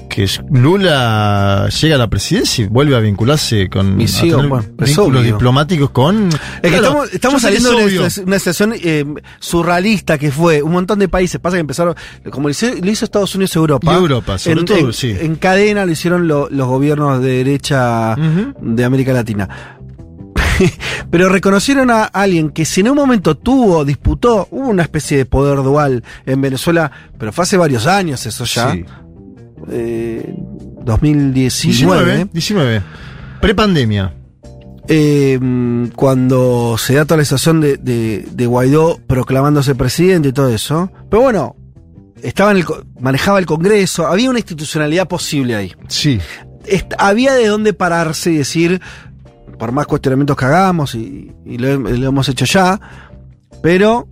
[0.10, 4.50] que Lula llega a la presidencia y vuelve a vincularse con Y sí, a tener
[4.50, 9.06] bueno, vínculos diplomáticos con Es que Claro, estamos, estamos saliendo de una, una situación eh,
[9.40, 11.40] surrealista que fue un montón de países.
[11.40, 11.96] Pasa que empezaron,
[12.30, 13.92] como lo hizo, lo hizo Estados Unidos Europa.
[13.94, 15.16] Y Europa, sobre en, todo, en- sí.
[15.18, 18.16] En cadena lo hicieron lo- los gobiernos de derecha
[18.62, 19.48] de América Latina.
[21.12, 25.26] Pero reconocieron a alguien que si en un momento tuvo, disputó, hubo una especie de
[25.26, 28.72] poder dual en Venezuela, pero fue hace varios años eso ya.
[28.74, 28.86] Sí.
[29.72, 30.36] Eh,
[30.84, 32.06] 2019.
[32.06, 32.82] 19, 19.
[33.42, 34.14] Prepandemia.
[34.88, 35.40] Eh,
[35.96, 40.92] cuando se da toda la situación de, de- de Guaidó proclamándose presidente y todo eso.
[41.10, 41.56] Pero bueno,
[42.22, 42.66] estaba en el,
[43.00, 45.74] manejaba el Congreso, había una institucionalidad posible ahí.
[45.88, 46.20] Sí.
[46.68, 48.80] Est- había de dónde pararse y decir,
[49.58, 52.80] por más cuestionamientos que hagamos, y, y lo, hem- lo hemos hecho ya,
[53.62, 54.08] pero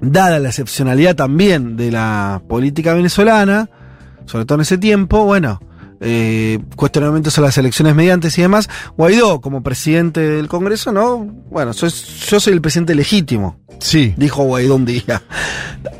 [0.00, 3.68] dada la excepcionalidad también de la política venezolana,
[4.26, 5.60] sobre todo en ese tiempo, bueno,
[6.00, 11.18] eh, cuestionamientos a las elecciones mediantes y demás, Guaidó como presidente del Congreso, no,
[11.50, 13.56] bueno, soy- yo soy el presidente legítimo.
[13.80, 14.14] Sí.
[14.16, 15.22] Dijo Guaidó un día.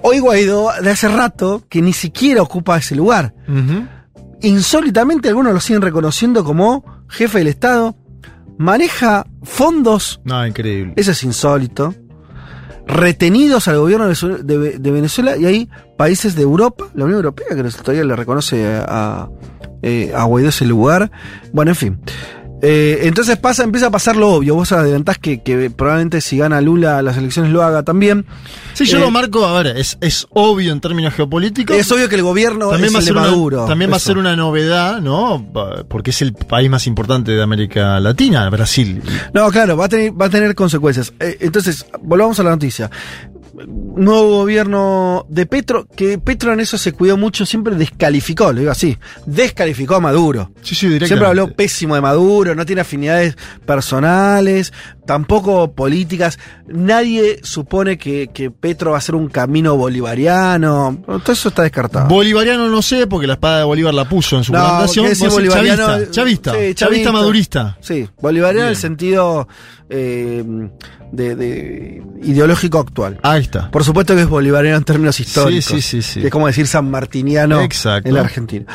[0.02, 3.34] Hoy Guaidó, de hace rato, que ni siquiera ocupa ese lugar.
[4.40, 7.96] Insólitamente algunos lo siguen reconociendo como jefe del Estado.
[8.58, 10.92] Maneja fondos No, increíble.
[10.96, 11.94] eso es insólito.
[12.86, 15.68] retenidos al gobierno de Venezuela- de, de Venezuela y hay
[15.98, 19.28] países de Europa, la Unión Europea, que todavía le reconoce a,
[19.82, 21.10] eh, a Guaidó ese lugar.
[21.52, 22.00] Bueno, en fin.
[22.60, 24.54] Eh, entonces pasa, empieza a pasar lo obvio.
[24.54, 28.26] Vos adelantás que, que probablemente si gana Lula las elecciones lo haga también.
[28.74, 31.76] Sí, yo Eh, lo marco, a ver, es, es obvio en términos geopolíticos.
[31.76, 33.64] Es obvio que el gobierno también es va a ser de una, Maduro.
[33.66, 35.46] También va a ser una novedad, ¿no?
[35.88, 39.02] Porque es el país más importante de América Latina, Brasil.
[39.32, 41.12] No, claro, va a tener, va a tener consecuencias.
[41.20, 42.90] Eh, entonces, volvamos a la noticia.
[43.66, 48.70] Nuevo gobierno de Petro, que Petro en eso se cuidó mucho, siempre descalificó, lo digo
[48.70, 50.52] así, descalificó a Maduro.
[50.62, 51.06] Sí, sí, directamente.
[51.08, 53.36] Siempre habló pésimo de Maduro, no tiene afinidades
[53.66, 54.72] personales,
[55.06, 56.38] tampoco políticas.
[56.66, 60.98] Nadie supone que, que Petro va a ser un camino bolivariano.
[61.06, 62.08] Todo eso está descartado.
[62.08, 65.06] Bolivariano no sé, porque la espada de Bolívar la puso en su No, plantación.
[65.06, 67.78] bolivariano- Chavista, chavista, Sí, chavista madurista.
[67.80, 69.48] Sí, bolivariano en el sentido
[69.90, 70.44] eh,
[71.12, 73.18] de, de ideológico actual.
[73.22, 73.70] Ahí está.
[73.70, 75.64] Por supuesto que es bolivariano en términos históricos.
[75.64, 76.20] sí, sí, sí.
[76.20, 78.08] Que es como decir San Martiniano Exacto.
[78.08, 78.66] en la Argentina.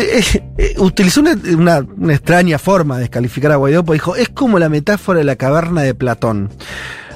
[0.00, 0.22] Eh,
[0.58, 4.58] eh, Utilizó una, una- una extraña forma de descalificar a Guaidó, porque dijo, es como
[4.58, 6.50] la metáfora de la caverna de Platón.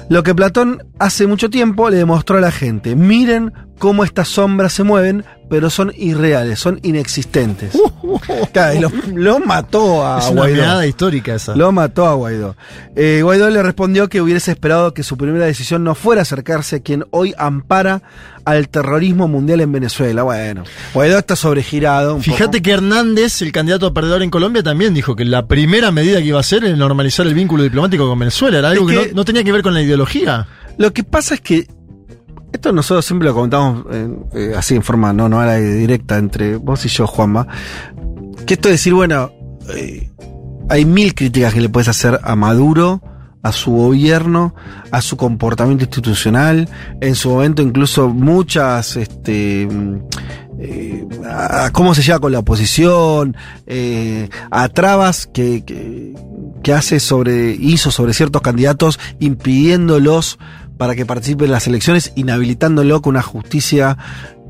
[0.09, 4.73] Lo que Platón hace mucho tiempo le demostró a la gente, miren cómo estas sombras
[4.73, 7.71] se mueven, pero son irreales, son inexistentes.
[8.51, 10.55] Claro, y lo, lo mató a es una Guaidó.
[10.55, 11.55] mirada histórica esa.
[11.55, 12.55] Lo mató a Guaidó.
[12.95, 16.79] Eh, Guaidó le respondió que hubiese esperado que su primera decisión no fuera acercarse a
[16.79, 18.01] quien hoy ampara
[18.45, 20.23] al terrorismo mundial en Venezuela.
[20.23, 22.19] Bueno, Guaidó está sobregirado.
[22.19, 26.17] Fíjate que Hernández, el candidato a perdedor en Colombia, también dijo que la primera medida
[26.19, 28.57] que iba a hacer era normalizar el vínculo diplomático con Venezuela.
[28.57, 30.47] Era algo Es que, que- no, no tenía que ver con la ideología.
[30.77, 31.67] Lo que pasa es que
[32.51, 36.85] esto nosotros siempre lo comentamos eh, así en forma no, no era directa entre vos
[36.85, 37.47] y yo, Juanma.
[38.45, 39.31] Que esto de decir, bueno,
[39.75, 40.09] eh,
[40.69, 43.01] hay mil críticas que le puedes hacer a Maduro,
[43.41, 44.53] a su gobierno,
[44.91, 46.67] a su comportamiento institucional,
[47.01, 49.95] en su momento incluso muchas, este, mm,
[50.59, 53.35] eh, a cómo se lleva con la oposición,
[53.65, 55.63] eh, a trabas que,
[56.63, 60.37] que hace sobre, hizo sobre ciertos candidatos, impidiéndolos
[60.79, 63.97] para que participen en las elecciones, inhabilitándolo con una justicia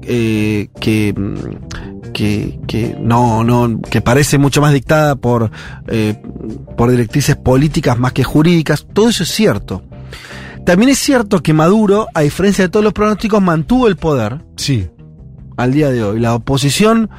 [0.03, 5.49] eh, que, mm, que, que no, no, que parece mucho más dictada por,
[5.87, 6.21] eh,
[6.77, 8.85] por directrices políticas más que jurídicas.
[8.93, 9.81] Todo eso es cierto.
[10.67, 14.45] También es cierto que Maduro, a diferencia de todos los pronósticos, mantuvo el poder.
[14.55, 14.87] Sí.
[15.57, 16.19] Al día de hoy.
[16.19, 17.09] La oposición,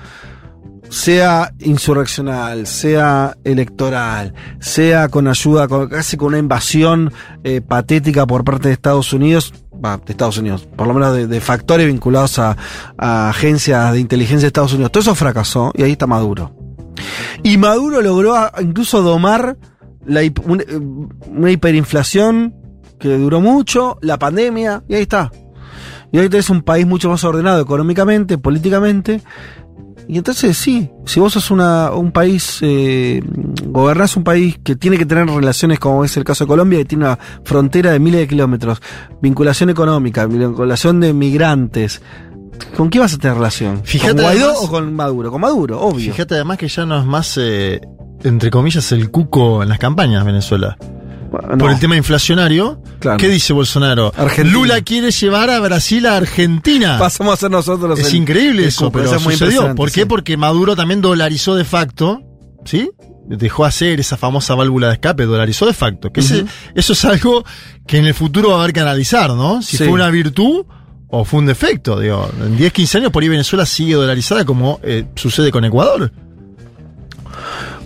[0.90, 7.12] sea insurreccional, sea electoral, sea con ayuda, con- casi con una invasión
[7.44, 11.40] eh, patética por parte de Estados Unidos, va, de Estados Unidos, por lo menos de,
[11.40, 12.56] factores vinculados a,
[12.98, 14.92] agencias de inteligencia de Estados Unidos.
[14.92, 16.54] Todo eso fracasó y ahí está Maduro.
[17.42, 19.56] Y Maduro logró a- incluso domar
[20.04, 20.32] la, eh,
[21.28, 22.54] una hiperinflación
[22.98, 25.30] que duró mucho, la pandemia, y ahí está.
[26.12, 29.22] Y ahorita es un país mucho más ordenado económicamente, políticamente.
[30.08, 33.22] Y entonces sí, si vos sos una, un país, eh,
[33.66, 36.84] gobernás un país que tiene que tener relaciones como es el caso de Colombia, que
[36.84, 38.80] tiene una frontera de miles de kilómetros,
[39.22, 42.02] vinculación económica, vinculación de migrantes,
[42.76, 43.82] ¿con qué vas a tener relación?
[43.84, 45.30] Fíjate ¿Con Guaidó además- o con Maduro?
[45.30, 46.12] Con Maduro, obvio.
[46.12, 47.80] Fíjate además que ya no es más, eh,
[48.24, 50.76] entre comillas, el cuco en las campañas Venezuela.
[51.30, 52.82] Por el tema inflacionario.
[52.98, 53.18] Claro.
[53.18, 54.12] ¿Qué dice Bolsonaro?
[54.16, 54.52] Argentina.
[54.52, 56.98] Lula quiere llevar a Brasil a Argentina.
[56.98, 59.74] Pasamos a ser nosotros Es el- increíble el eso, pero es muy sucedió.
[59.74, 60.00] ¿Por qué?
[60.02, 60.06] sí.
[60.06, 62.20] Porque Maduro también dolarizó de facto,
[62.64, 62.90] ¿sí?
[63.28, 66.10] Dejó hacer esa famosa válvula de escape, dolarizó de facto.
[66.12, 67.44] Que ese- eso es algo
[67.86, 69.62] que en el futuro va a haber que analizar, ¿no?
[69.62, 69.84] Si Sí.
[69.84, 70.64] fue una virtud
[71.08, 72.00] o fue un defecto.
[72.00, 76.12] Digo, en 10, 15 años por ahí Venezuela sigue dolarizada como eh, sucede con Ecuador.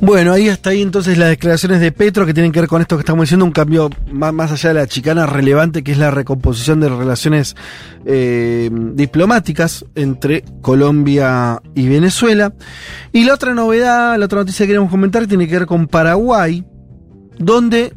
[0.04, 2.94] Bueno, ahí está ahí entonces las declaraciones de Petro que tienen que ver con esto
[2.96, 6.78] que estamos diciendo, un cambio más, allá de la chicana relevante que es la recomposición
[6.80, 7.56] de relaciones
[8.04, 12.52] eh, diplomáticas entre Colombia y Venezuela.
[13.12, 16.62] Y la otra novedad, la otra noticia que queremos comentar tiene que ver con Paraguay,
[17.38, 17.94] donde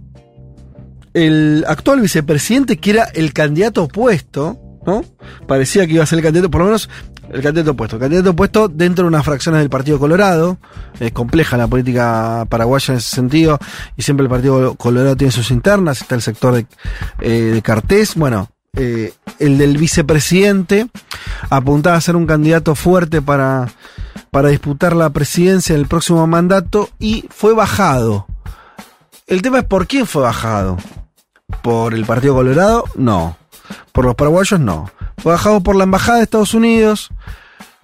[1.13, 5.03] el actual vicepresidente, que era el candidato opuesto, ¿no?
[5.45, 6.89] Parecía que iba a ser el candidato, por lo menos
[7.31, 7.95] el candidato opuesto.
[7.97, 10.57] El candidato opuesto dentro de unas fracciones del Partido Colorado.
[10.99, 13.59] Es compleja la política paraguaya en ese sentido.
[13.95, 16.01] Y siempre el Partido Colorado tiene sus internas.
[16.01, 16.65] Está el sector de,
[17.21, 18.15] eh, Cartés.
[18.15, 20.87] Bueno, eh, el del vicepresidente
[21.49, 23.67] apuntaba a ser un candidato fuerte para,
[24.31, 28.27] para disputar la presidencia en el próximo mandato y fue bajado.
[29.25, 30.77] El tema es por quién fue bajado.
[31.61, 32.85] ¿Por el Partido Colorado?
[32.95, 33.37] No.
[33.91, 34.89] Por los paraguayos, no.
[35.17, 37.09] Fue bajado por la Embajada de Estados Unidos,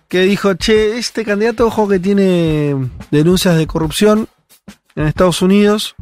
[0.07, 2.75] que dijo, che, este candidato, ojo, que tiene
[3.09, 4.27] denuncias de corrupción
[4.95, 5.95] en Estados Unidos.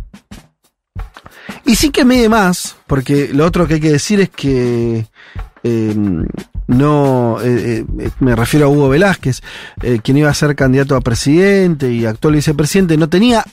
[1.65, 5.05] Y sí que mide más, porque lo otro que hay que decir es que
[5.63, 5.95] eh,
[6.67, 9.41] no, eh, eh, me refiero a Hugo Velázquez,
[10.03, 13.45] quien iba a ser candidato a presidente y actual vicepresidente, no tenía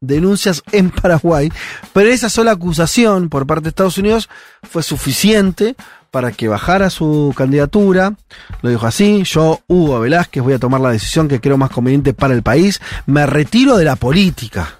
[0.00, 1.50] denuncias en Paraguay,
[1.92, 4.28] pero esa sola acusación por parte de Estados Unidos
[4.62, 5.74] fue suficiente
[6.10, 8.14] para que bajara su candidatura.
[8.62, 12.14] Lo dijo así, yo, Hugo Velázquez, voy a tomar la decisión que creo más conveniente
[12.14, 14.74] para el país, me retiro de la política.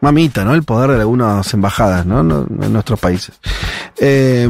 [0.00, 0.54] Mamita, ¿no?
[0.54, 2.20] El poder de algunas embajadas, ¿no?
[2.20, 3.38] En nuestros países.
[3.98, 4.48] Eh,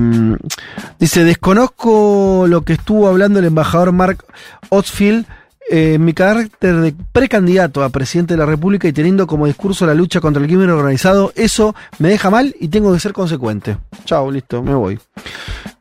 [0.99, 4.25] dice, desconozco lo que estuvo hablando el embajador Mark
[4.69, 5.27] Otsfield
[5.73, 9.95] eh, mi carácter de precandidato a presidente de la República y teniendo como discurso la
[9.95, 13.77] lucha contra el crimen organizado, eso me deja mal y tengo que ser consecuente.
[14.05, 14.99] Chao, listo, me voy.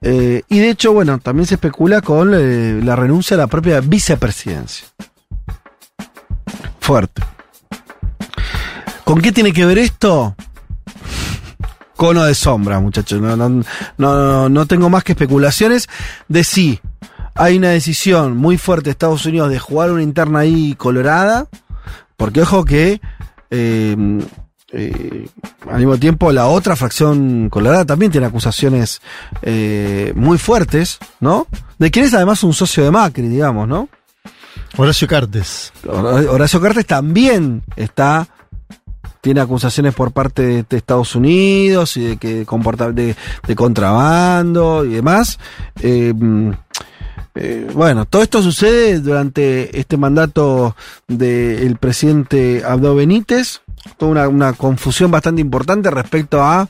[0.01, 3.81] Eh, y de hecho, bueno, también se especula con eh, la renuncia a la propia
[3.81, 4.87] vicepresidencia.
[6.79, 7.21] Fuerte.
[9.03, 10.35] ¿Con qué tiene que ver esto?
[11.95, 13.19] Cono de sombra, muchachos.
[13.19, 13.35] No,
[13.97, 15.89] no, no, tengo más que especulaciones
[16.27, 16.79] de si
[17.35, 21.47] hay una decisión muy fuerte de Estados Unidos de jugar una interna ahí colorada.
[22.15, 23.01] Porque ojo que
[23.49, 23.95] eh,
[24.71, 25.27] eh,
[25.69, 29.01] al mismo tiempo la otra fracción colorada también tiene acusaciones
[29.41, 31.47] eh, muy fuertes, ¿no?
[31.77, 33.89] De quien es además un socio de Macri, digamos, ¿no?
[34.77, 35.73] Horacio Cartes.
[35.87, 38.27] Horacio Cartes también está
[39.21, 43.15] tiene acusaciones por parte de, de Estados Unidos y de que comporta de,
[43.47, 45.39] de contrabando y demás.
[45.81, 46.51] Eh, mm,
[47.35, 50.75] eh, bueno, todo esto sucede durante este mandato
[51.07, 53.61] del presidente Abdo Benítez.
[53.97, 56.67] Toda una, confusión bastante importante respecto a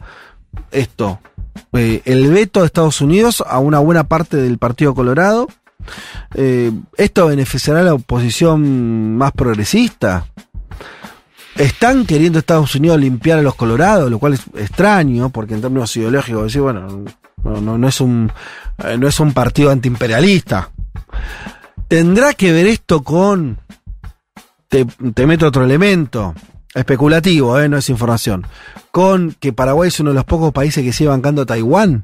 [0.71, 1.19] esto.
[1.73, 5.47] Eh, el veto de Estados Unidos a una buena parte del Partido Colorado.
[6.35, 10.25] Eh, ¿Esto beneficiará a la oposición más progresista?
[11.55, 15.95] Están queriendo Estados Unidos limpiar a los colorados, lo cual es extraño, porque en términos
[15.97, 17.03] ideológicos, decir, bueno,
[17.43, 18.31] no, no, no es un
[18.83, 20.69] eh, no es un partido antiimperialista.
[21.87, 23.59] ¿Tendrá que ver esto con
[24.67, 26.33] te, te meto otro elemento?
[26.73, 28.45] Especulativo, eh, no es información.
[28.91, 32.03] Con que Paraguay es uno de los pocos países que sigue bancando a Taiwán.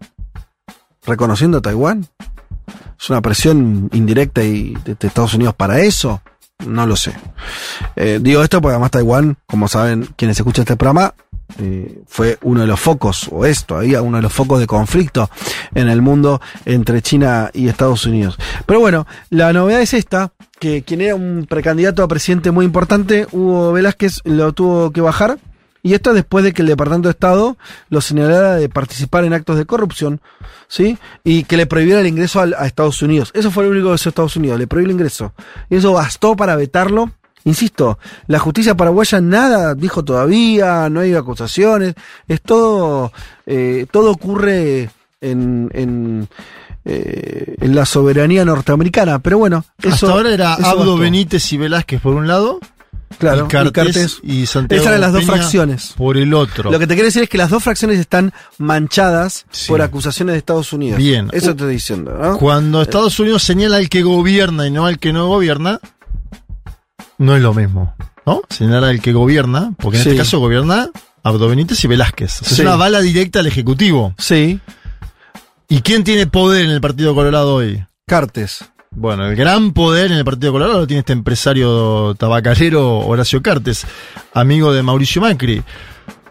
[1.05, 2.07] Reconociendo Taiwán.
[2.99, 6.21] Es una presión indirecta y de, de Estados Unidos para eso.
[6.65, 7.13] No lo sé.
[7.95, 11.13] Eh, digo esto porque además Taiwán, como saben quienes escuchan este programa,
[11.59, 15.29] eh, fue uno de los focos, o es todavía uno de los focos de conflicto
[15.73, 18.37] en el mundo entre China y Estados Unidos.
[18.65, 23.27] Pero bueno, la novedad es esta, que quien era un precandidato a presidente muy importante,
[23.32, 25.38] Hugo Velázquez, lo tuvo que bajar.
[25.84, 27.58] Y esto después de que el Departamento de Estado
[27.90, 30.19] lo señalara de participar en actos de corrupción,
[30.67, 30.98] ¿sí?
[31.24, 33.30] Y que le prohibiera el ingreso a, Estados Unidos.
[33.35, 35.34] Eso fue lo único que hizo Estados Unidos, le prohibió el ingreso.
[35.69, 37.11] Y eso bastó para vetarlo.
[37.43, 41.93] Insisto, la justicia paraguaya nada dijo todavía, no hay acusaciones,
[42.27, 43.14] es todo,
[43.45, 44.90] eh, todo ocurre
[45.22, 46.27] en, en,
[46.85, 49.19] eh, en la soberanía norteamericana.
[49.19, 50.97] Pero bueno, eso, Hasta ahora era eso Abdo bastó.
[50.97, 52.59] Benítez y Velázquez por un lado.
[53.19, 54.19] Claro, y Cartes y Cartes.
[54.23, 55.93] y Santiago Esas eran las dos Peña fracciones.
[55.95, 56.72] Por el otro.
[56.72, 59.67] Lo que te quiero decir es que las dos fracciones están manchadas Sí.
[59.69, 60.97] por acusaciones de Estados Unidos.
[60.97, 61.30] Bien.
[61.31, 62.38] Eso te estoy diciendo, ¿no?
[62.38, 65.80] Cuando Estados Unidos señala al que gobierna y no al que no gobierna,
[67.17, 67.95] no es lo mismo.
[68.25, 68.41] ¿No?
[68.49, 70.09] Señala al que gobierna, porque en Sí.
[70.09, 70.89] este caso gobierna
[71.23, 72.41] Abdo Benítez y Velázquez.
[72.41, 72.53] O sea, Sí.
[72.55, 74.14] Es una bala directa al Ejecutivo.
[74.17, 74.59] Sí.
[75.67, 77.83] ¿Y quién tiene poder en el Partido Colorado hoy?
[78.05, 78.63] Cartes.
[78.91, 83.85] Bueno, el gran poder en el Partido Colorado lo tiene este empresario tabacalero Horacio Cartes,
[84.33, 85.63] amigo de Mauricio Macri.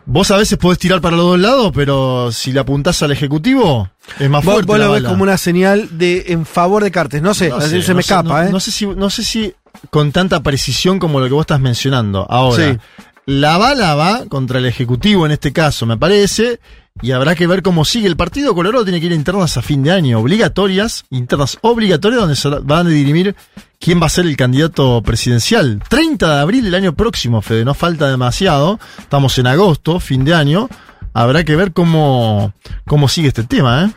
[0.07, 3.91] Vos a veces podés tirar para los dos lados, pero si le apuntás al Ejecutivo,
[4.19, 4.67] es más Vos, fuerte.
[4.69, 7.21] vos la lo ves como una señal de en favor de Cartes.
[7.23, 8.53] No sé, No así sé, se no me sé, escapa, no, ¿eh?
[8.53, 9.55] No sé, si, no sé si
[9.91, 12.27] con tanta precisión como lo que vos estás mencionando.
[12.31, 12.79] Ahora, Sí.
[13.27, 16.61] la bala va contra el Ejecutivo en este caso, me parece,
[17.03, 18.07] y habrá que ver cómo sigue.
[18.07, 22.21] El Partido Colorado tiene que ir a internas a fin de año, obligatorias, internas obligatorias,
[22.21, 23.35] donde se van a dirimir
[23.81, 25.83] quién va a ser el candidato presidencial.
[25.89, 28.79] 30 de abril del año próximo, Fede, no falta demasiado.
[28.99, 30.69] Estamos en agosto, fin de año.
[31.13, 32.53] Habrá que ver cómo,
[32.87, 33.91] cómo sigue este tema, ¿eh?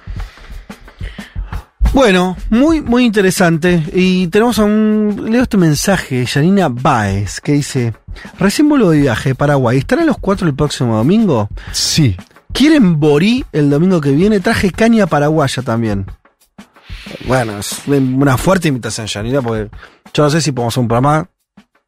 [1.93, 3.83] Bueno, muy, muy interesante.
[3.93, 5.27] Y tenemos a un.
[5.31, 7.93] Leo este mensaje, Janina Baez, que dice:
[8.37, 9.77] Recién vuelvo de viaje, Paraguay.
[9.77, 11.49] ¿Estarán los cuatro el próximo domingo?
[11.71, 12.17] Sí.
[12.57, 14.39] ¿Quieren Borí el domingo que viene?
[14.39, 16.07] Traje caña paraguaya también.
[17.27, 19.69] Bueno, es una fuerte invitación, Janina, porque
[20.11, 21.29] yo no sé si podemos hacer un programa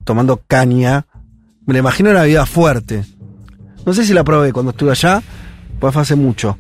[0.03, 1.07] tomando caña.
[1.65, 3.03] Me la imagino una vida fuerte.
[3.83, 5.23] No sé si la probé cuando estuve allá,
[5.79, 6.59] pues hace mucho.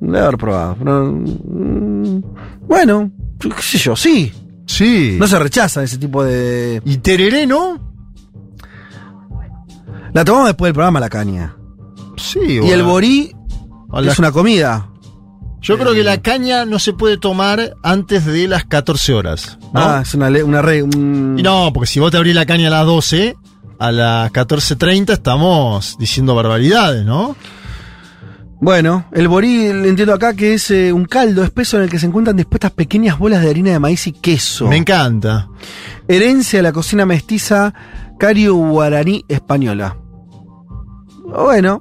[0.00, 0.76] Debe haber probado.
[0.78, 2.22] pero, mm,
[2.66, 4.32] bueno, qué sé yo, sí.
[4.64, 5.16] Sí.
[5.20, 6.80] No se rechaza ese tipo de.
[6.86, 7.78] Y tereré, ¿no?
[10.14, 11.54] La tomamos después del programa, la caña.
[12.16, 12.74] Sí, Y bueno.
[12.74, 13.32] el borí
[14.04, 14.88] Es una comida.
[15.62, 19.58] Yo creo que la caña no se puede tomar antes de las 14 horas.
[19.74, 19.80] ¿no?
[19.80, 20.82] Ah, es una, una re.
[20.82, 23.36] un- Y no, porque si vos te abrís la caña a las 12,
[23.78, 27.36] a las 14.30 estamos diciendo barbaridades, ¿no?
[28.62, 32.06] Bueno, el borí entiendo acá que es eh, un caldo espeso en el que se
[32.06, 34.66] encuentran dispuestas pequeñas bolas de harina de maíz y queso.
[34.68, 35.48] Me encanta.
[36.08, 37.72] Herencia de la cocina mestiza
[38.18, 39.96] cario-guaraní española.
[41.24, 41.80] Bueno,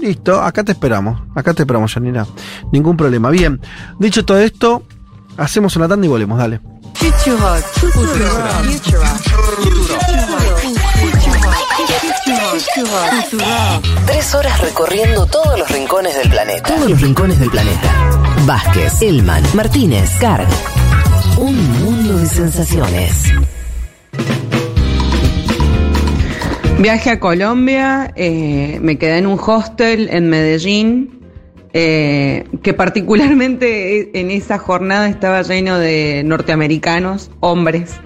[0.00, 1.20] listo, acá te esperamos.
[1.34, 2.26] Acá te esperamos, Janina.
[2.72, 3.30] Ningún problema.
[3.30, 3.60] Bien,
[3.98, 4.82] dicho todo esto,
[5.36, 6.60] hacemos una tanda y volvemos, dale.
[14.06, 16.74] Tres horas recorriendo todos los rincones del planeta.
[16.74, 18.20] Todos los rincones del planeta.
[18.46, 20.48] Vázquez, Elman, Martínez, Carg.
[21.36, 23.32] Un mundo de sensaciones.
[26.84, 31.18] Viaje a Colombia, eh, me quedé en un hostel en Medellín,
[31.72, 37.98] eh, que particularmente en esa jornada estaba lleno de norteamericanos, hombres,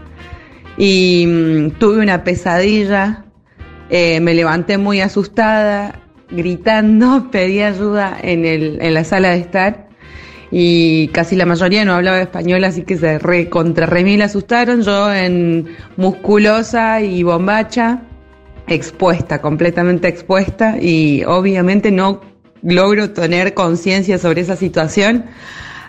[0.77, 3.25] y mm, tuve una pesadilla,
[3.91, 6.01] eh, me levanté muy asustada,
[6.31, 9.89] gritando, pedí ayuda en, el, en la sala de estar.
[10.53, 14.83] Y casi la mayoría no hablaba español, así que se re, contra remil asustaron.
[14.83, 15.67] Yo en
[15.97, 18.05] musculosa y bombacha,
[18.69, 22.21] expuesta, completamente expuesta y obviamente no
[22.63, 25.27] logro tener conciencia sobre esa situación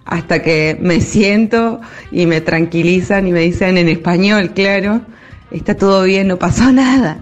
[0.06, 5.02] hasta que me siento y me tranquilizan y me dicen en español, claro,
[5.52, 7.22] está todo bien, no pasó nada.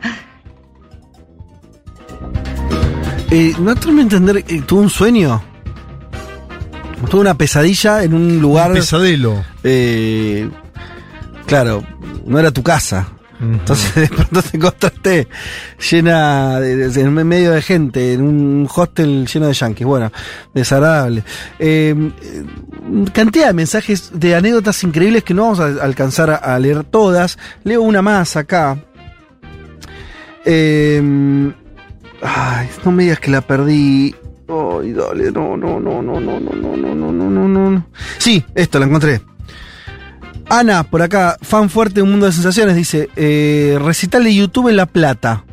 [3.30, 5.44] Eh, no termino de entender, eh, ¿tuvo un sueño?
[7.10, 8.72] Tuvo una pesadilla en un lugar.
[8.72, 9.44] Un pesadelo.
[9.64, 10.50] eh,
[11.46, 11.84] claro,
[12.26, 13.08] no era tu casa.
[13.40, 15.28] Entonces de pronto te encontraste
[15.90, 19.86] llena en medio de gente, en un hostel lleno de yanquis.
[19.86, 20.12] Bueno,
[20.54, 21.24] desagradable.
[21.60, 22.44] Eh, eh,
[23.14, 27.38] cantidad de mensajes, de anécdotas increíbles que no vamos a alcanzar a, leer todas.
[27.64, 28.78] Leo una más acá.
[30.46, 31.02] Eh,
[32.22, 34.16] ay, no me digas que la perdí.
[34.48, 37.88] Ay, dale, no, no, no, no, no, no, no, no, no, no, no.
[38.18, 39.22] Sí, esto, la encontré.
[40.50, 44.70] Ana, por acá, fan fuerte de Un Mundo de Sensaciones, dice, eh, recital de YouTube
[44.70, 45.44] en La Plata.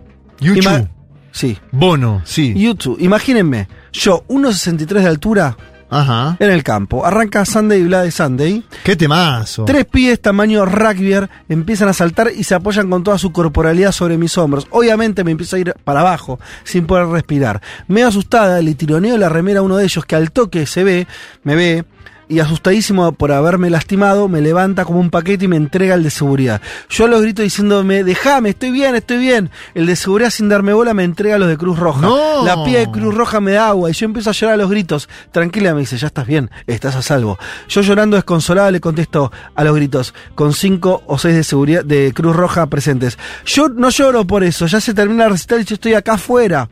[0.41, 0.63] YouTube.
[0.63, 0.89] Ima-
[1.33, 1.59] sí.
[1.73, 2.55] Bono, sí.
[2.57, 2.97] YouTube.
[3.01, 5.57] Imagínense, yo, 1,63 de altura,
[5.91, 6.37] Ajá.
[6.39, 7.05] en el campo.
[7.05, 8.65] Arranca Sunday Bloody Sunday.
[8.85, 9.65] Qué temazo.
[9.65, 14.17] Tres pies tamaño rugby empiezan a saltar y se apoyan con toda su corporalidad sobre
[14.17, 14.67] mis hombros.
[14.71, 17.61] Obviamente me empiezo a ir para abajo sin poder respirar.
[17.89, 21.09] Me asustada, le tironeo la remera a uno de ellos que al toque se ve,
[21.43, 21.85] me ve.
[22.29, 26.11] Y asustadísimo por haberme lastimado, me levanta como un paquete y me entrega el de
[26.11, 26.61] seguridad.
[26.89, 29.51] Yo los grito diciéndome, déjame, estoy bien, estoy bien.
[29.75, 32.01] El de seguridad sin darme bola me entrega los de Cruz Roja.
[32.01, 32.45] No.
[32.45, 34.71] La pía de Cruz Roja me da agua y yo empiezo a llorar a los
[34.71, 35.09] gritos.
[35.33, 37.39] Tranquila, me dice, ya estás bien, estás a salvo.
[37.69, 42.13] Yo llorando desconsolada le contesto a los gritos, con cinco o seis de seguridad de
[42.15, 43.19] Cruz Roja presentes.
[43.45, 46.69] Yo no lloro por eso, ya se termina el recital y yo estoy acá afuera.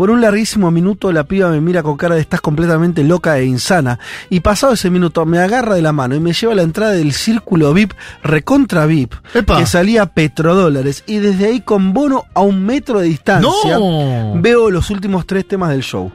[0.00, 3.44] Por un larguísimo minuto la piba me mira con cara de estás completamente loca e
[3.44, 3.98] insana.
[4.30, 6.92] Y pasado ese minuto me agarra de la mano y me lleva a la entrada
[6.92, 9.58] del círculo VIP, recontra VIP, Epa.
[9.58, 11.04] que salía petrodólares.
[11.06, 14.40] Y desde ahí con bono a un metro de distancia No.
[14.40, 16.10] veo los últimos tres temas del show.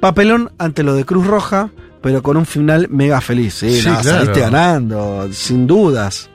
[0.00, 1.68] Papelón ante lo de Cruz Roja,
[2.00, 3.52] pero con un final mega feliz.
[3.52, 4.18] Sí, Sí, no, claro.
[4.20, 6.30] saliste ganando, sin dudas.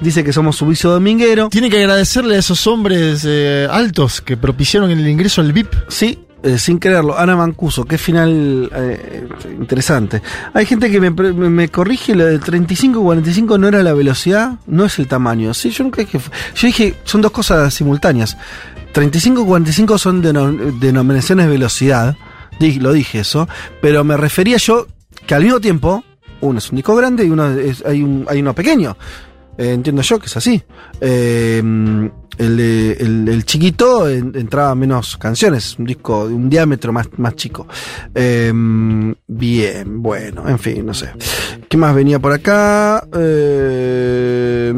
[0.00, 1.48] Dice que somos su vicio dominguero.
[1.48, 5.72] Tiene que agradecerle a esos hombres eh, altos que propiciaron el ingreso al VIP.
[5.88, 7.18] Sí, eh, sin creerlo.
[7.18, 9.26] Ana Mancuso, qué final eh,
[9.58, 10.22] interesante.
[10.52, 14.98] Hay gente que me, me- corrige lo del 35-45 no era la velocidad, no es
[15.00, 15.52] el tamaño.
[15.54, 16.18] Sí, yo nunca dije.
[16.54, 18.36] Yo dije, son dos cosas simultáneas.
[18.94, 22.16] 35-45 son deno- denominaciones de velocidad.
[22.60, 23.48] Lo dije eso.
[23.82, 24.86] Pero me refería yo
[25.26, 26.04] que al mismo tiempo,
[26.40, 28.96] uno es un disco grande y uno es- hay, hay uno pequeño.
[29.56, 30.62] Eh, entiendo yo que es así.
[31.00, 31.62] Eh,
[32.38, 37.08] el, de- el, el chiquito en- entraba menos canciones, un disco de un diámetro más,
[37.16, 37.66] más chico.
[38.14, 38.52] Eh,
[39.26, 41.10] bien, bueno, en fin, no sé.
[41.68, 43.06] ¿Qué más venía por acá?
[43.16, 44.72] Eh,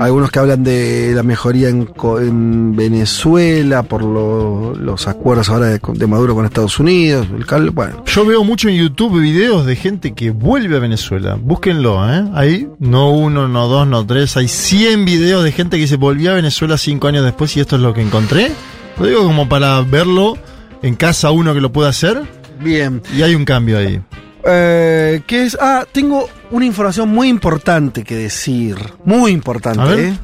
[0.00, 6.06] algunos que hablan de la mejoría en, Venezuela por lo- los acuerdos ahora de, de
[6.06, 7.26] Maduro con Estados Unidos.
[7.54, 11.36] El bueno, Yo veo mucho en YouTube videos de gente que vuelve a Venezuela.
[11.40, 12.24] Búsquenlo, ¿eh?
[12.34, 14.36] Ahí, no uno, no dos, no tres.
[14.36, 17.76] Hay 100 videos de gente que se volvió a Venezuela cinco años después y esto
[17.76, 18.50] es lo que encontré.
[18.98, 20.36] Lo digo como para verlo
[20.82, 22.22] en casa uno que lo pueda hacer.
[22.60, 23.02] bien.
[23.16, 24.00] Y hay un cambio ahí.
[24.44, 25.56] Eh, ¿Qué es?
[25.60, 28.76] Ah, tengo una información muy importante que decir.
[29.04, 29.98] Muy importante, A ver.
[30.00, 30.18] ¿eh?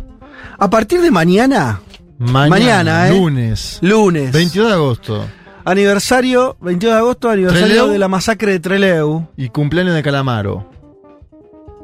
[0.59, 1.81] A partir de mañana,
[2.19, 3.19] Mañana, Mañana, ¿eh?
[3.19, 3.79] lunes.
[3.83, 4.33] Lunes.
[4.33, 5.25] 22 de agosto.
[5.67, 7.89] Aniversario, 22 de agosto, aniversario Trelew.
[7.89, 9.27] de la masacre de Treleu.
[9.37, 10.71] Y cumpleaños de Calamaro.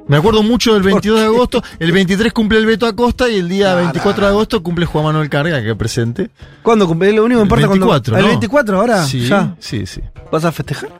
[0.08, 1.62] Me acuerdo mucho del 22 de agosto.
[1.78, 5.28] El 23 cumple el Beto Acosta y el día 24 de agosto cumple Juan Manuel
[5.28, 6.30] Carga, que presente.
[6.62, 7.12] ¿Cuándo cumple?
[7.12, 8.28] Lo único que El importa cuando- 24, ¿El ¿no?
[8.28, 9.04] 24 ahora?
[9.04, 9.54] Sí, ¿Ya?
[9.58, 10.00] sí, sí.
[10.30, 10.90] ¿Vas a festejar?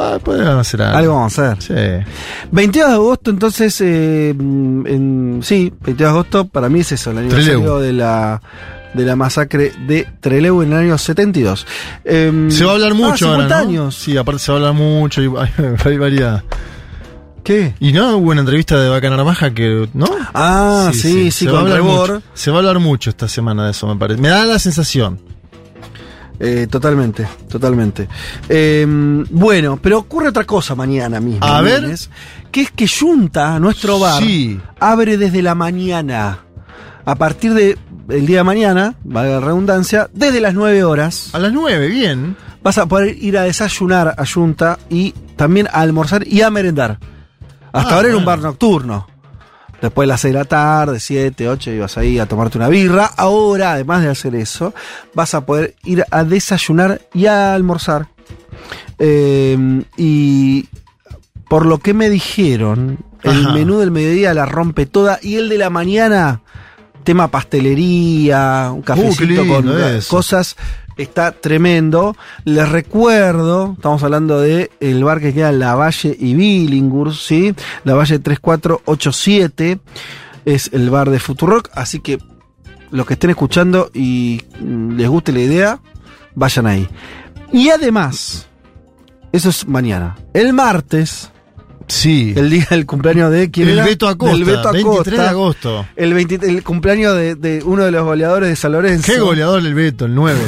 [0.00, 0.96] Ah, podríamos hacer algo.
[0.98, 2.04] Algo vamos a hacer.
[2.04, 2.06] Sí.
[2.52, 7.18] 22 de agosto, entonces, eh, en- sí, 22 de agosto, para mí es eso, el
[7.18, 7.78] aniversario Trelew.
[7.80, 8.40] de la,
[8.94, 11.66] de la masacre de Trelew en el año 72.
[12.04, 13.68] Em, Se va a hablar mucho ah, ahora, 50 ¿no?
[13.68, 13.94] años.
[13.96, 15.20] Sí, aparte se va a hablar mucho.
[15.22, 15.26] Y
[15.84, 16.18] hay, hay.
[17.42, 17.74] ¿Qué?
[17.80, 20.06] Y no, hubo una entrevista de Vaca Narvaja que, ¿no?
[20.34, 22.22] Ah, sí, sí, se con va a hablar mucho.
[22.34, 24.20] Se va a hablar mucho esta semana de eso, me parece.
[24.20, 25.18] Me da la sensación.
[26.40, 28.08] Eh, totalmente, totalmente.
[28.48, 31.44] Em, bueno, pero ocurre otra cosa mañana mismo.
[31.44, 31.82] A ver.
[31.82, 32.10] lunes,
[32.52, 34.60] que es que Junta, nuestro bar, Sí.
[34.78, 36.38] abre desde la mañana.
[37.04, 37.76] A partir de
[38.08, 41.30] el día de mañana, valga la redundancia, desde las 9 horas.
[41.32, 42.36] A las 9, bien.
[42.62, 46.98] Vas a poder ir a desayunar a Junta y también a almorzar y a merendar.
[47.72, 49.06] Hasta Ah, ahora era un bar nocturno.
[49.80, 53.06] Después de las 6 de la tarde, 7, 8, ibas ahí a tomarte una birra.
[53.16, 54.74] Ahora, además de hacer eso,
[55.14, 58.08] vas a poder ir a desayunar y a almorzar.
[58.98, 59.56] Eh,
[59.96, 60.66] y
[61.48, 63.52] por lo que me dijeron, el Ajá.
[63.52, 66.40] menú del mediodía la rompe toda y el de la mañana,
[67.04, 70.08] tema pastelería, un cafecito Uh, lindo con eso.
[70.10, 70.56] cosas,
[70.98, 72.16] está tremendo.
[72.44, 77.54] Les recuerdo, estamos hablando de el bar que queda en La Valle y Billinghurst, ¿sí?
[77.84, 79.78] La Valle 3487
[80.44, 82.18] es el bar de Futurock, así que
[82.90, 85.80] los que estén escuchando y les guste la idea,
[86.34, 86.88] vayan ahí.
[87.52, 88.46] Y además,
[89.32, 90.16] eso es mañana.
[90.34, 91.30] El martes,
[91.86, 92.34] Sí.
[92.36, 93.86] el día del cumpleaños de quién El era?
[93.86, 95.86] Beto Acosta, Del Beto 23 de agosto.
[95.96, 99.10] El, 20 el cumpleaños de, de uno de los goleadores de San Lorenzo.
[99.10, 100.38] Qué goleador el Beto, el 9.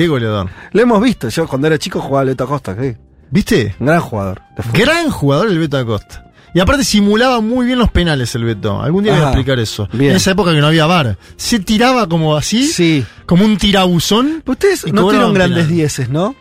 [0.00, 0.48] Qué goleador.
[0.72, 1.28] Lo hemos visto.
[1.28, 2.74] Yo cuando era chico jugaba al Beto Acosta.
[2.74, 2.96] ¿qué?
[3.30, 3.74] ¿Viste?
[3.78, 4.40] Gran jugador.
[4.72, 6.32] Gran jugador el Beto Acosta.
[6.54, 8.80] Y aparte simulaba muy bien los penales el Beto.
[8.80, 9.32] Algún día voy a Ajá.
[9.32, 9.90] explicar eso.
[9.92, 10.12] Bien.
[10.12, 11.18] En esa época que no había VAR.
[11.36, 13.04] Se tiraba como así, Sí.
[13.26, 14.42] como un tirabuzón.
[14.46, 15.76] Ustedes no tuvieron grandes penal.
[15.76, 16.34] dieces, ¿no?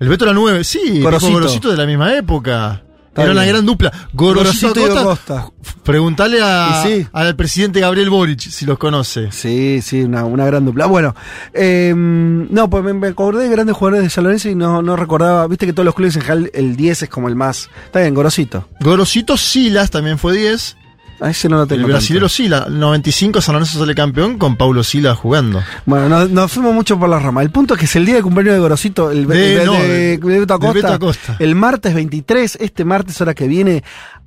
[0.00, 1.02] El Beto era 9, sí.
[1.02, 1.30] Gorosito.
[1.34, 2.84] Gorosito de la misma época.
[3.16, 3.92] Era una gran dupla.
[4.12, 5.38] Gorosito, Gorosito y Acosta.
[5.40, 5.52] Acosta.
[5.84, 7.06] Preguntale a- sí.
[7.12, 9.30] al presidente Gabriel Boric si los conoce.
[9.32, 10.86] Sí, sí, una, una gran dupla.
[10.86, 11.14] Bueno,
[11.52, 14.96] eh, no, pues me, me acordé de grandes jugadores de San Lorenzo y no, no
[14.96, 15.46] recordaba.
[15.46, 17.68] Viste que todos los clubes en general el 10 es como el más.
[17.86, 18.68] Está bien, Gorosito.
[18.80, 20.76] Gorosito Silas también fue 10.
[21.20, 21.82] A ese no lo tengo.
[21.82, 22.34] El brasilero tanto.
[22.34, 22.68] Silas.
[22.68, 25.62] 95 San Lorenzo sale campeón con Paulo Silas jugando.
[25.86, 27.42] Bueno, nos, nos fuimos mucho por la rama.
[27.42, 29.72] El punto es que es el día de cumpleaños de Gorosito, el De- de, no,
[29.74, 31.36] de- de Beto Acosta, Beto Acosta.
[31.38, 33.84] El martes 23, este martes, hora que viene,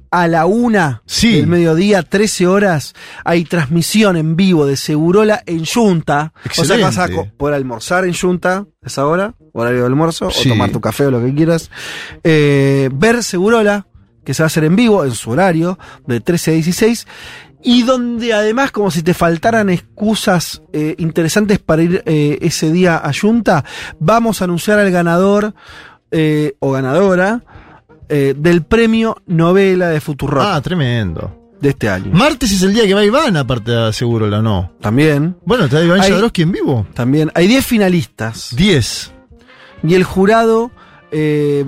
[0.09, 1.33] a la una Sí.
[1.35, 2.93] del mediodía, 13 horas,
[3.25, 6.31] hay transmisión en vivo de Segurola en Junta.
[6.57, 7.33] O sea, vas a Excelente.
[7.37, 10.47] poder almorzar en Junta, esa hora, horario de almuerzo, Sí.
[10.49, 11.69] o tomar tu café o lo que quieras.
[12.23, 13.85] Eh, ver Segurola,
[14.27, 17.07] que se va a hacer en vivo, en su horario, de 13 a 16.
[17.63, 22.97] Y donde además, como si te faltaran excusas eh, interesantes para ir eh, ese día
[22.97, 23.63] a Junta,
[23.99, 25.53] vamos a anunciar al ganador
[26.11, 27.41] eh, o ganadora
[28.09, 31.53] del premio novela de Futurock Ah, tremendo.
[31.61, 32.11] de este año.
[32.13, 34.71] Martes es el día que va Iván, aparte de seguro la no.
[34.81, 36.85] También, Bueno, está Iván Jadrowski en vivo.
[36.93, 39.11] también hay 10 finalistas 10.
[39.83, 40.71] y el jurado
[41.11, 41.65] eh,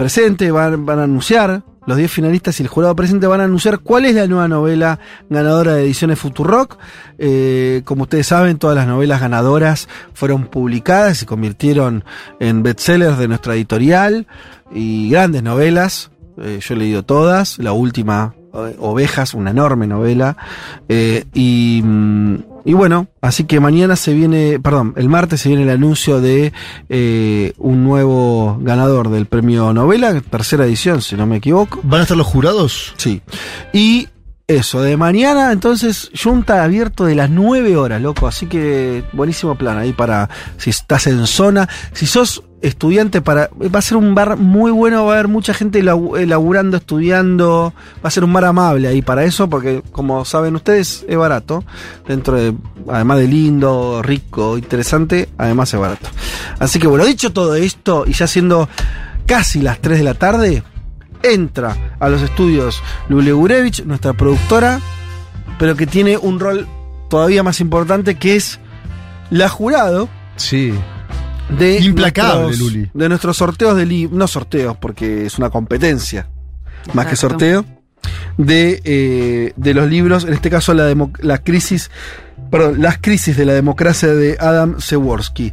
[0.00, 3.80] presente van, van a anunciar, los 10 finalistas y el jurado presente van a anunciar
[3.80, 4.98] cuál es la nueva novela
[5.28, 6.78] ganadora de ediciones Futurock.
[7.18, 12.04] Eh, como ustedes saben, todas las novelas ganadoras fueron publicadas se convirtieron
[12.38, 14.26] en bestsellers de nuestra editorial
[14.72, 16.10] y grandes novelas.
[16.38, 20.38] Eh, yo he leído todas, la última, eh, Ovejas, una enorme novela.
[20.88, 25.64] Eh, y, mm, y bueno, así que mañana se viene, perdón, el martes se viene
[25.64, 26.52] el anuncio de
[26.88, 31.80] eh, un nuevo ganador del premio novela, tercera edición, si no me equivoco.
[31.82, 32.94] ¿Van a estar los jurados?
[32.96, 33.22] Sí.
[33.72, 34.08] Y
[34.50, 38.26] eso, de mañana, entonces, Junta abierto de las 9 horas, loco.
[38.26, 41.68] Así que buenísimo plan ahí para si estás en zona.
[41.92, 45.54] Si sos estudiante, para va a ser un bar muy bueno, va a haber mucha
[45.54, 47.72] gente eh, laburando, estudiando.
[48.04, 51.64] Va a ser un bar amable ahí para eso, porque como saben ustedes, es barato.
[52.06, 52.54] Dentro de,
[52.88, 56.08] además de lindo, rico, interesante, además es barato.
[56.58, 58.68] Así que bueno, dicho todo esto, y ya siendo
[59.26, 60.62] casi las 3 de la tarde,
[61.22, 64.80] entra a los estudios Lule Gurevich, nuestra productora,
[65.58, 66.66] pero que tiene un rol
[67.08, 68.58] todavía más importante que es
[69.30, 70.08] la jurado
[70.40, 70.72] Sí.
[71.58, 72.90] De Implacable, nuestros, Luli.
[72.92, 76.28] de nuestros sorteos de libros, no sorteos porque es una competencia,
[76.94, 77.64] más que sorteo,
[78.38, 81.90] de, eh, de los libros, en este caso la, demo- la crisis
[82.50, 85.52] Perdón, Las crisis de la democracia de Adam Seworski.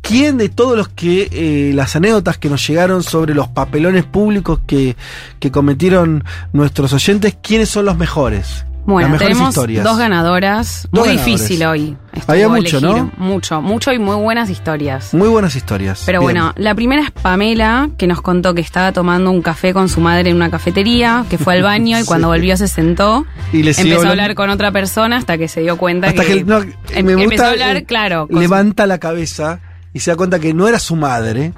[0.00, 4.58] ¿Quién de todos los que eh, las anécdotas que nos llegaron sobre los papelones públicos
[4.66, 4.96] que,
[5.38, 8.64] que cometieron nuestros oyentes, quiénes son los mejores?
[8.94, 9.84] Bueno, tenemos historias.
[9.84, 10.88] dos ganadoras.
[10.90, 11.24] Dos muy ganadores.
[11.40, 11.96] difícil hoy.
[12.12, 13.10] estuvo Había mucho, ¿no?
[13.16, 15.14] Mucho, mucho y muy buenas historias.
[15.14, 16.02] Muy buenas historias.
[16.06, 16.24] Pero Bien.
[16.32, 20.00] bueno, la primera es Pamela, que nos contó que estaba tomando un café con su
[20.00, 22.06] madre en una cafetería, que fue al baño y Sí.
[22.06, 25.60] cuando volvió se sentó, Y le empezó a hablar con otra persona hasta que se
[25.60, 26.58] dio cuenta Hasta que, que, no,
[26.90, 29.60] em- me empezó a hablar, eh, claro, su- levanta la cabeza
[29.92, 31.52] y se da cuenta que no era su madre,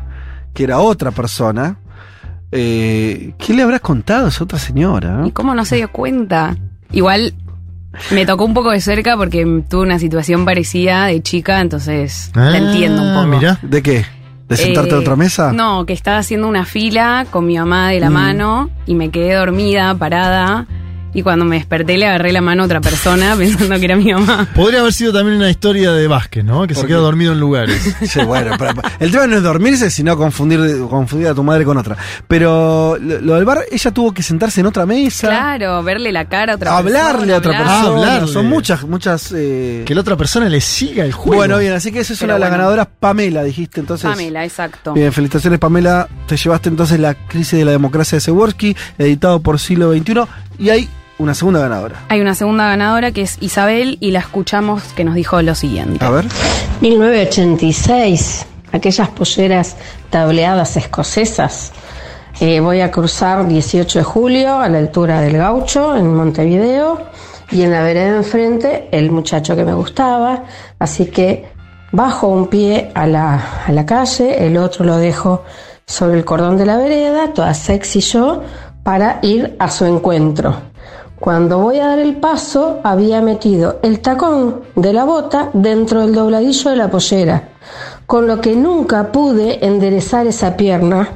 [0.54, 1.76] que era otra persona.
[2.50, 5.22] Eh, ¿Qué le habrás contado a esa otra señora?
[5.26, 6.54] ¿Y cómo no se dio cuenta?
[6.92, 7.34] Igual
[8.10, 12.56] me tocó un poco de cerca porque tuve una situación parecida de chica, entonces la
[12.56, 13.46] entiendo un poco.
[13.46, 14.04] Ah, ¿De qué?
[14.48, 15.52] ¿De sentarte Eh, a otra mesa?
[15.52, 18.12] No, que estaba haciendo una fila con mi mamá de la Mm.
[18.12, 20.66] mano y me quedé dormida, parada.
[21.14, 24.12] Y cuando me desperté le agarré la mano a otra persona pensando que era mi
[24.12, 24.48] mamá.
[24.54, 26.66] Podría haber sido también una historia de Vázquez, ¿no?
[26.66, 27.94] Que se ¿Por queda dormido en lugares.
[28.08, 31.76] Sí, bueno, pero- el tema no es dormirse, sino confundir, confundir a tu madre con
[31.76, 31.96] otra.
[32.28, 35.28] Pero lo, lo del bar, ella tuvo que sentarse en otra mesa.
[35.28, 37.34] Claro, verle la cara a otra Hablarle persona.
[37.34, 37.72] a otra persona.
[37.80, 38.32] Ah, hablarle.
[38.32, 39.32] Son muchas, muchas.
[39.36, 41.36] eh, Que la otra persona le siga el juego.
[41.36, 44.08] Bueno, bien, así que esa es Pero una de las ganadoras, Pamela, dijiste entonces.
[44.10, 44.94] Pamela, exacto.
[44.94, 46.08] Bien, felicitaciones Pamela.
[46.26, 50.20] Te llevaste entonces la crisis de la democracia de Seworski, editado por Siglo XXI.
[50.58, 52.04] Y hay una segunda ganadora.
[52.08, 56.04] Hay una segunda ganadora que es Isabel y la escuchamos que nos dijo lo siguiente.
[56.04, 56.26] A ver.
[56.80, 59.76] 1986, aquellas polleras
[60.10, 61.72] tableadas escocesas.
[62.40, 67.06] Eh, voy a cruzar 18 de julio a la altura del Gaucho, en Montevideo,
[67.50, 70.44] y en la vereda enfrente el muchacho que me gustaba,
[70.78, 71.52] así que
[71.92, 75.44] bajo un pie a la, a la calle, el otro lo dejo
[75.86, 78.42] sobre el cordón de la vereda, toda sexy yo,
[78.82, 80.71] para ir a su encuentro.
[81.22, 86.16] Cuando voy a dar el paso, había metido el tacón de la bota dentro del
[86.16, 87.50] dobladillo de la pollera,
[88.06, 91.10] con lo que nunca pude enderezar esa pierna,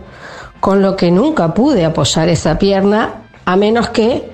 [0.60, 4.30] con lo que nunca pude apoyar esa pierna, a menos que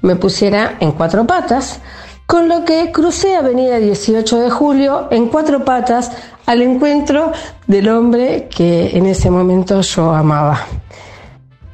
[0.00, 1.80] me pusiera en cuatro patas,
[2.24, 6.12] con lo que crucé Avenida 18 de Julio en cuatro patas
[6.46, 7.32] al encuentro
[7.66, 10.60] del hombre que en ese momento yo amaba.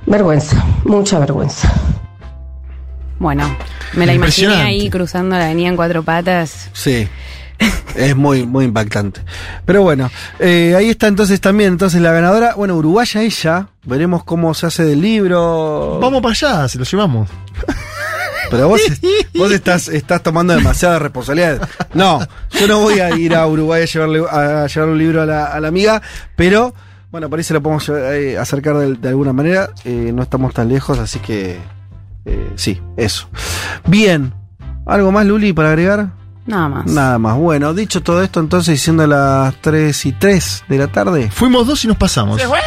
[0.06, 0.56] Vergüenza,
[0.86, 1.70] mucha vergüenza.
[3.18, 3.56] Bueno,
[3.94, 6.70] me la imaginé ahí cruzando la avenida en cuatro patas.
[6.72, 7.08] Sí.
[7.94, 9.22] Es muy, muy impactante.
[9.64, 12.54] Pero bueno, eh, ahí está entonces también entonces la ganadora.
[12.54, 13.68] Bueno, uruguaya ella.
[13.84, 15.98] Veremos cómo se hace del libro.
[16.00, 17.30] Vamos para allá, se lo llevamos.
[18.50, 18.80] Pero vos,
[19.34, 21.68] vos estás, estás tomando demasiada responsabilidad.
[21.94, 22.20] No,
[22.50, 25.46] yo no voy a ir a Uruguay a llevarle, a llevar un libro a la,
[25.46, 26.02] a la amiga,
[26.36, 26.74] pero
[27.10, 29.70] bueno, por ahí se lo podemos eh, acercar de, de alguna manera.
[29.84, 31.58] Eh, no estamos tan lejos, así que
[32.26, 33.28] eh, sí, eso.
[33.86, 34.34] Bien,
[34.84, 36.10] ¿algo más, Luli, para agregar?
[36.44, 36.86] Nada más.
[36.86, 37.36] Nada más.
[37.36, 41.30] Bueno, dicho todo esto, entonces, siendo las 3 y 3 de la tarde.
[41.30, 42.40] Fuimos dos y nos pasamos.
[42.40, 42.58] Se fue.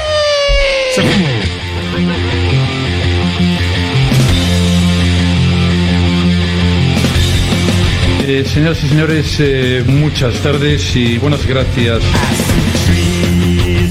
[8.31, 12.01] Eh, señoras y señores, eh, muchas tardes y buenas gracias.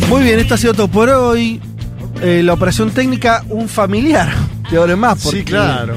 [0.08, 1.60] Muy bien, esto ha sido todo por hoy.
[2.22, 4.32] Eh, la operación técnica, un familiar
[4.70, 5.22] de ahora en más.
[5.22, 5.94] Porque Sí, claro.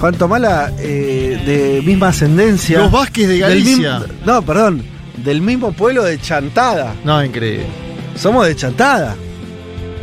[0.00, 2.78] Juan Tomala, eh, de misma ascendencia.
[2.80, 4.02] Los Vázquez de Galicia.
[4.26, 4.82] no, perdón.
[5.24, 6.94] Del mismo pueblo de Chantada.
[7.04, 7.64] No, increíble.
[8.16, 9.14] Somos de Chantada.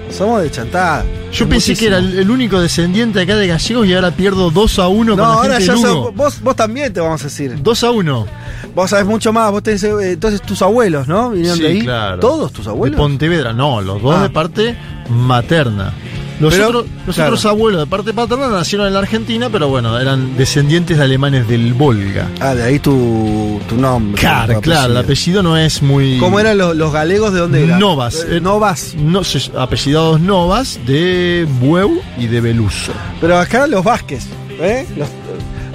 [0.09, 1.03] Somos de Chantada.
[1.31, 4.79] Yo Es pensé que era el, único descendiente acá de gallegos y ahora pierdo 2
[4.79, 7.21] a 1 No, con la ahora gente ya de sos- vos, vos también te vamos
[7.21, 7.55] a decir.
[7.61, 8.27] 2 a 1.
[8.75, 9.49] Vos sabés mucho más.
[9.51, 11.29] Vos tenés, eh, entonces tus abuelos, ¿no?
[11.29, 11.81] Vinieron Sí, de ahí.
[11.83, 12.19] claro.
[12.19, 12.97] ¿Todos tus De abuelos?
[12.97, 14.23] Pontevedra, no, los dos Ah.
[14.23, 14.75] de parte
[15.09, 15.93] materna.
[16.41, 17.29] Los, Pero, otros, los claro.
[17.29, 21.47] otros abuelos de parte paterna nacieron en la Argentina, pero bueno, eran descendientes de alemanes
[21.47, 22.27] del Volga.
[22.39, 24.19] Ah, de ahí tu, tu nombre.
[24.19, 26.17] Claro, tu claro, el apellido no es muy.
[26.17, 27.31] ¿Cómo eran los, los galegos?
[27.31, 27.79] ¿De dónde eran?
[27.79, 28.25] Novas.
[28.27, 28.95] Eh, Novas.
[28.97, 29.21] No,
[29.57, 32.91] apellidados Novas de Bueu y de Beluso.
[33.21, 34.25] Pero acá los Vázquez.
[34.59, 34.85] ¿eh?
[34.97, 35.07] Los-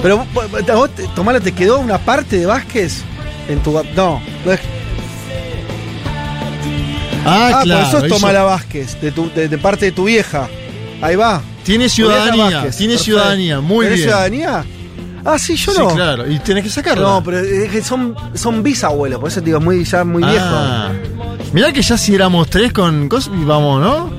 [0.03, 3.03] pero vos, Tomala, ¿te quedó una parte de Vázquez
[3.49, 3.73] en tu.
[3.95, 4.61] No, no es.
[7.27, 7.81] Ah, Ah, claro.
[7.81, 10.49] por eso es hizo- Tomala Vázquez, de, tu, de, de parte de tu vieja.
[11.03, 11.43] Ahí va.
[11.65, 13.05] Tiene ciudadanía, Vázquez, tiene perfecto.
[13.05, 14.09] ciudadanía, muy ¿Tenés bien.
[14.09, 14.65] ciudadanía?
[15.25, 15.89] Ah, sí, yo Sí, no.
[15.89, 17.03] claro, y tenés que sacarla.
[17.03, 20.31] No, pero es que son, son bisabuelos, por eso te digo, muy, ya muy Ah.
[20.93, 21.51] viejo.
[21.53, 24.11] Mirá que ya si éramos tres con cosas, vamos, ¿no?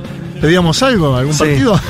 [0.42, 1.16] ¿Pedíamos algo?
[1.16, 1.40] ¿Algún Sí.
[1.40, 1.80] partido?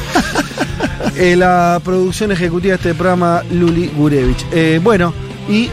[1.16, 4.46] Eh, la producción ejecutiva de este programa, Luli Gurevich.
[4.52, 5.12] Eh, bueno,
[5.50, 5.68] y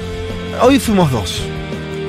[0.63, 1.43] hoy fuimos dos.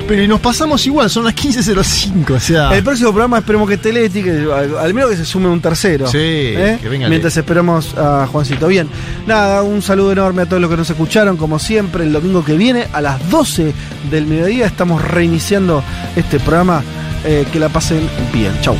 [0.08, 2.76] Pero y nos pasamos igual, son las 15.05, o sea.
[2.76, 5.60] El próximo programa esperemos que esté Leti, que al, al menos que se sume un
[5.60, 6.06] tercero.
[6.06, 6.78] Sí, ¿eh?
[6.80, 8.68] que venga Mientras esperamos a Juancito.
[8.68, 8.88] Bien,
[9.26, 11.36] nada, un saludo enorme a todos los que nos escucharon.
[11.36, 13.72] Como siempre, el domingo que viene a las 12
[14.10, 15.82] del mediodía estamos reiniciando
[16.14, 16.82] este programa.
[17.24, 18.52] Eh, que la pasen bien.
[18.60, 18.76] Chau.